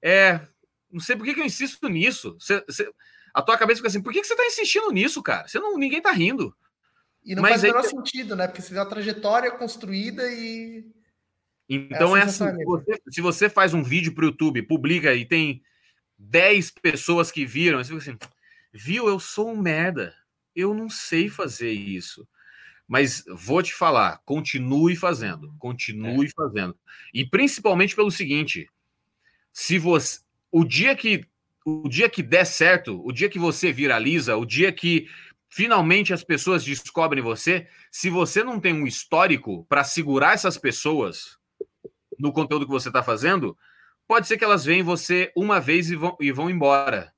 é. 0.00 0.40
Não 0.92 1.00
sei 1.00 1.16
por 1.16 1.24
que, 1.24 1.34
que 1.34 1.40
eu 1.40 1.44
insisto 1.44 1.88
nisso. 1.88 2.36
Você, 2.38 2.62
você, 2.64 2.88
a 3.34 3.42
tua 3.42 3.58
cabeça 3.58 3.78
fica 3.78 3.88
assim, 3.88 4.02
por 4.02 4.12
que, 4.12 4.20
que 4.20 4.26
você 4.26 4.36
tá 4.36 4.46
insistindo 4.46 4.90
nisso, 4.92 5.20
cara? 5.22 5.48
Você 5.48 5.58
não, 5.58 5.76
ninguém 5.76 6.00
tá 6.00 6.12
rindo. 6.12 6.54
E 7.24 7.34
não 7.34 7.42
Mas 7.42 7.60
faz 7.60 7.64
o 7.64 7.66
menor 7.66 7.82
sentido, 7.82 8.36
né? 8.36 8.46
Porque 8.46 8.62
você 8.62 8.72
vê 8.72 8.78
a 8.78 8.86
trajetória 8.86 9.50
construída 9.50 10.22
e 10.30 10.86
então 11.68 12.16
é, 12.16 12.20
é 12.20 12.22
assim, 12.22 12.44
se 12.44 12.64
você, 12.64 13.00
se 13.10 13.20
você, 13.20 13.48
faz 13.48 13.74
um 13.74 13.82
vídeo 13.82 14.14
para 14.14 14.24
o 14.24 14.28
YouTube, 14.28 14.62
publica 14.62 15.14
e 15.14 15.24
tem 15.24 15.62
10 16.18 16.70
pessoas 16.70 17.30
que 17.30 17.44
viram, 17.44 17.78
você 17.78 17.98
fica 17.98 18.10
assim, 18.10 18.18
viu, 18.72 19.08
eu 19.08 19.18
sou 19.18 19.50
um 19.50 19.60
merda, 19.60 20.14
eu 20.54 20.72
não 20.72 20.88
sei 20.88 21.28
fazer 21.28 21.72
isso. 21.72 22.26
Mas 22.88 23.24
vou 23.28 23.62
te 23.62 23.74
falar, 23.74 24.20
continue 24.24 24.94
fazendo, 24.94 25.52
continue 25.58 26.26
é. 26.26 26.30
fazendo. 26.30 26.76
E 27.12 27.26
principalmente 27.26 27.96
pelo 27.96 28.12
seguinte, 28.12 28.68
se 29.52 29.78
você 29.78 30.20
o 30.52 30.64
dia 30.64 30.94
que 30.94 31.26
o 31.64 31.88
dia 31.88 32.08
que 32.08 32.22
der 32.22 32.44
certo, 32.44 33.04
o 33.04 33.10
dia 33.10 33.28
que 33.28 33.40
você 33.40 33.72
viraliza, 33.72 34.36
o 34.36 34.46
dia 34.46 34.70
que 34.70 35.08
finalmente 35.48 36.12
as 36.12 36.22
pessoas 36.22 36.62
descobrem 36.64 37.22
você, 37.22 37.66
se 37.90 38.08
você 38.08 38.44
não 38.44 38.60
tem 38.60 38.72
um 38.72 38.86
histórico 38.86 39.66
para 39.68 39.82
segurar 39.82 40.34
essas 40.34 40.56
pessoas, 40.56 41.36
no 42.18 42.32
conteúdo 42.32 42.66
que 42.66 42.72
você 42.72 42.88
está 42.88 43.02
fazendo, 43.02 43.56
pode 44.06 44.26
ser 44.26 44.36
que 44.36 44.44
elas 44.44 44.64
veem 44.64 44.82
você 44.82 45.32
uma 45.36 45.60
vez 45.60 45.90
e 45.90 45.96
vão, 45.96 46.16
e 46.20 46.32
vão 46.32 46.50
embora. 46.50 47.12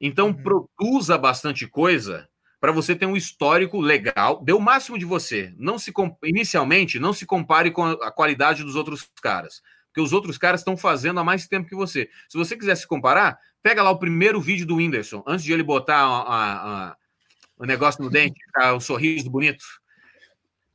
Então, 0.00 0.28
uhum. 0.28 0.42
produza 0.42 1.18
bastante 1.18 1.66
coisa 1.66 2.28
para 2.60 2.72
você 2.72 2.94
ter 2.94 3.06
um 3.06 3.16
histórico 3.16 3.80
legal, 3.80 4.42
dê 4.42 4.52
o 4.52 4.60
máximo 4.60 4.98
de 4.98 5.04
você. 5.04 5.54
Não 5.56 5.78
se 5.78 5.92
inicialmente 6.24 6.98
não 6.98 7.12
se 7.12 7.24
compare 7.24 7.70
com 7.70 7.84
a 7.84 8.10
qualidade 8.10 8.64
dos 8.64 8.74
outros 8.74 9.08
caras, 9.22 9.62
porque 9.86 10.00
os 10.00 10.12
outros 10.12 10.36
caras 10.36 10.60
estão 10.60 10.76
fazendo 10.76 11.20
há 11.20 11.24
mais 11.24 11.46
tempo 11.46 11.68
que 11.68 11.76
você. 11.76 12.10
Se 12.28 12.36
você 12.36 12.56
quiser 12.56 12.76
se 12.76 12.86
comparar, 12.86 13.38
pega 13.62 13.82
lá 13.82 13.90
o 13.90 13.98
primeiro 13.98 14.40
vídeo 14.40 14.66
do 14.66 14.76
Whindersson, 14.76 15.22
antes 15.26 15.44
de 15.44 15.52
ele 15.52 15.62
botar 15.62 16.96
o 17.56 17.64
negócio 17.64 18.02
no 18.02 18.10
dente, 18.10 18.38
o 18.74 18.80
sorriso 18.80 19.30
bonito. 19.30 19.64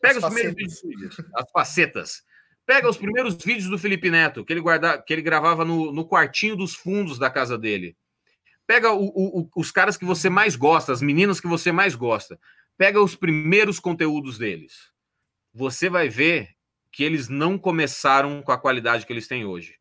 Pega 0.01 0.19
as 0.19 0.23
os 0.23 0.33
primeiros 0.33 0.81
vídeos, 0.81 1.17
as 1.35 1.51
facetas. 1.51 2.23
Pega 2.65 2.89
os 2.89 2.97
primeiros 2.97 3.35
vídeos 3.35 3.69
do 3.69 3.77
Felipe 3.77 4.09
Neto, 4.09 4.45
que 4.45 4.53
ele, 4.53 4.61
guarda, 4.61 4.97
que 4.97 5.11
ele 5.11 5.21
gravava 5.21 5.65
no, 5.65 5.91
no 5.91 6.07
quartinho 6.07 6.55
dos 6.55 6.73
fundos 6.73 7.19
da 7.19 7.29
casa 7.29 7.57
dele. 7.57 7.97
Pega 8.65 8.93
o, 8.93 9.05
o, 9.05 9.49
os 9.57 9.69
caras 9.69 9.97
que 9.97 10.05
você 10.05 10.29
mais 10.29 10.55
gosta, 10.55 10.93
as 10.93 11.01
meninas 11.01 11.41
que 11.41 11.47
você 11.47 11.71
mais 11.73 11.93
gosta. 11.93 12.39
Pega 12.77 13.01
os 13.01 13.15
primeiros 13.15 13.79
conteúdos 13.79 14.37
deles. 14.37 14.91
Você 15.53 15.89
vai 15.89 16.07
ver 16.07 16.51
que 16.89 17.03
eles 17.03 17.27
não 17.27 17.57
começaram 17.57 18.41
com 18.41 18.51
a 18.51 18.57
qualidade 18.57 19.05
que 19.05 19.11
eles 19.11 19.27
têm 19.27 19.43
hoje. 19.43 19.75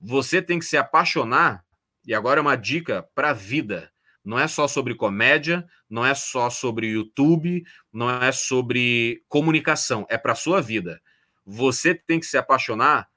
Você 0.00 0.40
tem 0.40 0.58
que 0.58 0.64
se 0.64 0.76
apaixonar, 0.76 1.62
e 2.04 2.14
agora 2.14 2.40
é 2.40 2.42
uma 2.42 2.56
dica 2.56 3.06
para 3.14 3.30
a 3.30 3.34
vida. 3.34 3.92
Não 4.24 4.38
é 4.38 4.48
só 4.48 4.66
sobre 4.66 4.94
comédia, 4.94 5.66
não 5.90 6.06
é 6.06 6.14
só 6.14 6.48
sobre 6.48 6.86
YouTube, 6.86 7.62
não 7.92 8.08
é 8.08 8.32
sobre 8.32 9.22
comunicação, 9.28 10.06
é 10.08 10.16
para 10.16 10.34
sua 10.34 10.62
vida 10.62 11.00
você 11.44 11.94
tem 11.94 12.20
que 12.20 12.26
se 12.26 12.36
apaixonar 12.36 13.08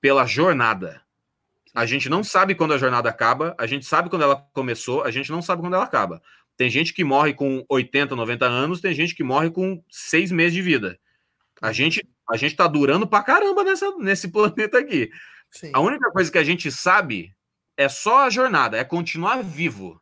pela 0.00 0.26
jornada. 0.26 1.02
A 1.74 1.86
gente 1.86 2.08
não 2.08 2.22
sabe 2.22 2.54
quando 2.54 2.74
a 2.74 2.78
jornada 2.78 3.08
acaba, 3.08 3.54
a 3.58 3.66
gente 3.66 3.86
sabe 3.86 4.10
quando 4.10 4.22
ela 4.22 4.36
começou, 4.52 5.04
a 5.04 5.10
gente 5.10 5.30
não 5.30 5.40
sabe 5.40 5.62
quando 5.62 5.74
ela 5.74 5.84
acaba. 5.84 6.22
Tem 6.56 6.68
gente 6.68 6.92
que 6.92 7.02
morre 7.02 7.32
com 7.32 7.64
80, 7.68 8.14
90 8.14 8.46
anos, 8.46 8.80
tem 8.80 8.94
gente 8.94 9.14
que 9.14 9.24
morre 9.24 9.50
com 9.50 9.82
seis 9.90 10.30
meses 10.30 10.52
de 10.52 10.60
vida. 10.60 10.98
A 11.60 11.72
gente 11.72 12.06
a 12.30 12.36
gente 12.36 12.56
tá 12.56 12.66
durando 12.66 13.06
pra 13.06 13.22
caramba 13.22 13.64
nessa, 13.64 13.90
nesse 13.98 14.28
planeta 14.32 14.78
aqui. 14.78 15.10
Sim. 15.50 15.70
A 15.74 15.80
única 15.80 16.10
coisa 16.10 16.30
que 16.30 16.38
a 16.38 16.44
gente 16.44 16.70
sabe 16.70 17.34
é 17.76 17.88
só 17.88 18.26
a 18.26 18.30
jornada, 18.30 18.76
é 18.76 18.84
continuar 18.84 19.42
vivo. 19.42 20.00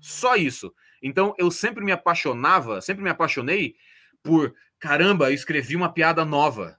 Só 0.00 0.36
isso. 0.36 0.72
Então 1.02 1.34
eu 1.38 1.50
sempre 1.50 1.84
me 1.84 1.92
apaixonava, 1.92 2.80
sempre 2.80 3.02
me 3.02 3.10
apaixonei 3.10 3.76
por 4.22 4.54
caramba, 4.78 5.30
eu 5.30 5.34
escrevi 5.34 5.74
uma 5.74 5.92
piada 5.92 6.24
nova 6.24 6.77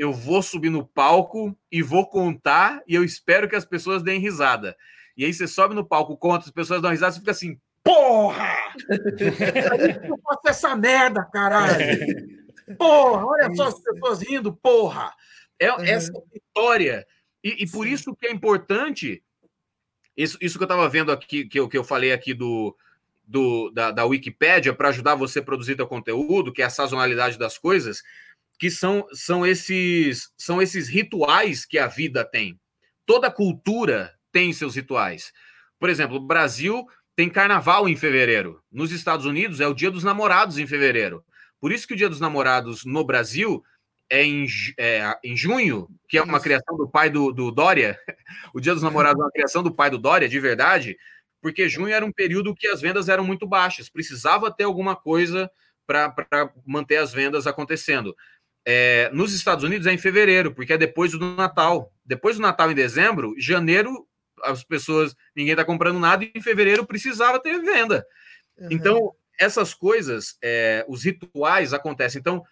eu 0.00 0.14
vou 0.14 0.42
subir 0.42 0.70
no 0.70 0.82
palco 0.82 1.54
e 1.70 1.82
vou 1.82 2.08
contar 2.08 2.82
e 2.88 2.94
eu 2.94 3.04
espero 3.04 3.46
que 3.46 3.54
as 3.54 3.66
pessoas 3.66 4.02
deem 4.02 4.18
risada. 4.18 4.74
E 5.14 5.26
aí 5.26 5.34
você 5.34 5.46
sobe 5.46 5.74
no 5.74 5.84
palco, 5.84 6.16
conta, 6.16 6.46
as 6.46 6.50
pessoas 6.50 6.80
dão 6.80 6.90
risada, 6.90 7.12
você 7.12 7.18
fica 7.18 7.32
assim, 7.32 7.60
porra! 7.84 8.56
eu 10.08 10.18
faço 10.24 10.40
essa 10.46 10.74
merda, 10.74 11.22
caralho! 11.30 11.76
Porra, 12.78 13.26
olha 13.26 13.54
só 13.54 13.66
as 13.66 13.78
pessoas 13.78 14.22
rindo, 14.22 14.54
porra! 14.54 15.12
É 15.58 15.66
essa 15.90 16.12
vitória. 16.32 17.06
E, 17.44 17.64
e 17.64 17.70
por 17.70 17.86
isso 17.86 18.16
que 18.16 18.26
é 18.26 18.32
importante, 18.32 19.22
isso, 20.16 20.38
isso 20.40 20.56
que 20.56 20.62
eu 20.62 20.66
estava 20.66 20.88
vendo 20.88 21.12
aqui, 21.12 21.44
que 21.44 21.60
eu, 21.60 21.68
que 21.68 21.76
eu 21.76 21.84
falei 21.84 22.10
aqui 22.10 22.32
do, 22.32 22.74
do 23.22 23.70
da, 23.70 23.90
da 23.90 24.06
Wikipédia, 24.06 24.72
para 24.72 24.88
ajudar 24.88 25.14
você 25.14 25.40
a 25.40 25.42
produzir 25.42 25.76
teu 25.76 25.86
conteúdo, 25.86 26.54
que 26.54 26.62
é 26.62 26.64
a 26.64 26.70
sazonalidade 26.70 27.38
das 27.38 27.58
coisas, 27.58 28.02
que 28.60 28.70
são, 28.70 29.06
são, 29.14 29.46
esses, 29.46 30.30
são 30.36 30.60
esses 30.60 30.86
rituais 30.86 31.64
que 31.64 31.78
a 31.78 31.86
vida 31.86 32.22
tem. 32.22 32.60
Toda 33.06 33.30
cultura 33.30 34.14
tem 34.30 34.52
seus 34.52 34.76
rituais. 34.76 35.32
Por 35.78 35.88
exemplo, 35.88 36.18
o 36.18 36.26
Brasil 36.26 36.86
tem 37.16 37.30
carnaval 37.30 37.88
em 37.88 37.96
fevereiro. 37.96 38.62
Nos 38.70 38.92
Estados 38.92 39.24
Unidos 39.24 39.60
é 39.60 39.66
o 39.66 39.72
dia 39.72 39.90
dos 39.90 40.04
namorados 40.04 40.58
em 40.58 40.66
fevereiro. 40.66 41.24
Por 41.58 41.72
isso 41.72 41.88
que 41.88 41.94
o 41.94 41.96
dia 41.96 42.08
dos 42.10 42.20
namorados 42.20 42.84
no 42.84 43.02
Brasil 43.02 43.64
é 44.10 44.24
em, 44.24 44.46
é, 44.78 45.18
em 45.24 45.34
junho, 45.34 45.88
que 46.06 46.18
é 46.18 46.22
uma 46.22 46.38
criação 46.38 46.76
do 46.76 46.86
pai 46.86 47.08
do, 47.08 47.32
do 47.32 47.50
Dória. 47.50 47.98
O 48.52 48.60
dia 48.60 48.74
dos 48.74 48.82
namorados 48.82 49.20
é 49.20 49.24
uma 49.24 49.32
criação 49.32 49.62
do 49.62 49.74
pai 49.74 49.88
do 49.88 49.98
Dória, 49.98 50.28
de 50.28 50.38
verdade, 50.38 50.96
porque 51.40 51.68
junho 51.68 51.94
era 51.94 52.04
um 52.04 52.12
período 52.12 52.54
que 52.54 52.66
as 52.66 52.80
vendas 52.80 53.08
eram 53.08 53.24
muito 53.24 53.46
baixas. 53.46 53.88
Precisava 53.88 54.54
ter 54.54 54.64
alguma 54.64 54.94
coisa 54.94 55.50
para 55.86 56.52
manter 56.64 56.98
as 56.98 57.12
vendas 57.12 57.46
acontecendo. 57.46 58.14
É, 58.66 59.10
nos 59.12 59.32
Estados 59.32 59.64
Unidos 59.64 59.86
é 59.86 59.92
em 59.92 59.98
fevereiro, 59.98 60.54
porque 60.54 60.72
é 60.72 60.78
depois 60.78 61.12
do 61.12 61.18
Natal. 61.18 61.92
Depois 62.04 62.36
do 62.36 62.42
Natal, 62.42 62.70
em 62.70 62.74
dezembro, 62.74 63.34
janeiro, 63.38 64.06
as 64.42 64.64
pessoas, 64.64 65.14
ninguém 65.34 65.52
está 65.52 65.64
comprando 65.64 65.98
nada, 65.98 66.24
e 66.24 66.32
em 66.34 66.40
fevereiro 66.40 66.86
precisava 66.86 67.40
ter 67.40 67.60
venda. 67.60 68.04
Uhum. 68.58 68.68
Então, 68.70 69.14
essas 69.38 69.72
coisas, 69.72 70.36
é, 70.42 70.84
os 70.88 71.04
rituais 71.04 71.72
acontecem. 71.72 72.20
Então, 72.20 72.42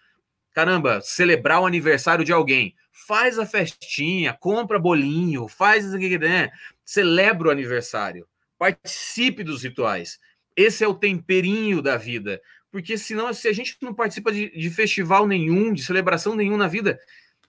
caramba, 0.53 0.99
celebrar 1.01 1.61
o 1.61 1.65
aniversário 1.65 2.25
de 2.25 2.33
alguém, 2.33 2.75
faz 2.91 3.37
a 3.37 3.45
festinha, 3.45 4.33
compra 4.33 4.79
bolinho, 4.79 5.47
faz 5.47 5.91
né? 5.93 6.49
celebra 6.83 7.49
o 7.49 7.51
aniversário, 7.51 8.27
participe 8.57 9.43
dos 9.43 9.63
rituais. 9.63 10.19
Esse 10.55 10.83
é 10.83 10.87
o 10.87 10.95
temperinho 10.95 11.81
da 11.81 11.95
vida. 11.95 12.41
Porque 12.71 12.97
senão, 12.97 13.33
se 13.33 13.47
a 13.47 13.53
gente 13.53 13.77
não 13.81 13.93
participa 13.93 14.31
de, 14.31 14.49
de 14.49 14.69
festival 14.69 15.25
nenhum, 15.25 15.73
de 15.73 15.83
celebração 15.83 16.35
nenhum 16.35 16.55
na 16.55 16.67
vida, 16.67 16.99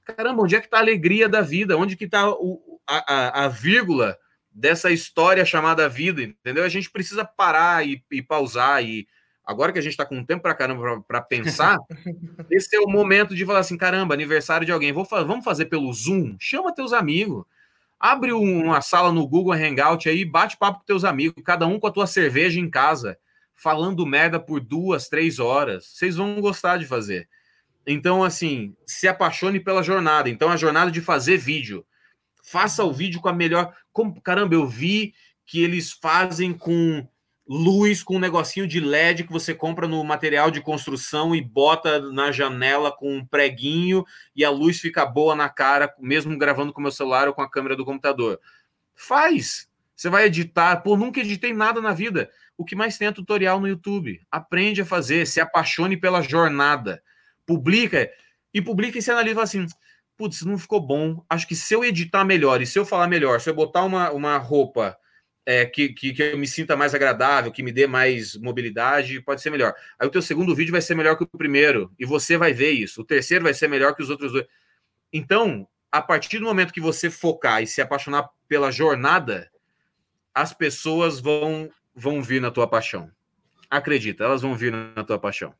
caramba, 0.04 0.42
onde 0.42 0.56
é 0.56 0.60
que 0.60 0.66
está 0.66 0.78
a 0.78 0.80
alegria 0.80 1.28
da 1.28 1.42
vida? 1.42 1.76
Onde 1.76 1.96
que 1.96 2.04
está 2.04 2.22
a, 2.86 3.14
a, 3.14 3.44
a, 3.44 3.48
vírgula 3.48 4.16
dessa 4.50 4.90
história 4.90 5.44
chamada 5.44 5.88
vida, 5.88 6.22
entendeu? 6.22 6.64
A 6.64 6.68
gente 6.68 6.90
precisa 6.90 7.24
parar 7.24 7.86
e, 7.86 8.02
e 8.10 8.22
pausar 8.22 8.82
e 8.82 9.06
agora 9.44 9.72
que 9.72 9.78
a 9.78 9.82
gente 9.82 9.92
está 9.92 10.06
com 10.06 10.16
um 10.16 10.24
tempo 10.24 10.42
para 10.42 10.54
caramba 10.54 11.02
para 11.06 11.20
pensar, 11.20 11.78
esse 12.50 12.74
é 12.74 12.80
o 12.80 12.88
momento 12.88 13.34
de 13.34 13.44
falar 13.44 13.60
assim, 13.60 13.76
caramba, 13.76 14.14
aniversário 14.14 14.64
de 14.64 14.72
alguém, 14.72 14.92
vou, 14.92 15.04
vamos 15.04 15.44
fazer 15.44 15.66
pelo 15.66 15.92
Zoom? 15.92 16.36
Chama 16.38 16.74
teus 16.74 16.92
amigos. 16.92 17.44
Abre 17.98 18.32
uma 18.32 18.80
sala 18.80 19.12
no 19.12 19.28
Google 19.28 19.52
Hangout 19.52 20.08
aí, 20.08 20.24
bate 20.24 20.56
papo 20.56 20.78
com 20.78 20.84
teus 20.86 21.04
amigos, 21.04 21.42
cada 21.44 21.66
um 21.66 21.78
com 21.78 21.86
a 21.86 21.90
tua 21.90 22.06
cerveja 22.06 22.58
em 22.58 22.70
casa 22.70 23.18
falando 23.62 24.06
merda 24.06 24.40
por 24.40 24.58
duas, 24.58 25.08
três 25.08 25.38
horas. 25.38 25.86
Vocês 25.86 26.16
vão 26.16 26.40
gostar 26.40 26.78
de 26.78 26.86
fazer. 26.86 27.28
Então, 27.86 28.24
assim, 28.24 28.74
se 28.86 29.06
apaixone 29.06 29.60
pela 29.60 29.82
jornada. 29.82 30.30
Então, 30.30 30.50
a 30.50 30.56
jornada 30.56 30.90
de 30.90 31.00
fazer 31.00 31.36
vídeo. 31.36 31.84
Faça 32.42 32.82
o 32.84 32.92
vídeo 32.92 33.20
com 33.20 33.28
a 33.28 33.32
melhor. 33.32 33.74
Como, 33.92 34.20
caramba, 34.20 34.54
eu 34.54 34.66
vi 34.66 35.14
que 35.44 35.62
eles 35.62 35.92
fazem 35.92 36.54
com 36.54 37.06
luz, 37.46 38.02
com 38.02 38.16
um 38.16 38.20
negocinho 38.20 38.66
de 38.66 38.80
LED 38.80 39.24
que 39.24 39.32
você 39.32 39.52
compra 39.52 39.86
no 39.86 40.02
material 40.04 40.50
de 40.50 40.60
construção 40.60 41.34
e 41.34 41.42
bota 41.42 41.98
na 42.12 42.30
janela 42.30 42.92
com 42.92 43.16
um 43.16 43.26
preguinho 43.26 44.04
e 44.36 44.44
a 44.44 44.50
luz 44.50 44.78
fica 44.78 45.04
boa 45.04 45.34
na 45.34 45.48
cara, 45.48 45.92
mesmo 45.98 46.38
gravando 46.38 46.72
com 46.72 46.80
o 46.80 46.82
meu 46.82 46.92
celular 46.92 47.26
ou 47.26 47.34
com 47.34 47.42
a 47.42 47.50
câmera 47.50 47.76
do 47.76 47.84
computador. 47.84 48.40
Faz! 48.94 49.68
Você 49.96 50.08
vai 50.08 50.26
editar. 50.26 50.76
Pô, 50.76 50.96
nunca 50.96 51.20
editei 51.20 51.52
nada 51.52 51.80
na 51.80 51.92
vida 51.92 52.30
o 52.60 52.64
que 52.64 52.76
mais 52.76 52.98
tem 52.98 53.08
é 53.08 53.12
tutorial 53.12 53.58
no 53.58 53.66
YouTube. 53.66 54.20
Aprende 54.30 54.82
a 54.82 54.84
fazer, 54.84 55.26
se 55.26 55.40
apaixone 55.40 55.96
pela 55.96 56.20
jornada. 56.20 57.02
Publica 57.46 58.10
e 58.52 58.60
publica 58.60 58.98
e 58.98 59.02
se 59.02 59.10
analisa 59.10 59.40
assim: 59.40 59.66
putz, 60.14 60.42
não 60.42 60.58
ficou 60.58 60.78
bom. 60.78 61.24
Acho 61.26 61.48
que 61.48 61.56
se 61.56 61.72
eu 61.72 61.82
editar 61.82 62.22
melhor 62.22 62.60
e 62.60 62.66
se 62.66 62.78
eu 62.78 62.84
falar 62.84 63.08
melhor, 63.08 63.40
se 63.40 63.48
eu 63.48 63.54
botar 63.54 63.82
uma, 63.82 64.10
uma 64.10 64.36
roupa 64.36 64.94
é, 65.46 65.64
que, 65.64 65.88
que, 65.94 66.12
que, 66.12 66.22
eu 66.22 66.36
me 66.36 66.46
sinta 66.46 66.76
mais 66.76 66.94
agradável, 66.94 67.50
que 67.50 67.62
me 67.62 67.72
dê 67.72 67.86
mais 67.86 68.36
mobilidade, 68.36 69.22
pode 69.22 69.40
ser 69.40 69.48
melhor. 69.48 69.74
Aí 69.98 70.06
o 70.06 70.10
teu 70.10 70.20
segundo 70.20 70.54
vídeo 70.54 70.72
vai 70.72 70.82
ser 70.82 70.94
melhor 70.94 71.16
que 71.16 71.24
o 71.24 71.38
primeiro, 71.38 71.90
e 71.98 72.04
você 72.04 72.36
vai 72.36 72.52
ver 72.52 72.72
isso. 72.72 73.00
O 73.00 73.06
terceiro 73.06 73.44
vai 73.44 73.54
ser 73.54 73.68
melhor 73.68 73.94
que 73.94 74.02
os 74.02 74.10
outros 74.10 74.32
dois. 74.32 74.44
Então, 75.10 75.66
a 75.90 76.02
partir 76.02 76.38
do 76.38 76.44
momento 76.44 76.74
que 76.74 76.80
você 76.80 77.08
focar 77.08 77.62
e 77.62 77.66
se 77.66 77.80
apaixonar 77.80 78.28
pela 78.46 78.70
jornada, 78.70 79.50
as 80.34 80.52
pessoas 80.52 81.20
vão 81.20 81.70
vão 82.00 82.22
vir 82.22 82.40
na 82.40 82.50
tua 82.50 82.66
paixão. 82.66 83.10
Acredita, 83.70 84.24
elas 84.24 84.40
vão 84.42 84.54
vir 84.54 84.72
na 84.72 85.04
tua 85.04 85.18
paixão. 85.18 85.54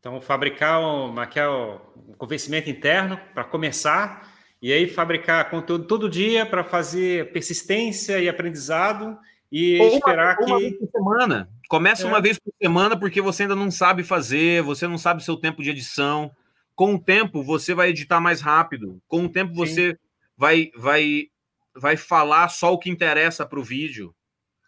Então, 0.00 0.20
fabricar 0.20 0.80
um, 0.80 1.08
um 1.08 2.14
convencimento 2.18 2.68
interno 2.68 3.18
para 3.32 3.44
começar, 3.44 4.28
e 4.60 4.72
aí 4.72 4.88
fabricar 4.88 5.48
conteúdo 5.48 5.86
todo 5.86 6.10
dia 6.10 6.44
para 6.44 6.64
fazer 6.64 7.32
persistência 7.32 8.18
e 8.18 8.28
aprendizado 8.28 9.16
e 9.50 9.78
Ou 9.80 9.88
esperar 9.96 10.36
uma, 10.36 10.44
que. 10.44 10.50
Uma 10.50 10.58
vez 10.58 10.78
por 10.78 10.90
semana. 10.90 11.48
Começa 11.68 12.02
é. 12.02 12.06
uma 12.06 12.20
vez 12.20 12.38
por 12.38 12.52
semana 12.60 12.98
porque 12.98 13.20
você 13.20 13.44
ainda 13.44 13.54
não 13.54 13.70
sabe 13.70 14.02
fazer, 14.02 14.62
você 14.62 14.86
não 14.88 14.98
sabe 14.98 15.22
o 15.22 15.24
seu 15.24 15.36
tempo 15.36 15.62
de 15.62 15.70
edição. 15.70 16.30
Com 16.74 16.94
o 16.94 16.98
tempo, 17.00 17.42
você 17.42 17.72
vai 17.72 17.90
editar 17.90 18.20
mais 18.20 18.40
rápido. 18.40 19.00
Com 19.06 19.24
o 19.24 19.28
tempo, 19.28 19.54
você 19.54 19.96
vai, 20.36 20.70
vai, 20.76 21.28
vai 21.74 21.96
falar 21.96 22.48
só 22.48 22.72
o 22.72 22.78
que 22.78 22.90
interessa 22.90 23.46
para 23.46 23.60
o 23.60 23.64
vídeo. 23.64 24.14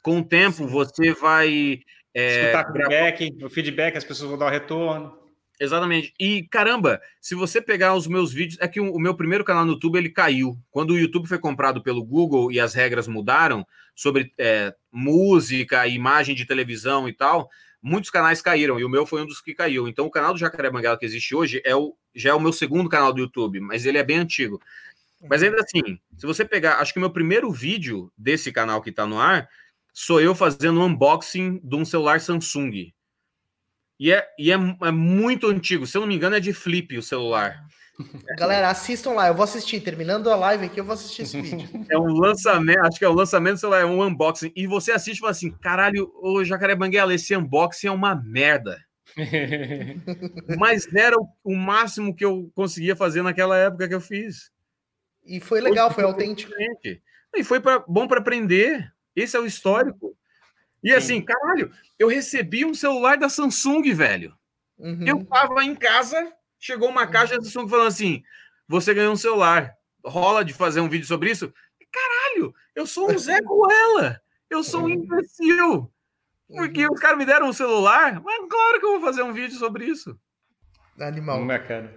Com 0.06 0.20
o 0.20 0.24
tempo, 0.24 0.68
você 0.68 1.12
vai. 1.14 1.80
É, 2.14 2.42
Escutar 2.42 2.72
feedback, 2.72 3.44
o 3.44 3.50
feedback, 3.50 3.96
as 3.96 4.04
pessoas 4.04 4.30
vão 4.30 4.38
dar 4.38 4.46
o 4.46 4.50
retorno. 4.50 5.18
Exatamente. 5.58 6.14
E 6.20 6.44
caramba, 6.44 7.00
se 7.20 7.34
você 7.34 7.60
pegar 7.60 7.92
os 7.92 8.06
meus 8.06 8.32
vídeos, 8.32 8.56
é 8.60 8.68
que 8.68 8.78
o, 8.78 9.00
meu 9.00 9.16
primeiro 9.16 9.42
canal 9.44 9.64
no 9.64 9.72
YouTube 9.72 9.96
ele 9.96 10.08
caiu. 10.08 10.56
Quando 10.70 10.90
o 10.92 10.98
YouTube 10.98 11.26
foi 11.26 11.40
comprado 11.40 11.82
pelo 11.82 12.04
Google 12.04 12.52
e 12.52 12.60
as 12.60 12.72
regras 12.72 13.08
mudaram 13.08 13.66
sobre 13.96 14.32
é, 14.38 14.72
música, 14.92 15.88
imagem 15.88 16.36
de 16.36 16.46
televisão 16.46 17.08
e 17.08 17.12
tal, 17.12 17.50
muitos 17.82 18.08
canais 18.08 18.40
caíram 18.40 18.78
e 18.78 18.84
o 18.84 18.88
meu 18.88 19.06
foi 19.06 19.22
um 19.22 19.26
dos 19.26 19.40
que 19.40 19.54
caiu. 19.56 19.88
Então 19.88 20.06
o 20.06 20.10
canal 20.10 20.32
do 20.32 20.38
Jacaré 20.38 20.70
Banguela 20.70 20.96
que 20.96 21.04
existe 21.04 21.34
hoje 21.34 21.60
é 21.64 21.74
o, 21.74 21.96
já 22.14 22.30
é 22.30 22.34
o 22.34 22.40
meu 22.40 22.52
segundo 22.52 22.88
canal 22.88 23.12
do 23.12 23.22
YouTube, 23.22 23.58
mas 23.58 23.84
ele 23.84 23.98
é 23.98 24.04
bem 24.04 24.18
antigo. 24.18 24.62
Mas 25.28 25.42
ainda 25.42 25.56
assim, 25.60 25.98
se 26.16 26.26
você 26.26 26.44
pegar, 26.44 26.76
acho 26.76 26.92
que 26.92 27.00
o 27.00 27.02
meu 27.02 27.10
primeiro 27.10 27.50
vídeo 27.50 28.12
desse 28.16 28.52
canal 28.52 28.80
que 28.80 28.90
está 28.90 29.04
no 29.04 29.18
ar 29.18 29.48
sou 29.98 30.20
eu 30.20 30.34
fazendo 30.34 30.78
um 30.78 30.84
unboxing 30.84 31.58
de 31.64 31.74
um 31.74 31.82
celular 31.82 32.20
Samsung. 32.20 32.92
E, 33.98 34.12
é, 34.12 34.28
e 34.38 34.52
é, 34.52 34.54
é 34.54 34.90
muito 34.90 35.46
antigo, 35.46 35.86
se 35.86 35.96
eu 35.96 36.02
não 36.02 36.08
me 36.08 36.14
engano, 36.14 36.36
é 36.36 36.40
de 36.40 36.52
flip 36.52 36.98
o 36.98 37.02
celular. 37.02 37.64
Galera, 38.38 38.68
assistam 38.68 39.12
lá, 39.12 39.28
eu 39.28 39.34
vou 39.34 39.44
assistir. 39.44 39.80
Terminando 39.80 40.30
a 40.30 40.36
live 40.36 40.66
aqui, 40.66 40.78
eu 40.78 40.84
vou 40.84 40.92
assistir 40.92 41.22
esse 41.22 41.40
vídeo. 41.40 41.66
É 41.90 41.98
um 41.98 42.12
lançamento, 42.12 42.80
acho 42.80 42.98
que 42.98 43.06
é 43.06 43.08
um 43.08 43.14
lançamento, 43.14 43.56
sei 43.56 43.68
lá, 43.70 43.78
é 43.78 43.86
um 43.86 44.02
unboxing. 44.02 44.52
E 44.54 44.66
você 44.66 44.92
assiste 44.92 45.16
e 45.16 45.20
fala 45.20 45.32
assim: 45.32 45.50
caralho, 45.50 46.12
ô 46.20 46.44
Jacaré 46.44 46.74
Banguela, 46.74 47.14
esse 47.14 47.34
unboxing 47.34 47.86
é 47.86 47.90
uma 47.90 48.14
merda. 48.14 48.78
Mas 50.58 50.86
era 50.94 51.16
o, 51.16 51.26
o, 51.42 51.56
máximo 51.56 52.14
que 52.14 52.24
eu 52.24 52.50
conseguia 52.54 52.94
fazer 52.94 53.22
naquela 53.22 53.56
época 53.56 53.88
que 53.88 53.94
eu 53.94 54.00
fiz. 54.00 54.50
E 55.24 55.40
foi 55.40 55.62
legal, 55.62 55.88
foi, 55.88 56.04
foi 56.04 56.12
autêntico. 56.12 56.52
E 57.34 57.42
foi 57.42 57.60
pra, 57.60 57.78
bom 57.88 58.06
para 58.06 58.20
aprender. 58.20 58.94
Esse 59.16 59.36
é 59.36 59.40
o 59.40 59.46
histórico. 59.46 60.16
E 60.84 60.90
Sim. 60.90 60.96
assim, 60.96 61.22
caralho, 61.22 61.72
eu 61.98 62.06
recebi 62.06 62.64
um 62.64 62.74
celular 62.74 63.16
da 63.16 63.28
Samsung, 63.28 63.92
velho. 63.94 64.36
Uhum. 64.78 65.06
Eu 65.06 65.24
tava 65.24 65.64
em 65.64 65.74
casa, 65.74 66.32
chegou 66.60 66.90
uma 66.90 67.06
caixa 67.06 67.36
da 67.36 67.42
Samsung 67.42 67.68
falando 67.68 67.88
assim: 67.88 68.22
você 68.68 68.92
ganhou 68.92 69.12
um 69.12 69.16
celular. 69.16 69.74
Rola 70.04 70.44
de 70.44 70.52
fazer 70.52 70.80
um 70.80 70.88
vídeo 70.88 71.06
sobre 71.06 71.30
isso? 71.30 71.52
Caralho, 71.90 72.54
eu 72.76 72.86
sou 72.86 73.10
um 73.10 73.18
Zé 73.18 73.38
ela. 73.38 74.20
Eu 74.48 74.62
sou 74.62 74.84
um 74.84 74.88
imbecil. 74.88 75.90
Porque 76.48 76.86
uhum. 76.86 76.92
os 76.92 77.00
caras 77.00 77.18
me 77.18 77.24
deram 77.24 77.48
um 77.48 77.52
celular, 77.52 78.20
mas 78.22 78.48
claro 78.48 78.78
que 78.78 78.86
eu 78.86 78.92
vou 78.92 79.00
fazer 79.00 79.22
um 79.22 79.32
vídeo 79.32 79.58
sobre 79.58 79.86
isso. 79.86 80.16
Animal. 80.98 81.38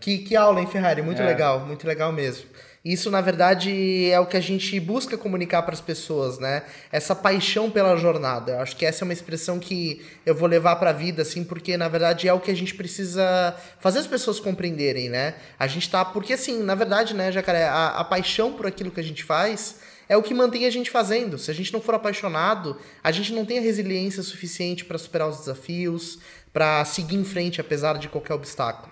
Que, 0.01 0.17
que 0.19 0.35
aula, 0.35 0.59
hein, 0.59 0.67
Ferrari? 0.67 1.01
Muito 1.01 1.21
é. 1.21 1.25
legal, 1.25 1.61
muito 1.65 1.87
legal 1.87 2.11
mesmo. 2.11 2.45
Isso, 2.83 3.11
na 3.11 3.19
verdade, 3.19 4.09
é 4.09 4.19
o 4.19 4.25
que 4.25 4.37
a 4.37 4.41
gente 4.41 4.79
busca 4.79 5.17
comunicar 5.17 5.63
para 5.63 5.73
as 5.73 5.81
pessoas, 5.81 6.39
né? 6.39 6.63
Essa 6.91 7.13
paixão 7.13 7.69
pela 7.69 7.95
jornada. 7.97 8.53
Eu 8.53 8.59
acho 8.61 8.75
que 8.75 8.85
essa 8.85 9.03
é 9.03 9.05
uma 9.05 9.13
expressão 9.13 9.59
que 9.59 10.05
eu 10.25 10.33
vou 10.33 10.47
levar 10.47 10.77
para 10.77 10.91
a 10.91 10.93
vida, 10.93 11.21
assim, 11.21 11.43
porque 11.43 11.75
na 11.75 11.89
verdade 11.89 12.27
é 12.27 12.33
o 12.33 12.39
que 12.39 12.51
a 12.51 12.55
gente 12.55 12.73
precisa 12.75 13.55
fazer 13.79 13.99
as 13.99 14.07
pessoas 14.07 14.39
compreenderem, 14.39 15.09
né? 15.09 15.35
A 15.57 15.67
gente 15.67 15.89
tá. 15.89 16.05
Porque, 16.05 16.33
assim, 16.33 16.63
na 16.63 16.73
verdade, 16.73 17.13
né, 17.13 17.31
Jacaré, 17.31 17.65
a, 17.65 17.89
a 17.89 18.03
paixão 18.03 18.53
por 18.53 18.65
aquilo 18.65 18.91
que 18.91 18.99
a 18.99 19.03
gente 19.03 19.23
faz 19.23 19.75
é 20.09 20.17
o 20.17 20.23
que 20.23 20.33
mantém 20.33 20.65
a 20.65 20.71
gente 20.71 20.89
fazendo. 20.89 21.37
Se 21.37 21.51
a 21.51 21.53
gente 21.53 21.71
não 21.71 21.79
for 21.79 21.93
apaixonado, 21.93 22.75
a 23.03 23.11
gente 23.11 23.31
não 23.31 23.45
tem 23.45 23.59
a 23.59 23.61
resiliência 23.61 24.23
suficiente 24.23 24.83
para 24.83 24.97
superar 24.97 25.29
os 25.29 25.37
desafios, 25.37 26.17
para 26.51 26.83
seguir 26.85 27.15
em 27.15 27.23
frente 27.23 27.61
apesar 27.61 27.97
de 27.97 28.09
qualquer 28.09 28.33
obstáculo. 28.33 28.91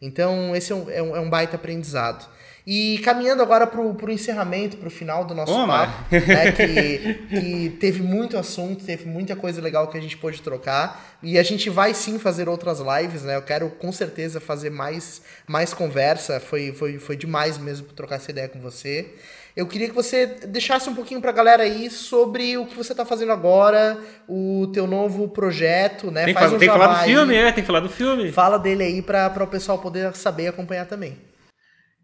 Então, 0.00 0.54
esse 0.54 0.72
é 0.72 0.74
um, 0.74 0.90
é 0.90 1.02
um, 1.02 1.16
é 1.16 1.20
um 1.20 1.28
baita 1.28 1.56
aprendizado. 1.56 2.28
E 2.70 2.98
caminhando 2.98 3.42
agora 3.42 3.66
para 3.66 3.80
o 3.80 4.10
encerramento, 4.10 4.76
para 4.76 4.88
o 4.88 4.90
final 4.90 5.24
do 5.24 5.34
nosso 5.34 5.54
papo, 5.66 5.90
né, 6.12 6.52
que, 6.52 7.14
que, 7.30 7.76
teve 7.80 8.02
muito 8.02 8.36
assunto, 8.36 8.84
teve 8.84 9.06
muita 9.06 9.34
coisa 9.34 9.58
legal 9.58 9.88
que 9.88 9.96
a 9.96 10.00
gente 10.00 10.18
pôde 10.18 10.42
trocar. 10.42 11.16
E 11.22 11.38
a 11.38 11.42
gente 11.42 11.70
vai 11.70 11.94
sim 11.94 12.18
fazer 12.18 12.46
outras 12.46 12.78
lives, 12.78 13.22
né? 13.22 13.36
Eu 13.36 13.42
quero 13.42 13.70
com 13.70 13.90
certeza 13.90 14.38
fazer 14.38 14.68
mais, 14.68 15.22
mais 15.46 15.72
conversa. 15.72 16.38
Foi, 16.40 16.70
foi, 16.72 16.98
foi 16.98 17.16
demais 17.16 17.56
mesmo 17.56 17.86
trocar 17.86 18.16
essa 18.16 18.30
ideia 18.30 18.50
com 18.50 18.60
você. 18.60 19.14
Eu 19.58 19.66
queria 19.66 19.88
que 19.88 19.94
você 19.94 20.24
deixasse 20.24 20.88
um 20.88 20.94
pouquinho 20.94 21.20
para 21.20 21.30
a 21.30 21.34
galera 21.34 21.64
aí 21.64 21.90
sobre 21.90 22.56
o 22.56 22.64
que 22.64 22.76
você 22.76 22.92
está 22.92 23.04
fazendo 23.04 23.32
agora, 23.32 23.98
o 24.28 24.70
teu 24.72 24.86
novo 24.86 25.28
projeto, 25.28 26.12
né? 26.12 26.26
Tem, 26.26 26.32
Faz 26.32 26.52
um 26.52 26.58
tem 26.58 26.68
que 26.68 26.78
falar 26.78 27.00
do 27.00 27.04
filme, 27.04 27.34
é, 27.34 27.50
tem 27.50 27.64
que 27.64 27.66
falar 27.66 27.80
do 27.80 27.88
filme. 27.88 28.30
Fala 28.30 28.56
dele 28.56 28.84
aí 28.84 29.02
para 29.02 29.42
o 29.42 29.48
pessoal 29.48 29.80
poder 29.80 30.14
saber 30.14 30.44
e 30.44 30.46
acompanhar 30.46 30.86
também. 30.86 31.18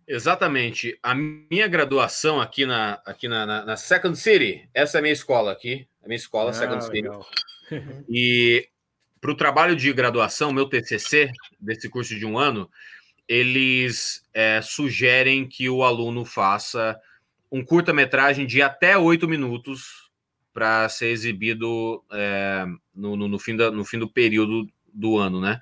Exatamente. 0.08 0.98
A 1.00 1.14
minha 1.14 1.68
graduação 1.68 2.40
aqui 2.40 2.66
na, 2.66 3.00
aqui 3.06 3.28
na, 3.28 3.46
na, 3.46 3.64
na, 3.64 3.76
Second 3.76 4.18
City, 4.18 4.68
essa 4.74 4.98
é 4.98 4.98
a 4.98 5.02
minha 5.02 5.14
escola 5.14 5.52
aqui, 5.52 5.86
a 6.02 6.08
minha 6.08 6.16
escola, 6.16 6.50
ah, 6.50 6.54
Second 6.54 6.84
legal. 6.88 7.24
City. 7.68 7.84
E 8.10 8.66
para 9.20 9.30
o 9.30 9.36
trabalho 9.36 9.76
de 9.76 9.92
graduação, 9.92 10.52
meu 10.52 10.68
TCC, 10.68 11.30
desse 11.60 11.88
curso 11.88 12.16
de 12.16 12.26
um 12.26 12.36
ano, 12.36 12.68
eles 13.28 14.24
é, 14.34 14.60
sugerem 14.60 15.46
que 15.46 15.70
o 15.70 15.84
aluno 15.84 16.24
faça 16.24 16.98
um 17.54 17.64
curta-metragem 17.64 18.46
de 18.48 18.60
até 18.60 18.98
oito 18.98 19.28
minutos 19.28 20.10
para 20.52 20.88
ser 20.88 21.10
exibido 21.10 22.02
é, 22.10 22.66
no, 22.92 23.16
no, 23.16 23.28
no, 23.28 23.38
fim 23.38 23.54
da, 23.54 23.70
no 23.70 23.84
fim 23.84 23.96
do 23.96 24.08
período 24.08 24.68
do 24.92 25.16
ano, 25.18 25.40
né? 25.40 25.60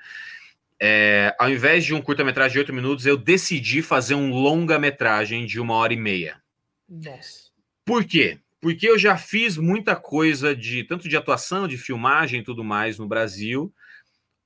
É, 0.81 1.37
ao 1.39 1.51
invés 1.51 1.85
de 1.85 1.93
um 1.93 2.01
curta-metragem 2.01 2.53
de 2.53 2.59
oito 2.61 2.73
minutos, 2.73 3.05
eu 3.05 3.19
decidi 3.19 3.83
fazer 3.83 4.15
um 4.15 4.33
longa-metragem 4.33 5.45
de 5.45 5.61
uma 5.61 5.75
hora 5.75 5.93
e 5.93 5.97
meia. 5.99 6.43
Nossa. 6.89 7.51
Por 7.85 8.07
quê? 8.07 8.39
Porque 8.59 8.89
eu 8.89 8.99
já 8.99 9.19
fiz 9.19 9.59
muita 9.59 9.95
coisa 9.95 10.57
de 10.57 10.85
tanto 10.85 11.11
de 11.11 11.17
atuação, 11.17 11.69
de 11.69 11.77
filmagem 11.77 12.41
e 12.41 12.45
tudo 12.45 12.65
mais 12.65 12.99
no 12.99 13.07
Brasil. 13.07 13.71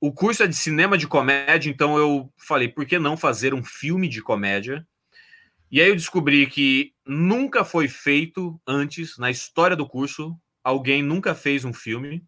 O 0.01 0.11
curso 0.11 0.43
é 0.43 0.47
de 0.47 0.55
cinema 0.55 0.97
de 0.97 1.07
comédia, 1.07 1.69
então 1.69 1.97
eu 1.97 2.29
falei, 2.35 2.67
por 2.67 2.85
que 2.85 2.99
não 2.99 3.15
fazer 3.15 3.53
um 3.53 3.63
filme 3.63 4.09
de 4.09 4.21
comédia? 4.21 4.85
E 5.69 5.81
aí 5.81 5.89
eu 5.89 5.95
descobri 5.95 6.47
que 6.47 6.93
nunca 7.05 7.65
foi 7.65 7.87
feito 7.87 8.59
antes, 8.65 9.17
na 9.17 9.29
história 9.29 9.75
do 9.75 9.87
curso, 9.87 10.37
alguém 10.63 11.03
nunca 11.03 11.35
fez 11.35 11.65
um 11.65 11.73
filme. 11.73 12.25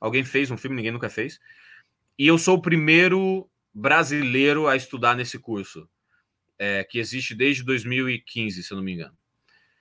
Alguém 0.00 0.24
fez 0.24 0.50
um 0.50 0.56
filme, 0.56 0.76
ninguém 0.76 0.92
nunca 0.92 1.08
fez. 1.08 1.38
E 2.18 2.26
eu 2.26 2.38
sou 2.38 2.56
o 2.56 2.62
primeiro 2.62 3.48
brasileiro 3.72 4.66
a 4.68 4.76
estudar 4.76 5.14
nesse 5.14 5.38
curso, 5.38 5.88
é, 6.58 6.84
que 6.84 6.98
existe 6.98 7.34
desde 7.34 7.62
2015, 7.62 8.62
se 8.62 8.72
eu 8.72 8.76
não 8.76 8.84
me 8.84 8.92
engano. 8.92 9.16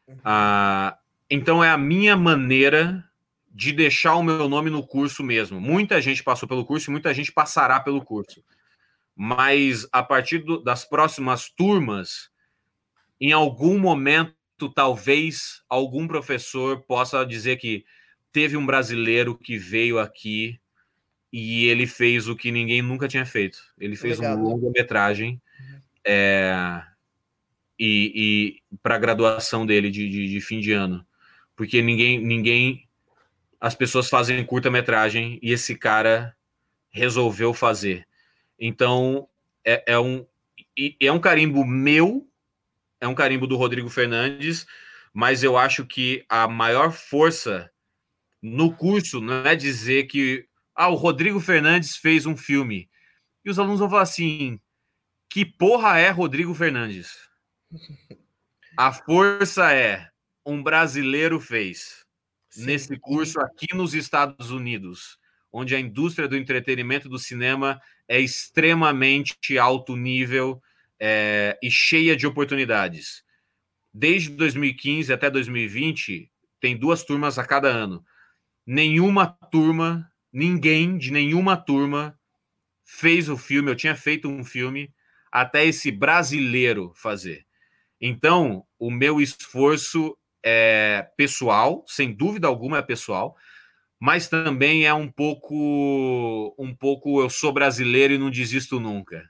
Uhum. 0.08 0.18
Ah, 0.24 0.98
então 1.30 1.64
é 1.64 1.70
a 1.70 1.78
minha 1.78 2.16
maneira 2.16 3.04
de 3.50 3.72
deixar 3.72 4.16
o 4.16 4.24
meu 4.24 4.50
nome 4.50 4.70
no 4.70 4.86
curso 4.86 5.24
mesmo. 5.24 5.62
Muita 5.62 6.02
gente 6.02 6.24
passou 6.24 6.48
pelo 6.48 6.66
curso 6.66 6.90
e 6.90 6.92
muita 6.92 7.14
gente 7.14 7.32
passará 7.32 7.80
pelo 7.80 8.04
curso. 8.04 8.44
Mas 9.16 9.88
a 9.94 10.04
partir 10.04 10.40
do, 10.40 10.62
das 10.62 10.84
próximas 10.84 11.50
turmas, 11.50 12.30
em 13.20 13.32
algum 13.32 13.78
momento, 13.80 14.34
talvez 14.74 15.62
algum 15.70 16.08
professor 16.08 16.82
possa 16.82 17.26
dizer 17.26 17.58
que 17.58 17.86
teve 18.32 18.58
um 18.58 18.66
brasileiro 18.66 19.38
que 19.38 19.58
veio 19.58 20.00
aqui 20.00 20.60
e 21.32 21.66
ele 21.66 21.86
fez 21.86 22.28
o 22.28 22.36
que 22.36 22.52
ninguém 22.52 22.82
nunca 22.82 23.08
tinha 23.08 23.26
feito. 23.26 23.60
Ele 23.78 23.96
fez 23.96 24.20
Legal. 24.20 24.38
uma 24.38 24.50
longa-metragem 24.50 25.42
uhum. 25.60 25.80
é, 26.06 26.84
e, 27.80 28.62
e 28.72 28.78
para 28.82 28.96
a 28.96 29.00
graduação 29.00 29.66
dele 29.66 29.92
de, 29.92 30.10
de, 30.10 30.30
de, 30.30 30.42
fim 30.42 30.60
de 30.60 30.72
ano. 30.72 31.06
Porque 31.56 31.82
ninguém, 31.82 32.20
ninguém. 32.20 32.88
As 33.60 33.74
pessoas 33.74 34.10
fazem 34.10 34.46
curta-metragem 34.46 35.40
e 35.42 35.52
esse 35.52 35.76
cara 35.76 36.36
resolveu 36.90 37.54
fazer. 37.54 38.08
Então, 38.60 39.28
é, 39.66 39.84
é 39.88 40.00
um, 40.00 40.26
é 41.00 41.12
um 41.12 41.20
carimbo 41.20 41.66
meu 41.66 42.28
é 43.00 43.08
um 43.08 43.16
carimbo 43.16 43.48
do 43.48 43.58
Rodrigo 43.58 43.90
Fernandes, 43.90 44.66
mas 45.14 45.44
eu 45.44 45.58
acho 45.58 45.86
que 45.86 46.26
a 46.28 46.48
maior 46.48 46.92
força 46.92 47.72
no 48.42 48.76
curso 48.76 49.22
não 49.22 49.46
é 49.46 49.56
dizer 49.56 50.06
que 50.08 50.48
ah, 50.76 50.90
o 50.90 50.96
Rodrigo 50.96 51.40
Fernandes 51.40 51.96
fez 51.96 52.26
um 52.26 52.36
filme. 52.36 52.90
E 53.44 53.50
os 53.50 53.58
alunos 53.58 53.80
vão 53.80 53.90
falar 53.90 54.02
assim: 54.02 54.60
que 55.30 55.46
porra 55.46 56.00
é 56.00 56.10
Rodrigo 56.10 56.54
Fernandes? 56.54 57.12
A 58.78 58.92
força 58.92 59.74
é 59.74 60.10
um 60.46 60.62
brasileiro 60.62 61.40
fez 61.40 62.06
Sim. 62.50 62.66
nesse 62.66 63.00
curso 63.00 63.40
aqui 63.40 63.74
nos 63.74 63.94
Estados 63.94 64.52
Unidos, 64.52 65.18
onde 65.52 65.76
a 65.76 65.80
indústria 65.80 66.28
do 66.28 66.38
entretenimento 66.38 67.08
do 67.08 67.18
cinema 67.18 67.82
é 68.08 68.20
extremamente 68.20 69.58
alto 69.58 69.96
nível 69.96 70.62
é, 71.00 71.58
e 71.62 71.70
cheia 71.70 72.16
de 72.16 72.26
oportunidades. 72.28 73.24
Desde 73.94 74.30
2015 74.30 75.12
até 75.14 75.30
2020, 75.30 76.32
tem 76.60 76.78
duas 76.78 77.04
turmas 77.04 77.38
a 77.40 77.46
cada 77.46 77.68
ano. 77.68 78.04
Nenhuma 78.66 79.28
turma, 79.52 80.10
ninguém 80.32 80.98
de 80.98 81.12
nenhuma 81.12 81.56
turma 81.56 82.18
fez 82.84 83.30
o 83.30 83.38
filme. 83.38 83.72
Eu 83.72 83.76
tinha 83.76 83.96
feito 83.96 84.28
um 84.28 84.44
filme 84.44 84.94
até 85.32 85.66
esse 85.66 85.92
brasileiro 85.92 86.94
fazer. 86.96 87.46
Então, 88.00 88.66
o 88.78 88.92
meu 88.92 89.22
esforço 89.22 90.18
é 90.44 91.08
pessoal, 91.18 91.84
sem 91.88 92.14
dúvida 92.14 92.48
alguma 92.48 92.78
é 92.78 92.82
pessoal, 92.82 93.36
mas 94.00 94.28
também 94.28 94.86
é 94.86 94.94
um 94.94 95.10
pouco, 95.12 96.56
um 96.60 96.76
pouco 96.76 97.22
eu 97.22 97.30
sou 97.30 97.52
brasileiro 97.52 98.14
e 98.14 98.18
não 98.18 98.30
desisto 98.30 98.80
nunca. 98.80 99.28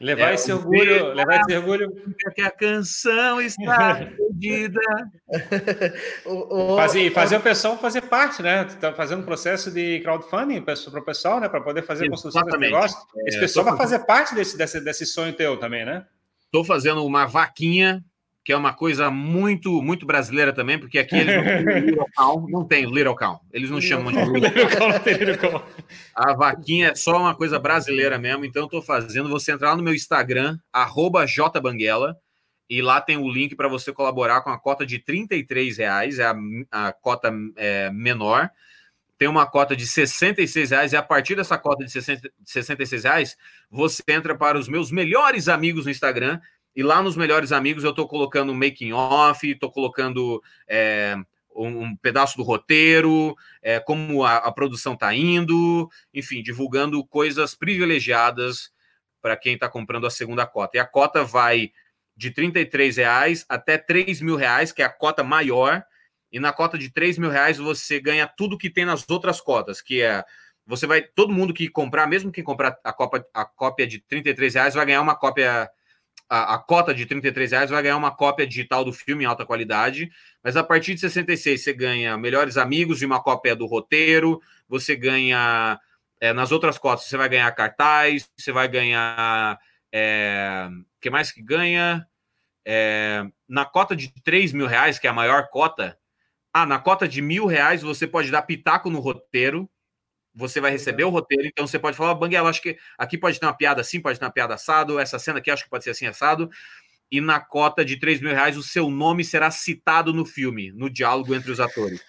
Levar 0.00 0.32
é, 0.32 0.34
esse 0.34 0.52
orgulho, 0.52 1.12
levar 1.14 1.40
esse 1.40 1.56
orgulho. 1.56 1.92
Que 2.34 2.42
a 2.42 2.50
canção 2.50 3.40
está 3.40 3.94
perdida. 3.94 4.80
fazer, 6.76 7.10
fazer 7.12 7.36
o 7.36 7.40
pessoal 7.40 7.78
fazer 7.78 8.02
parte, 8.02 8.42
né? 8.42 8.64
Tá 8.64 8.92
fazendo 8.92 9.20
um 9.20 9.24
processo 9.24 9.70
de 9.70 10.00
crowdfunding 10.00 10.60
para 10.62 10.74
o 10.74 11.04
pessoal, 11.04 11.40
né? 11.40 11.48
Para 11.48 11.60
poder 11.60 11.82
fazer 11.82 12.06
a 12.06 12.10
construção 12.10 12.42
desse 12.42 12.58
negócio. 12.58 12.98
Esse 13.26 13.36
é, 13.36 13.40
pessoal 13.40 13.66
vai 13.66 13.76
fazer 13.76 14.00
parte 14.00 14.34
desse, 14.34 14.56
desse, 14.56 14.80
desse 14.80 15.06
sonho 15.06 15.32
teu 15.32 15.56
também, 15.56 15.84
né? 15.84 16.04
Estou 16.46 16.64
fazendo 16.64 17.04
uma 17.04 17.24
vaquinha 17.24 18.04
que 18.44 18.52
é 18.52 18.56
uma 18.56 18.72
coisa 18.72 19.10
muito 19.10 19.80
muito 19.82 20.04
brasileira 20.04 20.52
também, 20.52 20.78
porque 20.78 20.98
aqui 20.98 21.16
eles 21.16 21.36
não 21.36 21.44
têm 21.44 21.80
Little 21.86 22.06
Cow, 22.16 22.46
não 22.48 22.64
tem 22.64 22.84
Little 22.86 23.16
Cow, 23.16 23.40
eles 23.52 23.70
não 23.70 23.80
chamam 23.80 24.12
de 24.12 24.18
Little 24.18 25.38
Cow. 25.38 25.64
A 26.14 26.34
vaquinha 26.34 26.88
é 26.88 26.94
só 26.94 27.18
uma 27.18 27.34
coisa 27.34 27.58
brasileira 27.58 28.18
mesmo, 28.18 28.44
então 28.44 28.62
eu 28.62 28.68
tô 28.68 28.82
fazendo, 28.82 29.28
você 29.28 29.52
entrar 29.52 29.70
lá 29.70 29.76
no 29.76 29.82
meu 29.82 29.94
Instagram, 29.94 30.58
jbanguela, 31.26 32.16
e 32.68 32.82
lá 32.82 33.00
tem 33.00 33.16
o 33.16 33.30
link 33.30 33.54
para 33.54 33.68
você 33.68 33.92
colaborar 33.92 34.40
com 34.40 34.50
a 34.50 34.58
cota 34.58 34.84
de 34.84 34.98
33 34.98 35.78
reais, 35.78 36.18
é 36.18 36.24
a, 36.24 36.34
a 36.70 36.92
cota 36.92 37.32
é, 37.56 37.90
menor, 37.90 38.50
tem 39.18 39.28
uma 39.28 39.46
cota 39.46 39.76
de 39.76 39.86
66 39.86 40.70
reais, 40.70 40.92
e 40.92 40.96
a 40.96 41.02
partir 41.02 41.36
dessa 41.36 41.56
cota 41.56 41.84
de 41.84 41.92
60, 41.92 42.28
66 42.44 43.04
reais, 43.04 43.36
você 43.70 44.02
entra 44.08 44.36
para 44.36 44.58
os 44.58 44.68
meus 44.68 44.90
melhores 44.90 45.48
amigos 45.48 45.84
no 45.84 45.92
Instagram, 45.92 46.40
e 46.74 46.82
lá 46.82 47.02
nos 47.02 47.16
Melhores 47.16 47.52
Amigos 47.52 47.84
eu 47.84 47.90
estou 47.90 48.08
colocando 48.08 48.54
making 48.54 48.92
off, 48.92 49.48
estou 49.48 49.70
colocando 49.70 50.42
é, 50.66 51.16
um, 51.54 51.82
um, 51.82 51.96
pedaço 51.96 52.36
do 52.36 52.42
roteiro, 52.42 53.36
é, 53.60 53.78
como 53.78 54.24
a, 54.24 54.36
a 54.36 54.52
produção 54.52 54.94
está 54.94 55.14
indo, 55.14 55.88
enfim, 56.14 56.42
divulgando 56.42 57.04
coisas 57.04 57.54
privilegiadas 57.54 58.72
para 59.20 59.36
quem 59.36 59.54
está 59.54 59.68
comprando 59.68 60.06
a 60.06 60.10
segunda 60.10 60.46
cota. 60.46 60.76
E 60.76 60.80
a 60.80 60.86
cota 60.86 61.22
vai 61.22 61.72
de 62.16 62.28
R$ 62.28 62.90
reais 62.96 63.44
até 63.48 63.74
R$ 63.76 64.36
reais, 64.36 64.72
que 64.72 64.82
é 64.82 64.84
a 64.84 64.90
cota 64.90 65.22
maior. 65.22 65.84
E 66.30 66.40
na 66.40 66.52
cota 66.52 66.78
de 66.78 66.90
R$ 66.94 67.28
reais 67.28 67.58
você 67.58 68.00
ganha 68.00 68.26
tudo 68.26 68.58
que 68.58 68.70
tem 68.70 68.84
nas 68.86 69.08
outras 69.08 69.40
cotas, 69.40 69.82
que 69.82 70.00
é 70.00 70.24
você 70.64 70.86
vai 70.86 71.02
todo 71.02 71.32
mundo 71.32 71.52
que 71.52 71.68
comprar, 71.68 72.06
mesmo 72.06 72.30
quem 72.30 72.44
comprar 72.44 72.78
a, 72.84 72.92
copa, 72.92 73.26
a 73.34 73.44
cópia 73.44 73.86
de 73.86 74.02
R$ 74.08 74.22
reais, 74.48 74.74
vai 74.74 74.86
ganhar 74.86 75.02
uma 75.02 75.16
cópia 75.16 75.68
a, 76.32 76.54
a, 76.54 76.58
cota 76.58 76.94
de 76.94 77.04
33 77.04 77.52
reais 77.52 77.68
vai 77.68 77.82
ganhar 77.82 77.98
uma 77.98 78.10
cópia 78.10 78.46
digital 78.46 78.86
do 78.86 78.92
filme 78.92 79.22
em 79.22 79.26
alta 79.26 79.44
qualidade, 79.44 80.10
mas 80.42 80.56
a 80.56 80.64
partir 80.64 80.94
de 80.94 81.00
66 81.00 81.62
você 81.62 81.74
ganha 81.74 82.16
melhores 82.16 82.56
amigos 82.56 83.02
e 83.02 83.06
uma 83.06 83.22
cópia 83.22 83.54
do 83.54 83.66
roteiro, 83.66 84.40
você 84.66 84.96
ganha 84.96 85.78
é, 86.18 86.32
nas 86.32 86.50
outras 86.50 86.78
cotas 86.78 87.04
você 87.04 87.18
vai 87.18 87.28
ganhar 87.28 87.52
cartaz, 87.52 88.30
você 88.34 88.50
vai 88.50 88.66
ganhar 88.66 89.58
é, 89.92 90.70
que 91.02 91.10
mais 91.10 91.30
que 91.30 91.42
ganha? 91.42 92.06
É, 92.66 93.26
na 93.46 93.66
cota 93.66 93.94
de 93.94 94.10
3 94.24 94.54
mil 94.54 94.66
reais, 94.66 94.98
que 94.98 95.06
é 95.06 95.10
a 95.10 95.12
maior 95.12 95.50
cota, 95.50 95.98
ah, 96.50 96.64
na 96.64 96.78
cota 96.78 97.06
de 97.06 97.20
mil 97.20 97.44
reais 97.44 97.82
você 97.82 98.06
pode 98.06 98.30
dar 98.30 98.40
pitaco 98.40 98.88
no 98.88 99.00
roteiro, 99.00 99.68
você 100.34 100.60
vai 100.60 100.70
receber 100.70 101.04
o 101.04 101.10
roteiro, 101.10 101.46
então 101.46 101.66
você 101.66 101.78
pode 101.78 101.96
falar, 101.96 102.14
Banguela, 102.14 102.48
acho 102.48 102.62
que 102.62 102.76
aqui 102.96 103.18
pode 103.18 103.38
ter 103.38 103.46
uma 103.46 103.56
piada 103.56 103.80
assim, 103.80 104.00
pode 104.00 104.18
ter 104.18 104.24
uma 104.24 104.30
piada 104.30 104.54
assado, 104.54 104.98
essa 104.98 105.18
cena 105.18 105.38
aqui 105.38 105.50
acho 105.50 105.64
que 105.64 105.70
pode 105.70 105.84
ser 105.84 105.90
assim 105.90 106.06
assado, 106.06 106.50
e 107.10 107.20
na 107.20 107.38
cota 107.38 107.84
de 107.84 107.98
3 107.98 108.20
mil 108.20 108.30
reais 108.30 108.56
o 108.56 108.62
seu 108.62 108.90
nome 108.90 109.24
será 109.24 109.50
citado 109.50 110.12
no 110.12 110.24
filme, 110.24 110.72
no 110.72 110.88
diálogo 110.88 111.34
entre 111.34 111.50
os 111.50 111.60
atores. 111.60 112.02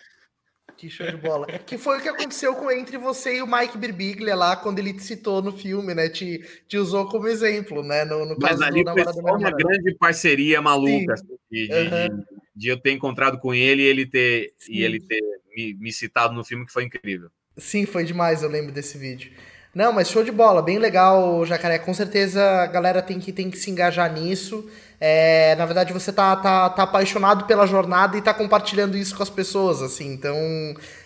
Que 0.78 0.90
show 0.90 1.06
de 1.06 1.18
bola. 1.18 1.46
que 1.60 1.78
foi 1.78 2.00
o 2.00 2.02
que 2.02 2.10
aconteceu 2.10 2.56
com 2.56 2.72
entre 2.72 2.98
você 2.98 3.38
e 3.38 3.42
o 3.42 3.48
Mike 3.48 3.78
Birbiglia 3.78 4.36
lá, 4.36 4.56
quando 4.56 4.80
ele 4.80 4.94
te 4.94 5.04
citou 5.04 5.42
no 5.42 5.52
filme, 5.52 5.94
né? 5.94 6.10
Te, 6.10 6.44
te 6.68 6.78
usou 6.78 7.08
como 7.08 7.28
exemplo, 7.28 7.84
né? 7.84 8.04
No, 8.06 8.26
no 8.26 8.36
Mas 8.40 8.60
ali 8.62 8.84
foi 8.84 9.34
uma 9.34 9.52
grande 9.52 9.96
parceria 9.96 10.62
maluca, 10.62 11.14
assim, 11.14 11.38
de, 11.52 11.70
uhum. 11.72 12.18
de, 12.18 12.26
de, 12.56 12.68
eu 12.70 12.78
ter 12.78 12.92
encontrado 12.92 13.40
com 13.40 13.54
ele 13.54 13.84
e 13.84 13.86
ele 13.86 14.06
ter, 14.06 14.54
e 14.68 14.84
ele 14.84 15.00
ter 15.00 15.22
me, 15.56 15.76
me 15.76 15.92
citado 15.92 16.34
no 16.34 16.44
filme, 16.44 16.66
que 16.66 16.74
foi 16.74 16.86
incrível. 16.86 17.30
Sim, 17.58 17.86
foi 17.86 18.04
demais, 18.04 18.42
eu 18.42 18.50
lembro 18.50 18.72
desse 18.72 18.98
vídeo. 18.98 19.32
Não, 19.74 19.92
mas 19.92 20.08
show 20.10 20.24
de 20.24 20.32
bola, 20.32 20.62
bem 20.62 20.78
legal, 20.78 21.44
Jacaré. 21.46 21.80
Com 21.80 21.94
certeza 21.94 22.44
a 22.62 22.68
galera 22.68 23.02
tem 23.02 23.20
que, 23.20 23.32
tem 23.32 23.50
que 23.50 23.58
se 23.58 23.72
engajar 23.72 24.12
nisso. 24.12 24.70
É, 25.00 25.56
na 25.56 25.66
verdade, 25.66 25.92
você 25.92 26.14
tá, 26.14 26.36
tá, 26.36 26.70
tá 26.70 26.84
apaixonado 26.84 27.46
pela 27.46 27.66
jornada 27.66 28.16
e 28.16 28.22
tá 28.22 28.34
compartilhando 28.34 28.96
isso 28.96 29.16
com 29.18 29.24
as 29.24 29.32
pessoas, 29.32 29.82
assim. 29.82 30.14
Então, 30.14 30.36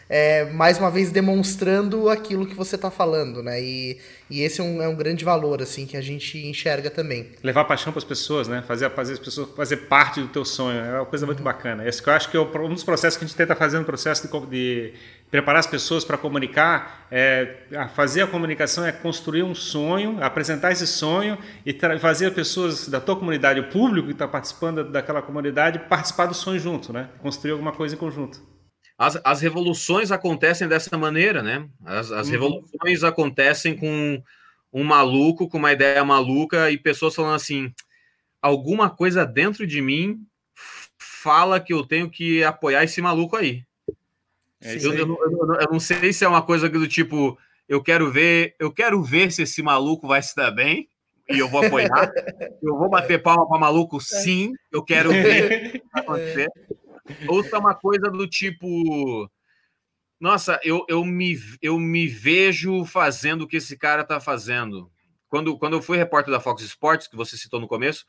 é, 0.10 0.46
mais 0.46 0.78
uma 0.78 0.90
vez 0.90 1.12
demonstrando 1.12 2.10
aquilo 2.10 2.46
que 2.46 2.56
você 2.56 2.76
está 2.76 2.90
falando, 2.90 3.44
né? 3.44 3.62
E, 3.62 3.98
e 4.30 4.42
esse 4.42 4.62
é 4.62 4.64
um, 4.64 4.82
é 4.82 4.88
um, 4.88 4.96
grande 4.96 5.26
valor, 5.26 5.62
assim, 5.62 5.86
que 5.86 5.98
a 5.98 6.02
gente 6.02 6.38
enxerga 6.38 6.90
também. 6.90 7.32
Levar 7.44 7.66
paixão 7.66 7.92
para 7.92 8.00
as 8.00 8.06
pessoas, 8.06 8.48
né? 8.48 8.64
Fazer, 8.66 8.90
fazer 8.92 9.14
as 9.14 9.20
pessoas 9.20 9.50
fazer 9.56 9.78
parte 9.78 10.22
do 10.22 10.28
teu 10.28 10.46
sonho. 10.46 10.80
É 10.80 10.96
uma 10.96 11.06
coisa 11.06 11.26
muito 11.26 11.44
bacana. 11.44 11.88
Esse 11.88 12.02
que 12.02 12.08
eu 12.08 12.14
acho 12.14 12.30
que 12.30 12.38
é 12.38 12.40
um 12.40 12.74
dos 12.74 12.84
processos 12.84 13.18
que 13.18 13.26
a 13.26 13.28
gente 13.28 13.36
tenta 13.36 13.56
fazer 13.56 13.80
no 13.80 13.86
processo 13.86 14.28
de, 14.28 14.48
de 14.50 14.94
preparar 15.30 15.60
as 15.60 15.68
pessoas 15.68 16.06
para 16.06 16.18
comunicar. 16.18 17.06
É, 17.12 17.56
fazer 17.94 18.22
a 18.22 18.28
comunicação 18.28 18.86
é 18.86 18.94
construir 18.94 19.44
um 19.44 19.56
sonho, 19.56 20.18
apresentar 20.22 20.72
esse 20.72 20.88
sonho 20.88 21.38
e 21.66 21.78
fazer 22.00 22.28
as 22.28 22.34
pessoas 22.34 22.88
da 22.88 23.02
tua 23.02 23.18
comunidade, 23.18 23.60
o 23.60 23.70
público 23.70 24.08
que 24.08 24.14
está 24.14 24.28
participando 24.28 24.90
daquela 24.90 25.22
comunidade, 25.22 25.80
participar 25.80 26.28
do 26.28 26.34
sonho 26.34 26.60
junto, 26.60 26.94
né? 26.94 27.10
Construir 27.22 27.52
alguma 27.52 27.74
coisa 27.74 27.96
em 27.96 27.98
conjunto. 27.98 28.57
As, 28.98 29.20
as 29.24 29.42
revoluções 29.42 30.12
acontecem 30.12 30.68
dessa 30.68 30.98
maneira, 30.98 31.44
né? 31.44 31.70
As, 31.86 32.12
as 32.12 32.28
uhum. 32.28 32.32
revoluções 32.32 33.04
acontecem 33.04 33.76
com 33.76 34.24
um 34.74 34.84
maluco, 34.84 35.48
com 35.48 35.58
uma 35.58 35.72
ideia 35.72 36.04
maluca 36.04 36.72
e 36.72 36.78
pessoas 36.78 37.14
falando 37.14 37.36
assim: 37.36 37.72
alguma 38.42 38.90
coisa 38.90 39.26
dentro 39.26 39.68
de 39.68 39.82
mim 39.82 40.26
fala 40.98 41.60
que 41.60 41.74
eu 41.74 41.86
tenho 41.86 42.10
que 42.10 42.44
apoiar 42.44 42.84
esse 42.84 43.02
maluco 43.02 43.36
aí. 43.36 43.64
É 44.62 44.76
eu, 44.84 44.92
aí. 44.92 45.00
Eu, 45.00 45.08
eu, 45.08 45.54
eu, 45.62 45.68
não 45.72 45.80
sei 45.80 46.12
se 46.12 46.26
é 46.26 46.28
uma 46.28 46.42
coisa 46.42 46.68
do 46.68 46.88
tipo, 46.88 47.38
eu 47.70 47.84
quero 47.84 48.12
ver, 48.12 48.56
eu 48.60 48.72
quero 48.72 49.04
ver 49.04 49.32
se 49.32 49.44
esse 49.44 49.62
maluco 49.62 50.08
vai 50.08 50.22
se 50.22 50.36
dar 50.36 50.52
bem 50.52 50.90
e 51.30 51.38
eu 51.38 51.48
vou 51.48 51.64
apoiar. 51.64 52.12
eu 52.64 52.78
vou 52.78 52.90
bater 52.90 53.22
palma 53.22 53.48
para 53.48 53.60
maluco, 53.60 54.00
sim. 54.02 54.54
Eu 54.72 54.84
quero 54.84 55.10
ver 55.10 55.84
o 56.08 56.87
que 57.14 57.14
vai 57.14 57.24
acontecer. 57.24 57.30
Ou 57.30 57.44
se 57.44 57.56
é 57.56 57.58
uma 57.58 57.76
coisa 57.76 58.10
do 58.10 58.28
tipo. 58.28 59.30
Nossa, 60.20 60.60
eu, 60.64 60.86
eu, 60.90 61.06
me, 61.06 61.38
eu 61.62 61.80
me 61.80 62.08
vejo 62.08 62.84
fazendo 62.86 63.44
o 63.44 63.48
que 63.48 63.58
esse 63.58 63.78
cara 63.78 64.02
está 64.02 64.20
fazendo. 64.20 64.92
Quando, 65.30 65.58
quando 65.58 65.74
eu 65.74 65.82
fui 65.82 65.98
repórter 65.98 66.34
da 66.34 66.40
Fox 66.40 66.64
Sports, 66.64 67.08
que 67.08 67.16
você 67.16 67.38
citou 67.38 67.60
no 67.60 67.68
começo, 67.68 68.06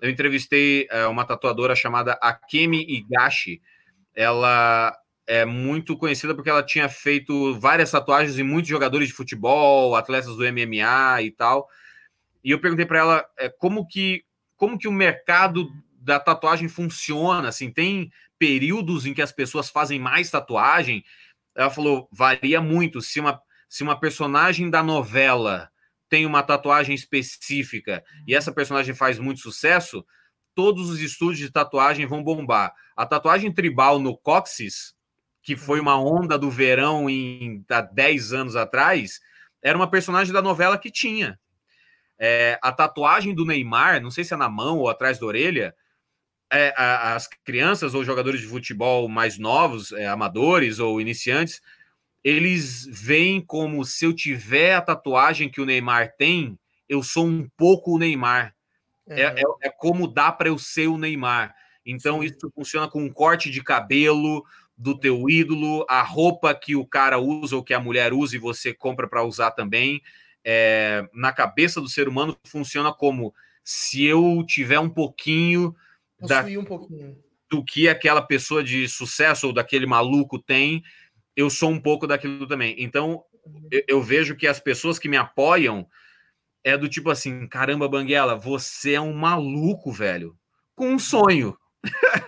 eu 0.00 0.10
entrevistei 0.10 0.88
é, 0.90 1.06
uma 1.06 1.24
tatuadora 1.24 1.76
chamada 1.76 2.14
Akemi 2.14 2.84
Igashi. 2.88 3.62
Ela 4.14 4.96
é 5.26 5.44
muito 5.44 5.96
conhecida 5.96 6.34
porque 6.34 6.50
ela 6.50 6.62
tinha 6.62 6.88
feito 6.88 7.58
várias 7.60 7.90
tatuagens 7.90 8.38
em 8.38 8.42
muitos 8.42 8.68
jogadores 8.68 9.08
de 9.08 9.14
futebol, 9.14 9.94
atletas 9.94 10.36
do 10.36 10.44
MMA 10.44 11.22
e 11.22 11.30
tal. 11.30 11.68
E 12.42 12.50
eu 12.50 12.58
perguntei 12.58 12.84
para 12.84 12.98
ela 12.98 13.26
é, 13.38 13.48
como 13.48 13.86
que 13.86 14.24
como 14.56 14.78
que 14.78 14.86
o 14.86 14.92
mercado 14.92 15.68
da 15.92 16.20
tatuagem 16.20 16.68
funciona, 16.68 17.48
assim, 17.48 17.70
tem 17.70 18.12
períodos 18.42 19.06
em 19.06 19.14
que 19.14 19.22
as 19.22 19.30
pessoas 19.30 19.70
fazem 19.70 20.00
mais 20.00 20.28
tatuagem, 20.28 21.04
ela 21.54 21.70
falou, 21.70 22.08
varia 22.10 22.60
muito. 22.60 23.00
Se 23.00 23.20
uma, 23.20 23.40
se 23.68 23.84
uma 23.84 24.00
personagem 24.00 24.68
da 24.68 24.82
novela 24.82 25.70
tem 26.08 26.26
uma 26.26 26.42
tatuagem 26.42 26.92
específica 26.92 28.02
e 28.26 28.34
essa 28.34 28.50
personagem 28.50 28.96
faz 28.96 29.16
muito 29.16 29.38
sucesso, 29.38 30.04
todos 30.56 30.90
os 30.90 31.00
estúdios 31.00 31.38
de 31.38 31.52
tatuagem 31.52 32.04
vão 32.04 32.20
bombar. 32.20 32.74
A 32.96 33.06
tatuagem 33.06 33.52
tribal 33.54 34.00
no 34.00 34.18
cóccix, 34.18 34.92
que 35.40 35.54
foi 35.54 35.78
uma 35.78 35.96
onda 35.96 36.36
do 36.36 36.50
verão 36.50 37.08
em 37.08 37.64
há 37.70 37.80
10 37.80 38.32
anos 38.32 38.56
atrás, 38.56 39.20
era 39.62 39.78
uma 39.78 39.88
personagem 39.88 40.32
da 40.32 40.42
novela 40.42 40.76
que 40.76 40.90
tinha. 40.90 41.38
É, 42.18 42.58
a 42.60 42.72
tatuagem 42.72 43.36
do 43.36 43.46
Neymar, 43.46 44.02
não 44.02 44.10
sei 44.10 44.24
se 44.24 44.34
é 44.34 44.36
na 44.36 44.48
mão 44.48 44.78
ou 44.78 44.88
atrás 44.88 45.20
da 45.20 45.26
orelha, 45.26 45.72
é, 46.52 46.74
as 46.76 47.26
crianças 47.44 47.94
ou 47.94 48.04
jogadores 48.04 48.40
de 48.40 48.46
futebol 48.46 49.08
mais 49.08 49.38
novos, 49.38 49.90
é, 49.92 50.06
amadores 50.06 50.78
ou 50.78 51.00
iniciantes, 51.00 51.62
eles 52.22 52.86
veem 52.86 53.40
como 53.40 53.84
se 53.84 54.04
eu 54.04 54.12
tiver 54.12 54.74
a 54.74 54.82
tatuagem 54.82 55.48
que 55.48 55.60
o 55.60 55.64
Neymar 55.64 56.14
tem, 56.16 56.58
eu 56.88 57.02
sou 57.02 57.26
um 57.26 57.48
pouco 57.56 57.94
o 57.94 57.98
Neymar. 57.98 58.54
É, 59.08 59.22
é, 59.22 59.42
é 59.62 59.70
como 59.70 60.06
dá 60.06 60.30
para 60.30 60.48
eu 60.48 60.58
ser 60.58 60.86
o 60.86 60.98
Neymar. 60.98 61.54
Então, 61.84 62.20
Sim. 62.20 62.26
isso 62.26 62.52
funciona 62.54 62.88
com 62.88 63.02
um 63.02 63.12
corte 63.12 63.50
de 63.50 63.62
cabelo 63.62 64.44
do 64.76 64.98
teu 64.98 65.28
ídolo, 65.28 65.84
a 65.88 66.02
roupa 66.02 66.54
que 66.54 66.76
o 66.76 66.86
cara 66.86 67.18
usa 67.18 67.56
ou 67.56 67.64
que 67.64 67.74
a 67.74 67.80
mulher 67.80 68.12
usa 68.12 68.36
e 68.36 68.38
você 68.38 68.72
compra 68.72 69.08
para 69.08 69.24
usar 69.24 69.50
também. 69.52 70.02
É, 70.44 71.08
na 71.12 71.32
cabeça 71.32 71.80
do 71.80 71.88
ser 71.88 72.08
humano, 72.08 72.36
funciona 72.44 72.92
como 72.92 73.34
se 73.64 74.04
eu 74.04 74.44
tiver 74.46 74.78
um 74.78 74.88
pouquinho 74.88 75.74
da, 76.28 76.42
um 76.58 76.64
pouquinho. 76.64 77.16
do 77.50 77.64
que 77.64 77.88
aquela 77.88 78.22
pessoa 78.22 78.62
de 78.62 78.88
sucesso 78.88 79.48
ou 79.48 79.52
daquele 79.52 79.86
maluco 79.86 80.38
tem, 80.38 80.82
eu 81.36 81.48
sou 81.50 81.70
um 81.70 81.80
pouco 81.80 82.06
daquilo 82.06 82.46
também. 82.46 82.74
Então, 82.78 83.22
eu, 83.70 83.84
eu 83.88 84.02
vejo 84.02 84.36
que 84.36 84.46
as 84.46 84.60
pessoas 84.60 84.98
que 84.98 85.08
me 85.08 85.16
apoiam 85.16 85.86
é 86.64 86.76
do 86.76 86.88
tipo 86.88 87.10
assim: 87.10 87.46
caramba, 87.46 87.88
Banguela, 87.88 88.36
você 88.36 88.94
é 88.94 89.00
um 89.00 89.12
maluco, 89.12 89.90
velho, 89.90 90.36
com 90.74 90.90
um 90.90 90.98
sonho. 90.98 91.56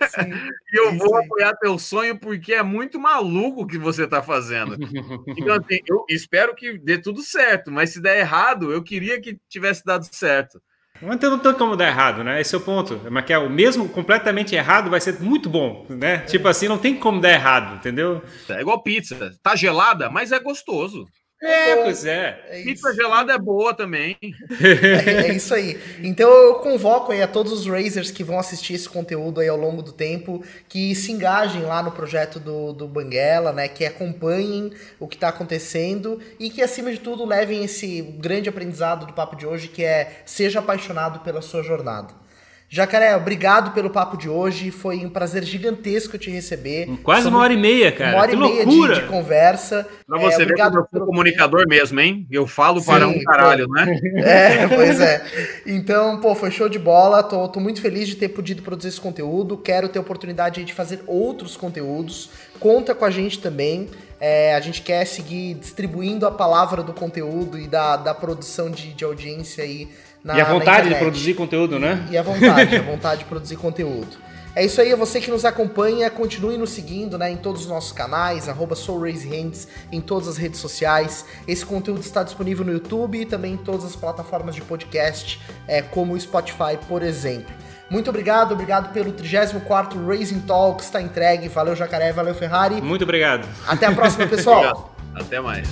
Sim, 0.09 0.31
e 0.73 0.77
eu 0.77 0.97
vou 0.97 1.09
sim. 1.09 1.25
apoiar 1.25 1.55
teu 1.55 1.79
sonho 1.79 2.19
porque 2.19 2.53
é 2.53 2.61
muito 2.61 2.99
maluco 2.99 3.61
o 3.61 3.67
que 3.67 3.77
você 3.77 4.03
está 4.03 4.21
fazendo. 4.21 4.75
Então, 5.37 5.55
assim, 5.55 5.79
eu 5.87 6.05
espero 6.09 6.55
que 6.55 6.77
dê 6.77 6.97
tudo 6.97 7.21
certo, 7.21 7.71
mas 7.71 7.91
se 7.91 8.01
der 8.01 8.19
errado, 8.19 8.71
eu 8.71 8.83
queria 8.83 9.19
que 9.21 9.39
tivesse 9.47 9.83
dado 9.85 10.03
certo. 10.11 10.61
Mas 11.01 11.19
não 11.19 11.39
tem 11.39 11.53
como 11.53 11.75
dar 11.75 11.87
errado, 11.87 12.23
né? 12.23 12.39
Esse 12.39 12.55
é 12.55 12.57
o 12.57 12.61
ponto. 12.61 12.99
Mas 13.11 13.25
que 13.25 13.33
é 13.33 13.37
o 13.37 13.49
mesmo 13.49 13.89
completamente 13.89 14.55
errado 14.55 14.89
vai 14.89 15.01
ser 15.01 15.19
muito 15.19 15.49
bom, 15.49 15.85
né? 15.89 16.19
Tipo 16.19 16.47
assim, 16.47 16.67
não 16.67 16.77
tem 16.77 16.95
como 16.95 17.19
dar 17.19 17.31
errado, 17.31 17.75
entendeu? 17.75 18.23
É 18.49 18.61
igual 18.61 18.81
pizza. 18.81 19.31
Tá 19.43 19.55
gelada, 19.55 20.09
mas 20.09 20.31
é 20.31 20.39
gostoso. 20.39 21.05
É, 21.45 21.83
pois 21.83 22.05
é. 22.05 22.39
é 22.49 22.63
Pizza 22.63 22.93
gelada 22.93 23.33
é 23.33 23.37
boa 23.37 23.73
também. 23.73 24.17
É, 24.61 25.27
é, 25.27 25.33
isso 25.33 25.53
aí. 25.53 25.79
Então 26.01 26.29
eu 26.29 26.55
convoco 26.55 27.11
aí 27.11 27.21
a 27.21 27.27
todos 27.27 27.51
os 27.51 27.67
Razers 27.67 28.11
que 28.11 28.23
vão 28.23 28.39
assistir 28.39 28.73
esse 28.73 28.89
conteúdo 28.89 29.39
aí 29.39 29.47
ao 29.47 29.57
longo 29.57 29.81
do 29.81 29.91
tempo, 29.91 30.43
que 30.67 30.95
se 30.95 31.11
engajem 31.11 31.61
lá 31.63 31.83
no 31.83 31.91
projeto 31.91 32.39
do, 32.39 32.73
do 32.73 32.87
Banguela, 32.87 33.51
né? 33.51 33.67
Que 33.67 33.85
acompanhem 33.85 34.71
o 34.99 35.07
que 35.07 35.15
está 35.15 35.29
acontecendo 35.29 36.19
e 36.39 36.49
que, 36.49 36.61
acima 36.61 36.91
de 36.91 36.99
tudo, 36.99 37.25
levem 37.25 37.63
esse 37.63 38.01
grande 38.01 38.49
aprendizado 38.49 39.05
do 39.05 39.13
papo 39.13 39.35
de 39.35 39.45
hoje, 39.45 39.67
que 39.67 39.83
é 39.83 40.21
seja 40.25 40.59
apaixonado 40.59 41.19
pela 41.19 41.41
sua 41.41 41.61
jornada. 41.61 42.24
Jacaré, 42.67 43.15
obrigado 43.15 43.71
pelo 43.71 43.89
papo 43.89 44.17
de 44.17 44.27
hoje. 44.27 44.71
Foi 44.71 44.97
um 45.05 45.09
prazer 45.09 45.43
gigantesco 45.43 46.17
te 46.17 46.31
receber. 46.31 46.87
Quase 47.03 47.23
Sobre... 47.23 47.37
uma 47.37 47.43
hora 47.43 47.53
e 47.53 47.57
meia, 47.57 47.91
cara. 47.91 48.11
Uma 48.11 48.21
hora 48.21 48.31
que 48.31 48.35
e 48.35 48.39
meia 48.39 48.65
de, 48.65 49.01
de, 49.01 49.07
conversa. 49.07 49.87
Pra 50.07 50.19
você 50.19 50.41
é, 50.41 50.45
ver 50.45 50.55
que 50.55 50.61
eu 50.61 50.87
sou 50.91 51.05
comunicador 51.05 51.67
mesmo, 51.67 51.99
hein? 51.99 52.27
Eu 52.31 52.47
falo 52.47 52.79
Sim, 52.79 52.85
para 52.87 53.07
um 53.07 53.23
caralho, 53.23 53.67
pô. 53.67 53.73
né? 53.73 53.99
É, 54.25 54.67
pois 54.67 54.99
é. 54.99 55.23
Então, 55.65 56.19
pô, 56.19 56.33
foi 56.33 56.49
show 56.49 56.67
de 56.67 56.79
bola. 56.79 57.21
Tô, 57.21 57.47
tô 57.47 57.59
muito 57.59 57.81
feliz 57.81 58.07
de 58.07 58.15
ter 58.15 58.29
podido 58.29 58.63
produzir 58.63 58.89
esse 58.89 58.99
conteúdo. 58.99 59.57
Quero 59.57 59.87
ter 59.87 59.99
oportunidade 59.99 60.63
de 60.63 60.73
fazer 60.73 61.01
outros 61.05 61.55
conteúdos. 61.55 62.31
Conta 62.59 62.95
com 62.95 63.05
a 63.05 63.11
gente 63.11 63.39
também. 63.39 63.89
É, 64.19 64.55
a 64.55 64.59
gente 64.59 64.81
quer 64.81 65.05
seguir 65.05 65.53
distribuindo 65.55 66.25
a 66.25 66.31
palavra 66.31 66.81
do 66.81 66.93
conteúdo 66.93 67.59
e 67.59 67.67
da, 67.67 67.95
da 67.95 68.13
produção 68.13 68.71
de, 68.71 68.93
de 68.93 69.03
audiência 69.03 69.63
aí 69.63 69.89
na, 70.25 70.35
e 70.39 70.41
a 70.41 70.45
vontade 70.45 70.89
de 70.89 70.95
produzir 70.95 71.35
conteúdo, 71.35 71.79
né? 71.79 72.03
E 72.09 72.17
a 72.17 72.23
vontade, 72.23 72.75
a 72.75 72.81
vontade 72.83 73.19
de 73.19 73.25
produzir 73.25 73.57
conteúdo. 73.57 74.17
É 74.55 74.65
isso 74.65 74.81
aí, 74.81 74.91
é 74.91 74.95
você 74.95 75.21
que 75.21 75.29
nos 75.29 75.45
acompanha, 75.45 76.09
continue 76.09 76.57
nos 76.57 76.71
seguindo 76.71 77.17
né, 77.17 77.29
em 77.29 77.35
todos 77.35 77.63
os 77.63 77.67
nossos 77.67 77.91
canais, 77.91 78.49
arroba 78.49 78.73
SoulRaiseHands, 78.73 79.67
em 79.91 80.01
todas 80.01 80.29
as 80.29 80.37
redes 80.37 80.59
sociais. 80.61 81.25
Esse 81.47 81.63
conteúdo 81.63 81.99
está 81.99 82.23
disponível 82.23 82.65
no 82.65 82.71
YouTube 82.71 83.19
e 83.19 83.25
também 83.25 83.53
em 83.53 83.57
todas 83.57 83.85
as 83.85 83.95
plataformas 83.95 84.55
de 84.55 84.61
podcast, 84.61 85.39
é, 85.67 85.81
como 85.81 86.13
o 86.13 86.19
Spotify, 86.19 86.79
por 86.87 87.03
exemplo. 87.03 87.53
Muito 87.89 88.09
obrigado, 88.09 88.53
obrigado 88.53 88.91
pelo 88.93 89.11
34º 89.11 90.07
Raising 90.07 90.39
Talks, 90.39 90.85
está 90.85 91.01
entregue. 91.01 91.49
Valeu, 91.49 91.75
Jacaré, 91.75 92.11
valeu, 92.11 92.33
Ferrari. 92.33 92.81
Muito 92.81 93.03
obrigado. 93.03 93.47
Até 93.67 93.85
a 93.85 93.91
próxima, 93.91 94.25
pessoal. 94.25 94.95
Até 95.13 95.39
mais. 95.39 95.67